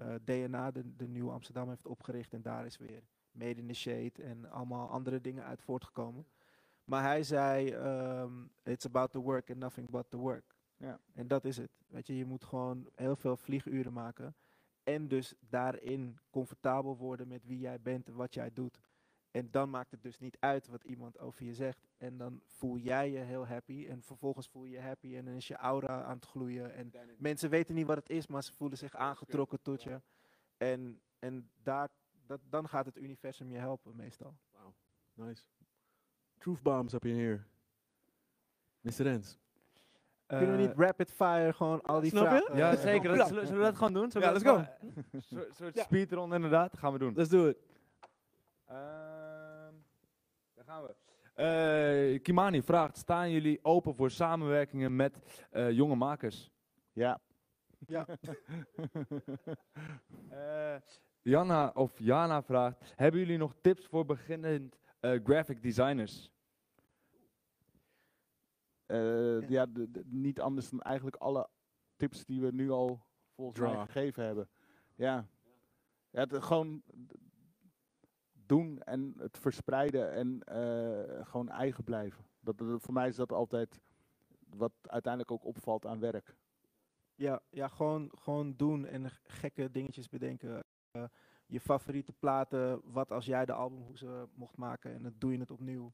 eh, 0.00 0.14
DNA, 0.24 0.70
de, 0.70 0.96
de 0.96 1.08
nieuwe 1.08 1.32
Amsterdam, 1.32 1.68
heeft 1.68 1.86
opgericht. 1.86 2.32
En 2.32 2.42
daar 2.42 2.66
is 2.66 2.76
weer 2.76 3.02
Made 3.30 3.60
in 3.60 3.66
the 3.66 3.74
Shade 3.74 4.22
en 4.22 4.50
allemaal 4.50 4.88
andere 4.88 5.20
dingen 5.20 5.44
uit 5.44 5.62
voortgekomen. 5.62 6.26
Maar 6.84 7.02
hij 7.02 7.22
zei, 7.22 7.70
ehm, 7.70 8.32
it's 8.62 8.86
about 8.86 9.12
the 9.12 9.18
work 9.18 9.50
and 9.50 9.58
nothing 9.58 9.90
but 9.90 10.10
the 10.10 10.16
work. 10.16 10.56
Ja. 10.76 11.00
En 11.12 11.28
dat 11.28 11.44
is 11.44 11.56
het. 11.56 11.70
Weet 11.86 12.06
je, 12.06 12.16
je 12.16 12.24
moet 12.24 12.44
gewoon 12.44 12.88
heel 12.94 13.16
veel 13.16 13.36
vlieguren 13.36 13.92
maken. 13.92 14.34
En 14.82 15.08
dus 15.08 15.34
daarin 15.40 16.18
comfortabel 16.30 16.96
worden 16.96 17.28
met 17.28 17.46
wie 17.46 17.58
jij 17.58 17.80
bent 17.80 18.08
en 18.08 18.14
wat 18.14 18.34
jij 18.34 18.50
doet. 18.52 18.80
En 19.30 19.48
dan 19.50 19.70
maakt 19.70 19.90
het 19.90 20.02
dus 20.02 20.18
niet 20.18 20.36
uit 20.40 20.66
wat 20.68 20.84
iemand 20.84 21.18
over 21.18 21.44
je 21.44 21.54
zegt. 21.54 21.88
En 21.98 22.16
dan 22.16 22.40
voel 22.46 22.76
jij 22.76 23.10
je 23.10 23.18
heel 23.18 23.46
happy. 23.46 23.86
En 23.88 24.02
vervolgens 24.02 24.48
voel 24.48 24.64
je 24.64 24.70
je 24.70 24.80
happy. 24.80 25.16
En 25.16 25.24
dan 25.24 25.34
is 25.34 25.48
je 25.48 25.56
aura 25.56 26.02
aan 26.02 26.16
het 26.16 26.24
gloeien. 26.26 26.74
En 26.74 26.92
mensen 27.18 27.50
weten 27.50 27.74
niet 27.74 27.86
wat 27.86 27.96
het 27.96 28.10
is, 28.10 28.26
maar 28.26 28.42
ze 28.42 28.52
voelen 28.52 28.78
zich 28.78 28.94
aangetrokken 28.96 29.62
tot 29.62 29.82
je. 29.82 30.00
En, 30.56 31.00
en 31.18 31.50
daar, 31.62 31.88
dat, 32.26 32.40
dan 32.48 32.68
gaat 32.68 32.86
het 32.86 32.96
universum 32.96 33.50
je 33.50 33.58
helpen 33.58 33.96
meestal. 33.96 34.34
Wow, 34.52 34.72
nice. 35.26 35.42
Truth 36.38 36.62
bombs 36.62 36.92
up 36.92 37.04
in 37.04 37.16
here. 37.18 37.40
Mr. 38.80 39.02
Rens. 39.02 39.38
Kunnen 40.26 40.56
we 40.56 40.62
niet 40.62 40.76
rapid 40.76 41.10
fire 41.12 41.52
gewoon 41.52 41.82
al 41.82 42.00
die 42.00 42.10
snap 42.10 42.22
je? 42.22 42.28
vragen... 42.28 42.52
Eh, 42.52 42.58
Ja, 42.58 42.70
eh, 42.72 42.78
zeker. 42.78 43.16
Dat, 43.16 43.28
zullen, 43.28 43.46
zullen 43.46 43.60
we 43.60 43.66
dat 43.66 43.76
gewoon 43.76 43.92
doen? 43.92 44.10
Zullen 44.10 44.26
Ja, 44.26 44.32
let's 44.32 44.44
gewoon- 44.44 44.68
Een 45.46 45.54
soort, 45.54 45.78
speedrun 45.78 46.32
inderdaad. 46.32 46.78
gaan 46.78 46.92
we 46.92 46.98
doen. 46.98 47.14
Let's 47.14 47.28
do 47.28 47.46
it. 47.48 47.56
Daar 48.66 48.99
gaan 50.70 50.82
we. 50.82 50.94
Eh, 52.14 52.22
Kimani 52.22 52.62
vraagt, 52.62 52.96
staan 52.96 53.30
jullie 53.30 53.64
open 53.64 53.94
voor 53.94 54.10
samenwerkingen 54.10 54.96
met 54.96 55.46
eh, 55.50 55.70
jonge 55.70 55.94
makers? 55.94 56.50
Ja. 56.92 57.20
Ja. 57.86 58.06
Eh, 60.30 60.76
Janna 61.22 61.70
of 61.74 61.98
Jana 61.98 62.42
vraagt, 62.42 62.92
hebben 62.96 63.20
jullie 63.20 63.38
nog 63.38 63.54
tips 63.60 63.86
voor 63.86 64.04
beginnend 64.04 64.78
eh, 65.00 65.18
graphic 65.24 65.62
designers? 65.62 66.30
Eh, 68.86 69.48
ja, 69.48 69.66
de- 69.66 69.90
de- 69.90 70.04
niet 70.06 70.40
anders 70.40 70.70
dan 70.70 70.80
eigenlijk 70.80 71.16
alle 71.16 71.48
tips 71.96 72.24
die 72.24 72.40
we 72.40 72.52
nu 72.52 72.70
al 72.70 73.06
volgens 73.34 73.60
mij 73.60 73.70
Draw. 73.70 73.84
gegeven 73.86 74.24
hebben. 74.24 74.48
Ja. 74.94 75.26
ja 76.10 76.20
het, 76.20 76.42
gewoon 76.42 76.82
doen 78.50 78.82
en 78.82 79.14
het 79.18 79.38
verspreiden 79.38 80.12
en 80.12 80.42
eh, 80.44 81.26
gewoon 81.26 81.48
eigen 81.48 81.84
blijven. 81.84 82.24
Dat, 82.40 82.54
voor 82.56 82.92
mij 82.92 83.08
is 83.08 83.16
dat 83.16 83.32
altijd 83.32 83.80
wat 84.48 84.72
uiteindelijk 84.82 85.32
ook 85.32 85.44
opvalt 85.44 85.86
aan 85.86 86.00
werk. 86.00 86.34
Ja, 87.14 87.40
ja 87.50 87.68
gewoon, 87.68 88.10
gewoon 88.14 88.54
doen 88.56 88.86
en 88.86 89.10
gekke 89.22 89.70
dingetjes 89.70 90.08
bedenken. 90.08 90.64
Eh, 90.90 91.04
je 91.46 91.60
favoriete 91.60 92.12
platen, 92.12 92.80
wat 92.84 93.12
als 93.12 93.26
jij 93.26 93.44
de 93.44 93.52
albumhoezen 93.52 94.30
mocht 94.34 94.56
maken 94.56 94.94
en 94.94 95.02
dan 95.02 95.14
doe 95.18 95.32
je 95.32 95.38
het 95.38 95.50
opnieuw. 95.50 95.92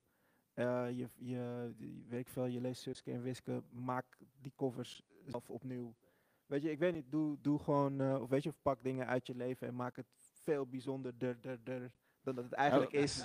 Eh, 0.55 0.91
je, 0.91 1.09
je, 1.17 2.53
je 2.53 2.61
leest 2.61 2.83
Suske 2.83 3.13
en 3.13 3.23
Wiske, 3.23 3.63
maak 3.71 4.19
die 4.41 4.53
covers 4.57 5.03
zelf 5.27 5.51
opnieuw. 5.51 5.95
Weet 6.47 6.63
je, 6.63 6.71
ik 6.71 6.79
weet 6.79 6.95
niet, 6.95 7.11
doe, 7.11 7.41
doe 7.41 7.59
gewoon, 7.59 8.21
of 8.21 8.29
weet 8.29 8.43
je, 8.43 8.53
pak 8.63 8.83
dingen 8.83 9.07
uit 9.07 9.27
je 9.27 9.35
leven 9.35 9.67
en 9.67 9.75
maak 9.75 9.97
het 9.97 10.07
veel 10.43 10.67
bijzonderder 10.67 11.41
der, 11.41 11.65
der, 11.65 11.91
dan 12.27 12.35
dat 12.35 12.45
het 12.45 12.53
eigenlijk 12.53 12.93
is. 12.93 13.24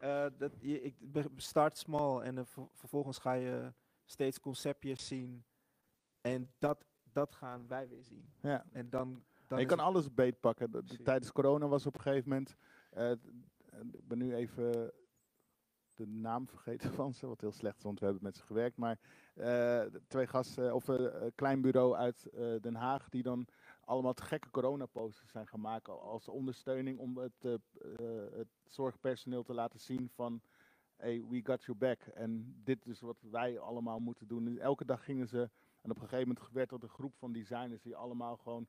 Eh, 0.00 0.26
dat, 0.38 0.52
je, 0.60 0.82
ik, 0.82 0.94
start 1.36 1.78
small 1.78 2.20
en 2.20 2.46
ver- 2.46 2.68
vervolgens 2.72 3.18
ga 3.18 3.32
je 3.32 3.72
steeds 4.04 4.40
conceptjes 4.40 5.06
zien. 5.06 5.44
En 6.20 6.50
dat, 6.58 6.84
dat 7.12 7.34
gaan 7.34 7.68
wij 7.68 7.88
weer 7.88 8.02
zien. 8.04 8.32
Ja. 8.42 8.64
En 8.72 8.90
dan, 8.90 9.24
dan 9.46 9.60
je 9.60 9.66
kan 9.66 9.78
het- 9.78 9.86
alles 9.86 10.14
beetpakken. 10.14 10.70
De- 10.70 10.78
de- 10.78 10.84
Precies. 10.84 11.04
tijdens 11.04 11.32
corona 11.32 11.66
was 11.68 11.86
op 11.86 11.94
een 11.94 12.00
gegeven 12.00 12.28
moment. 12.28 12.56
eh, 12.90 13.10
ik 13.92 14.08
ben 14.08 14.18
nu 14.18 14.34
even 14.34 14.92
de 15.94 16.06
naam 16.06 16.48
vergeten 16.48 16.92
van 16.94 17.14
ze, 17.14 17.26
wat 17.26 17.40
heel 17.40 17.52
slecht 17.52 17.76
is, 17.76 17.82
want 17.82 17.98
we 17.98 18.04
hebben 18.04 18.24
met 18.24 18.36
ze 18.36 18.42
gewerkt. 18.42 18.76
Maar 18.76 18.98
eh, 19.34 19.82
twee 20.06 20.26
gasten, 20.26 20.74
of 20.74 20.88
een 20.88 21.32
klein 21.34 21.60
bureau 21.60 21.94
uit 21.96 22.26
Den 22.60 22.74
Haag, 22.74 23.08
die 23.08 23.22
dan 23.22 23.46
allemaal 23.90 24.14
gekke 24.14 24.50
coronaposters 24.50 25.30
zijn 25.30 25.48
maken 25.56 26.00
als 26.00 26.28
ondersteuning 26.28 26.98
om 26.98 27.16
het, 27.16 27.32
eh, 27.40 27.54
eh, 27.54 28.32
het 28.32 28.48
zorgpersoneel 28.64 29.42
te 29.42 29.54
laten 29.54 29.80
zien 29.80 30.10
van 30.14 30.40
hey, 30.96 31.24
we 31.28 31.40
got 31.42 31.64
your 31.64 31.78
back. 31.78 32.00
En 32.02 32.60
dit 32.64 32.86
is 32.86 33.00
wat 33.00 33.20
wij 33.30 33.58
allemaal 33.58 33.98
moeten 33.98 34.26
doen. 34.26 34.46
En 34.46 34.58
elke 34.58 34.84
dag 34.84 35.04
gingen 35.04 35.28
ze, 35.28 35.50
en 35.80 35.90
op 35.90 35.96
een 35.96 36.08
gegeven 36.08 36.28
moment 36.28 36.52
werd 36.52 36.68
dat 36.68 36.82
een 36.82 36.88
groep 36.88 37.14
van 37.16 37.32
designers 37.32 37.82
die 37.82 37.96
allemaal 37.96 38.36
gewoon 38.36 38.66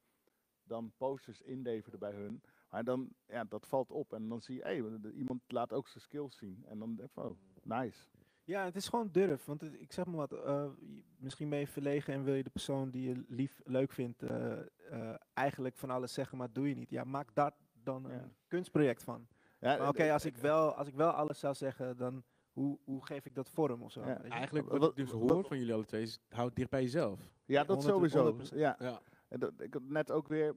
dan 0.64 0.92
posters 0.98 1.42
inleverden 1.42 2.00
bij 2.00 2.14
hun. 2.14 2.42
Maar 2.70 2.84
dan, 2.84 3.10
ja, 3.28 3.44
dat 3.44 3.68
valt 3.68 3.92
op. 3.92 4.14
En 4.14 4.30
dan 4.30 4.42
zie 4.42 4.56
je, 4.56 4.62
hey, 4.62 5.12
iemand 5.14 5.42
laat 5.48 5.74
ook 5.74 5.88
zijn 5.88 6.04
skills 6.04 6.38
zien. 6.38 6.66
En 6.66 6.80
dan 6.80 6.96
denk 6.96 7.10
ik 7.10 7.24
oh, 7.24 7.38
nice. 7.64 8.08
Ja, 8.44 8.66
het 8.66 8.76
is 8.76 8.88
gewoon 8.88 9.10
durf. 9.12 9.46
Want 9.46 9.62
het- 9.62 9.82
ik 9.82 9.92
zeg 9.94 10.06
maar 10.06 10.16
wat, 10.16 10.32
eh, 10.34 10.66
je- 10.80 11.04
misschien 11.18 11.50
ben 11.50 11.60
je 11.60 11.68
verlegen 11.68 12.14
en 12.14 12.24
wil 12.24 12.34
je 12.34 12.44
de 12.44 12.50
persoon 12.50 12.90
die 12.90 13.10
je 13.10 13.24
lief, 13.28 13.62
leuk 13.64 13.92
vindt, 13.92 14.22
eh, 14.24 14.52
eh, 14.90 15.16
eigenlijk 15.34 15.78
van 15.78 15.90
alles 15.90 16.14
zeggen, 16.14 16.38
maar 16.38 16.52
doe 16.52 16.70
je 16.70 16.76
niet. 16.76 16.90
Ja, 16.90 17.04
maak 17.04 17.34
daar 17.36 17.52
dan 17.74 18.06
een 18.06 18.12
Ja. 18.12 18.30
kunstproject 18.48 19.04
van. 19.04 19.28
Ja, 19.60 19.78
Maar 19.78 19.88
Oké, 19.88 20.04
eh, 20.04 20.12
als, 20.14 20.26
ik 20.26 20.38
wel, 20.38 20.74
als 20.74 20.88
ik 20.88 20.96
wel 20.96 21.10
alles 21.12 21.40
zou 21.40 21.54
zeggen, 21.56 21.98
dan 21.98 22.24
hoe, 22.52 22.80
hoe 22.84 23.06
geef 23.06 23.26
ik 23.26 23.36
dat 23.36 23.50
vorm 23.50 23.82
of 23.82 23.92
zo? 23.92 24.00
Ja. 24.02 24.06
weet 24.08 24.24
je? 24.24 24.30
Eigenlijk 24.30 24.70
Wat- 24.70 24.80
wat 24.80 24.90
ik 24.90 24.96
dus 24.96 25.12
wat- 25.12 25.30
hoor 25.30 25.46
van 25.46 25.58
jullie 25.58 25.74
alle 25.74 25.86
twee 25.86 26.02
is, 26.02 26.20
houd 26.30 26.46
het 26.48 26.56
dicht 26.56 26.70
bij 26.70 26.82
jezelf. 26.82 27.20
Ja, 27.46 27.64
dat 27.64 27.68
100 27.84 27.96
sowieso. 27.96 28.18
100%. 28.24 28.60
Ja. 28.60 28.76
Ja. 28.80 29.02
En 29.28 29.40
dat, 29.40 29.62
ik 29.62 29.74
had 29.74 29.84
net 29.84 30.12
ook 30.12 30.28
weer 30.28 30.56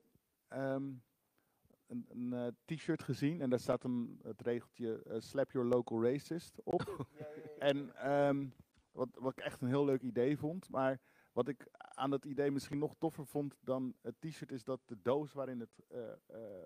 ehm, 0.48 0.82
een, 1.86 2.06
een 2.08 2.32
eh, 2.32 2.46
t-shirt 2.76 3.02
gezien 3.02 3.40
en 3.40 3.50
daar 3.50 3.58
staat 3.60 3.84
een, 3.84 4.20
het 4.22 4.40
regeltje 4.40 5.02
eh, 5.02 5.20
Slap 5.20 5.50
Your 5.50 5.68
Local 5.68 6.02
Racist 6.04 6.60
op. 6.62 7.06
En 7.58 7.94
ehm, 7.96 8.48
wat, 8.92 9.08
wat 9.14 9.32
ik 9.38 9.44
echt 9.44 9.60
een 9.62 9.68
heel 9.68 9.84
leuk 9.84 10.02
idee 10.02 10.38
vond, 10.38 10.68
maar 10.70 11.00
wat 11.32 11.48
ik 11.48 11.66
aan 11.78 12.10
dat 12.10 12.24
idee 12.24 12.50
misschien 12.50 12.78
nog 12.78 12.94
toffer 12.98 13.26
vond 13.26 13.56
dan 13.60 13.94
het 14.02 14.20
t-shirt 14.20 14.52
is 14.52 14.64
dat 14.64 14.80
de 14.84 14.96
doos 15.02 15.32
waarin 15.32 15.60
het 15.60 15.82
eh, 15.88 16.12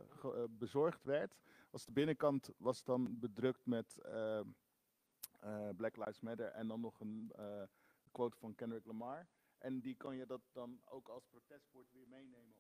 ge- 0.09 0.47
bezorgd 0.51 1.05
werd, 1.05 1.37
was 1.71 1.85
de 1.85 1.93
binnenkant 1.93 2.51
was 2.57 2.85
dan 2.85 3.19
bedrukt 3.19 3.67
met 3.67 3.99
Black 5.77 5.97
Lives 5.97 6.21
Matter 6.21 6.47
en 6.47 6.69
dan 6.69 6.81
nog 6.81 7.01
een 7.01 7.33
quote 8.13 8.37
van 8.37 8.55
Kendrick 8.55 8.85
Lamar. 8.87 9.27
En 9.59 9.81
die 9.81 9.95
kan 9.95 10.17
je 10.17 10.27
dat 10.27 10.41
dan 10.53 10.81
ook 10.85 11.09
als 11.09 11.25
protestbord 11.27 11.93
weer 11.93 12.09
meenemen. 12.09 12.57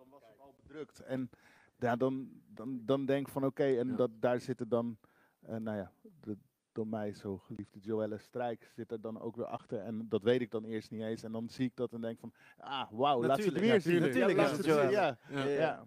Dan, 0.00 0.08
was 0.10 0.22
het 0.28 0.40
al 0.40 0.54
bedrukt. 0.62 1.00
En 1.00 1.30
ja, 1.78 1.96
dan, 1.96 2.30
dan, 2.46 2.80
dan 2.84 3.06
denk 3.06 3.26
ik 3.26 3.32
van 3.32 3.44
oké, 3.44 3.64
en 3.64 3.88
Ja. 3.88 3.94
dat, 3.96 4.10
daar 4.20 4.40
zitten 4.40 4.68
dan, 4.68 4.98
eh, 5.40 5.56
nou 5.56 5.76
ja, 5.76 5.92
de 6.20 6.36
door 6.72 6.86
mij 6.86 7.12
zo 7.12 7.38
geliefde 7.38 7.78
Joelle 7.78 8.18
Strijk 8.18 8.70
zit 8.74 8.92
er 8.92 9.00
dan 9.00 9.20
ook 9.20 9.36
weer 9.36 9.46
achter. 9.46 9.78
En 9.78 10.08
dat 10.08 10.22
weet 10.22 10.40
ik 10.40 10.50
dan 10.50 10.64
eerst 10.64 10.90
niet 10.90 11.02
eens. 11.02 11.22
En 11.22 11.32
dan 11.32 11.48
zie 11.48 11.66
ik 11.66 11.76
dat 11.76 11.92
en 11.92 12.00
denk 12.00 12.18
van, 12.18 12.32
ah, 12.58 12.90
wauw, 12.90 13.24
laat 13.24 13.38
ze 13.42 13.48
het 13.48 13.58
weer 13.60 13.80
zien. 13.80 13.92
tuurlijk. 14.12 14.36
Natuurlijk 14.36 14.90
Ja. 14.90 15.18
Ja, 15.30 15.44
Ja. 15.44 15.44
ja. 15.48 15.86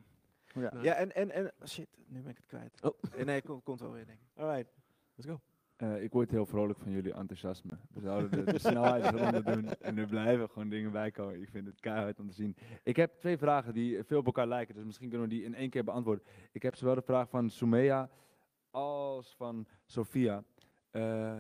ja. 0.54 0.70
Nice. 0.74 0.82
Ja, 0.82 0.94
en, 0.94 1.16
en, 1.16 1.32
en 1.32 1.68
shit, 1.68 1.88
nu 2.08 2.22
ben 2.22 2.32
ik 2.32 2.38
het 2.38 2.46
kwijt. 2.46 2.82
Oh. 2.82 3.26
Nee, 3.26 3.42
komt, 3.42 3.64
komt 3.64 3.80
wel 3.80 3.92
weer, 3.92 4.06
denk 4.06 4.20
ik. 4.20 4.28
Alright, 4.42 4.74
let's 5.16 5.30
go. 5.30 5.42
Eh, 5.84 6.04
ik 6.04 6.12
word 6.12 6.32
heel 6.32 6.46
vrolijk 6.46 6.80
van 6.80 6.92
jullie 6.92 7.14
enthousiasme. 7.14 7.72
We 7.94 8.02
zouden 8.02 8.32
de, 8.32 8.52
de 8.52 8.60
snelheidsronde 8.60 9.44
doen 9.44 9.70
en 9.80 9.98
er 9.98 10.08
blijven 10.08 10.50
gewoon 10.50 10.70
dingen 10.70 10.92
bij 10.92 11.12
komen. 11.12 11.42
Ik 11.42 11.50
vind 11.50 11.68
het 11.68 11.80
keihard 11.80 12.20
om 12.20 12.28
te 12.28 12.34
zien. 12.34 12.56
Ik 12.84 12.96
heb 12.96 13.20
twee 13.20 13.38
vragen 13.38 13.74
die 13.74 14.04
veel 14.04 14.20
op 14.20 14.26
elkaar 14.26 14.48
lijken, 14.48 14.76
dus 14.76 14.84
misschien 14.84 15.10
kunnen 15.10 15.28
we 15.28 15.34
die 15.34 15.44
in 15.44 15.56
één 15.56 15.70
keer 15.70 15.84
beantwoorden. 15.84 16.26
Ik 16.52 16.62
heb 16.62 16.76
zowel 16.76 16.96
de 16.96 17.02
vraag 17.02 17.30
van 17.30 17.50
Sumea 17.50 18.10
als 18.72 19.36
van 19.36 19.68
Sophia. 19.86 20.44
Eh, 20.90 21.40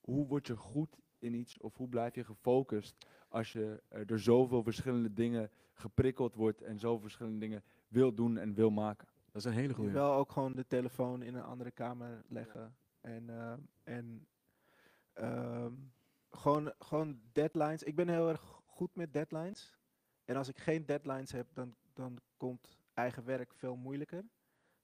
hoe 0.00 0.26
word 0.26 0.46
je 0.46 0.56
goed 0.56 0.98
in 1.18 1.34
iets 1.34 1.58
of 1.60 1.76
hoe 1.76 1.88
blijf 1.88 2.14
je 2.14 2.24
gefocust 2.24 3.06
als 3.28 3.52
je 3.52 3.82
eh, 3.88 4.00
door 4.06 4.18
zoveel 4.18 4.62
verschillende 4.62 5.12
dingen 5.12 5.50
geprikkeld 5.72 6.34
wordt 6.34 6.62
en 6.62 6.78
zoveel 6.78 7.00
verschillende 7.00 7.38
dingen 7.38 7.62
wil 7.88 8.14
doen 8.14 8.38
en 8.38 8.54
wil 8.54 8.70
maken? 8.70 9.08
Dat 9.32 9.44
is 9.44 9.44
een 9.44 9.56
hele 9.56 9.68
Je 9.68 9.74
goede. 9.74 9.90
wel 9.90 10.12
ook 10.12 10.32
gewoon 10.32 10.52
de 10.52 10.66
telefoon 10.66 11.22
in 11.22 11.34
een 11.34 11.44
andere 11.44 11.70
kamer 11.70 12.24
leggen. 12.28 12.76
En, 13.06 13.30
ehm, 13.30 13.60
en 13.84 14.26
ehm, 15.12 15.74
gewoon, 16.30 16.72
gewoon 16.78 17.20
deadlines. 17.32 17.82
Ik 17.82 17.94
ben 17.94 18.08
heel 18.08 18.28
erg 18.28 18.62
goed 18.66 18.94
met 18.94 19.12
deadlines. 19.12 19.78
En 20.24 20.36
als 20.36 20.48
ik 20.48 20.58
geen 20.58 20.86
deadlines 20.86 21.32
heb, 21.32 21.46
dan, 21.52 21.74
dan 21.92 22.20
komt 22.36 22.78
eigen 22.94 23.24
werk 23.24 23.54
veel 23.54 23.76
moeilijker. 23.76 24.24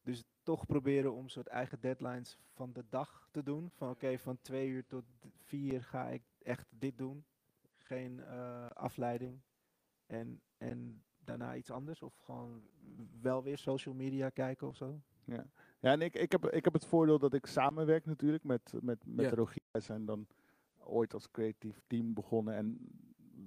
Dus 0.02 0.24
toch 0.42 0.66
proberen 0.66 1.12
om 1.12 1.28
soort 1.28 1.46
eigen 1.46 1.80
deadlines 1.80 2.38
van 2.52 2.72
de 2.72 2.84
dag 2.88 3.28
te 3.30 3.42
doen. 3.42 3.70
Van 3.70 3.90
oké, 3.90 4.18
van 4.18 4.40
twee 4.40 4.68
uur 4.68 4.86
tot 4.86 5.04
vier 5.36 5.82
ga 5.82 6.08
ik 6.08 6.22
echt 6.42 6.66
dit 6.70 6.98
doen. 6.98 7.24
Geen 7.76 8.20
eh, 8.20 8.66
afleiding. 8.66 9.40
En, 10.06 10.40
en 10.56 11.04
daarna 11.18 11.56
iets 11.56 11.70
anders. 11.70 12.02
Of 12.02 12.16
gewoon 12.16 12.68
wel 13.20 13.42
weer 13.42 13.58
social 13.58 13.94
media 13.94 14.28
kijken 14.28 14.66
of 14.68 14.76
zo. 14.76 15.00
Ja, 15.24 15.46
en 15.91 16.01
ik, 16.03 16.14
ik, 16.14 16.33
heb, 16.33 16.47
ik 16.47 16.64
heb 16.64 16.72
het 16.72 16.87
voordeel 16.87 17.18
dat 17.18 17.35
ik 17.35 17.47
samenwerk 17.47 18.05
natuurlijk 18.07 18.45
met, 18.45 18.72
met, 18.80 19.03
met 19.07 19.24
Ja. 19.24 19.35
Rogier. 19.35 19.62
Wij 19.70 19.80
zijn 19.80 20.05
dan 20.05 20.26
ooit 20.78 21.14
als 21.14 21.30
creatief 21.30 21.80
team 21.87 22.14
begonnen 22.14 22.55
en 22.55 22.78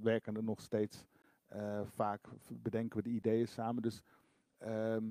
werken 0.02 0.36
er 0.36 0.44
nog 0.44 0.62
steeds. 0.62 1.06
eh, 1.48 1.82
vaak 1.86 2.28
bedenken 2.62 2.98
we 2.98 3.04
de 3.04 3.10
ideeën 3.16 3.48
samen. 3.48 3.82
Dus 3.82 4.02
ehm, 4.58 5.04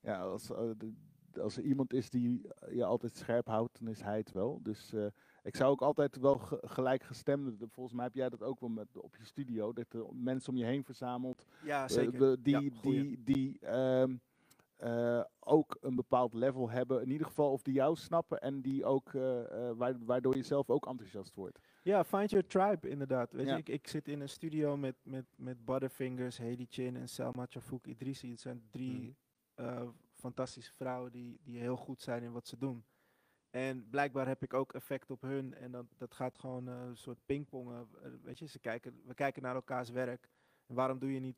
ja, 0.00 0.20
als, 0.22 0.50
eh, 0.50 0.70
de- 0.76 0.94
als 1.40 1.56
er 1.56 1.62
iemand 1.62 1.92
is 1.92 2.10
die 2.10 2.48
je 2.70 2.84
altijd 2.84 3.16
scherp 3.16 3.46
houdt, 3.46 3.78
dan 3.78 3.88
is 3.88 4.00
hij 4.02 4.16
het 4.18 4.32
wel. 4.32 4.60
Dus 4.62 4.92
eh, 4.92 5.06
ik 5.42 5.56
zou 5.56 5.70
ook 5.70 5.82
altijd 5.82 6.16
wel 6.16 6.38
ge- 6.38 6.62
gelijkgestemde, 6.66 7.66
volgens 7.68 7.94
mij 7.96 8.04
heb 8.04 8.14
jij 8.14 8.28
dat 8.28 8.42
ook 8.42 8.60
wel 8.60 8.68
met, 8.68 8.96
op 8.96 9.16
je 9.16 9.24
studio, 9.24 9.72
dat 9.72 9.86
je 9.92 10.08
mensen 10.12 10.52
om 10.52 10.58
je 10.58 10.64
heen 10.64 10.84
verzamelt 10.84 11.44
Ja, 11.64 11.88
zeker. 11.88 12.42
die, 12.42 12.60
Ja, 12.60 12.80
die, 12.82 13.22
die 13.24 13.58
ehm, 13.58 14.16
eh, 14.76 15.24
ook 15.40 15.76
een 15.80 15.94
bepaald 15.94 16.34
level 16.34 16.70
hebben, 16.70 17.02
in 17.02 17.10
ieder 17.10 17.26
geval, 17.26 17.52
of 17.52 17.62
die 17.62 17.74
jou 17.74 17.96
snappen 17.96 18.40
en 18.40 18.60
die 18.62 18.84
ook, 18.84 19.14
eh, 19.14 19.68
eh, 19.68 19.76
waar- 19.76 20.04
waardoor 20.04 20.36
je 20.36 20.42
zelf 20.42 20.70
ook 20.70 20.86
enthousiast 20.86 21.34
wordt. 21.34 21.58
Ja, 21.82 22.04
find 22.04 22.30
your 22.30 22.46
tribe 22.46 22.88
inderdaad. 22.88 23.32
Weet 23.32 23.46
Ja. 23.46 23.52
je, 23.52 23.58
ik, 23.58 23.68
ik 23.68 23.88
zit 23.88 24.08
in 24.08 24.20
een 24.20 24.28
studio 24.28 24.76
met, 24.76 24.96
met, 25.02 25.24
met 25.36 25.64
Butterfingers, 25.64 26.38
Hedy 26.38 26.66
Chin 26.68 26.96
en 26.96 27.08
Selma 27.08 27.46
Chafouk 27.48 27.86
Idrissi. 27.86 28.30
Het 28.30 28.40
zijn 28.40 28.66
drie 28.70 29.00
Mm. 29.00 29.16
eh, 29.54 29.88
fantastische 30.14 30.72
vrouwen 30.74 31.12
die, 31.12 31.40
die 31.42 31.58
heel 31.58 31.76
goed 31.76 32.02
zijn 32.02 32.22
in 32.22 32.32
wat 32.32 32.46
ze 32.46 32.56
doen. 32.58 32.84
En 33.50 33.88
blijkbaar 33.90 34.26
heb 34.26 34.42
ik 34.42 34.54
ook 34.54 34.72
effect 34.72 35.10
op 35.10 35.20
hun. 35.22 35.54
En 35.54 35.70
dat, 35.70 35.86
dat 35.96 36.14
gaat 36.14 36.38
gewoon 36.38 36.66
een 36.66 36.96
soort 36.96 37.18
pingpongen. 37.26 37.88
Weet 38.22 38.38
je, 38.38 38.46
ze 38.46 38.58
kijken, 38.58 39.00
we 39.04 39.14
kijken 39.14 39.42
naar 39.42 39.54
elkaars 39.54 39.90
werk. 39.90 40.30
En 40.66 40.74
waarom 40.74 40.98
doe 40.98 41.12
je 41.12 41.20
niet, 41.20 41.36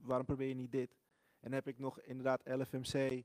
waarom 0.00 0.26
probeer 0.26 0.48
je 0.48 0.54
niet 0.54 0.72
dit? 0.72 0.96
En 1.42 1.52
heb 1.52 1.66
ik 1.68 1.78
nog 1.78 2.00
inderdaad 2.00 2.40
LFMC, 2.44 3.22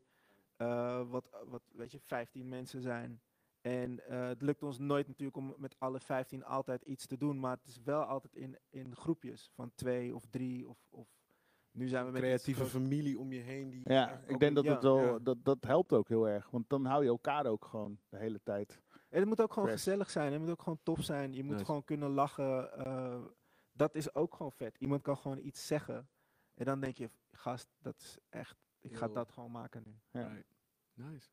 eh, 0.56 1.10
wat, 1.10 1.30
wat, 1.46 1.62
weet 1.72 1.92
je, 1.92 2.00
15 2.00 2.50
mensen 2.50 2.82
zijn. 2.82 3.22
En 3.62 4.08
eh, 4.08 4.28
het 4.28 4.42
lukt 4.42 4.64
ons 4.64 4.80
nooit 4.80 5.08
natuurlijk 5.08 5.38
om 5.38 5.54
met 5.58 5.76
alle 5.80 6.00
15 6.00 6.46
altijd 6.46 6.82
iets 6.82 7.06
te 7.06 7.18
doen. 7.18 7.40
Maar 7.40 7.56
het 7.58 7.68
is 7.68 7.80
wel 7.84 8.02
altijd 8.04 8.36
in, 8.36 8.58
in 8.70 8.96
groepjes 8.96 9.50
van 9.54 9.72
twee 9.76 10.16
of 10.16 10.26
drie. 10.30 10.68
Of, 10.68 10.78
of 10.90 11.08
nu 11.72 11.88
zijn 11.88 12.06
we 12.06 12.12
met 12.12 12.22
creatieve 12.22 12.66
familie 12.66 13.20
om 13.20 13.32
je 13.32 13.40
heen. 13.40 13.70
Die 13.70 13.82
Ja, 13.84 14.22
ik 14.28 14.40
denk 14.40 14.56
dat 14.56 14.64
ja, 14.64 14.74
het 14.74 14.84
wel, 14.84 15.00
ja. 15.00 15.20
dat, 15.20 15.38
dat 15.44 15.64
helpt 15.64 15.94
ook 15.94 16.08
heel 16.08 16.28
erg, 16.28 16.50
want 16.50 16.70
dan 16.70 16.86
hou 16.86 17.04
je 17.04 17.10
elkaar 17.10 17.46
ook 17.46 17.66
gewoon 17.66 18.00
de 18.10 18.18
hele 18.18 18.40
tijd. 18.44 18.82
En 19.10 19.20
het 19.20 19.28
moet 19.28 19.42
ook 19.42 19.54
gewoon 19.54 19.68
Fresh. 19.70 19.84
gezellig 19.84 20.10
zijn. 20.10 20.32
Het 20.32 20.42
moet 20.42 20.50
ook 20.50 20.62
gewoon 20.62 20.80
tof 20.84 21.04
zijn. 21.04 21.34
Je 21.34 21.44
moet 21.44 21.52
Nice. 21.54 21.66
gewoon 21.66 21.84
kunnen 21.84 22.10
lachen. 22.10 22.74
eh, 22.86 23.22
dat 23.72 23.96
is 23.96 24.16
ook 24.16 24.34
gewoon 24.36 24.52
vet. 24.52 24.78
Iemand 24.78 25.02
kan 25.02 25.18
gewoon 25.18 25.40
iets 25.40 25.68
zeggen. 25.68 26.10
En 26.54 26.66
dan 26.66 26.80
denk 26.80 26.98
je, 26.98 27.10
gast, 27.38 27.70
dat 27.82 27.96
is 28.00 28.18
echt... 28.30 28.58
Ik 28.80 28.96
ga 28.96 29.08
dat 29.08 29.32
gewoon 29.32 29.52
maken 29.52 29.84
nu. 29.86 30.00
Ja. 30.12 30.28
Right. 30.28 30.56
Nice. 30.94 31.30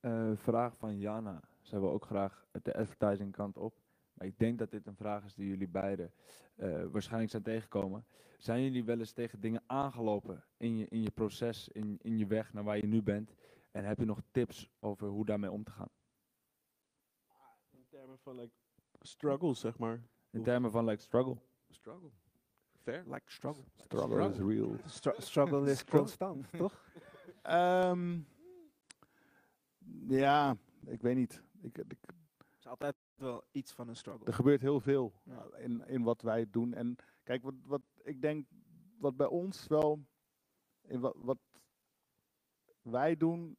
Eh, 0.00 0.30
vraag 0.34 0.76
van 0.76 0.98
Jana. 0.98 1.40
Zij 1.60 1.80
wil 1.80 1.90
ook 1.90 2.04
graag 2.04 2.46
de 2.62 2.74
advertising 2.74 3.32
kant 3.32 3.56
op. 3.56 3.82
Maar 4.12 4.26
ik 4.26 4.38
denk 4.38 4.58
dat 4.58 4.70
dit 4.70 4.86
een 4.86 4.96
vraag 4.96 5.24
is 5.24 5.34
die 5.34 5.48
jullie 5.48 5.68
beiden 5.68 6.12
eh, 6.56 6.84
waarschijnlijk 6.84 7.30
zijn 7.30 7.42
tegengekomen. 7.42 8.06
Zijn 8.38 8.62
jullie 8.62 8.84
wel 8.84 8.98
eens 8.98 9.12
tegen 9.12 9.40
dingen 9.40 9.62
aangelopen 9.66 10.44
in 10.56 10.76
je, 10.76 10.88
in 10.88 11.02
je 11.02 11.10
proces, 11.10 11.68
in, 11.68 11.98
in 12.02 12.18
je 12.18 12.26
weg 12.26 12.52
naar 12.52 12.64
waar 12.64 12.76
je 12.76 12.86
nu 12.86 13.02
bent? 13.02 13.34
En 13.70 13.84
heb 13.84 13.98
je 13.98 14.04
nog 14.04 14.22
tips 14.30 14.70
over 14.80 15.08
hoe 15.08 15.24
daarmee 15.24 15.50
om 15.50 15.64
te 15.64 15.70
gaan? 15.70 15.90
In 17.70 17.86
termen 17.88 18.18
van 18.18 18.36
like 18.36 18.52
struggles, 19.00 19.60
zeg 19.60 19.78
maar. 19.78 20.02
In 20.30 20.42
termen 20.42 20.70
van 20.70 20.84
like 20.84 21.02
struggle. 21.02 21.36
Struggle. 21.68 22.10
Fair. 22.84 23.02
Like 23.06 23.30
struggle. 23.30 23.64
Struggle 23.74 24.30
is 24.30 24.38
real. 24.38 24.76
Stru- 24.86 25.20
struggle 25.20 25.70
is 25.70 25.84
constant, 25.96 26.46
toch? 26.52 26.84
Ehm, 27.42 28.20
ja, 30.08 30.56
ik 30.86 31.02
weet 31.02 31.16
niet. 31.16 31.42
Ik, 31.60 31.78
ik, 31.78 31.96
Het 32.36 32.58
is 32.58 32.66
altijd 32.66 32.94
wel 33.14 33.44
iets 33.52 33.72
van 33.72 33.88
een 33.88 33.96
struggle. 33.96 34.26
Er 34.26 34.34
gebeurt 34.34 34.60
heel 34.60 34.80
veel 34.80 35.12
Ja. 35.22 35.46
in, 35.56 35.86
in 35.86 36.02
wat 36.02 36.22
wij 36.22 36.46
doen. 36.50 36.74
En 36.74 36.96
kijk, 37.22 37.42
wat, 37.42 37.54
wat 37.64 37.82
ik 38.02 38.20
denk, 38.20 38.46
wat 38.98 39.16
bij 39.16 39.26
ons 39.26 39.66
wel, 39.66 40.04
in 40.86 41.00
wat, 41.00 41.14
wat 41.18 41.38
wij 42.82 43.16
doen, 43.16 43.56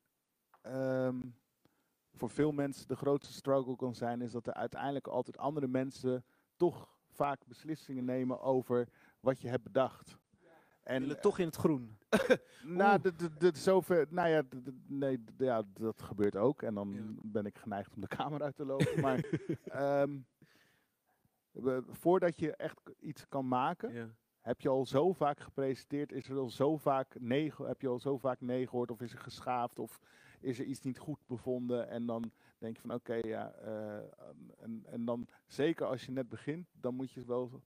ehm, 0.62 1.22
voor 2.14 2.30
veel 2.30 2.52
mensen 2.52 2.88
de 2.88 2.96
grootste 2.96 3.34
struggle 3.34 3.76
kan 3.76 3.96
zijn, 3.96 4.22
is 4.22 4.32
dat 4.32 4.48
er 4.48 4.54
uiteindelijk 4.54 5.08
altijd 5.08 5.38
andere 5.38 5.68
mensen 5.68 6.26
toch 6.56 6.94
vaak 7.10 7.46
beslissingen 7.46 8.06
nemen 8.06 8.42
over 8.42 8.88
wat 9.26 9.42
je 9.42 9.48
hebt 9.48 9.64
bedacht. 9.64 10.18
En 10.84 11.02
willen 11.02 11.22
toch 11.22 11.40
in 11.40 11.46
het 11.46 11.56
groen. 11.56 11.98
nou, 12.64 13.02
de, 13.02 13.34
de, 13.38 13.52
zover, 13.54 14.08
nou 14.10 14.30
ja, 14.30 14.44
nee, 14.88 15.24
ja, 15.38 15.64
dat 15.74 16.02
gebeurt 16.02 16.36
ook. 16.36 16.62
En 16.62 16.74
dan 16.74 16.92
Ja. 16.94 17.02
ben 17.22 17.46
ik 17.46 17.58
geneigd 17.58 17.94
om 17.96 18.02
de 18.02 18.08
kamer 18.08 18.42
uit 18.42 18.56
te 18.56 18.66
lopen. 18.66 19.02
maar 19.02 19.20
ehm, 19.64 20.18
we- 21.52 21.84
voordat 21.90 22.38
je 22.38 22.56
echt 22.56 22.80
iets 23.00 23.28
kan 23.28 23.48
maken, 23.48 23.94
Ja. 23.94 24.10
heb 24.40 24.62
je 24.62 24.70
al 24.70 24.86
zo 24.86 25.14
vaak 25.14 25.40
gepresenteerd, 25.40 26.12
is 26.12 26.30
er 26.30 26.38
al 26.38 26.50
zo 26.50 26.78
vaak 26.78 27.20
nee, 27.20 27.54
heb 27.64 27.82
je 27.82 27.88
al 27.88 28.00
zo 28.00 28.18
vaak 28.18 28.42
nee 28.42 28.68
gehoord, 28.68 28.92
of 28.92 29.02
is 29.02 29.14
er 29.14 29.20
geschaafd, 29.20 29.80
of 29.80 30.00
is 30.40 30.60
er 30.60 30.66
iets 30.66 30.82
niet 30.82 30.98
goed 31.00 31.20
bevonden 31.28 31.90
en 31.90 32.06
dan 32.06 32.32
denk 32.58 32.76
je 32.76 32.82
van 32.82 32.94
oké, 32.94 33.14
ja, 33.14 33.52
eh, 33.52 33.98
en, 34.58 34.84
en 34.86 35.06
dan 35.06 35.28
zeker 35.46 35.86
als 35.86 36.06
je 36.06 36.12
net 36.12 36.30
begint, 36.30 36.68
dan 36.74 36.96
moet 36.96 37.12
je 37.12 37.26
wel 37.26 37.62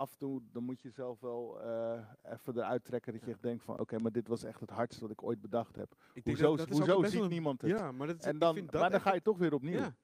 af 0.00 0.12
en 0.12 0.18
toe, 0.18 0.42
dan 0.52 0.62
moet 0.64 0.80
je 0.80 0.90
zelf 0.90 1.20
wel 1.20 1.60
eh, 1.62 2.00
even 2.22 2.56
eruit 2.56 2.84
trekken 2.84 3.12
dat 3.12 3.24
je 3.24 3.30
echt 3.30 3.42
denkt 3.42 3.64
van 3.64 3.78
oké, 3.80 3.98
maar 3.98 4.12
dit 4.12 4.28
was 4.28 4.42
echt 4.44 4.60
het 4.60 4.70
hardste 4.70 5.00
wat 5.00 5.10
ik 5.10 5.22
ooit 5.22 5.40
bedacht 5.40 5.76
heb. 5.76 5.94
Ik 6.12 6.24
Hoezo, 6.24 6.56
dat- 6.56 6.68
dat 6.68 6.78
hoezo 6.78 7.02
ziet 7.04 7.20
een- 7.22 7.28
niemand 7.28 7.62
het? 7.62 7.70
Ja, 7.70 7.92
maar, 7.92 8.06
dat 8.06 8.18
is, 8.18 8.24
en 8.24 8.34
ik 8.34 8.40
dan, 8.40 8.54
vind 8.54 8.70
dat 8.72 8.80
maar 8.80 8.90
dan 8.90 8.98
echt 8.98 9.08
ga 9.08 9.14
je 9.14 9.22
toch 9.22 9.38
weer 9.38 9.54
opnieuw. 9.54 9.78
Ja, 9.78 9.94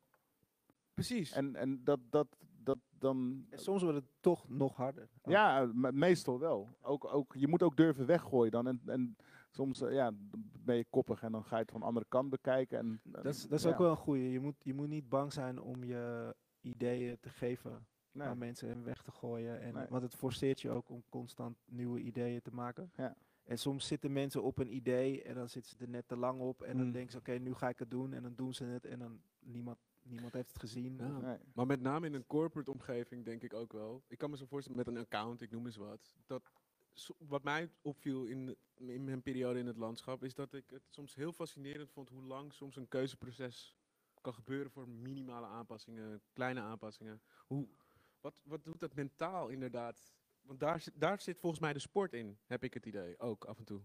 precies. 0.94 1.32
En, 1.32 1.54
en 1.56 1.84
dat, 1.84 2.00
dat, 2.10 2.26
dat 2.62 2.78
dan. 2.98 3.46
En 3.50 3.58
soms 3.58 3.82
wordt 3.82 3.96
het 3.98 4.06
toch 4.20 4.48
nog 4.48 4.76
harder. 4.76 5.08
Ja, 5.22 5.70
me- 5.74 5.92
meestal 5.92 6.38
wel. 6.38 6.68
Ook, 6.82 7.04
ook, 7.14 7.34
je 7.38 7.48
moet 7.48 7.62
ook 7.62 7.76
durven 7.76 8.06
weggooien 8.06 8.52
dan. 8.52 8.66
En, 8.66 8.80
en 8.86 9.16
soms 9.50 9.80
eh, 9.82 9.92
ja, 9.92 10.12
ben 10.64 10.76
je 10.76 10.86
koppig 10.90 11.22
en 11.22 11.32
dan 11.32 11.44
ga 11.44 11.56
je 11.56 11.62
het 11.62 11.70
van 11.70 11.80
de 11.80 11.86
andere 11.86 12.06
kant 12.08 12.30
bekijken. 12.30 12.78
En, 12.78 13.00
en- 13.04 13.12
Dat 13.12 13.24
is, 13.24 13.42
dat 13.42 13.58
is 13.58 13.64
ja. 13.64 13.70
ook 13.70 13.78
wel 13.78 13.90
een 13.90 13.96
goeie. 13.96 14.30
Je 14.30 14.40
moet, 14.40 14.56
je 14.62 14.74
moet 14.74 14.88
niet 14.88 15.08
bang 15.08 15.32
zijn 15.32 15.60
om 15.60 15.84
je 15.84 16.34
ideeën 16.60 17.16
te 17.20 17.28
geven 17.28 17.86
Nee. 18.16 18.26
aan 18.28 18.38
mensen 18.38 18.70
en 18.70 18.84
weg 18.84 19.02
te 19.02 19.10
gooien. 19.10 19.60
En, 19.60 19.74
Nee. 19.74 19.86
Want 19.88 20.02
het 20.02 20.14
forceert 20.14 20.60
je 20.60 20.70
ook 20.70 20.88
om 20.90 21.02
constant 21.08 21.56
nieuwe 21.66 22.00
ideeën 22.00 22.42
te 22.42 22.54
maken. 22.54 22.90
Ja. 22.96 23.16
En 23.44 23.58
soms 23.58 23.86
zitten 23.86 24.12
mensen 24.12 24.42
op 24.42 24.58
een 24.58 24.74
idee 24.74 25.22
en 25.22 25.34
dan 25.34 25.48
zitten 25.48 25.76
ze 25.76 25.84
er 25.84 25.90
net 25.90 26.08
te 26.08 26.16
lang 26.16 26.40
op. 26.40 26.62
En 26.62 26.76
dan 26.76 26.86
Mm. 26.86 26.92
denken 26.92 27.12
ze, 27.12 27.18
oké, 27.18 27.32
nu 27.32 27.54
ga 27.54 27.68
ik 27.68 27.78
het 27.78 27.90
doen. 27.90 28.12
En 28.12 28.22
dan 28.22 28.34
doen 28.34 28.54
ze 28.54 28.64
het 28.64 28.84
en 28.84 28.98
dan 28.98 29.20
niemand, 29.38 29.78
niemand 30.02 30.32
heeft 30.32 30.48
het 30.48 30.58
gezien. 30.58 30.96
Ja. 30.98 31.18
Nee. 31.18 31.38
Maar 31.54 31.66
met 31.66 31.80
name 31.80 32.06
in 32.06 32.14
een 32.14 32.26
corporate 32.26 32.72
omgeving 32.72 33.24
denk 33.24 33.42
ik 33.42 33.54
ook 33.54 33.72
wel. 33.72 34.02
Ik 34.08 34.18
kan 34.18 34.30
me 34.30 34.36
zo 34.36 34.46
voorstellen 34.46 34.78
met 34.78 34.86
een 34.86 34.98
account, 34.98 35.40
ik 35.42 35.50
noem 35.50 35.66
eens 35.66 35.76
wat. 35.76 36.14
Dat 36.26 36.52
wat 37.18 37.42
mij 37.42 37.70
opviel 37.82 38.24
in, 38.24 38.46
de- 38.46 38.56
in 38.86 39.04
mijn 39.04 39.22
periode 39.22 39.58
in 39.58 39.66
het 39.66 39.76
landschap, 39.76 40.24
is 40.24 40.34
dat 40.34 40.52
ik 40.54 40.70
het 40.70 40.82
soms 40.88 41.14
heel 41.14 41.32
fascinerend 41.32 41.90
vond 41.90 42.08
hoe 42.08 42.22
lang 42.22 42.52
soms 42.52 42.76
een 42.76 42.88
keuzeproces 42.88 43.76
kan 44.20 44.34
gebeuren 44.34 44.70
voor 44.70 44.88
minimale 44.88 45.46
aanpassingen, 45.46 46.20
kleine 46.32 46.60
aanpassingen. 46.60 47.20
Hoe, 47.46 47.68
wat, 48.26 48.40
wat 48.44 48.64
doet 48.64 48.80
dat 48.80 48.94
mentaal 48.94 49.48
inderdaad? 49.48 50.12
Want 50.42 50.60
daar, 50.60 50.80
zit- 50.80 51.00
daar 51.00 51.20
zit 51.20 51.38
volgens 51.38 51.60
mij 51.60 51.72
de 51.72 51.78
sport 51.78 52.12
in, 52.12 52.38
heb 52.46 52.64
ik 52.64 52.74
het 52.74 52.86
idee, 52.86 53.18
ook 53.18 53.44
af 53.44 53.58
en 53.58 53.64
toe. 53.64 53.80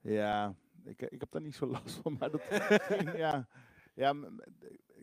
Ja, 0.00 0.54
ik, 0.84 1.02
ik 1.02 1.20
heb 1.20 1.30
daar 1.30 1.40
niet 1.42 1.54
zo 1.54 1.66
last 1.66 1.90
van. 1.94 2.16
Maar 2.18 2.30
dat, 2.30 2.42
ja, 3.24 3.48
ja, 3.94 4.14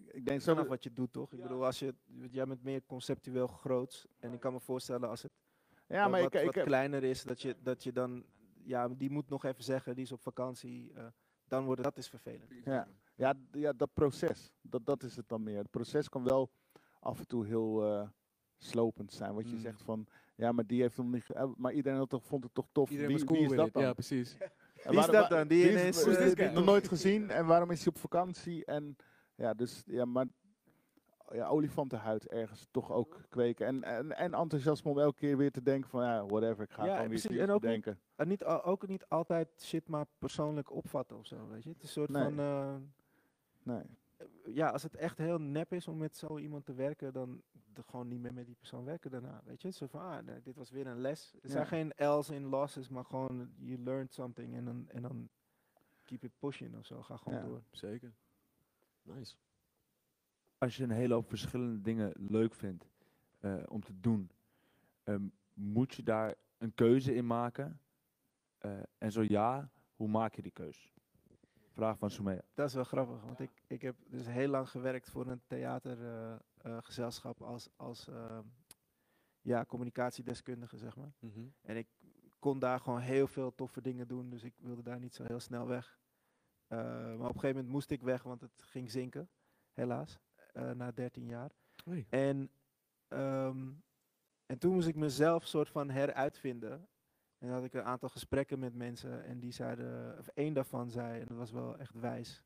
ik 0.07 0.25
denk. 0.25 0.41
Vanaf 0.41 0.67
wat 0.67 0.83
je 0.83 0.93
doet, 0.93 1.13
toch? 1.13 1.33
Ik 1.33 1.41
bedoel, 1.41 1.65
als 1.65 1.79
je, 1.79 1.95
jij 2.31 2.45
bent 2.47 2.63
meer 2.63 2.85
conceptueel 2.85 3.47
groot. 3.47 4.07
En 4.19 4.33
ik 4.33 4.39
kan 4.39 4.53
me 4.53 4.59
voorstellen 4.59 5.09
als 5.09 5.21
het 5.21 5.31
Ja, 5.87 6.01
wat, 6.01 6.11
maar 6.11 6.21
ik, 6.21 6.33
wat, 6.33 6.41
ik 6.41 6.53
wat 6.53 6.63
kleiner 6.63 7.03
is, 7.03 7.23
dat 7.23 7.41
je, 7.41 7.55
dat 7.61 7.83
je 7.83 7.91
dan, 7.91 8.25
ja, 8.63 8.87
die 8.89 9.09
moet 9.09 9.29
nog 9.29 9.43
even 9.45 9.63
zeggen, 9.63 9.95
die 9.95 10.03
is 10.03 10.11
op 10.11 10.21
vakantie. 10.21 10.93
eh, 10.93 11.07
dan 11.47 11.65
wordt 11.65 11.81
het, 11.85 11.89
dat 11.95 12.03
is 12.03 12.09
vervelend. 12.09 12.51
Ja. 12.65 12.87
Ja, 13.15 13.33
ja, 13.51 13.73
dat 13.73 13.93
proces, 13.93 14.53
dat, 14.61 14.85
dat 14.85 15.03
is 15.03 15.15
het 15.15 15.27
dan 15.27 15.43
meer. 15.43 15.57
Het 15.57 15.69
proces 15.69 16.09
kan 16.09 16.23
wel 16.23 16.51
af 16.99 17.19
en 17.19 17.27
toe 17.27 17.45
heel 17.45 17.85
eh, 17.85 18.09
slopend 18.63 19.11
zijn. 19.13 19.33
Wat 19.33 19.49
je 19.49 19.55
Mm. 19.55 19.61
zegt 19.61 19.81
van, 19.81 20.07
ja, 20.35 20.51
maar 20.51 20.65
die 20.67 20.81
heeft 20.81 20.97
hem 20.97 21.09
niet, 21.09 21.23
ge- 21.23 21.33
eh, 21.33 21.49
maar 21.57 21.73
iedereen 21.73 21.97
had 21.97 22.09
toch, 22.09 22.23
vond 22.25 22.43
het 22.43 22.53
toch 22.53 22.67
tof. 22.71 22.89
Iedereen 22.89 23.09
wie, 23.15 23.17
was 23.19 23.27
cool 23.27 23.39
wie 23.41 23.49
is 23.49 23.55
dat 23.55 23.67
it. 23.67 23.73
dan? 23.73 23.83
Ja, 23.83 23.93
precies. 23.93 24.37
En 24.83 24.91
Wie 24.91 24.99
is 24.99 25.05
dat 25.05 25.29
dan? 25.29 25.47
Die 25.47 25.63
is, 25.69 26.03
eh, 26.05 26.35
die- 26.35 26.49
nog 26.49 26.65
nooit 26.65 26.87
gezien 26.87 27.29
en 27.29 27.45
waarom 27.45 27.71
is 27.71 27.83
hij 27.83 27.87
op 27.93 27.97
vakantie? 27.99 28.65
En 28.65 28.95
ja, 29.35 29.53
dus 29.53 29.83
ja, 29.85 30.05
maar 30.05 30.25
ja, 31.31 31.47
olifantenhuid 31.47 32.27
ergens 32.27 32.67
toch 32.71 32.91
ook 32.91 33.21
kweken. 33.29 33.65
En, 33.67 33.83
en, 33.83 34.17
en 34.17 34.33
enthousiasme 34.33 34.91
om 34.91 34.99
elke 34.99 35.17
keer 35.19 35.37
weer 35.37 35.51
te 35.51 35.61
denken 35.61 35.89
van, 35.89 36.03
ja, 36.03 36.25
whatever, 36.25 36.63
ik 36.63 36.71
ga 36.71 36.85
Ja, 36.85 36.91
gewoon 36.93 36.99
weer 36.99 37.07
precies. 37.09 37.29
iets 37.31 37.39
En 37.39 37.45
ook 37.47 37.51
niet- 37.51 37.61
bedenken. 37.61 37.99
En 38.15 38.27
niet, 38.27 38.43
al- 38.43 38.63
ook 38.63 38.87
niet 38.87 39.05
altijd 39.07 39.47
shit 39.57 39.87
maar 39.87 40.05
persoonlijk 40.19 40.71
opvatten 40.71 41.17
of 41.17 41.25
zo, 41.25 41.47
weet 41.51 41.63
je. 41.63 41.69
Het 41.69 41.77
is 41.77 41.83
een 41.83 41.89
soort 41.89 42.09
Nee. 42.09 42.23
van, 42.23 42.39
eh, 42.39 42.75
Nee. 43.63 43.83
ja, 44.55 44.69
als 44.69 44.83
het 44.83 44.95
echt 44.95 45.17
heel 45.17 45.37
nep 45.41 45.73
is 45.73 45.87
om 45.87 45.97
met 45.97 46.17
zo 46.17 46.37
iemand 46.37 46.65
te 46.65 46.73
werken, 46.73 47.13
dan 47.13 47.41
de- 47.73 47.83
gewoon 47.83 48.07
niet 48.07 48.19
meer 48.21 48.33
met 48.33 48.45
die 48.45 48.55
persoon 48.55 48.83
werken 48.85 49.11
daarna, 49.11 49.41
weet 49.45 49.61
je. 49.61 49.71
Zo 49.71 49.87
van, 49.87 50.01
ah, 50.01 50.23
nee, 50.25 50.41
dit 50.41 50.55
was 50.55 50.69
weer 50.71 50.87
een 50.87 51.01
les. 51.01 51.33
Er 51.41 51.49
zijn 51.49 51.63
Ja. 51.63 51.67
geen 51.69 51.93
L's 52.17 52.29
in 52.29 52.43
losses, 52.45 52.89
maar 52.89 53.05
gewoon, 53.05 53.51
you 53.57 53.77
learned 53.83 54.13
something 54.13 54.55
en 54.55 54.65
dan, 54.65 54.89
en 54.89 55.01
dan 55.01 55.29
keep 56.03 56.23
it 56.23 56.31
pushing 56.39 56.77
of 56.77 56.85
zo. 56.85 57.01
Ga 57.01 57.17
gewoon 57.17 57.39
Ja. 57.39 57.45
door. 57.45 57.61
Zeker. 57.71 58.13
Nice. 59.01 59.35
Als 60.57 60.77
je 60.77 60.83
een 60.83 60.91
hele 60.91 61.13
hoop 61.13 61.29
verschillende 61.29 61.81
dingen 61.81 62.13
leuk 62.15 62.53
vindt 62.53 62.89
eh, 63.39 63.63
om 63.67 63.81
te 63.83 63.99
doen, 63.99 64.29
ehm, 65.03 65.23
moet 65.53 65.93
je 65.93 66.03
daar 66.03 66.35
een 66.57 66.73
keuze 66.73 67.13
in 67.15 67.27
maken? 67.27 67.79
Eh, 68.57 68.79
en 68.97 69.11
zo 69.11 69.23
ja, 69.27 69.69
hoe 69.95 70.07
maak 70.07 70.35
je 70.35 70.41
die 70.41 70.51
keuze? 70.51 70.89
Vraag 71.73 71.97
van 71.97 72.09
Soumea. 72.09 72.41
Dat 72.53 72.67
is 72.67 72.73
wel 72.73 72.83
grappig, 72.83 73.23
want 73.23 73.39
ik, 73.39 73.51
ik 73.67 73.81
heb 73.81 73.95
dus 74.07 74.25
heel 74.27 74.47
lang 74.47 74.69
gewerkt 74.69 75.09
voor 75.09 75.27
een 75.27 75.41
theatergezelschap 76.61 77.41
als, 77.41 77.69
als 77.75 78.07
ehm, 78.07 78.43
ja, 79.41 79.65
communicatiedeskundige, 79.65 80.77
zeg 80.77 80.95
maar. 80.95 81.13
Mhm. 81.19 81.47
En 81.61 81.77
ik 81.77 81.87
kon 82.39 82.59
daar 82.59 82.79
gewoon 82.79 82.99
heel 82.99 83.27
veel 83.27 83.55
toffe 83.55 83.81
dingen 83.81 84.07
doen, 84.07 84.29
dus 84.29 84.43
ik 84.43 84.53
wilde 84.57 84.83
daar 84.83 84.99
niet 84.99 85.15
zo 85.15 85.23
heel 85.23 85.39
snel 85.39 85.67
weg. 85.67 85.99
Eh, 86.67 86.77
maar 86.77 87.13
op 87.13 87.19
een 87.19 87.25
gegeven 87.25 87.55
moment 87.55 87.67
moest 87.67 87.91
ik 87.91 88.01
weg, 88.01 88.23
want 88.23 88.41
het 88.41 88.61
ging 88.61 88.91
zinken, 88.91 89.29
helaas, 89.73 90.19
eh, 90.53 90.71
na 90.71 90.91
13 90.91 91.27
jaar. 91.27 91.51
En, 92.09 92.51
ehm, 93.07 93.71
en 94.45 94.57
toen 94.57 94.73
moest 94.73 94.87
ik 94.87 94.95
mezelf 94.95 95.47
soort 95.47 95.69
van 95.69 95.89
heruitvinden. 95.89 96.87
En 97.37 97.47
dan 97.47 97.55
had 97.55 97.63
ik 97.63 97.73
een 97.73 97.83
aantal 97.83 98.09
gesprekken 98.09 98.59
met 98.59 98.73
mensen 98.73 99.23
en 99.23 99.39
die 99.39 99.51
zeiden, 99.51 100.17
of 100.17 100.27
één 100.27 100.53
daarvan 100.53 100.89
zei, 100.89 101.19
en 101.19 101.25
dat 101.27 101.37
was 101.37 101.51
wel 101.51 101.77
echt 101.77 101.93
wijs, 101.93 102.43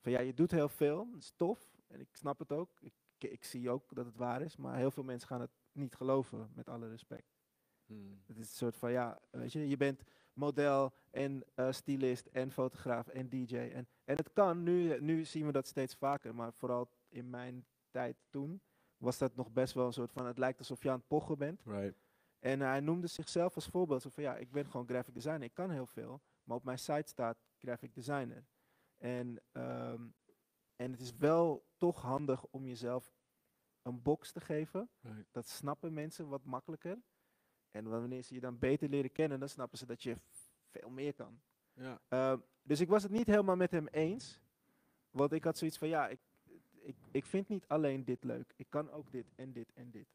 van 0.00 0.12
ja, 0.12 0.20
je 0.20 0.34
doet 0.34 0.50
heel 0.50 0.68
veel, 0.68 1.10
dat 1.10 1.20
is 1.20 1.32
tof, 1.36 1.70
en 1.86 2.00
ik 2.00 2.16
snap 2.16 2.38
het 2.38 2.52
ook. 2.52 2.80
Ik, 2.80 2.92
ik 3.28 3.44
zie 3.44 3.70
ook 3.70 3.94
dat 3.94 4.06
het 4.06 4.16
waar 4.16 4.42
is, 4.42 4.56
maar 4.56 4.76
heel 4.76 4.90
veel 4.90 5.02
mensen 5.02 5.28
gaan 5.28 5.40
het 5.40 5.50
niet 5.72 5.94
geloven, 5.94 6.50
met 6.54 6.68
alle 6.68 6.88
respect. 6.88 7.38
Hmm. 7.86 8.22
Het 8.26 8.36
is 8.36 8.42
een 8.42 8.56
soort 8.56 8.76
van, 8.76 8.92
ja, 8.92 9.20
weet 9.30 9.52
je, 9.52 9.68
je 9.68 9.76
bent 9.76 10.02
model 10.32 10.92
en 11.10 11.44
eh 11.54 11.72
stylist 11.72 12.26
en 12.26 12.50
fotograaf 12.50 13.08
en 13.08 13.28
DJ. 13.28 13.56
En, 13.56 13.88
en 14.04 14.16
het 14.16 14.32
kan, 14.32 14.62
nu, 14.62 15.00
nu 15.00 15.24
zien 15.24 15.46
we 15.46 15.52
dat 15.52 15.66
steeds 15.66 15.94
vaker, 15.94 16.34
maar 16.34 16.52
vooral 16.52 16.90
in 17.08 17.30
mijn 17.30 17.66
tijd 17.90 18.16
toen 18.30 18.60
was 18.96 19.18
dat 19.18 19.36
nog 19.36 19.52
best 19.52 19.74
wel 19.74 19.86
een 19.86 19.92
soort 19.92 20.12
van, 20.12 20.26
het 20.26 20.38
lijkt 20.38 20.58
alsof 20.58 20.82
je 20.82 20.90
aan 20.90 20.98
het 20.98 21.06
pochen 21.06 21.38
bent. 21.38 21.62
Right. 21.64 21.98
En 22.38 22.60
hij 22.60 22.80
noemde 22.80 23.06
zichzelf 23.06 23.54
als 23.54 23.66
voorbeeld, 23.66 24.02
zo 24.02 24.08
van 24.10 24.22
ja, 24.22 24.36
ik 24.36 24.50
ben 24.50 24.66
gewoon 24.70 24.86
graphic 24.86 25.14
designer, 25.14 25.42
ik 25.42 25.54
kan 25.54 25.70
heel 25.70 25.86
veel, 25.86 26.20
maar 26.42 26.56
op 26.56 26.64
mijn 26.64 26.78
site 26.78 27.08
staat 27.08 27.38
graphic 27.58 27.94
designer. 27.94 28.44
En, 28.98 29.40
ehm, 29.52 30.02
en 30.80 30.90
het 30.90 31.00
is 31.00 31.16
wel 31.16 31.66
toch 31.76 32.02
handig 32.02 32.46
om 32.46 32.66
jezelf 32.66 33.12
een 33.82 34.02
box 34.02 34.32
te 34.32 34.40
geven. 34.40 34.88
Right. 35.00 35.24
Dat 35.30 35.48
snappen 35.48 35.92
mensen 35.94 36.28
wat 36.28 36.44
makkelijker. 36.44 36.98
En 37.70 37.88
wanneer 37.88 38.22
ze 38.22 38.34
je 38.34 38.40
dan 38.40 38.58
beter 38.58 38.88
leren 38.88 39.12
kennen, 39.12 39.38
dan 39.38 39.48
snappen 39.48 39.78
ze 39.78 39.86
dat 39.86 40.02
je 40.02 40.16
veel 40.70 40.90
meer 40.90 41.14
kan. 41.14 41.40
Ja. 41.72 42.00
Ehm, 42.08 42.38
dus 42.62 42.80
ik 42.80 42.88
was 42.88 43.02
het 43.02 43.12
niet 43.12 43.26
helemaal 43.26 43.56
met 43.56 43.70
hem 43.70 43.86
eens. 43.86 44.40
Want 45.10 45.32
ik 45.32 45.44
had 45.44 45.58
zoiets 45.58 45.78
van, 45.78 45.88
ja, 45.88 46.08
ik, 46.08 46.20
ik, 46.80 46.96
ik 47.10 47.26
vind 47.26 47.48
niet 47.48 47.68
alleen 47.68 48.04
dit 48.04 48.24
leuk. 48.24 48.52
Ik 48.56 48.66
kan 48.68 48.90
ook 48.90 49.12
dit 49.12 49.26
en 49.34 49.52
dit 49.52 49.72
en 49.72 49.90
dit. 49.90 50.08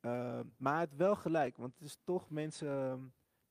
Ehm, 0.00 0.46
maar 0.56 0.78
had 0.78 0.94
wel 0.94 1.16
gelijk, 1.16 1.56
want 1.56 1.74
het 1.74 1.82
is 1.82 1.98
toch, 2.04 2.30
mensen 2.30 2.68
ehm, 2.68 3.02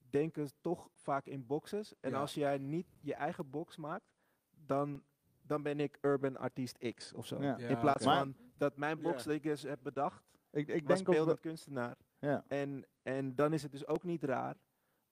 denken 0.10 0.50
toch 0.62 0.90
vaak 0.94 1.26
in 1.26 1.46
boxes. 1.46 1.94
En 2.00 2.12
Ja. 2.12 2.20
als 2.20 2.34
jij 2.34 2.58
niet 2.58 2.88
je 3.02 3.14
eigen 3.14 3.50
box 3.50 3.78
maakt, 3.78 4.14
dan, 4.50 5.04
dan 5.48 5.64
ben 5.64 5.80
ik 5.80 5.98
urban 6.02 6.38
artiest 6.38 6.78
X 6.96 7.14
of 7.14 7.26
zo. 7.26 7.42
Ja. 7.42 7.58
In 7.58 7.80
plaats 7.80 8.04
van 8.04 8.36
dat 8.58 8.78
mijn 8.78 9.02
box 9.02 9.24
dat 9.24 9.34
ik 9.34 9.44
dus 9.44 9.64
heb 9.64 9.80
bedacht, 9.84 10.24
Ik, 10.52 10.68
ik 10.68 10.88
was 10.88 11.04
beeldend 11.04 11.28
dat, 11.28 11.40
kunstenaar. 11.40 11.96
ja. 12.20 12.44
En, 12.48 12.86
en 13.02 13.36
dan 13.36 13.54
is 13.54 13.64
het 13.64 13.72
dus 13.72 13.88
ook 13.88 14.04
niet 14.04 14.24
raar 14.24 14.56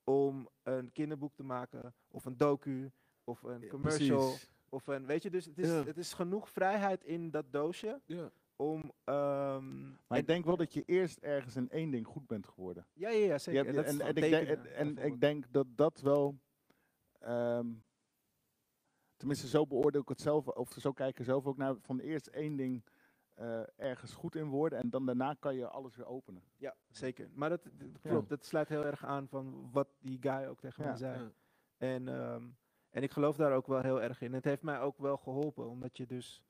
om 0.03 0.49
een 0.63 0.91
kinderboek 0.91 1.35
te 1.35 1.43
maken, 1.43 1.93
of 2.07 2.25
een 2.25 2.37
docu, 2.37 2.91
of 3.23 3.43
een 3.43 3.67
commercial, 3.67 4.33
of 4.69 4.87
een, 4.87 5.05
weet 5.05 5.23
je, 5.23 5.29
dus 5.29 5.45
het 5.45 5.57
is, 5.57 5.67
Ja. 5.67 5.83
het 5.83 5.97
is 5.97 6.13
genoeg 6.13 6.49
vrijheid 6.49 7.03
in 7.03 7.31
dat 7.31 7.45
doosje 7.51 8.01
Ja. 8.05 8.31
om, 8.55 8.91
ehm, 9.03 9.89
Maar 10.07 10.17
ik 10.17 10.27
denk 10.27 10.45
wel 10.45 10.57
dat 10.57 10.73
je 10.73 10.83
eerst 10.85 11.17
ergens 11.17 11.55
in 11.55 11.69
één 11.69 11.89
ding 11.91 12.07
goed 12.07 12.27
bent 12.27 12.47
geworden. 12.47 12.87
ja, 12.93 13.09
ja, 13.09 13.25
ja, 13.25 13.37
zeker. 13.37 13.65
hebt- 13.65 13.87
en, 13.87 13.99
en, 14.01 14.07
ik 14.07 14.15
denk, 14.15 14.47
en, 14.47 14.65
en 14.75 14.97
ik 14.97 15.19
denk 15.21 15.45
dat 15.51 15.67
dat 15.75 16.01
wel, 16.01 16.39
ehm, 17.19 17.67
tenminste 19.17 19.47
zo 19.47 19.65
beoordeel 19.67 20.01
ik 20.01 20.09
het 20.09 20.21
zelf, 20.21 20.47
of 20.47 20.75
zo 20.79 20.91
kijk 20.91 21.09
ik 21.09 21.19
er 21.19 21.25
zelf 21.25 21.45
ook 21.45 21.57
naar, 21.57 21.75
van 21.81 21.99
eerst 21.99 22.27
één 22.27 22.55
ding 22.55 22.83
eh, 23.33 23.61
ergens 23.75 24.13
goed 24.13 24.35
in 24.35 24.47
worden 24.47 24.79
en 24.79 24.89
dan 24.89 25.05
daarna 25.05 25.33
kan 25.39 25.55
je 25.55 25.67
alles 25.67 25.95
weer 25.95 26.05
openen. 26.05 26.43
Ja, 26.57 26.75
zeker. 26.89 27.29
Maar 27.33 27.49
dat, 27.49 27.63
dat 27.63 27.87
Ja. 28.01 28.09
klopt, 28.09 28.29
dat 28.29 28.45
sluit 28.45 28.69
heel 28.69 28.85
erg 28.85 29.05
aan 29.05 29.27
van 29.27 29.69
wat 29.71 29.87
die 29.99 30.17
guy 30.21 30.45
ook 30.45 30.59
tegen 30.59 30.83
Ja. 30.83 30.89
mij 30.89 30.97
zei. 30.97 31.21
Ja. 31.23 31.31
En, 31.77 32.07
ehm, 32.07 32.43
en 32.89 33.03
ik 33.03 33.11
geloof 33.11 33.35
daar 33.35 33.51
ook 33.53 33.67
wel 33.67 33.81
heel 33.81 34.01
erg 34.01 34.21
in. 34.21 34.33
Het 34.33 34.43
heeft 34.43 34.61
mij 34.61 34.79
ook 34.79 34.97
wel 34.97 35.17
geholpen, 35.17 35.69
omdat 35.69 35.97
je 35.97 36.05
dus 36.05 36.43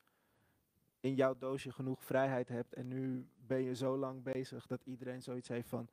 in 1.00 1.14
jouw 1.14 1.36
doosje 1.38 1.72
genoeg 1.72 2.04
vrijheid 2.04 2.48
hebt. 2.48 2.74
En 2.74 2.88
nu 2.88 3.28
ben 3.36 3.62
je 3.62 3.74
zo 3.74 3.96
lang 3.98 4.22
bezig 4.22 4.66
dat 4.66 4.84
iedereen 4.84 5.22
zoiets 5.22 5.48
heeft 5.48 5.68
van... 5.68 5.88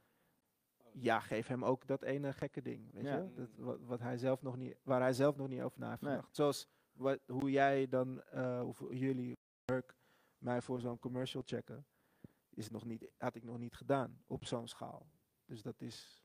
Ja, 0.94 1.20
geef 1.20 1.48
hem 1.48 1.64
ook 1.66 1.88
dat 1.88 2.02
ene 2.02 2.34
gekke 2.34 2.62
ding, 2.62 2.92
weet 2.92 3.04
Ja. 3.04 3.16
je? 3.18 3.34
Dat, 3.34 3.50
wat, 3.56 3.80
wat 3.82 4.00
hij 4.00 4.18
zelf 4.18 4.42
nog 4.42 4.58
niet, 4.58 4.76
waar 4.84 5.02
hij 5.02 5.14
zelf 5.14 5.36
nog 5.36 5.48
niet 5.48 5.62
over 5.62 5.80
na 5.80 5.90
heeft 5.90 6.02
Nee. 6.02 6.20
Zoals 6.32 6.68
wat, 6.94 7.20
hoe 7.28 7.52
jij 7.52 7.88
dan, 7.88 8.22
eh, 8.24 8.64
of 8.66 8.84
jullie, 8.90 9.38
Urk, 9.72 9.96
mij 10.38 10.62
voor 10.62 10.80
zo'n 10.80 11.00
commercial 11.00 11.44
checken, 11.46 11.86
is 12.50 12.70
nog 12.70 12.86
niet, 12.86 13.10
had 13.18 13.36
ik 13.36 13.44
nog 13.44 13.58
niet 13.58 13.76
gedaan 13.76 14.24
op 14.28 14.46
zo'n 14.46 14.68
schaal. 14.68 15.08
Dus 15.46 15.62
dat 15.62 15.82
is, 15.82 16.24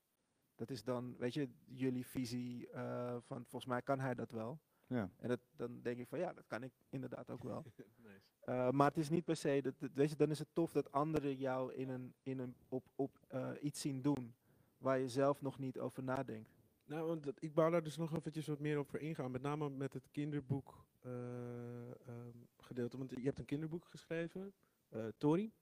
dat 0.55 0.71
is 0.71 0.83
dan, 0.85 1.17
weet 1.17 1.35
je, 1.35 1.51
jullie 1.65 2.07
visie 2.07 2.69
eh, 2.71 3.17
van 3.21 3.41
volgens 3.47 3.67
mij 3.67 3.83
kan 3.83 4.01
hij 4.01 4.15
dat 4.15 4.31
wel. 4.31 4.61
Ja. 4.87 5.11
En 5.17 5.29
dat, 5.29 5.41
dan 5.57 5.81
denk 5.83 5.99
ik 5.99 6.09
van 6.09 6.19
ja, 6.19 6.33
dat 6.33 6.47
kan 6.47 6.63
ik 6.63 6.73
inderdaad 6.89 7.31
ook 7.31 7.43
wel. 7.43 7.65
Nice. 7.97 8.21
Eh, 8.41 8.71
maar 8.71 8.89
het 8.89 8.97
is 8.99 9.09
niet 9.09 9.25
per 9.25 9.37
se, 9.37 9.61
dat, 9.63 9.79
dat- 9.81 9.93
weet 9.95 10.11
je, 10.11 10.17
dan 10.17 10.31
is 10.31 10.39
het 10.39 10.49
tof 10.53 10.73
dat 10.73 10.93
anderen 10.93 11.37
jou 11.37 11.75
in 11.75 11.89
een, 11.89 12.15
in 12.23 12.39
een, 12.39 12.57
op, 12.69 12.87
op 12.95 13.19
eh, 13.29 13.51
iets 13.61 13.81
zien 13.81 14.03
doen 14.03 14.35
waar 14.79 14.99
je 14.99 15.09
zelf 15.09 15.41
nog 15.41 15.59
niet 15.59 15.79
over 15.79 16.03
nadenkt. 16.03 16.57
Nou, 16.85 17.07
want 17.07 17.25
dat, 17.25 17.43
ik 17.43 17.55
wou 17.55 17.71
daar 17.71 17.83
dus 17.83 17.97
nog 17.97 18.17
eventjes 18.17 18.47
wat 18.47 18.59
meer 18.59 18.79
op 18.79 18.89
voor 18.89 18.99
ingaan. 19.01 19.31
Met 19.31 19.43
name 19.43 19.71
met 19.71 19.93
het 19.93 20.09
kinderboek 20.11 20.85
eh, 21.01 21.91
ehm, 21.91 22.37
gedeelte. 22.57 22.99
Want 22.99 23.11
je 23.11 23.23
hebt 23.23 23.39
een 23.39 23.45
kinderboek 23.45 23.85
geschreven, 23.85 24.53
eh 24.89 25.07
Tori. 25.17 25.53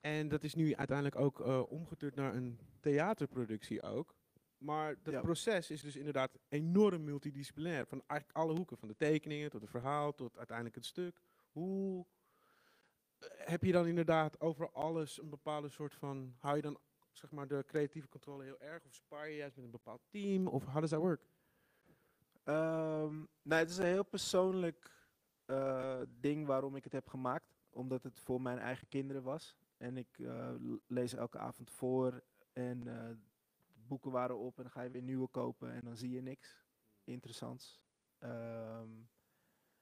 En 0.00 0.28
dat 0.28 0.44
is 0.44 0.54
nu 0.54 0.74
uiteindelijk 0.74 1.16
ook 1.18 1.68
omgeturnd 1.70 2.14
naar 2.14 2.34
een 2.34 2.58
theaterproductie 2.80 3.82
ook. 3.82 4.14
Maar 4.58 4.96
dat 5.02 5.14
Ja. 5.14 5.20
proces 5.20 5.70
is 5.70 5.80
dus 5.80 5.96
inderdaad 5.96 6.38
enorm 6.48 7.04
multidisciplinair. 7.04 7.86
Van 7.86 8.02
eigenlijk 8.06 8.38
alle 8.38 8.54
hoeken. 8.54 8.78
Van 8.78 8.88
de 8.88 8.96
tekeningen 8.96 9.50
tot 9.50 9.60
het 9.60 9.70
verhaal 9.70 10.14
tot 10.14 10.36
uiteindelijk 10.36 10.76
het 10.76 10.84
stuk. 10.84 11.20
Hoe 11.52 12.06
heb 13.28 13.64
je 13.64 13.72
dan 13.72 13.86
inderdaad 13.86 14.40
over 14.40 14.70
alles 14.70 15.20
een 15.22 15.28
bepaalde 15.30 15.68
soort 15.68 15.94
van... 15.94 16.34
Hou 16.38 16.56
je 16.56 16.62
dan 16.62 16.78
zeg 17.16 17.30
maar 17.30 17.48
de 17.48 17.64
creatieve 17.66 18.08
controle 18.08 18.44
heel 18.44 18.60
erg? 18.60 18.84
Of 18.84 18.94
spar 18.94 19.28
je 19.28 19.36
juist 19.36 19.56
met 19.56 19.64
een 19.64 19.70
bepaald 19.70 20.02
team? 20.08 20.46
Of 20.46 20.64
how 20.64 20.78
does 20.78 20.90
that 20.90 21.00
work? 21.00 21.20
Ehm, 22.44 23.14
nou, 23.42 23.60
het 23.60 23.70
is 23.70 23.76
een 23.76 23.84
heel 23.84 24.04
persoonlijk 24.04 24.92
eh, 25.44 26.00
ding 26.20 26.46
waarom 26.46 26.76
ik 26.76 26.84
het 26.84 26.92
heb 26.92 27.08
gemaakt. 27.08 27.54
Omdat 27.70 28.02
het 28.02 28.20
voor 28.20 28.40
mijn 28.40 28.58
eigen 28.58 28.88
kinderen 28.88 29.22
was. 29.22 29.56
En 29.76 29.96
ik 29.96 30.18
eh, 30.18 30.54
lees 30.86 31.14
elke 31.14 31.38
avond 31.38 31.70
voor. 31.70 32.22
En 32.52 32.86
eh, 32.86 33.16
boeken 33.72 34.10
waren 34.10 34.38
op 34.38 34.56
en 34.56 34.62
dan 34.62 34.72
ga 34.72 34.82
je 34.82 34.90
weer 34.90 35.02
nieuwe 35.02 35.28
kopen. 35.28 35.72
En 35.72 35.80
dan 35.84 35.96
zie 35.96 36.10
je 36.10 36.22
niks 36.22 36.64
interessants. 37.04 37.82
Ehm, 38.18 38.90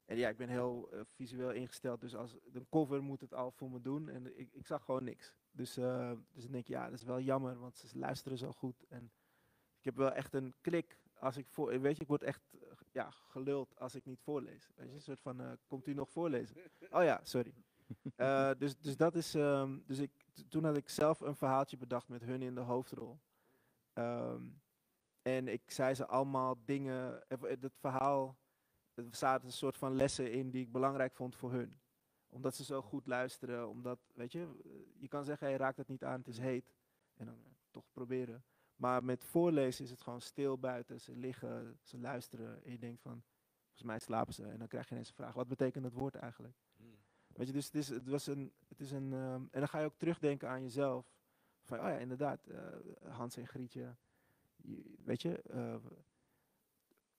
en 0.04 0.16
ja, 0.16 0.28
ik 0.28 0.36
ben 0.36 0.48
heel 0.48 0.90
visueel 1.14 1.50
ingesteld. 1.52 2.00
Dus 2.00 2.14
als 2.14 2.36
een 2.52 2.68
cover 2.68 3.02
moet 3.02 3.20
het 3.20 3.34
al 3.34 3.50
voor 3.50 3.70
me 3.70 3.80
doen. 3.80 4.08
En 4.08 4.38
ik, 4.38 4.52
ik 4.52 4.66
zag 4.66 4.84
gewoon 4.84 5.04
niks. 5.04 5.34
Dus, 5.52 5.76
eh, 5.76 6.12
dus 6.32 6.42
dan 6.42 6.52
denk 6.52 6.66
je, 6.66 6.72
ja, 6.72 6.84
dat 6.84 6.98
is 6.98 7.04
wel 7.04 7.20
jammer. 7.20 7.58
Want 7.58 7.76
ze 7.76 7.98
luisteren 7.98 8.38
zo 8.38 8.52
goed. 8.52 8.84
En 8.88 9.12
ik 9.78 9.84
heb 9.84 9.96
wel 9.96 10.12
echt 10.12 10.34
een 10.34 10.54
klik 10.60 10.98
als 11.18 11.36
ik 11.36 11.46
voor, 11.48 11.80
weet 11.80 11.96
je, 11.96 12.02
ik 12.02 12.08
word 12.08 12.22
echt 12.22 12.42
eh, 12.52 12.68
ja, 12.92 13.10
geluld 13.10 13.78
als 13.78 13.94
ik 13.94 14.04
niet 14.04 14.20
voorlees. 14.20 14.70
Weet 14.74 14.88
je, 14.88 14.94
een 14.94 15.00
soort 15.00 15.20
van, 15.20 15.40
eh, 15.40 15.52
komt 15.66 15.86
u 15.86 15.94
nog 15.94 16.10
voorlezen? 16.10 16.56
Oh 16.90 17.02
ja, 17.02 17.20
sorry. 17.22 17.54
Dus, 18.58 18.78
dus 18.78 18.96
dat 18.96 19.14
is, 19.14 19.34
ehm, 19.34 19.78
dus 19.86 19.98
ik, 19.98 20.10
toen 20.48 20.64
had 20.64 20.76
ik 20.76 20.88
zelf 20.88 21.20
een 21.20 21.36
verhaaltje 21.36 21.76
bedacht 21.76 22.08
met 22.08 22.22
hun 22.22 22.42
in 22.42 22.54
de 22.54 22.60
hoofdrol. 22.60 23.18
Ehm, 23.92 24.42
en 25.22 25.48
ik 25.48 25.70
zei 25.70 25.94
ze 25.94 26.06
allemaal 26.06 26.64
dingen, 26.64 27.24
het 27.28 27.74
verhaal, 27.78 28.38
er 28.94 29.04
zaten 29.10 29.46
een 29.46 29.52
soort 29.52 29.76
van 29.76 29.94
lessen 29.94 30.32
in 30.32 30.50
die 30.50 30.62
ik 30.62 30.72
belangrijk 30.72 31.14
vond 31.14 31.36
voor 31.36 31.52
hun. 31.52 31.81
Omdat 32.32 32.54
ze 32.54 32.64
zo 32.64 32.82
goed 32.82 33.06
luisteren, 33.06 33.68
omdat, 33.68 33.98
weet 34.14 34.32
je, 34.32 34.48
je 34.98 35.08
kan 35.08 35.24
zeggen, 35.24 35.46
hey, 35.46 35.56
raak 35.56 35.76
dat 35.76 35.88
niet 35.88 36.04
aan, 36.04 36.18
het 36.18 36.28
is 36.28 36.38
heet. 36.38 36.74
En 37.14 37.26
dan 37.26 37.34
eh, 37.44 37.50
toch 37.70 37.84
proberen. 37.92 38.44
Maar 38.76 39.04
met 39.04 39.24
voorlezen 39.24 39.84
is 39.84 39.90
het 39.90 40.00
gewoon 40.00 40.20
stil 40.20 40.58
buiten. 40.58 41.00
Ze 41.00 41.16
liggen, 41.16 41.78
ze 41.82 41.98
luisteren. 41.98 42.64
En 42.64 42.70
je 42.70 42.78
denkt 42.78 43.00
van, 43.02 43.22
volgens 43.64 43.82
mij 43.82 43.98
slapen 43.98 44.34
ze. 44.34 44.44
En 44.46 44.58
dan 44.58 44.68
krijg 44.68 44.84
je 44.86 44.90
ineens 44.92 45.08
een 45.08 45.14
vraag, 45.14 45.34
wat 45.34 45.48
betekent 45.48 45.84
het 45.84 45.92
woord 45.94 46.14
eigenlijk? 46.14 46.56
Weet 47.26 47.46
je, 47.46 47.52
dus 47.52 47.64
het 47.64 47.74
is, 47.74 47.88
het 47.88 48.08
was 48.08 48.26
een, 48.26 48.52
het 48.68 48.80
is 48.80 48.90
een, 48.90 49.12
ehm, 49.12 49.34
en 49.50 49.58
dan 49.60 49.68
ga 49.68 49.78
je 49.78 49.84
ook 49.86 49.98
terugdenken 49.98 50.48
aan 50.48 50.62
jezelf. 50.62 51.06
Van, 51.62 51.78
oh 51.78 51.84
ja, 51.84 51.96
inderdaad, 51.96 52.46
eh, 52.46 52.66
Hans 53.08 53.36
en 53.36 53.46
Grietje. 53.48 53.94
je- 54.56 54.94
weet 55.04 55.22
je, 55.22 55.42
eh, 55.42 55.76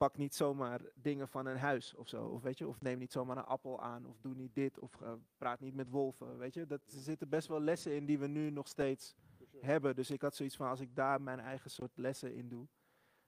pak 0.04 0.18
niet 0.18 0.36
zomaar 0.36 0.82
dingen 0.96 1.28
van 1.28 1.46
een 1.46 1.58
huis 1.58 1.96
of 1.96 2.08
zo. 2.08 2.26
Of, 2.26 2.42
weet 2.42 2.58
je, 2.58 2.68
of 2.68 2.82
neem 2.82 3.00
niet 3.00 3.12
zomaar 3.12 3.38
een 3.38 3.46
appel 3.46 3.82
aan. 3.82 4.06
Of 4.06 4.20
doe 4.22 4.36
niet 4.36 4.56
dit. 4.56 4.80
Of 4.80 5.02
eh, 5.02 5.14
praat 5.38 5.60
niet 5.60 5.76
met 5.76 5.90
wolven. 5.90 6.38
Weet 6.38 6.54
je, 6.54 6.66
dat, 6.66 6.82
er 6.86 7.00
zitten 7.00 7.30
best 7.30 7.48
wel 7.48 7.62
lessen 7.62 7.96
in 7.96 8.06
die 8.06 8.20
we 8.20 8.28
nu 8.28 8.50
nog 8.50 8.68
steeds 8.68 9.16
hebben. 9.60 9.96
Dus 9.96 10.12
ik 10.12 10.22
had 10.22 10.36
zoiets 10.36 10.56
van, 10.56 10.68
als 10.68 10.80
ik 10.80 10.96
daar 10.96 11.22
mijn 11.22 11.40
eigen 11.40 11.70
soort 11.70 11.98
lessen 11.98 12.34
in 12.34 12.50
doe. 12.50 12.68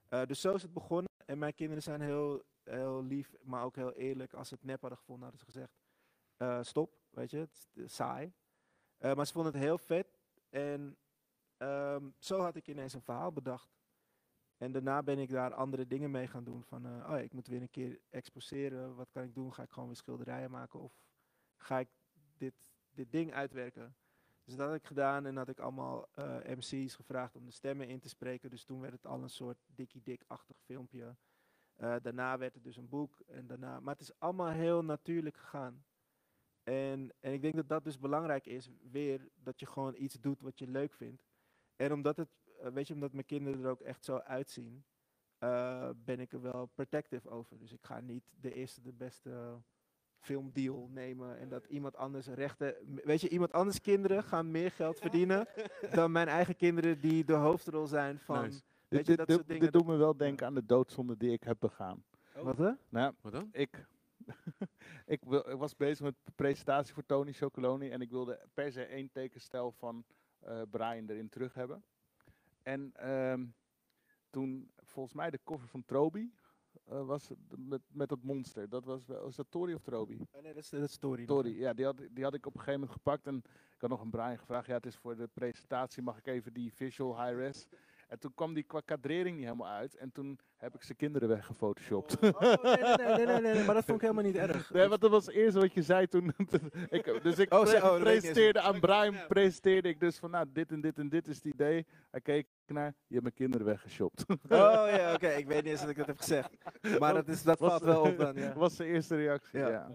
Eh, 0.07 0.25
dus 0.25 0.41
zo 0.41 0.53
is 0.53 0.61
het 0.61 0.73
begonnen. 0.73 1.11
En 1.25 1.37
mijn 1.37 1.53
kinderen 1.53 1.83
zijn 1.83 2.01
heel, 2.01 2.43
heel 2.63 3.03
lief, 3.03 3.35
maar 3.41 3.63
ook 3.63 3.75
heel 3.75 3.93
eerlijk. 3.93 4.33
Als 4.33 4.47
ze 4.47 4.53
het 4.53 4.63
nep 4.63 4.81
hadden 4.81 4.99
gevonden, 4.99 5.29
hadden 5.29 5.45
ze 5.45 5.51
gezegd, 5.51 5.77
eh, 6.37 6.59
stop, 6.61 6.97
weet 7.09 7.31
je, 7.31 7.37
het 7.37 7.69
is 7.73 7.95
saai. 7.95 8.33
Maar 8.99 9.25
ze 9.25 9.33
vonden 9.33 9.53
het 9.53 9.61
heel 9.61 9.77
vet. 9.77 10.19
En 10.49 10.97
ehm, 11.57 12.09
zo 12.17 12.39
had 12.39 12.55
ik 12.55 12.67
ineens 12.67 12.93
een 12.93 13.01
verhaal 13.01 13.31
bedacht. 13.31 13.75
En 14.57 14.71
daarna 14.71 15.03
ben 15.03 15.19
ik 15.19 15.29
daar 15.29 15.53
andere 15.53 15.87
dingen 15.87 16.11
mee 16.11 16.27
gaan 16.27 16.43
doen. 16.43 16.63
Van, 16.63 16.85
eh, 16.85 17.09
oh 17.11 17.19
ik 17.19 17.33
moet 17.33 17.47
weer 17.47 17.61
een 17.61 17.69
keer 17.69 17.99
exposeren. 18.09 18.95
Wat 18.95 19.11
kan 19.11 19.23
ik 19.23 19.33
doen? 19.33 19.53
Ga 19.53 19.63
ik 19.63 19.71
gewoon 19.71 19.87
weer 19.87 19.97
schilderijen 19.97 20.51
maken? 20.51 20.79
Of 20.79 20.99
ga 21.55 21.79
ik 21.79 21.89
dit, 22.37 22.53
dit 22.91 23.11
ding 23.11 23.33
uitwerken? 23.33 23.95
Dus 24.43 24.55
dat 24.55 24.67
had 24.67 24.75
ik 24.75 24.85
gedaan 24.85 25.25
en 25.25 25.37
had 25.37 25.49
ik 25.49 25.59
allemaal 25.59 26.07
eh, 26.11 26.37
MC's 26.45 26.95
gevraagd 26.95 27.35
om 27.35 27.45
de 27.45 27.51
stemmen 27.51 27.87
in 27.87 27.99
te 27.99 28.09
spreken. 28.09 28.49
Dus 28.49 28.63
toen 28.63 28.81
werd 28.81 28.93
het 28.93 29.05
al 29.05 29.21
een 29.21 29.29
soort 29.29 29.57
dikkie 29.65 30.01
dik-achtig 30.03 30.57
filmpje. 30.59 31.15
Eh, 31.75 31.95
daarna 32.01 32.37
werd 32.37 32.53
het 32.53 32.63
dus 32.63 32.77
een 32.77 32.89
boek. 32.89 33.19
En 33.19 33.47
daarna, 33.47 33.79
maar 33.79 33.93
het 33.93 34.03
is 34.03 34.19
allemaal 34.19 34.49
heel 34.49 34.83
natuurlijk 34.83 35.37
gegaan. 35.37 35.85
En, 36.63 37.13
en 37.19 37.33
ik 37.33 37.41
denk 37.41 37.55
dat 37.55 37.69
dat 37.69 37.83
dus 37.83 37.99
belangrijk 37.99 38.45
is, 38.45 38.69
weer 38.91 39.29
dat 39.33 39.59
je 39.59 39.65
gewoon 39.65 39.95
iets 39.97 40.15
doet 40.15 40.41
wat 40.41 40.59
je 40.59 40.67
leuk 40.67 40.93
vindt. 40.93 41.23
En 41.75 41.93
omdat 41.93 42.17
het, 42.17 42.29
weet 42.73 42.87
je, 42.87 42.93
omdat 42.93 43.13
mijn 43.13 43.25
kinderen 43.25 43.63
er 43.63 43.69
ook 43.69 43.81
echt 43.81 44.05
zo 44.05 44.17
uitzien, 44.17 44.83
eh, 45.37 45.89
ben 45.95 46.19
ik 46.19 46.31
er 46.33 46.41
wel 46.41 46.65
protective 46.65 47.29
over. 47.29 47.57
Dus 47.57 47.71
ik 47.73 47.83
ga 47.83 47.99
niet 47.99 48.23
de 48.41 48.53
eerste, 48.53 48.81
de 48.81 48.93
beste 48.93 49.61
filmdeal 50.19 50.87
nemen 50.91 51.37
en 51.37 51.49
dat 51.49 51.65
iemand 51.65 51.95
anders 51.95 52.27
rechten. 52.27 52.75
Weet 53.03 53.21
je, 53.21 53.29
iemand 53.29 53.51
anders 53.53 53.81
kinderen 53.81 54.23
gaan 54.23 54.51
meer 54.51 54.71
geld 54.71 54.99
verdienen 54.99 55.47
dan 55.95 56.11
mijn 56.11 56.27
eigen 56.27 56.55
kinderen 56.55 56.99
die 56.99 57.25
de 57.25 57.33
hoofdrol 57.33 57.87
zijn 57.87 58.19
van. 58.19 58.41
Nice. 58.43 58.61
Weet 58.87 59.05
Dit, 59.05 59.07
je, 59.07 59.15
dat 59.15 59.27
dit, 59.27 59.35
soort 59.35 59.47
dingen. 59.47 59.63
dit 59.63 59.73
doet 59.73 59.85
me 59.85 59.95
wel 59.95 60.17
denken 60.17 60.45
aan 60.47 60.53
de 60.53 60.65
doodzonde 60.65 61.17
die 61.17 61.31
ik 61.31 61.43
heb 61.43 61.57
begaan. 61.59 62.03
Wat 62.41 62.57
hè? 62.57 62.71
Nou, 62.89 63.13
Wat 63.21 63.31
dan? 63.31 63.49
ik, 63.51 63.87
ik, 65.05 65.21
wil, 65.23 65.49
ik 65.49 65.57
was 65.57 65.75
bezig 65.75 66.05
met 66.05 66.15
de 66.23 66.31
presentatie 66.35 66.93
voor 66.93 67.05
Tony 67.05 67.33
Chocoloni 67.33 67.89
en 67.89 68.01
ik 68.01 68.09
wilde 68.09 68.47
per 68.53 68.71
se 68.71 68.83
één 68.85 69.11
tekenstijl 69.11 69.71
van 69.71 70.05
eh, 70.39 70.61
Brian 70.69 71.09
erin 71.09 71.29
terug 71.29 71.53
hebben. 71.53 71.83
En 72.65 72.91
ehm, 72.93 73.45
toen, 74.29 74.71
volgens 74.75 75.15
mij 75.15 75.29
de 75.29 75.39
cover 75.43 75.67
van 75.67 75.85
Trobi 75.85 76.33
eh, 76.85 77.05
was 77.05 77.29
met, 77.55 77.81
met 77.87 78.09
dat 78.09 78.23
monster. 78.23 78.69
Dat 78.69 78.85
was, 78.85 79.05
was 79.05 79.35
dat 79.35 79.45
Tori 79.49 79.73
of 79.73 79.81
Trobi? 79.81 80.27
Oh, 80.31 80.41
nee, 80.41 80.53
dat 80.53 80.63
is, 80.63 80.69
dat 80.69 80.81
is 80.81 80.97
Tori, 80.97 81.25
hè? 81.25 81.59
ja, 81.59 81.73
die 81.73 81.85
had, 81.85 82.01
die 82.11 82.23
had 82.23 82.33
ik 82.33 82.45
op 82.45 82.53
een 82.53 82.59
gegeven 82.59 82.79
moment 82.79 82.97
gepakt 82.97 83.27
en 83.27 83.37
ik 83.73 83.81
had 83.81 83.89
nog 83.89 84.01
een 84.01 84.09
Brian 84.09 84.37
gevraagd, 84.37 84.67
ja, 84.67 84.73
het 84.73 84.85
is 84.85 84.95
voor 84.95 85.15
de 85.15 85.27
presentatie, 85.27 86.03
mag 86.03 86.17
ik 86.17 86.27
even 86.27 86.53
die 86.53 86.73
visual 86.73 87.23
high-res? 87.23 87.67
En 88.07 88.19
toen 88.19 88.33
kwam 88.33 88.53
die 88.53 88.63
qua 88.63 88.81
kadrering 88.85 89.35
niet 89.35 89.45
helemaal 89.45 89.67
uit 89.71 89.95
en 89.95 90.11
toen 90.11 90.39
heb 90.55 90.75
ik 90.75 90.83
zijn 90.83 90.97
kinderen 90.97 91.27
weggefotoshopt. 91.29 92.17
Oh, 92.19 92.39
nee, 92.63 92.75
nee, 92.77 92.95
nee, 93.15 93.25
nee, 93.25 93.41
nee, 93.41 93.53
nee, 93.53 93.63
maar 93.63 93.75
dat 93.75 93.83
vond 93.85 94.01
ik 94.01 94.01
helemaal 94.01 94.23
niet 94.23 94.35
erg. 94.35 94.71
Nee, 94.73 94.87
want 94.87 95.01
dat 95.01 95.11
was 95.11 95.25
het 95.25 95.35
eerste 95.35 95.59
wat 95.59 95.73
je 95.73 95.81
zei 95.81 96.07
toen. 96.07 96.33
ik, 96.89 97.19
dus 97.23 97.37
ik 97.39 97.53
Oh, 97.53 97.59
oh, 97.59 97.99
presenteerde 97.99 98.59
aan 98.61 98.79
Brian, 98.79 99.15
presenteerde 99.27 99.89
ik 99.89 99.99
dus 99.99 100.17
van, 100.17 100.31
nou, 100.31 100.45
dit 100.53 100.71
en 100.71 100.81
dit 100.81 100.97
en 100.97 101.09
dit 101.09 101.27
is 101.27 101.35
het 101.35 101.45
idee. 101.45 101.85
Hij 102.11 102.21
keek 102.21 102.47
naar, 102.65 102.85
je 103.07 103.13
hebt 103.13 103.21
mijn 103.21 103.33
kinderen 103.33 103.65
weggeshopt. 103.65 104.25
Oh 104.29 104.37
ja, 104.97 105.13
oké, 105.13 105.27
ik 105.27 105.47
weet 105.47 105.63
niet 105.63 105.71
eens 105.71 105.81
dat 105.81 105.89
ik 105.89 105.97
dat 105.97 106.07
heb 106.07 106.17
gezegd. 106.17 106.49
Maar 106.99 107.13
dat, 107.13 107.27
is, 107.27 107.43
dat 107.43 107.59
Was- 107.59 107.69
valt 107.69 107.83
wel 107.83 108.01
op 108.01 108.17
dan, 108.17 108.35
ja. 108.35 108.53
was 108.65 108.75
de 108.75 108.85
eerste 108.85 109.15
reactie, 109.15 109.59
Ja. 109.59 109.67
ja. 109.69 109.89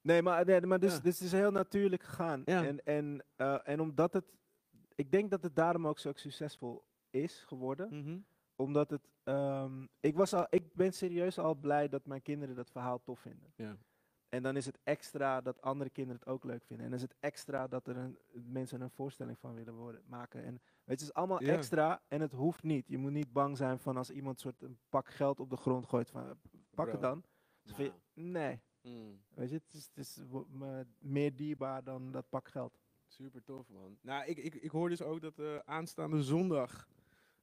Nee, 0.00 0.22
maar, 0.22 0.44
nee, 0.46 0.60
maar 0.60 0.80
dus, 0.80 0.94
Ja. 0.94 1.00
dus 1.00 1.14
het 1.18 1.26
is 1.26 1.32
heel 1.32 1.50
natuurlijk 1.50 2.02
gegaan. 2.02 2.42
Ja. 2.44 2.64
En, 2.64 2.84
en, 2.84 3.24
eh, 3.36 3.58
en 3.64 3.80
omdat 3.80 4.12
het, 4.12 4.24
ik 4.94 5.10
denk 5.10 5.30
dat 5.30 5.42
het 5.42 5.56
daarom 5.56 5.86
ook 5.86 5.98
zo 5.98 6.12
succesvol 6.14 6.82
is 7.10 7.44
geworden. 7.46 7.88
Mhm. 8.02 8.18
Omdat 8.56 8.90
het, 8.90 9.08
ehm, 9.24 9.86
ik, 10.00 10.16
was 10.16 10.32
al, 10.34 10.46
ik 10.50 10.74
ben 10.74 10.92
serieus 10.92 11.38
al 11.38 11.54
blij 11.54 11.88
dat 11.88 12.06
mijn 12.06 12.22
kinderen 12.22 12.54
dat 12.54 12.70
verhaal 12.70 13.02
tof 13.02 13.20
vinden. 13.20 13.52
Ja. 13.56 13.76
En 14.28 14.42
dan 14.42 14.56
is 14.56 14.66
het 14.66 14.78
extra 14.82 15.40
dat 15.40 15.60
andere 15.60 15.90
kinderen 15.90 16.20
het 16.20 16.28
ook 16.30 16.44
leuk 16.44 16.64
vinden. 16.64 16.84
En 16.84 16.90
dan 16.90 17.00
is 17.00 17.04
het 17.08 17.16
extra 17.20 17.66
dat 17.68 17.86
er 17.86 17.96
een, 17.96 18.18
mensen 18.32 18.80
een 18.80 18.90
voorstelling 18.90 19.38
van 19.38 19.54
willen 19.54 19.74
worden, 19.74 20.02
maken. 20.06 20.44
En 20.44 20.52
weet 20.52 20.60
je, 20.84 20.92
het 20.92 21.00
is 21.00 21.12
allemaal 21.12 21.42
Ja. 21.42 21.52
extra 21.52 22.02
en 22.08 22.20
het 22.20 22.32
hoeft 22.32 22.62
niet. 22.62 22.88
Je 22.88 22.98
moet 22.98 23.10
niet 23.12 23.32
bang 23.32 23.56
zijn 23.56 23.78
van 23.78 23.96
als 23.96 24.10
iemand 24.10 24.40
soort 24.40 24.62
een 24.62 24.78
pak 24.88 25.08
geld 25.08 25.40
op 25.40 25.50
de 25.50 25.56
grond 25.56 25.86
gooit 25.86 26.10
van 26.10 26.38
pak 26.74 26.92
het 26.92 27.00
dan. 27.00 27.24
Dus 27.62 27.76
je- 27.76 27.92
nee, 28.14 28.60
Mm. 28.82 29.20
weet 29.34 29.48
je, 29.50 29.54
het 29.54 29.74
is, 29.96 30.16
het 30.20 30.86
meer 30.98 31.36
dierbaar 31.36 31.84
dan 31.84 32.10
dat 32.12 32.28
pak 32.28 32.48
geld. 32.48 32.78
Super 33.06 33.42
tof, 33.44 33.68
man. 33.68 33.98
Nou, 34.02 34.24
ik, 34.26 34.38
ik, 34.38 34.54
ik 34.54 34.70
hoor 34.70 34.88
dus 34.88 35.02
ook 35.02 35.20
dat 35.20 35.38
eh, 35.38 35.56
aanstaande 35.64 36.22
zondag 36.22 36.88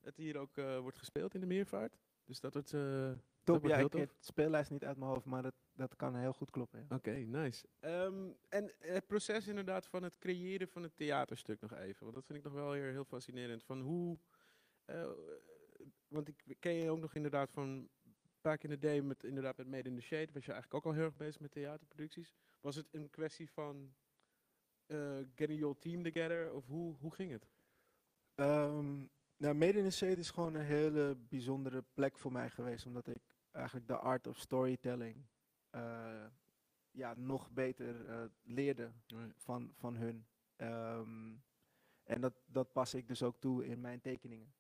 het 0.08 0.18
hier 0.18 0.38
ook 0.38 0.58
eh, 0.58 0.80
wordt 0.80 0.98
gespeeld 0.98 1.34
in 1.34 1.40
de 1.40 1.46
meervaart. 1.46 1.98
Dus 2.24 2.40
dat 2.40 2.54
wordt 2.54 2.74
eh, 2.74 3.12
Top, 3.44 3.60
wordt 3.60 3.68
ja, 3.68 3.76
heel 3.76 3.86
ik 3.86 3.94
heb 3.94 4.10
de 4.10 4.16
speellijst 4.20 4.72
niet 4.72 4.86
uit 4.86 4.98
mijn 4.98 5.12
hoofd, 5.12 5.26
maar 5.26 5.42
dat, 5.42 5.56
dat 5.74 5.96
kan 5.96 6.16
heel 6.16 6.34
goed 6.34 6.50
kloppen. 6.50 6.86
Ja. 6.90 6.96
Oké, 6.96 7.12
nice. 7.12 7.68
Ehm, 7.80 8.30
en 8.50 8.74
het 8.80 9.08
proces 9.08 9.48
inderdaad 9.48 9.88
van 9.88 10.04
het 10.04 10.18
creëren 10.18 10.68
van 10.68 10.84
het 10.84 10.98
theaterstuk 10.98 11.62
nog 11.62 11.74
even. 11.74 12.04
Want 12.04 12.16
dat 12.16 12.26
vind 12.26 12.38
ik 12.38 12.44
nog 12.44 12.54
wel 12.54 12.72
heel, 12.72 12.92
heel 12.92 13.06
fascinerend. 13.06 13.64
Van 13.64 13.82
hoe, 13.82 14.20
eh, 14.86 15.12
want 16.08 16.28
ik 16.28 16.58
ken 16.60 16.74
je 16.74 16.90
ook 16.90 17.00
nog 17.00 17.16
inderdaad 17.16 17.52
van 17.52 17.90
back 18.42 18.64
in 18.64 18.70
the 18.70 18.78
day 18.78 19.02
met 19.02 19.24
inderdaad 19.24 19.58
met 19.58 19.68
Made 19.68 19.90
in 19.90 19.96
the 19.96 20.02
Shade. 20.02 20.34
Was 20.34 20.46
je 20.46 20.52
eigenlijk 20.52 20.74
ook 20.74 20.92
al 20.92 20.98
heel 20.98 21.06
erg 21.06 21.16
bezig 21.16 21.42
met 21.42 21.52
theaterproducties. 21.52 22.34
Was 22.62 22.76
het 22.76 22.94
een 22.94 23.10
kwestie 23.10 23.50
van 23.50 23.96
getting 25.36 25.60
your 25.60 25.80
team 25.80 26.04
together? 26.04 26.54
Of 26.54 26.66
hoe, 26.66 26.96
hoe 26.96 27.14
ging 27.14 27.32
het? 27.32 27.48
Ehm, 28.36 29.06
nou, 29.38 29.56
Made 29.56 29.78
in 29.78 29.84
the 29.84 29.92
Shade 29.92 30.16
is 30.16 30.32
gewoon 30.32 30.54
een 30.54 30.66
hele 30.66 31.16
bijzondere 31.30 31.84
plek 31.94 32.18
voor 32.18 32.32
mij 32.32 32.50
geweest, 32.50 32.86
omdat 32.86 33.08
ik 33.08 33.22
eigenlijk 33.52 33.88
de 33.88 33.98
art 33.98 34.28
of 34.28 34.38
storytelling 34.38 35.26
eh, 35.70 36.26
ja, 36.92 37.14
nog 37.18 37.52
beter 37.52 38.10
eh, 38.10 38.24
leerde 38.44 38.92
van, 39.36 39.72
van 39.76 39.96
hun. 39.96 40.26
Ehm, 40.56 41.34
en 42.04 42.22
dat, 42.22 42.34
dat 42.46 42.72
pas 42.72 42.94
ik 42.94 43.08
dus 43.08 43.24
ook 43.24 43.40
toe 43.40 43.66
in 43.66 43.82
mijn 43.82 44.02
tekeningen. 44.02 44.54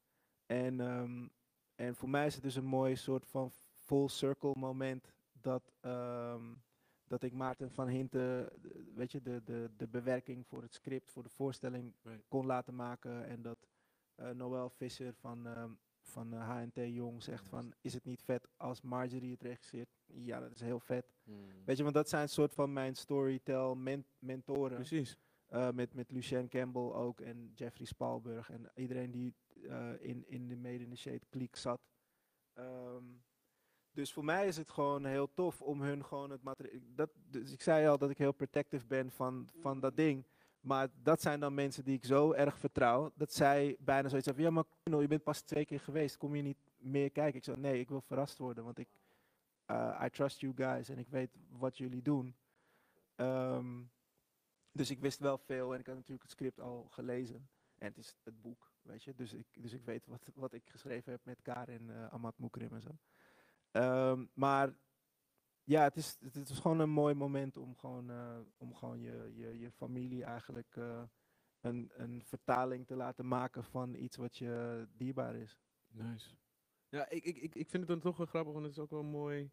En, 0.45 0.79
ehm, 0.79 1.27
en 1.75 1.95
voor 1.95 2.09
mij 2.09 2.25
is 2.25 2.33
het 2.33 2.43
dus 2.43 2.55
een 2.55 2.65
mooi 2.65 2.95
soort 2.95 3.27
van 3.27 3.51
full 3.73 4.07
circle 4.07 4.53
moment 4.55 5.13
dat, 5.31 5.71
ehm, 5.79 6.53
dat 7.07 7.23
ik 7.23 7.33
Maarten 7.33 7.71
van 7.71 7.87
Hinten, 7.87 8.49
weet 8.95 9.11
je, 9.11 9.21
de, 9.21 9.41
de, 9.43 9.69
de 9.77 9.87
bewerking 9.87 10.47
voor 10.47 10.61
het 10.61 10.73
script, 10.73 11.11
voor 11.11 11.23
de 11.23 11.29
voorstelling 11.29 11.93
kon 12.27 12.45
laten 12.45 12.75
maken. 12.75 13.25
En 13.25 13.41
dat 13.41 13.67
Noël 14.33 14.69
Visser 14.69 15.13
van, 15.13 15.47
ehm, 15.47 15.71
van 16.01 16.33
eh, 16.33 16.49
HNT 16.49 16.75
Jong 16.75 17.23
zegt 17.23 17.47
van, 17.47 17.73
is 17.81 17.93
het 17.93 18.05
niet 18.05 18.23
vet 18.23 18.47
als 18.57 18.81
Marjorie 18.81 19.31
het 19.31 19.41
regisseert? 19.41 19.89
Ja, 20.05 20.39
dat 20.39 20.51
is 20.51 20.61
heel 20.61 20.79
vet. 20.79 21.13
Weet 21.65 21.77
je, 21.77 21.83
want 21.83 21.95
dat 21.95 22.09
zijn 22.09 22.29
soort 22.29 22.53
van 22.53 22.73
mijn 22.73 22.95
storytell 22.95 23.75
men- 23.75 24.05
mentoren. 24.19 24.75
Precies. 24.75 25.17
Eh, 25.47 25.69
met, 25.69 25.93
met 25.93 26.11
Lucien 26.11 26.47
Campbell 26.49 26.81
ook 26.91 27.21
en 27.21 27.51
Jeffrey 27.55 27.85
Spalberg 27.85 28.49
en 28.49 28.71
iedereen 28.75 29.11
die 29.11 29.35
eh, 29.63 29.89
in, 29.99 30.27
in 30.27 30.47
de 30.47 30.55
Made 30.55 30.83
in 30.83 30.89
the 30.89 30.95
Shade 30.95 31.25
kliek 31.29 31.55
zat. 31.55 31.81
Ehm, 32.53 33.03
dus 33.91 34.13
voor 34.13 34.25
mij 34.25 34.47
is 34.47 34.57
het 34.57 34.69
gewoon 34.69 35.05
heel 35.05 35.33
tof 35.33 35.61
om 35.61 35.81
hun 35.81 36.05
gewoon 36.05 36.29
het 36.29 36.43
materiaal. 36.43 36.79
Dat, 36.95 37.09
dus 37.29 37.51
ik 37.51 37.61
zei 37.61 37.87
al 37.87 37.97
dat 37.97 38.09
ik 38.09 38.17
heel 38.17 38.31
protective 38.31 38.85
ben 38.85 39.11
van, 39.11 39.49
van 39.59 39.79
dat 39.79 39.95
ding. 39.95 40.25
Maar 40.67 40.89
dat 41.03 41.21
zijn 41.21 41.39
dan 41.39 41.53
mensen 41.53 41.83
die 41.83 41.95
ik 41.95 42.05
zo 42.05 42.31
erg 42.31 42.57
vertrouw. 42.57 43.11
Dat 43.15 43.33
zij 43.33 43.75
bijna 43.79 44.07
zoiets 44.07 44.25
hebben. 44.25 44.45
Ja, 44.45 44.51
maar 44.51 44.63
Kuno, 44.83 45.01
je 45.01 45.07
bent 45.07 45.23
pas 45.23 45.41
twee 45.41 45.65
keer 45.65 45.79
geweest. 45.79 46.17
Kom 46.17 46.35
je 46.35 46.41
niet 46.41 46.57
meer 46.77 47.11
kijken? 47.11 47.37
Ik 47.37 47.43
zei 47.43 47.57
nee, 47.57 47.79
ik 47.79 47.89
wil 47.89 48.01
verrast 48.01 48.37
worden. 48.37 48.63
Want 48.63 48.77
ik, 48.77 48.87
eh, 49.65 50.01
I 50.05 50.09
trust 50.09 50.39
you 50.39 50.53
guys 50.55 50.89
en 50.89 50.97
ik 50.97 51.09
weet 51.09 51.29
wat 51.49 51.77
jullie 51.77 52.01
doen. 52.01 52.35
Ehm, 53.15 53.83
dus 54.71 54.89
ik 54.89 54.99
wist 54.99 55.19
wel 55.19 55.37
veel 55.37 55.73
en 55.73 55.79
ik 55.79 55.85
had 55.85 55.95
natuurlijk 55.95 56.23
het 56.23 56.31
script 56.31 56.59
al 56.59 56.87
gelezen. 56.89 57.49
En 57.77 57.87
het 57.87 57.97
is 57.97 58.15
het 58.23 58.41
boek, 58.41 58.71
weet 58.81 59.03
je. 59.03 59.15
Dus 59.15 59.33
ik, 59.33 59.47
dus 59.53 59.73
ik 59.73 59.85
weet 59.85 60.05
wat, 60.05 60.29
wat 60.35 60.53
ik 60.53 60.69
geschreven 60.69 61.11
heb 61.11 61.21
met 61.23 61.41
Karin, 61.41 61.89
eh 61.89 62.07
Amat 62.07 62.37
Moekrim 62.37 62.73
en 62.73 62.81
zo. 62.81 62.97
Ehm, 63.71 64.25
maar 64.33 64.73
ja, 65.67 65.83
het 65.83 65.95
is, 65.95 66.17
het 66.19 66.49
is 66.49 66.59
gewoon 66.59 66.79
een 66.79 66.89
mooi 66.89 67.13
moment 67.13 67.57
om 67.57 67.75
gewoon, 67.75 68.09
eh, 68.09 68.39
om 68.57 68.75
gewoon 68.75 69.01
je, 69.01 69.31
je, 69.35 69.59
je 69.59 69.71
familie 69.71 70.23
eigenlijk 70.23 70.75
eh, 70.75 71.03
een, 71.61 71.91
een 71.95 72.23
vertaling 72.25 72.87
te 72.87 72.95
laten 72.95 73.27
maken 73.27 73.63
van 73.63 73.93
iets 73.93 74.15
wat 74.15 74.37
je 74.37 74.85
dierbaar 74.91 75.35
is. 75.35 75.57
Nice. 75.87 76.35
Ja, 76.89 77.09
ik, 77.09 77.23
ik, 77.23 77.55
ik, 77.55 77.69
vind 77.69 77.71
het 77.71 77.87
dan 77.87 77.99
toch 77.99 78.17
wel 78.17 78.25
grappig, 78.25 78.53
want 78.53 78.65
het 78.65 78.73
is 78.73 78.81
ook 78.81 78.89
wel 78.89 79.03
mooi 79.03 79.49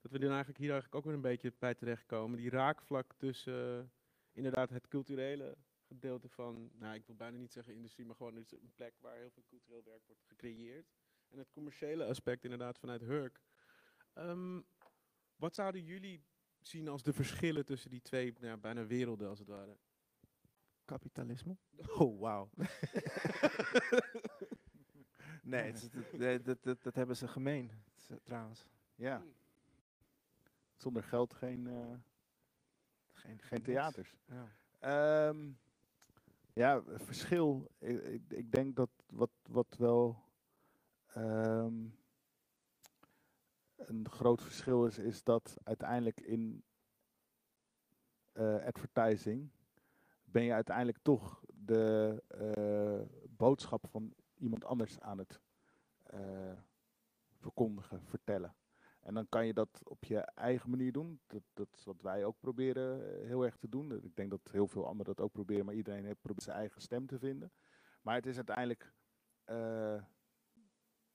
dat 0.00 0.10
we 0.10 0.18
dan 0.18 0.28
eigenlijk 0.28 0.58
hier 0.58 0.70
eigenlijk 0.70 0.98
ook 0.98 1.04
weer 1.04 1.14
een 1.14 1.30
beetje 1.30 1.52
bij 1.58 1.74
terechtkomen. 1.74 2.38
Die 2.38 2.50
raakvlak 2.50 3.14
tussen 3.16 3.78
eh, 3.78 3.84
inderdaad 4.32 4.70
het 4.70 4.88
culturele 4.88 5.56
gedeelte 5.86 6.28
van, 6.28 6.70
nou 6.74 6.94
ik 6.94 7.06
wil 7.06 7.16
bijna 7.16 7.36
niet 7.36 7.52
zeggen 7.52 7.74
industrie, 7.74 8.06
maar 8.06 8.16
gewoon 8.16 8.36
een 8.36 8.72
plek 8.74 8.94
waar 9.00 9.16
heel 9.16 9.30
veel 9.30 9.44
cultureel 9.48 9.82
werk 9.84 10.06
wordt 10.06 10.22
gecreëerd. 10.24 10.86
En 11.28 11.38
het 11.38 11.50
commerciële 11.50 12.04
aspect 12.04 12.44
inderdaad 12.44 12.78
vanuit 12.78 13.00
Hurk. 13.00 13.40
Ehm, 14.12 14.60
wat 15.38 15.54
zouden 15.54 15.84
jullie 15.84 16.22
zien 16.60 16.88
als 16.88 17.02
de 17.02 17.12
verschillen 17.12 17.64
tussen 17.64 17.90
die 17.90 18.02
twee 18.02 18.34
nou, 18.40 18.56
bijna 18.58 18.86
werelden 18.86 19.28
als 19.28 19.38
het 19.38 19.48
ware? 19.48 19.76
Kapitalisme? 20.84 21.56
Oh, 21.98 22.20
wauw. 22.20 22.50
Nee, 25.42 25.62
het 25.62 25.74
is- 25.76 25.82
het- 25.82 26.18
nee, 26.18 26.40
dat, 26.42 26.62
dat, 26.62 26.82
dat 26.82 26.94
hebben 26.94 27.16
ze 27.16 27.28
gemeen, 27.28 27.70
het 27.70 27.96
is, 27.96 28.16
trouwens. 28.22 28.66
Ja. 28.94 29.22
Zonder 30.76 31.02
geld 31.02 31.34
geen, 31.34 31.66
eh, 31.66 31.94
Geen, 33.12 33.42
geen 33.42 33.62
theaters. 33.62 34.14
Ja. 34.26 34.48
Ehm, 34.78 35.50
ja, 36.52 36.82
verschil. 36.82 37.70
Ik, 37.78 38.02
ik, 38.02 38.22
ik 38.28 38.52
denk 38.52 38.76
dat 38.76 38.90
wat, 39.06 39.30
wat 39.48 39.76
wel 39.78 40.22
ehm, 41.06 41.74
een 43.78 44.08
groot 44.10 44.42
verschil 44.42 44.86
is, 44.86 44.98
is 44.98 45.22
dat 45.22 45.58
uiteindelijk 45.62 46.20
in 46.20 46.64
eh, 48.32 48.64
advertising 48.64 49.50
ben 50.24 50.42
je 50.42 50.52
uiteindelijk 50.52 50.98
toch 51.02 51.42
de 51.46 52.22
eh, 52.28 53.26
boodschap 53.36 53.86
van 53.88 54.14
iemand 54.34 54.64
anders 54.64 55.00
aan 55.00 55.18
het 55.18 55.40
eh, 56.02 56.52
verkondigen, 57.36 58.02
vertellen. 58.04 58.56
En 59.00 59.14
dan 59.14 59.28
kan 59.28 59.46
je 59.46 59.54
dat 59.54 59.80
op 59.84 60.04
je 60.04 60.18
eigen 60.18 60.70
manier 60.70 60.92
doen. 60.92 61.20
Dat, 61.26 61.42
dat 61.52 61.68
is 61.74 61.84
wat 61.84 62.02
wij 62.02 62.24
ook 62.24 62.40
proberen 62.40 63.26
heel 63.26 63.44
erg 63.44 63.56
te 63.56 63.68
doen. 63.68 64.04
Ik 64.04 64.16
denk 64.16 64.30
dat 64.30 64.48
heel 64.50 64.66
veel 64.66 64.86
anderen 64.86 65.14
dat 65.14 65.24
ook 65.24 65.32
proberen, 65.32 65.64
maar 65.64 65.74
iedereen 65.74 66.16
probeert 66.20 66.42
zijn 66.42 66.56
eigen 66.56 66.80
stem 66.80 67.06
te 67.06 67.18
vinden. 67.18 67.52
Maar 68.02 68.14
het 68.14 68.26
is 68.26 68.36
uiteindelijk 68.36 68.92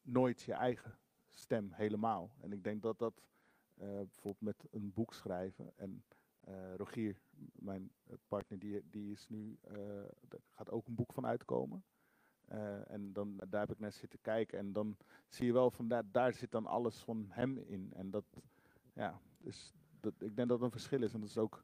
nooit 0.02 0.42
je 0.42 0.54
eigen 0.54 0.98
stem 1.34 1.72
helemaal. 1.72 2.36
En 2.40 2.52
ik 2.52 2.64
denk 2.64 2.82
dat 2.82 3.00
dat 3.00 3.22
eh, 3.74 3.88
bijvoorbeeld 3.88 4.42
met 4.42 4.66
een 4.72 4.94
boek 4.94 5.14
schrijven. 5.14 5.72
En 5.76 6.04
eh, 6.40 6.76
Rogier, 6.76 7.22
mijn 7.54 7.92
eh, 8.04 8.16
partner, 8.28 8.60
die, 8.60 8.90
die 8.90 9.12
is 9.12 9.28
nu, 9.30 9.58
eh, 9.62 9.76
daar 10.28 10.40
gaat 10.50 10.72
ook 10.72 10.88
een 10.88 10.96
boek 10.96 11.14
van 11.14 11.26
uitkomen. 11.26 11.84
Eh, 12.46 12.92
en 12.92 13.14
dan, 13.14 13.40
daar 13.50 13.60
heb 13.62 13.72
ik 13.72 13.80
net 13.80 13.94
zitten 13.94 14.22
kijken. 14.22 14.58
En 14.60 14.74
dan 14.74 14.98
zie 15.28 15.46
je 15.46 15.54
wel 15.54 15.72
van 15.72 15.88
daar, 15.88 16.04
daar 16.12 16.34
zit 16.34 16.52
dan 16.52 16.66
alles 16.66 16.98
van 16.98 17.26
hem 17.30 17.58
in. 17.58 17.94
En 17.94 18.12
dat, 18.12 18.26
ja, 18.94 19.20
dus 19.38 19.74
dat, 20.00 20.14
ik 20.14 20.36
denk 20.36 20.38
dat 20.38 20.48
dat 20.48 20.62
een 20.62 20.72
verschil 20.72 21.02
is. 21.04 21.14
En 21.14 21.20
dat 21.20 21.30
is 21.30 21.38
ook, 21.38 21.64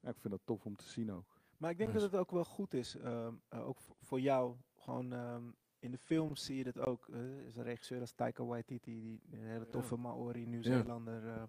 ja, 0.00 0.08
ik 0.08 0.18
vind 0.18 0.32
dat 0.32 0.42
tof 0.44 0.66
om 0.66 0.76
te 0.76 0.88
zien 0.88 1.12
ook. 1.12 1.40
Maar 1.56 1.70
ik 1.70 1.78
denk 1.78 1.92
dat 1.92 2.02
het 2.02 2.16
ook 2.16 2.30
wel 2.30 2.44
goed 2.44 2.74
is, 2.74 2.94
ehm, 2.96 3.34
eh, 3.48 3.68
ook 3.68 3.80
voor 3.80 4.20
jou. 4.20 4.56
Gewoon 4.74 5.12
ehm, 5.12 5.50
in 5.78 5.90
de 5.90 5.98
films 5.98 6.44
zie 6.44 6.56
je 6.56 6.64
dat 6.64 6.78
ook. 6.86 7.08
Er 7.12 7.46
is 7.46 7.56
een 7.56 7.62
regisseur 7.62 8.00
als 8.00 8.12
Taika 8.12 8.44
Waititi, 8.44 9.00
die 9.00 9.20
een 9.38 9.46
hele 9.46 9.68
toffe 9.68 9.96
Maori 9.96 10.46
Nieuw-Zeelander. 10.46 11.28
eh, 11.28 11.42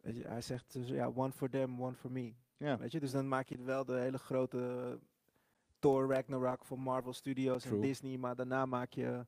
weet 0.00 0.16
je, 0.16 0.28
hij 0.28 0.40
zegt 0.42 0.72
dus, 0.72 0.88
ja, 0.88 1.12
one 1.14 1.32
for 1.32 1.50
them, 1.50 1.82
one 1.82 1.94
for 1.94 2.12
me. 2.12 2.34
Ja, 2.56 2.78
Weet 2.78 2.92
je, 2.92 3.00
dus 3.00 3.10
dan 3.10 3.28
maak 3.28 3.48
je 3.48 3.62
wel 3.62 3.84
de 3.84 3.98
hele 3.98 4.18
grote 4.18 4.98
Thor 5.78 6.08
Ragnarok 6.08 6.64
van 6.64 6.78
Marvel 6.78 7.12
Studios 7.12 7.64
en. 7.64 7.80
Disney, 7.80 8.16
maar 8.16 8.36
daarna 8.36 8.66
maak 8.66 8.92
je 8.92 9.26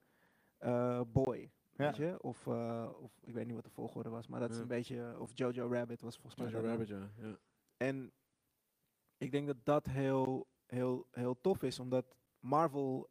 eh, 0.59 1.01
Boy. 1.13 1.51
Ja. 1.77 1.85
Weet 1.85 1.97
je? 1.97 2.23
Of, 2.23 2.47
eh, 2.47 2.89
of 3.01 3.19
ik 3.25 3.35
weet 3.35 3.47
niet 3.47 3.55
wat 3.55 3.65
de 3.65 3.71
volgorde 3.71 4.09
was, 4.09 4.27
maar 4.27 4.41
dat 4.41 4.51
is 4.51 4.59
een 4.59 4.67
beetje. 4.67 5.17
Of 5.19 5.31
Jojo 5.35 5.69
Rabbit 5.73 6.01
was 6.01 6.19
volgens 6.19 6.43
mij. 6.43 6.51
Jojo. 6.51 6.67
Rabbit, 6.67 6.89
ja. 6.89 7.11
ja. 7.17 7.39
En 7.77 8.13
ik 9.19 9.31
denk 9.31 9.47
dat 9.47 9.65
dat 9.65 9.87
heel, 9.87 10.47
heel, 10.67 11.07
heel 11.11 11.41
tof 11.41 11.63
is, 11.63 11.79
omdat 11.79 12.17
Marvel 12.41 13.09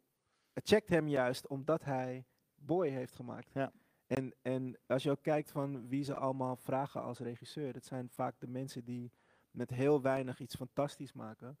checkt 0.62 0.88
hem 0.88 1.08
juist 1.08 1.46
omdat 1.46 1.84
hij 1.84 2.26
Boy 2.54 2.88
heeft 2.88 3.14
gemaakt. 3.14 3.52
Ja. 3.52 3.72
En, 4.06 4.34
en 4.42 4.78
als 4.86 5.02
je 5.02 5.10
ook 5.10 5.22
kijkt 5.22 5.50
van 5.50 5.88
wie 5.88 6.04
ze 6.04 6.14
allemaal 6.14 6.56
vragen 6.56 7.02
als 7.02 7.18
regisseur, 7.18 7.72
dat 7.72 7.84
zijn 7.84 8.10
vaak 8.10 8.40
de 8.40 8.48
mensen 8.48 8.84
die 8.84 9.12
met 9.50 9.70
heel 9.70 10.02
weinig 10.02 10.40
iets 10.40 10.54
fantastisch 10.54 11.12
maken. 11.12 11.58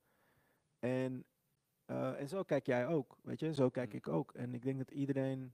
En, 0.78 1.24
eh, 1.84 2.20
en 2.20 2.28
zo 2.28 2.42
kijk 2.42 2.66
jij 2.66 2.86
ook, 2.86 3.18
weet 3.22 3.40
je, 3.40 3.54
zo 3.54 3.70
kijk 3.70 3.90
Mm. 3.90 3.96
ik 3.96 4.08
ook. 4.08 4.32
En 4.32 4.54
ik 4.54 4.62
denk 4.62 4.78
dat 4.78 4.90
iedereen, 4.90 5.52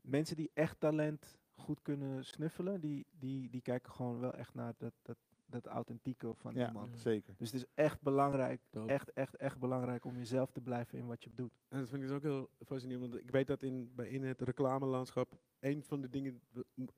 mensen 0.00 0.36
die 0.36 0.50
echt 0.54 0.80
talent 0.80 1.38
goed 1.50 1.82
kunnen 1.82 2.24
snuffelen, 2.24 2.80
die, 2.80 3.06
die, 3.10 3.50
die 3.50 3.62
kijken 3.62 3.92
gewoon 3.92 4.20
wel 4.20 4.34
echt 4.34 4.54
naar 4.54 4.74
dat, 4.78 4.92
dat, 5.02 5.18
dat 5.46 5.66
authentieke 5.66 6.34
van 6.34 6.54
ja 6.54 6.66
iemand. 6.66 6.98
zeker. 6.98 7.34
Dus 7.36 7.52
het 7.52 7.60
is 7.60 7.66
echt 7.74 8.00
belangrijk, 8.02 8.60
echt, 8.86 9.12
echt, 9.12 9.36
echt 9.36 9.58
belangrijk 9.58 10.04
om 10.04 10.16
jezelf 10.16 10.50
te 10.50 10.60
blijven 10.60 10.98
in 10.98 11.06
wat 11.06 11.24
je 11.24 11.30
doet. 11.34 11.52
En 11.68 11.78
dat 11.78 11.88
vind 11.88 12.02
ik 12.02 12.08
dus 12.08 12.16
ook 12.16 12.22
heel 12.22 12.50
fascinerend, 12.66 13.10
want 13.10 13.22
ik 13.22 13.30
weet 13.30 13.46
dat 13.46 13.62
in, 13.62 13.94
bij, 13.94 14.08
in 14.08 14.22
het 14.22 14.40
reclamelandschap, 14.40 15.38
een 15.58 15.82
van 15.82 16.00
de 16.00 16.08
dingen, 16.08 16.40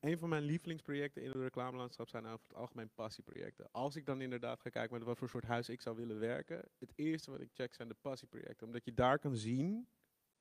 een 0.01 0.19
van 0.19 0.29
mijn 0.29 0.43
lievelingsprojecten 0.43 1.23
in 1.23 1.29
het 1.29 1.41
reclamelandschap 1.41 2.09
zijn 2.09 2.27
over 2.27 2.47
het 2.49 2.57
algemeen 2.57 2.91
passieprojecten. 2.95 3.69
Als 3.71 3.97
ik 3.97 4.07
dan 4.07 4.21
inderdaad 4.21 4.61
ga 4.61 4.71
kijken 4.71 4.99
met 4.99 5.07
wat 5.07 5.19
voor 5.19 5.29
soort 5.29 5.45
huis 5.45 5.69
ik 5.69 5.81
zou 5.81 5.97
willen 5.97 6.19
werken, 6.19 6.65
het 6.79 6.93
eerste 6.95 7.31
wat 7.31 7.41
ik 7.41 7.51
check 7.53 7.75
zijn 7.75 7.89
de 7.89 7.97
passieprojecten. 8.01 8.67
Omdat 8.67 8.85
je 8.85 8.95
daar 8.95 9.19
kan 9.19 9.37
zien, 9.37 9.89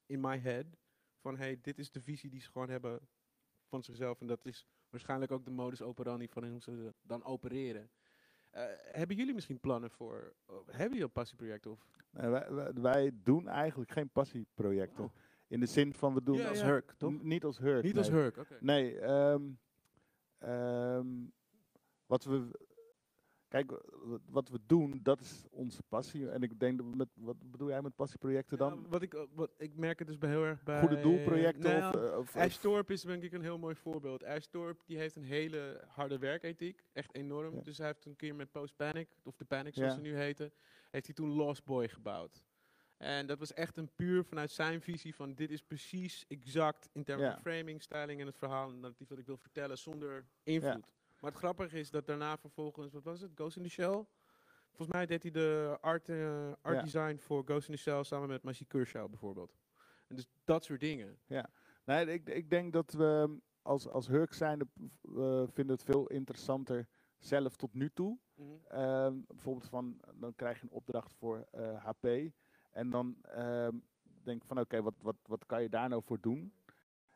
in 0.06 0.19
my 0.19 0.38
head, 0.38 0.65
van 1.22 1.38
hey, 1.38 1.60
dit 1.61 1.80
is 1.80 1.91
de 1.91 2.02
visie 2.02 2.30
die 2.30 2.41
ze 2.41 2.52
gewoon 2.52 2.69
hebben 2.69 3.07
van 3.69 3.84
zichzelf 3.84 4.22
en 4.22 4.27
dat 4.27 4.45
is 4.45 4.68
waarschijnlijk 4.95 5.31
ook 5.31 5.45
de 5.45 5.51
modus 5.51 5.81
operandi 5.81 6.27
van 6.27 6.47
hoe 6.47 6.61
ze 6.61 6.93
dan 7.01 7.23
opereren. 7.23 7.89
Eh, 8.49 8.63
hebben 8.91 9.15
jullie 9.15 9.34
misschien 9.34 9.59
plannen 9.59 9.91
voor, 9.91 10.34
oh, 10.45 10.55
hebben 10.65 10.88
jullie 10.88 11.03
al 11.03 11.09
passieprojecten? 11.09 11.72
Of? 11.72 11.85
Nee, 12.11 12.30
wij, 12.30 12.51
wij, 12.51 12.73
wij 12.73 13.11
doen 13.23 13.47
eigenlijk 13.47 13.91
geen 13.91 14.09
passieprojecten. 14.09 15.03
Oh. 15.03 15.11
In 15.47 15.59
de 15.59 15.65
zin 15.65 15.93
van 15.93 16.13
we 16.13 16.23
doen 16.23 16.38
Ja, 16.38 16.47
Als 16.47 16.59
ja. 16.59 16.65
Hurk, 16.65 16.93
toch? 16.97 17.23
Niet 17.23 17.43
als 17.43 17.57
Hurk. 17.57 17.84
Niet 17.84 17.97
als 17.97 18.09
nee. 18.09 18.19
Hurk, 18.19 18.38
oké. 18.38 18.57
Nee, 18.59 18.99
ehm, 18.99 19.43
ehm, 20.38 21.07
wat 22.05 22.23
we. 22.23 22.64
Kijk, 23.56 23.72
wat 24.30 24.49
we 24.49 24.60
doen, 24.65 24.99
dat 25.03 25.22
is 25.22 25.44
onze 25.49 25.84
passie. 25.84 26.30
En 26.30 26.41
ik 26.44 26.60
denk 26.60 26.77
dat 26.77 26.95
met. 26.95 27.07
Wat 27.14 27.52
bedoel 27.52 27.68
jij 27.69 27.82
met 27.82 27.95
passieprojecten 27.95 28.57
dan? 28.57 28.82
Ja, 28.84 28.90
wat 28.90 29.02
ik, 29.02 29.14
eh, 29.14 29.22
wat, 29.34 29.52
ik 29.57 29.76
merk 29.76 29.99
het 29.99 30.07
dus 30.07 30.18
bij 30.18 30.30
heel 30.30 30.44
erg 30.44 30.64
bij... 30.64 30.80
Goede 30.80 31.02
doelprojecten 31.02 31.80
Nou, 31.80 31.95
of, 31.95 32.11
eh, 32.11 32.18
of, 32.18 32.36
Ash 32.36 32.56
of- 32.56 32.61
Torp 32.61 32.91
is 32.91 33.02
denk 33.02 33.23
ik 33.23 33.34
een 33.34 33.41
heel 33.41 33.57
mooi 33.57 33.76
voorbeeld. 33.76 34.23
Ash 34.23 34.45
Torp 34.45 34.82
die 34.86 34.98
heeft 34.98 35.15
een 35.15 35.23
hele 35.23 35.84
harde 35.88 36.18
werkethiek, 36.18 36.84
echt 36.94 37.15
enorm. 37.15 37.56
Ja. 37.56 37.61
Dus 37.61 37.77
hij 37.77 37.88
heeft 37.88 38.06
een 38.06 38.15
keer 38.15 38.36
met 38.36 38.52
Post 38.52 38.76
Panic, 38.76 39.07
of 39.23 39.36
de 39.36 39.45
Panic 39.45 39.73
zoals 39.73 39.90
Ja. 39.91 39.95
ze 39.98 40.02
nu 40.03 40.15
heten, 40.15 40.52
heeft 40.91 41.06
hij 41.06 41.15
toen 41.15 41.30
Lost 41.30 41.65
Boy 41.65 41.88
gebouwd. 41.88 42.44
En 42.98 43.26
dat 43.27 43.40
was 43.40 43.53
echt 43.53 43.77
een 43.77 43.90
puur 43.95 44.23
vanuit 44.23 44.52
zijn 44.52 44.82
visie 44.82 45.15
van 45.15 45.34
dit 45.34 45.52
is 45.52 45.61
precies 45.61 46.26
exact 46.27 46.90
in 46.94 47.03
termen 47.03 47.32
van 47.32 47.41
framing, 47.41 47.82
styling 47.82 48.19
en 48.19 48.26
het 48.26 48.38
verhaal 48.38 48.69
en 48.69 48.80
narratief 48.80 49.07
wat 49.07 49.19
ik 49.19 49.26
wil 49.26 49.38
vertellen 49.38 49.77
zonder 49.77 50.26
invloed. 50.44 50.94
Maar 51.26 51.34
het 51.34 51.43
grappige 51.43 51.80
is 51.80 51.89
dat 51.89 52.06
daarna 52.06 52.38
vervolgens, 52.38 52.91
wat 52.91 53.03
was 53.03 53.22
het, 53.22 53.31
Ghost 53.35 53.57
in 53.57 53.64
the 53.64 53.69
Shell? 53.69 54.06
Volgens 54.68 54.97
mij 54.97 55.06
deed 55.06 55.22
hij 55.22 55.31
de 55.31 55.77
art, 55.81 56.10
eh, 56.10 56.52
art 56.61 56.76
Ja. 56.76 56.81
design 56.81 57.18
voor 57.18 57.43
Ghost 57.45 57.68
in 57.68 57.76
the 57.76 57.81
Shell 57.81 58.03
samen 58.03 58.27
met 58.27 58.43
Magie 58.43 58.65
Kershaw 58.65 59.10
bijvoorbeeld. 59.10 59.56
En 60.07 60.15
dus 60.15 60.27
dat 60.43 60.64
soort 60.64 60.80
dingen. 60.80 61.19
Nee, 61.85 62.06
ik, 62.06 62.30
ik 62.30 62.49
denk 62.49 62.73
dat 62.73 62.93
we 62.93 63.38
als, 63.61 63.88
als 63.88 64.07
Hurk 64.07 64.34
zijnde 64.34 64.68
uh, 65.03 65.43
vinden 65.47 65.76
het 65.76 65.84
veel 65.84 66.07
interessanter 66.07 66.88
zelf 67.18 67.56
tot 67.56 67.73
nu 67.73 67.89
toe. 67.93 68.19
Ehm, 68.68 69.19
bijvoorbeeld 69.27 69.69
van, 69.69 70.02
dan 70.14 70.35
krijg 70.35 70.57
je 70.57 70.64
een 70.64 70.72
opdracht 70.72 71.14
voor 71.14 71.47
eh, 71.52 71.85
HP. 71.85 72.07
En 72.72 72.89
dan 72.89 73.18
ehm, 73.22 73.77
denk 74.23 74.41
ik 74.41 74.47
van, 74.47 74.60
oké, 74.60 74.81
wat, 74.81 74.95
wat, 75.02 75.18
wat 75.26 75.45
kan 75.45 75.61
je 75.61 75.69
daar 75.69 75.89
nou 75.89 76.03
voor 76.03 76.19
doen? 76.22 76.53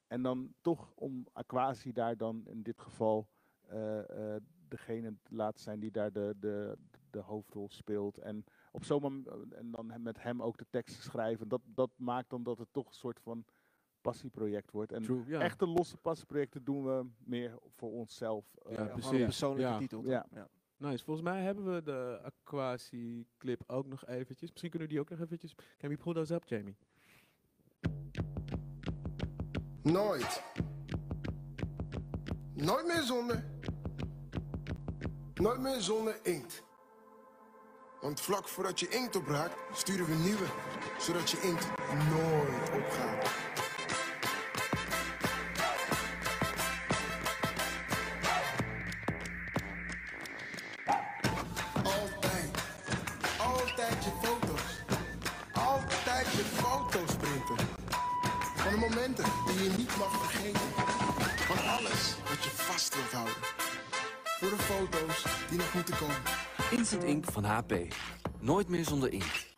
En 0.07 0.21
dan 0.21 0.53
toch 0.61 0.93
om 0.95 1.27
Aquasi 1.33 1.91
daar 1.91 2.17
dan 2.17 2.47
in 2.47 2.63
dit 2.63 2.81
geval 2.81 3.17
eh, 3.17 3.25
eh, 3.25 3.38
degene 4.67 5.13
te 5.23 5.35
laten 5.35 5.61
zijn 5.61 5.79
die 5.79 5.91
daar 5.91 6.11
de, 6.11 6.35
de, 6.39 6.77
de 7.09 7.19
hoofdrol 7.19 7.69
speelt. 7.69 8.17
En 8.17 8.43
op 8.71 8.83
zo'n 8.83 9.27
en 9.51 9.71
dan 9.71 10.01
met 10.01 10.21
hem 10.23 10.41
ook 10.41 10.57
de 10.57 10.65
teksten 10.69 11.03
schrijven. 11.03 11.47
Dat, 11.47 11.61
dat 11.65 11.89
maakt 11.95 12.29
dan 12.29 12.43
dat 12.43 12.57
het 12.57 12.67
toch 12.71 12.87
een 12.87 12.93
soort 12.93 13.19
van 13.19 13.45
passieproject 14.01 14.71
wordt. 14.71 14.91
En 14.91 15.01
True, 15.01 15.23
ja. 15.27 15.39
echte 15.39 15.67
losse 15.67 15.97
passieprojecten 15.97 16.63
doen 16.63 16.83
we 16.83 17.05
meer 17.17 17.57
voor 17.75 17.91
onszelf. 17.91 18.45
Ja, 18.69 18.75
eh, 18.75 18.93
precies. 18.93 19.23
Persoonlijke 19.23 19.71
Ja. 19.71 19.77
titel. 19.77 20.03
Ja. 20.05 20.27
Nice. 20.77 21.03
Volgens 21.03 21.25
mij 21.25 21.41
hebben 21.41 21.73
we 21.73 21.83
de 21.83 22.19
Aquasi 22.23 23.25
clip 23.37 23.63
ook 23.67 23.87
nog 23.87 24.05
eventjes. 24.05 24.49
Misschien 24.49 24.69
kunnen 24.69 24.87
we 24.87 24.93
die 24.93 25.03
ook 25.03 25.09
nog 25.09 25.19
eventjes... 25.19 25.55
Can 25.77 25.89
we 25.89 25.97
pull 25.97 26.13
those 26.13 26.33
up, 26.33 26.43
Jamie? 26.45 26.77
Nooit. 29.81 30.43
Nooit 32.61 32.85
meer 32.85 33.01
zonder. 33.01 33.43
Nooit 35.33 35.59
meer 35.59 35.81
zonder 35.81 36.19
inkt. 36.23 36.63
Want 38.01 38.21
vlak 38.21 38.47
voordat 38.47 38.79
je 38.79 38.87
inkt 38.89 39.15
opraakt, 39.15 39.55
sturen 39.73 40.05
we 40.05 40.13
nieuwe. 40.13 40.45
Zodat 40.99 41.29
je 41.29 41.41
inkt 41.41 41.67
nooit 42.09 42.69
opgaat. 42.73 43.29
Altijd. 51.83 52.63
Altijd 53.39 54.03
je 54.03 54.11
foto's. 54.21 54.81
Altijd 55.53 56.31
je 56.31 56.43
foto's 56.43 57.15
printen. 57.15 57.67
Van 58.55 58.71
de 58.71 58.77
momenten 58.79 59.25
die 59.45 59.63
je 59.63 59.77
niet 59.77 59.97
mag 59.97 60.11
vergeten. 60.11 60.68
Wat 62.39 62.47
je 62.47 62.57
vast 62.57 62.95
wilt 62.95 63.11
houden. 63.11 63.33
Voor 64.23 64.49
de 64.49 64.57
foto's 64.57 65.47
die 65.49 65.57
nog 65.57 65.73
moeten 65.73 65.97
komen. 65.97 66.15
Instant 66.71 67.03
Ink 67.03 67.25
van 67.25 67.43
HP. 67.43 67.73
Nooit 68.39 68.67
meer 68.67 68.83
zonder 68.83 69.11
inkt. 69.11 69.55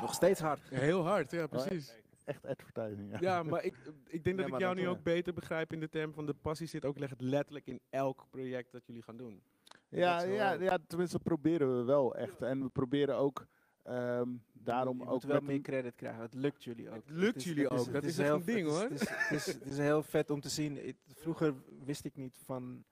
Nog 0.00 0.14
steeds 0.14 0.40
hard. 0.40 0.60
Heel 0.68 1.04
hard, 1.04 1.30
ja, 1.30 1.46
precies. 1.46 1.94
echt 2.24 2.46
advertising. 2.46 3.10
Ja. 3.10 3.18
Ja, 3.20 3.42
maar 3.42 3.64
ik, 3.64 3.74
ik 4.06 4.24
denk 4.24 4.36
dat 4.36 4.46
ik 4.46 4.58
jou 4.58 4.64
dat 4.64 4.74
nu 4.74 4.82
wel. 4.82 4.92
ook 4.92 5.02
beter 5.02 5.34
begrijp 5.34 5.72
in 5.72 5.80
de 5.80 5.88
term 5.88 6.12
van 6.12 6.26
de 6.26 6.34
passie 6.34 6.66
zit 6.66 6.84
ook 6.84 6.98
letterlijk 7.18 7.66
in 7.66 7.80
elk 7.90 8.26
project 8.30 8.72
dat 8.72 8.86
jullie 8.86 9.02
gaan 9.02 9.16
doen. 9.16 9.42
Ja, 9.88 10.22
ja, 10.22 10.52
ja, 10.52 10.78
tenminste 10.86 11.18
proberen 11.18 11.78
we 11.78 11.84
wel 11.84 12.14
echt. 12.14 12.42
En 12.42 12.62
we 12.62 12.68
proberen 12.68 13.16
ook 13.16 13.46
ehm, 13.82 14.28
daarom 14.64 14.98
je 14.98 15.04
ook 15.04 15.10
moet 15.12 15.22
wel 15.24 15.34
met 15.34 15.42
meer 15.44 15.54
een- 15.56 15.62
credit 15.62 15.94
krijgen. 15.94 16.22
Het 16.22 16.34
lukt 16.34 16.64
jullie 16.64 16.88
ook. 16.88 16.94
Het 16.94 17.10
lukt 17.10 17.42
jullie 17.44 17.68
ook, 17.68 17.92
dat 17.92 18.04
is 18.04 18.16
heel 18.16 18.34
een 18.34 18.44
ding, 18.44 18.68
het 18.68 18.68
is- 18.68 18.80
hoor. 18.80 18.88
Het 18.90 19.00
is, 19.00 19.08
het, 19.08 19.30
is, 19.30 19.46
het 19.46 19.66
is 19.66 19.78
heel 19.78 20.02
vet 20.02 20.30
om 20.30 20.40
te 20.40 20.48
zien. 20.48 20.96
Vroeger 21.06 21.54
wist 21.84 22.04
ik 22.04 22.16
niet 22.16 22.38
van 22.44 22.84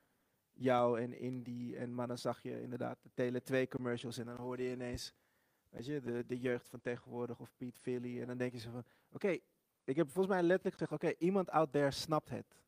jou 0.53 1.01
en 1.01 1.19
Indie. 1.19 1.77
En, 1.77 1.95
maar 1.95 2.07
dan 2.07 2.19
zag 2.19 2.43
je 2.43 2.61
inderdaad 2.63 3.03
de 3.03 3.11
Tele 3.15 3.43
2 3.43 3.69
commercials. 3.69 4.19
En 4.19 4.27
dan 4.27 4.37
hoorde 4.37 4.63
je 4.63 4.73
ineens 4.73 5.15
weet 5.69 5.87
je, 5.87 6.01
de, 6.01 6.25
de 6.27 6.39
jeugd 6.39 6.69
van 6.69 6.81
tegenwoordig 6.81 7.41
of 7.41 7.53
Piet 7.57 7.79
Philly. 7.79 8.21
En 8.21 8.27
dan 8.27 8.37
denk 8.39 8.53
je 8.53 8.59
zo 8.59 8.71
van, 8.71 8.85
oké, 9.11 9.39
ik 9.85 9.97
heb 9.97 10.07
volgens 10.11 10.35
mij 10.35 10.43
letterlijk 10.43 10.77
gezegd, 10.79 10.93
oké, 10.93 11.15
iemand 11.19 11.51
out 11.51 11.73
there 11.73 11.91
snapt 11.91 12.29
het. 12.31 12.59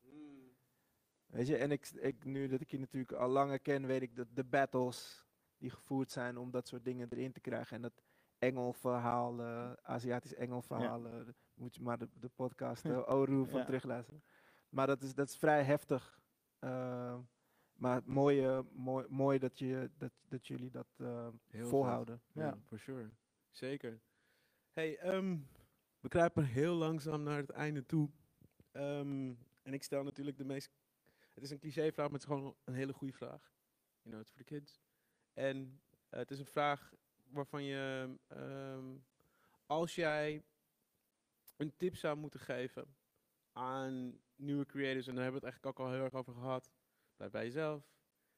Weet 1.25 1.47
je, 1.47 1.57
en 1.57 1.71
ik, 1.71 1.89
ik, 1.89 2.23
nu 2.25 2.47
dat 2.47 2.61
ik 2.61 2.71
je 2.71 2.79
natuurlijk 2.79 3.11
al 3.13 3.29
langer 3.29 3.59
ken, 3.59 3.85
weet 3.87 4.01
ik 4.01 4.15
dat 4.15 4.27
de 4.33 4.43
battles 4.43 5.25
die 5.57 5.69
gevoerd 5.69 6.11
zijn 6.11 6.37
om 6.37 6.51
dat 6.51 6.67
soort 6.67 6.83
dingen 6.83 7.07
erin 7.09 7.31
te 7.31 7.39
krijgen. 7.39 7.75
En 7.75 7.81
dat 7.81 8.01
Engelverhaal, 8.47 9.39
eh 9.41 9.73
Aziatisch 9.81 10.33
Engelverhaal, 10.33 11.05
eh, 11.05 11.27
moet 11.53 11.75
je 11.75 11.81
maar 11.81 11.97
de, 11.97 12.09
de 12.19 12.29
podcast 12.29 12.85
uh, 12.85 13.09
Oru 13.09 13.45
van 13.47 13.59
Ja. 13.59 13.65
terugluisteren. 13.65 14.23
Maar 14.69 14.87
dat 14.87 15.01
is, 15.01 15.13
dat 15.13 15.27
is 15.29 15.37
vrij 15.37 15.63
heftig. 15.63 16.21
Eh, 16.59 17.17
maar 17.73 18.01
mooi, 18.05 18.45
eh, 18.45 18.59
mooi, 18.71 19.05
mooi 19.09 19.39
dat, 19.39 19.59
je, 19.59 19.91
dat, 19.97 20.11
dat 20.27 20.47
jullie 20.47 20.69
dat 20.69 20.87
eh, 20.97 21.27
Heel 21.47 21.67
volhouden. 21.67 22.21
Ja, 22.31 22.43
Ja. 22.45 22.57
for 22.67 22.79
sure. 22.79 23.09
Zeker. 23.51 24.01
Hey, 24.71 24.97
ehm, 24.97 25.37
we 25.99 26.07
kruipen 26.07 26.43
heel 26.45 26.75
langzaam 26.75 27.23
naar 27.23 27.37
het 27.37 27.49
einde 27.49 27.85
toe. 27.85 28.09
Ehm, 28.71 29.33
en 29.61 29.73
ik 29.73 29.83
stel 29.83 30.03
natuurlijk 30.03 30.37
de 30.37 30.45
meest... 30.45 30.71
Het 31.33 31.43
is 31.43 31.49
een 31.51 31.59
clichévraag, 31.59 32.05
maar 32.09 32.19
het 32.19 32.29
is 32.29 32.35
gewoon 32.35 32.55
een 32.63 32.73
hele 32.73 32.93
goede 32.93 33.13
vraag. 33.13 33.53
You 34.01 34.09
know, 34.15 34.19
it's 34.19 34.29
for 34.29 34.37
the 34.39 34.43
kids. 34.53 34.81
En 35.33 35.81
eh, 36.09 36.19
het 36.19 36.31
is 36.31 36.39
een 36.39 36.45
vraag 36.45 36.93
waarvan 37.33 37.63
je... 37.63 38.15
ehm, 38.27 38.97
als 39.65 39.95
jij 39.95 40.43
een 41.57 41.77
tip 41.77 41.95
zou 41.95 42.17
moeten 42.17 42.39
geven 42.39 42.95
aan 43.51 44.19
nieuwe 44.35 44.65
creators... 44.65 45.07
en 45.07 45.15
daar 45.15 45.23
hebben 45.23 45.41
we 45.41 45.47
het 45.47 45.55
eigenlijk 45.55 45.79
ook 45.79 45.87
al 45.87 45.93
heel 45.93 46.03
erg 46.03 46.13
over 46.13 46.33
gehad. 46.33 46.71
Blijf 47.15 47.31
bij 47.31 47.43
jezelf. 47.43 47.91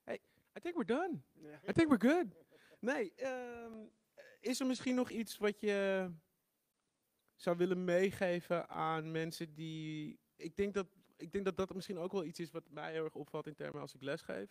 Hey, 0.03 0.19
I 0.57 0.59
think 0.59 0.75
we're 0.75 0.85
done. 0.85 1.21
I 1.69 1.71
think 1.71 1.89
we're 1.89 2.09
good. 2.13 2.43
Nee, 2.79 3.13
ehm, 3.15 3.85
is 4.39 4.59
er 4.59 4.65
misschien 4.65 4.95
nog 4.95 5.09
iets 5.09 5.37
wat 5.37 5.59
je 5.59 6.11
zou 7.35 7.57
willen 7.57 7.83
meegeven 7.83 8.69
aan 8.69 9.11
mensen 9.11 9.53
die. 9.53 10.19
Ik 10.35 10.55
denk 10.55 10.73
dat, 10.73 10.87
ik 11.15 11.31
denk 11.31 11.45
dat 11.45 11.57
dat 11.57 11.73
misschien 11.73 11.97
ook 11.97 12.11
wel 12.11 12.23
iets 12.23 12.39
is 12.39 12.51
wat 12.51 12.69
mij 12.69 12.91
heel 12.91 13.03
erg 13.03 13.15
opvalt 13.15 13.47
in 13.47 13.55
termen 13.55 13.81
als 13.81 13.93
ik 13.93 14.01
lesgeef. 14.01 14.49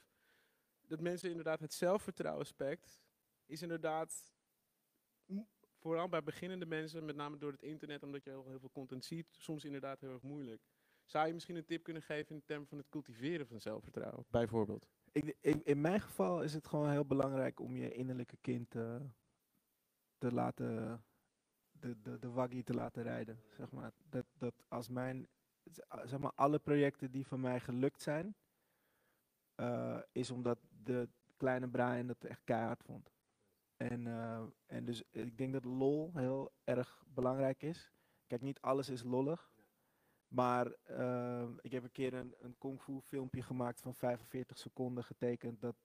Dat 0.87 1.01
mensen 1.01 1.31
inderdaad 1.31 1.61
het 1.61 1.75
zelfvertrouwen 1.75 2.43
aspect 2.43 3.01
is 3.47 3.63
inderdaad. 3.63 4.34
Vooral 5.85 6.09
bij 6.09 6.23
beginnende 6.23 6.67
mensen, 6.67 7.05
met 7.05 7.17
name 7.17 7.39
door 7.39 7.53
het 7.53 7.63
internet, 7.63 8.03
omdat 8.03 8.25
je 8.25 8.31
heel, 8.31 8.59
veel 8.59 8.71
content 8.73 9.05
ziet, 9.05 9.27
soms 9.31 9.65
inderdaad 9.65 10.01
heel 10.01 10.13
erg 10.13 10.23
moeilijk. 10.23 10.63
Zou 11.05 11.27
je 11.27 11.33
misschien 11.33 11.57
een 11.57 11.65
tip 11.65 11.83
kunnen 11.83 12.03
geven 12.03 12.35
in 12.35 12.43
termen 12.45 12.69
van 12.69 12.79
het 12.79 12.89
cultiveren 12.89 13.47
van 13.47 13.61
zelfvertrouwen, 13.61 14.25
bijvoorbeeld? 14.31 14.87
Ik, 15.13 15.37
in, 15.65 15.81
mijn 15.81 16.01
geval 16.01 16.43
is 16.43 16.55
het 16.55 16.67
gewoon 16.67 16.91
heel 16.91 17.05
belangrijk 17.05 17.61
om 17.61 17.77
je 17.77 17.93
innerlijke 17.93 18.37
kind 18.41 18.75
eh, 18.75 19.01
te 20.19 20.33
laten, 20.33 21.05
de, 21.73 22.01
de, 22.01 22.19
de 22.19 22.31
waggie 22.31 22.63
te 22.63 22.75
laten 22.75 23.03
rijden. 23.03 23.43
Zeg 23.51 23.71
maar. 23.71 23.93
dat, 24.09 24.27
dat 24.39 24.55
als 24.69 24.89
mijn, 24.89 25.29
zeg 26.05 26.19
maar, 26.19 26.33
alle 26.35 26.59
projecten 26.59 27.11
die 27.11 27.27
van 27.27 27.41
mij 27.41 27.61
gelukt 27.61 28.03
zijn, 28.03 28.37
eh, 29.55 30.01
is 30.13 30.31
omdat 30.31 30.59
de 30.83 31.09
kleine 31.37 31.69
Brian 31.69 32.07
dat 32.07 32.25
echt 32.25 32.45
keihard 32.45 32.83
vond. 32.83 33.14
En, 33.77 34.07
eh, 34.07 34.43
en 34.67 34.85
dus 34.85 35.03
ik 35.11 35.39
denk 35.39 35.53
dat 35.53 35.65
lol 35.65 36.11
heel 36.15 36.53
erg 36.65 37.05
belangrijk 37.15 37.63
is. 37.63 37.93
Kijk, 38.27 38.43
niet 38.43 38.61
alles 38.61 38.89
is 38.89 39.03
lollig. 39.03 39.53
Maar 40.29 40.67
eh, 40.83 41.49
ik 41.61 41.73
heb 41.73 41.83
een 41.83 41.93
keer 41.93 42.15
een, 42.15 42.35
een 42.39 42.55
kung 42.59 42.81
fu 42.81 43.01
filmpje 43.01 43.43
gemaakt 43.43 43.81
van 43.81 43.95
45 43.95 44.59
seconden 44.59 45.05
getekend 45.05 45.61
dat, 45.61 45.77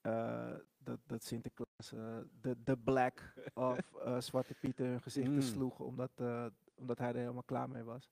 eh, 0.00 0.54
dat, 0.78 0.98
dat 1.06 1.22
Sinterklaas 1.24 1.92
eh, 1.92 2.18
de, 2.40 2.62
de 2.62 2.76
black 2.76 3.32
of 3.54 3.94
eh, 3.94 4.20
Zwarte 4.20 4.54
Pieter 4.54 4.86
hun 4.86 5.02
gezichten 5.02 5.32
Mm. 5.34 5.40
sloeg 5.40 5.80
omdat, 5.80 6.10
eh, 6.14 6.46
omdat 6.74 6.98
hij 6.98 7.08
er 7.08 7.16
helemaal 7.16 7.42
klaar 7.42 7.68
mee 7.68 7.82
was. 7.82 8.10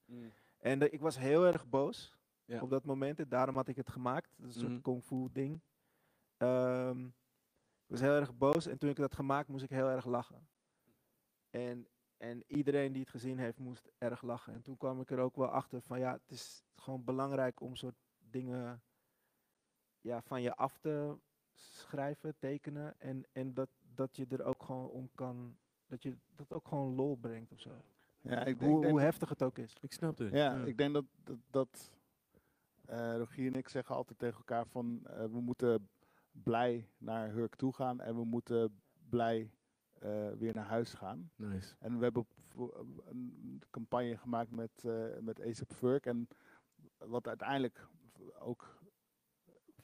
En 0.59 0.79
de- 0.79 0.91
ik 0.91 1.01
was 1.01 1.19
heel 1.19 1.47
erg 1.47 1.69
boos. 1.69 2.15
Ja. 2.45 2.61
op 2.63 2.71
dat 2.71 2.85
moment. 2.85 3.19
En 3.21 3.29
daarom 3.29 3.55
had 3.55 3.69
ik 3.69 3.77
het 3.77 3.91
gemaakt. 3.91 4.35
Dat 4.37 4.49
is 4.49 4.57
een 4.57 4.63
Mhm. 4.63 4.71
soort 4.71 4.83
kung 4.83 5.05
fu 5.05 5.29
ding. 5.33 5.61
Ehm, 6.37 7.09
ik 7.87 7.93
was 7.93 8.01
heel 8.01 8.15
erg 8.15 8.37
boos 8.37 8.67
en 8.67 8.79
toen 8.79 8.91
ik 8.91 8.97
dat 8.97 9.15
gemaakt 9.15 9.49
moest 9.49 9.65
ik 9.65 9.71
heel 9.71 9.89
erg 9.89 10.05
lachen. 10.05 10.49
En, 11.51 11.89
en 12.17 12.43
iedereen 12.47 12.93
die 12.93 13.03
het 13.03 13.11
gezien 13.11 13.39
heeft 13.39 13.59
moest 13.59 13.91
erg 13.99 14.23
lachen. 14.23 14.53
En 14.53 14.63
toen 14.63 14.77
kwam 14.77 15.01
ik 15.01 15.11
er 15.11 15.19
ook 15.19 15.37
wel 15.37 15.49
achter 15.49 15.83
van 15.83 15.99
ja, 15.99 16.13
het 16.13 16.31
is 16.31 16.65
gewoon 16.75 17.05
belangrijk 17.05 17.61
om 17.61 17.77
soort 17.77 17.97
dingen 18.19 18.83
ja, 20.01 20.23
van 20.23 20.43
je 20.43 20.55
af 20.55 20.79
te 20.79 21.19
schrijven, 21.53 22.35
tekenen. 22.39 23.01
En, 23.01 23.25
en 23.33 23.55
dat, 23.55 23.69
dat 23.95 24.17
je 24.17 24.27
er 24.29 24.45
ook 24.45 24.63
gewoon 24.63 24.89
om 24.89 25.11
kan, 25.15 25.57
dat 25.87 26.03
je 26.03 26.17
dat 26.37 26.53
ook 26.53 26.69
gewoon 26.69 26.95
lol 26.95 27.17
brengt 27.17 27.53
of 27.53 27.61
zo. 27.61 27.71
Ja, 28.21 28.45
ik, 28.45 28.59
hoe, 28.59 28.75
ik 28.75 28.81
denk 28.81 28.93
hoe 28.93 29.01
heftig 29.01 29.29
het 29.29 29.43
ook 29.43 29.59
is. 29.59 29.73
Ik 29.81 29.93
snap 29.93 30.19
het. 30.19 30.33
Ja, 30.33 30.65
ik 30.65 30.79
denk 30.79 30.95
dat, 30.95 31.05
dat, 31.25 31.39
dat 31.51 31.91
eh, 32.85 33.17
Rogier 33.17 33.53
en 33.53 33.59
ik 33.59 33.69
zeggen 33.69 33.95
altijd 33.95 34.19
tegen 34.19 34.37
elkaar 34.37 34.67
van 34.67 35.01
eh, 35.05 35.25
we 35.25 35.41
moeten 35.41 35.89
blij 36.43 36.89
naar 36.99 37.31
Hurk 37.31 37.55
toe 37.55 37.75
gaan 37.75 38.01
en 38.01 38.15
we 38.15 38.25
moeten 38.25 38.81
blij 39.09 39.51
eh, 39.93 40.31
weer 40.33 40.55
naar 40.55 40.67
huis 40.67 40.95
gaan. 40.95 41.31
Nice. 41.37 41.75
En 41.79 41.99
we 41.99 42.05
hebben 42.05 42.27
een 43.05 43.63
campagne 43.71 44.17
gemaakt 44.17 44.51
met, 44.51 44.85
eh 44.85 45.19
met 45.21 45.41
ASAP 45.41 45.73
Furk 45.73 46.07
en 46.07 46.29
wat 46.99 47.29
uiteindelijk 47.29 47.89
ook 48.39 48.85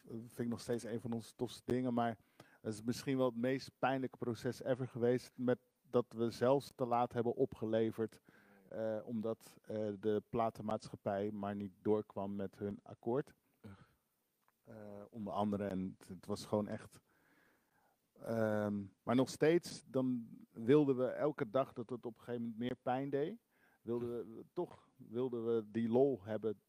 vind 0.07 0.39
ik 0.39 0.49
nog 0.49 0.61
steeds 0.61 0.85
een 0.85 1.01
van 1.01 1.13
onze 1.13 1.35
tofste 1.35 1.63
dingen, 1.65 1.95
maar 1.95 2.17
het 2.61 2.75
is 2.75 2.83
misschien 2.83 3.17
wel 3.17 3.27
het 3.27 3.37
meest 3.37 3.71
pijnlijke 3.79 4.17
proces 4.17 4.63
ever 4.63 4.89
geweest 4.89 5.33
met 5.35 5.59
dat 5.91 6.07
we 6.09 6.31
zelfs 6.31 6.73
te 6.75 6.87
laat 6.87 7.13
hebben 7.13 7.35
opgeleverd 7.35 8.21
eh, 8.69 8.99
omdat 9.05 9.55
de 10.01 10.23
platenmaatschappij 10.29 11.31
maar 11.31 11.55
niet 11.55 11.73
doorkwam 11.83 12.37
met 12.37 12.59
hun 12.59 12.81
akkoord. 12.83 13.35
Eh, 14.65 15.03
onder 15.11 15.33
andere. 15.33 15.65
En 15.67 15.97
het, 15.99 16.09
het 16.09 16.27
was 16.27 16.45
gewoon 16.45 16.69
echt. 16.69 17.01
ehm, 18.13 18.83
maar 19.03 19.15
nog 19.15 19.29
steeds, 19.29 19.83
dan 19.87 20.29
wilden 20.51 20.97
we 20.97 21.07
elke 21.07 21.51
dag 21.51 21.73
dat 21.73 21.91
het 21.91 22.07
op 22.07 22.15
een 22.15 22.25
gegeven 22.25 22.43
moment 22.43 22.59
meer 22.59 22.77
pijn 22.83 23.11
deed. 23.11 23.39
Wilden 23.83 24.09
we, 24.09 24.45
toch 24.53 24.91
wilden 24.97 25.47
we 25.47 25.71
die 25.71 25.89
lol 25.89 26.21
hebben 26.23 26.61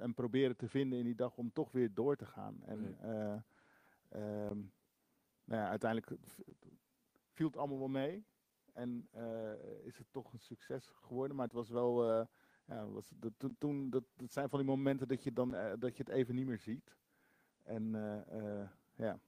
en 0.00 0.14
proberen 0.14 0.56
te 0.56 0.68
vinden 0.68 0.98
in 0.98 1.04
die 1.04 1.14
dag 1.14 1.36
om 1.36 1.52
toch 1.52 1.72
weer 1.72 1.94
door 1.94 2.16
te 2.16 2.26
gaan. 2.26 2.62
En 2.64 2.98
eh, 3.00 3.32
ehm, 4.08 4.58
nou 5.44 5.62
ja, 5.62 5.68
uiteindelijk 5.68 6.20
viel 7.32 7.46
het 7.46 7.56
allemaal 7.56 7.78
wel 7.78 7.88
mee. 7.88 8.24
En 8.72 9.08
eh, 9.10 9.84
is 9.84 9.98
het 9.98 10.06
toch 10.10 10.32
een 10.32 10.40
succes 10.40 10.86
geworden. 10.86 11.36
Maar 11.36 11.46
het 11.46 11.54
was 11.54 11.70
wel. 11.70 12.06
ja, 12.64 12.86
was, 12.86 13.12
dat, 13.16 13.32
toen, 13.58 13.90
dat, 13.90 14.04
dat 14.16 14.32
zijn 14.32 14.48
van 14.48 14.58
die 14.58 14.68
momenten 14.68 15.08
dat 15.08 15.22
je, 15.22 15.32
dan, 15.32 15.50
dat 15.78 15.96
je 15.96 16.02
het 16.04 16.08
even 16.12 16.34
niet 16.34 16.46
meer 16.46 16.58
ziet. 16.58 16.96
En 17.62 17.94
eh, 17.94 18.60
eh, 18.60 18.68
ja. 18.94 19.20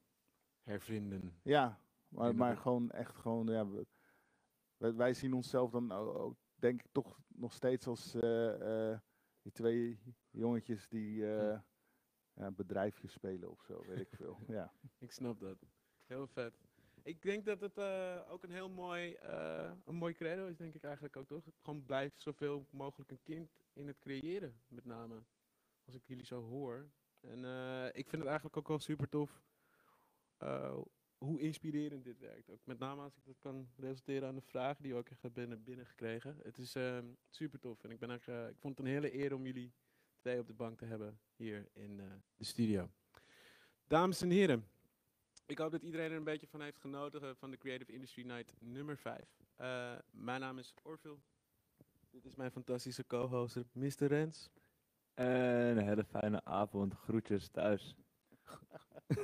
Hervinden. 0.63 1.39
Ja, 1.43 1.81
maar, 2.09 2.35
maar 2.35 2.57
gewoon 2.57 2.91
echt 2.91 3.17
gewoon. 3.17 3.47
Ja, 3.47 3.67
wij, 4.77 4.95
wij 4.95 5.15
zien 5.15 5.35
onszelf 5.35 5.71
dan 5.71 5.93
ook, 5.93 6.37
denk 6.55 6.83
ik 6.83 6.93
toch 6.93 7.21
nog 7.29 7.53
steeds 7.53 7.87
als 7.87 8.15
eh, 8.15 8.99
die 9.43 9.53
twee 9.53 9.99
jongetjes 10.31 10.89
die 10.89 11.17
ja, 12.35 12.51
bedrijfjes 12.53 13.13
spelen 13.13 13.51
of 13.51 13.63
zo, 13.63 13.85
weet 13.87 14.01
ik 14.01 14.15
veel. 14.17 14.39
Ja. 14.49 14.73
Ik 14.99 15.11
snap 15.13 15.41
dat. 15.41 15.59
Heel 16.07 16.27
vet. 16.27 16.55
Ik 17.03 17.23
denk 17.23 17.45
dat 17.45 17.61
het 17.61 17.79
ook 18.29 18.43
een 18.43 18.51
heel 18.51 18.69
mooi, 18.69 19.17
een 19.85 19.95
mooi 19.95 20.15
credo 20.15 20.47
is, 20.47 20.57
denk 20.57 20.75
ik 20.75 20.85
eigenlijk 20.85 21.17
ook, 21.17 21.27
toch? 21.27 21.45
Gewoon 21.63 21.85
blijf 21.85 22.21
zoveel 22.21 22.67
mogelijk 22.71 23.11
een 23.11 23.23
kind 23.23 23.51
in 23.73 23.87
het 23.87 23.99
creëren, 23.99 24.61
met 24.69 24.85
name. 24.85 25.23
Als 25.85 25.95
ik 25.95 26.07
jullie 26.07 26.27
zo 26.27 26.43
hoor. 26.43 26.91
En 27.25 27.45
eh, 27.45 27.87
ik 27.87 28.09
vind 28.09 28.23
het 28.23 28.25
eigenlijk 28.25 28.57
ook 28.57 28.69
wel 28.69 28.79
super 28.79 29.09
tof 29.09 29.43
eh, 30.37 30.79
hoe 31.19 31.41
inspirerend 31.41 32.05
dit 32.05 32.19
werkt. 32.19 32.51
Ook 32.51 32.61
met 32.65 32.79
name 32.79 33.03
als 33.03 33.17
ik 33.17 33.25
dat 33.25 33.39
kan 33.39 33.69
resulteren 33.77 34.29
aan 34.29 34.35
de 34.35 34.41
vragen 34.41 34.83
die 34.83 34.93
we 34.93 34.99
ook 34.99 35.09
echt 35.09 35.23
hebben 35.23 35.43
binnen, 35.43 35.65
binnengekregen. 35.65 36.39
Het 36.43 36.59
is 36.59 36.75
ehm, 36.75 37.07
super 37.31 37.61
tof. 37.61 37.85
En 37.85 37.91
ik, 37.91 37.99
ben 37.99 38.11
echt, 38.11 38.29
ik 38.29 38.59
vond 38.59 38.79
het 38.79 38.87
een 38.87 38.93
hele 38.93 39.15
eer 39.15 39.35
om 39.35 39.47
jullie 39.47 39.73
twee 40.19 40.39
op 40.39 40.47
de 40.47 40.53
bank 40.53 40.79
te 40.79 40.85
hebben 40.85 41.21
hier 41.37 41.69
in 41.73 42.01
eh, 42.01 42.07
de 42.37 42.45
studio. 42.45 42.91
Dames 43.87 44.23
en 44.23 44.31
heren, 44.31 44.69
ik 45.47 45.59
hoop 45.59 45.71
dat 45.71 45.83
iedereen 45.83 46.11
er 46.11 46.17
een 46.17 46.25
beetje 46.25 46.47
van 46.47 46.61
heeft 46.61 46.79
genoten 46.79 47.37
van 47.37 47.51
de 47.51 47.59
Creative 47.59 47.93
Industry 47.93 48.27
Night 48.27 48.55
nummer 48.59 48.97
5. 48.99 49.43
mijn 50.11 50.41
naam 50.41 50.59
is 50.59 50.75
Orville. 50.83 51.19
Dit 52.11 52.25
is 52.25 52.35
mijn 52.35 52.51
fantastische 52.51 53.07
co-hoster, 53.07 53.65
Mr. 53.73 54.07
Rens. 54.07 54.51
En 55.15 55.79
een 55.79 55.87
hele 55.87 56.05
fijne 56.05 56.45
avond. 56.45 56.95
Groetjes 56.95 57.49
thuis. 57.49 57.97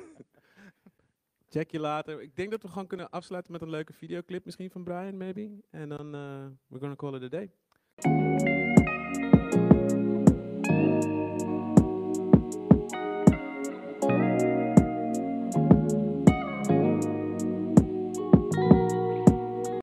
Check 1.48 1.70
je 1.70 1.80
later. 1.80 2.22
Ik 2.22 2.36
denk 2.36 2.50
dat 2.50 2.62
we 2.62 2.68
gewoon 2.68 2.86
kunnen 2.86 3.10
afsluiten 3.10 3.52
met 3.52 3.62
een 3.62 3.70
leuke 3.70 3.92
videoclip 3.92 4.44
misschien 4.44 4.70
van 4.70 4.84
Brian, 4.84 5.16
maybe. 5.16 5.50
En 5.70 5.88
dan, 5.88 6.14
eh 6.14 6.46
we're 6.66 6.80
gonna 6.80 6.96
call 6.96 7.14
it 7.14 7.22
a 7.22 7.28
day. 7.28 7.50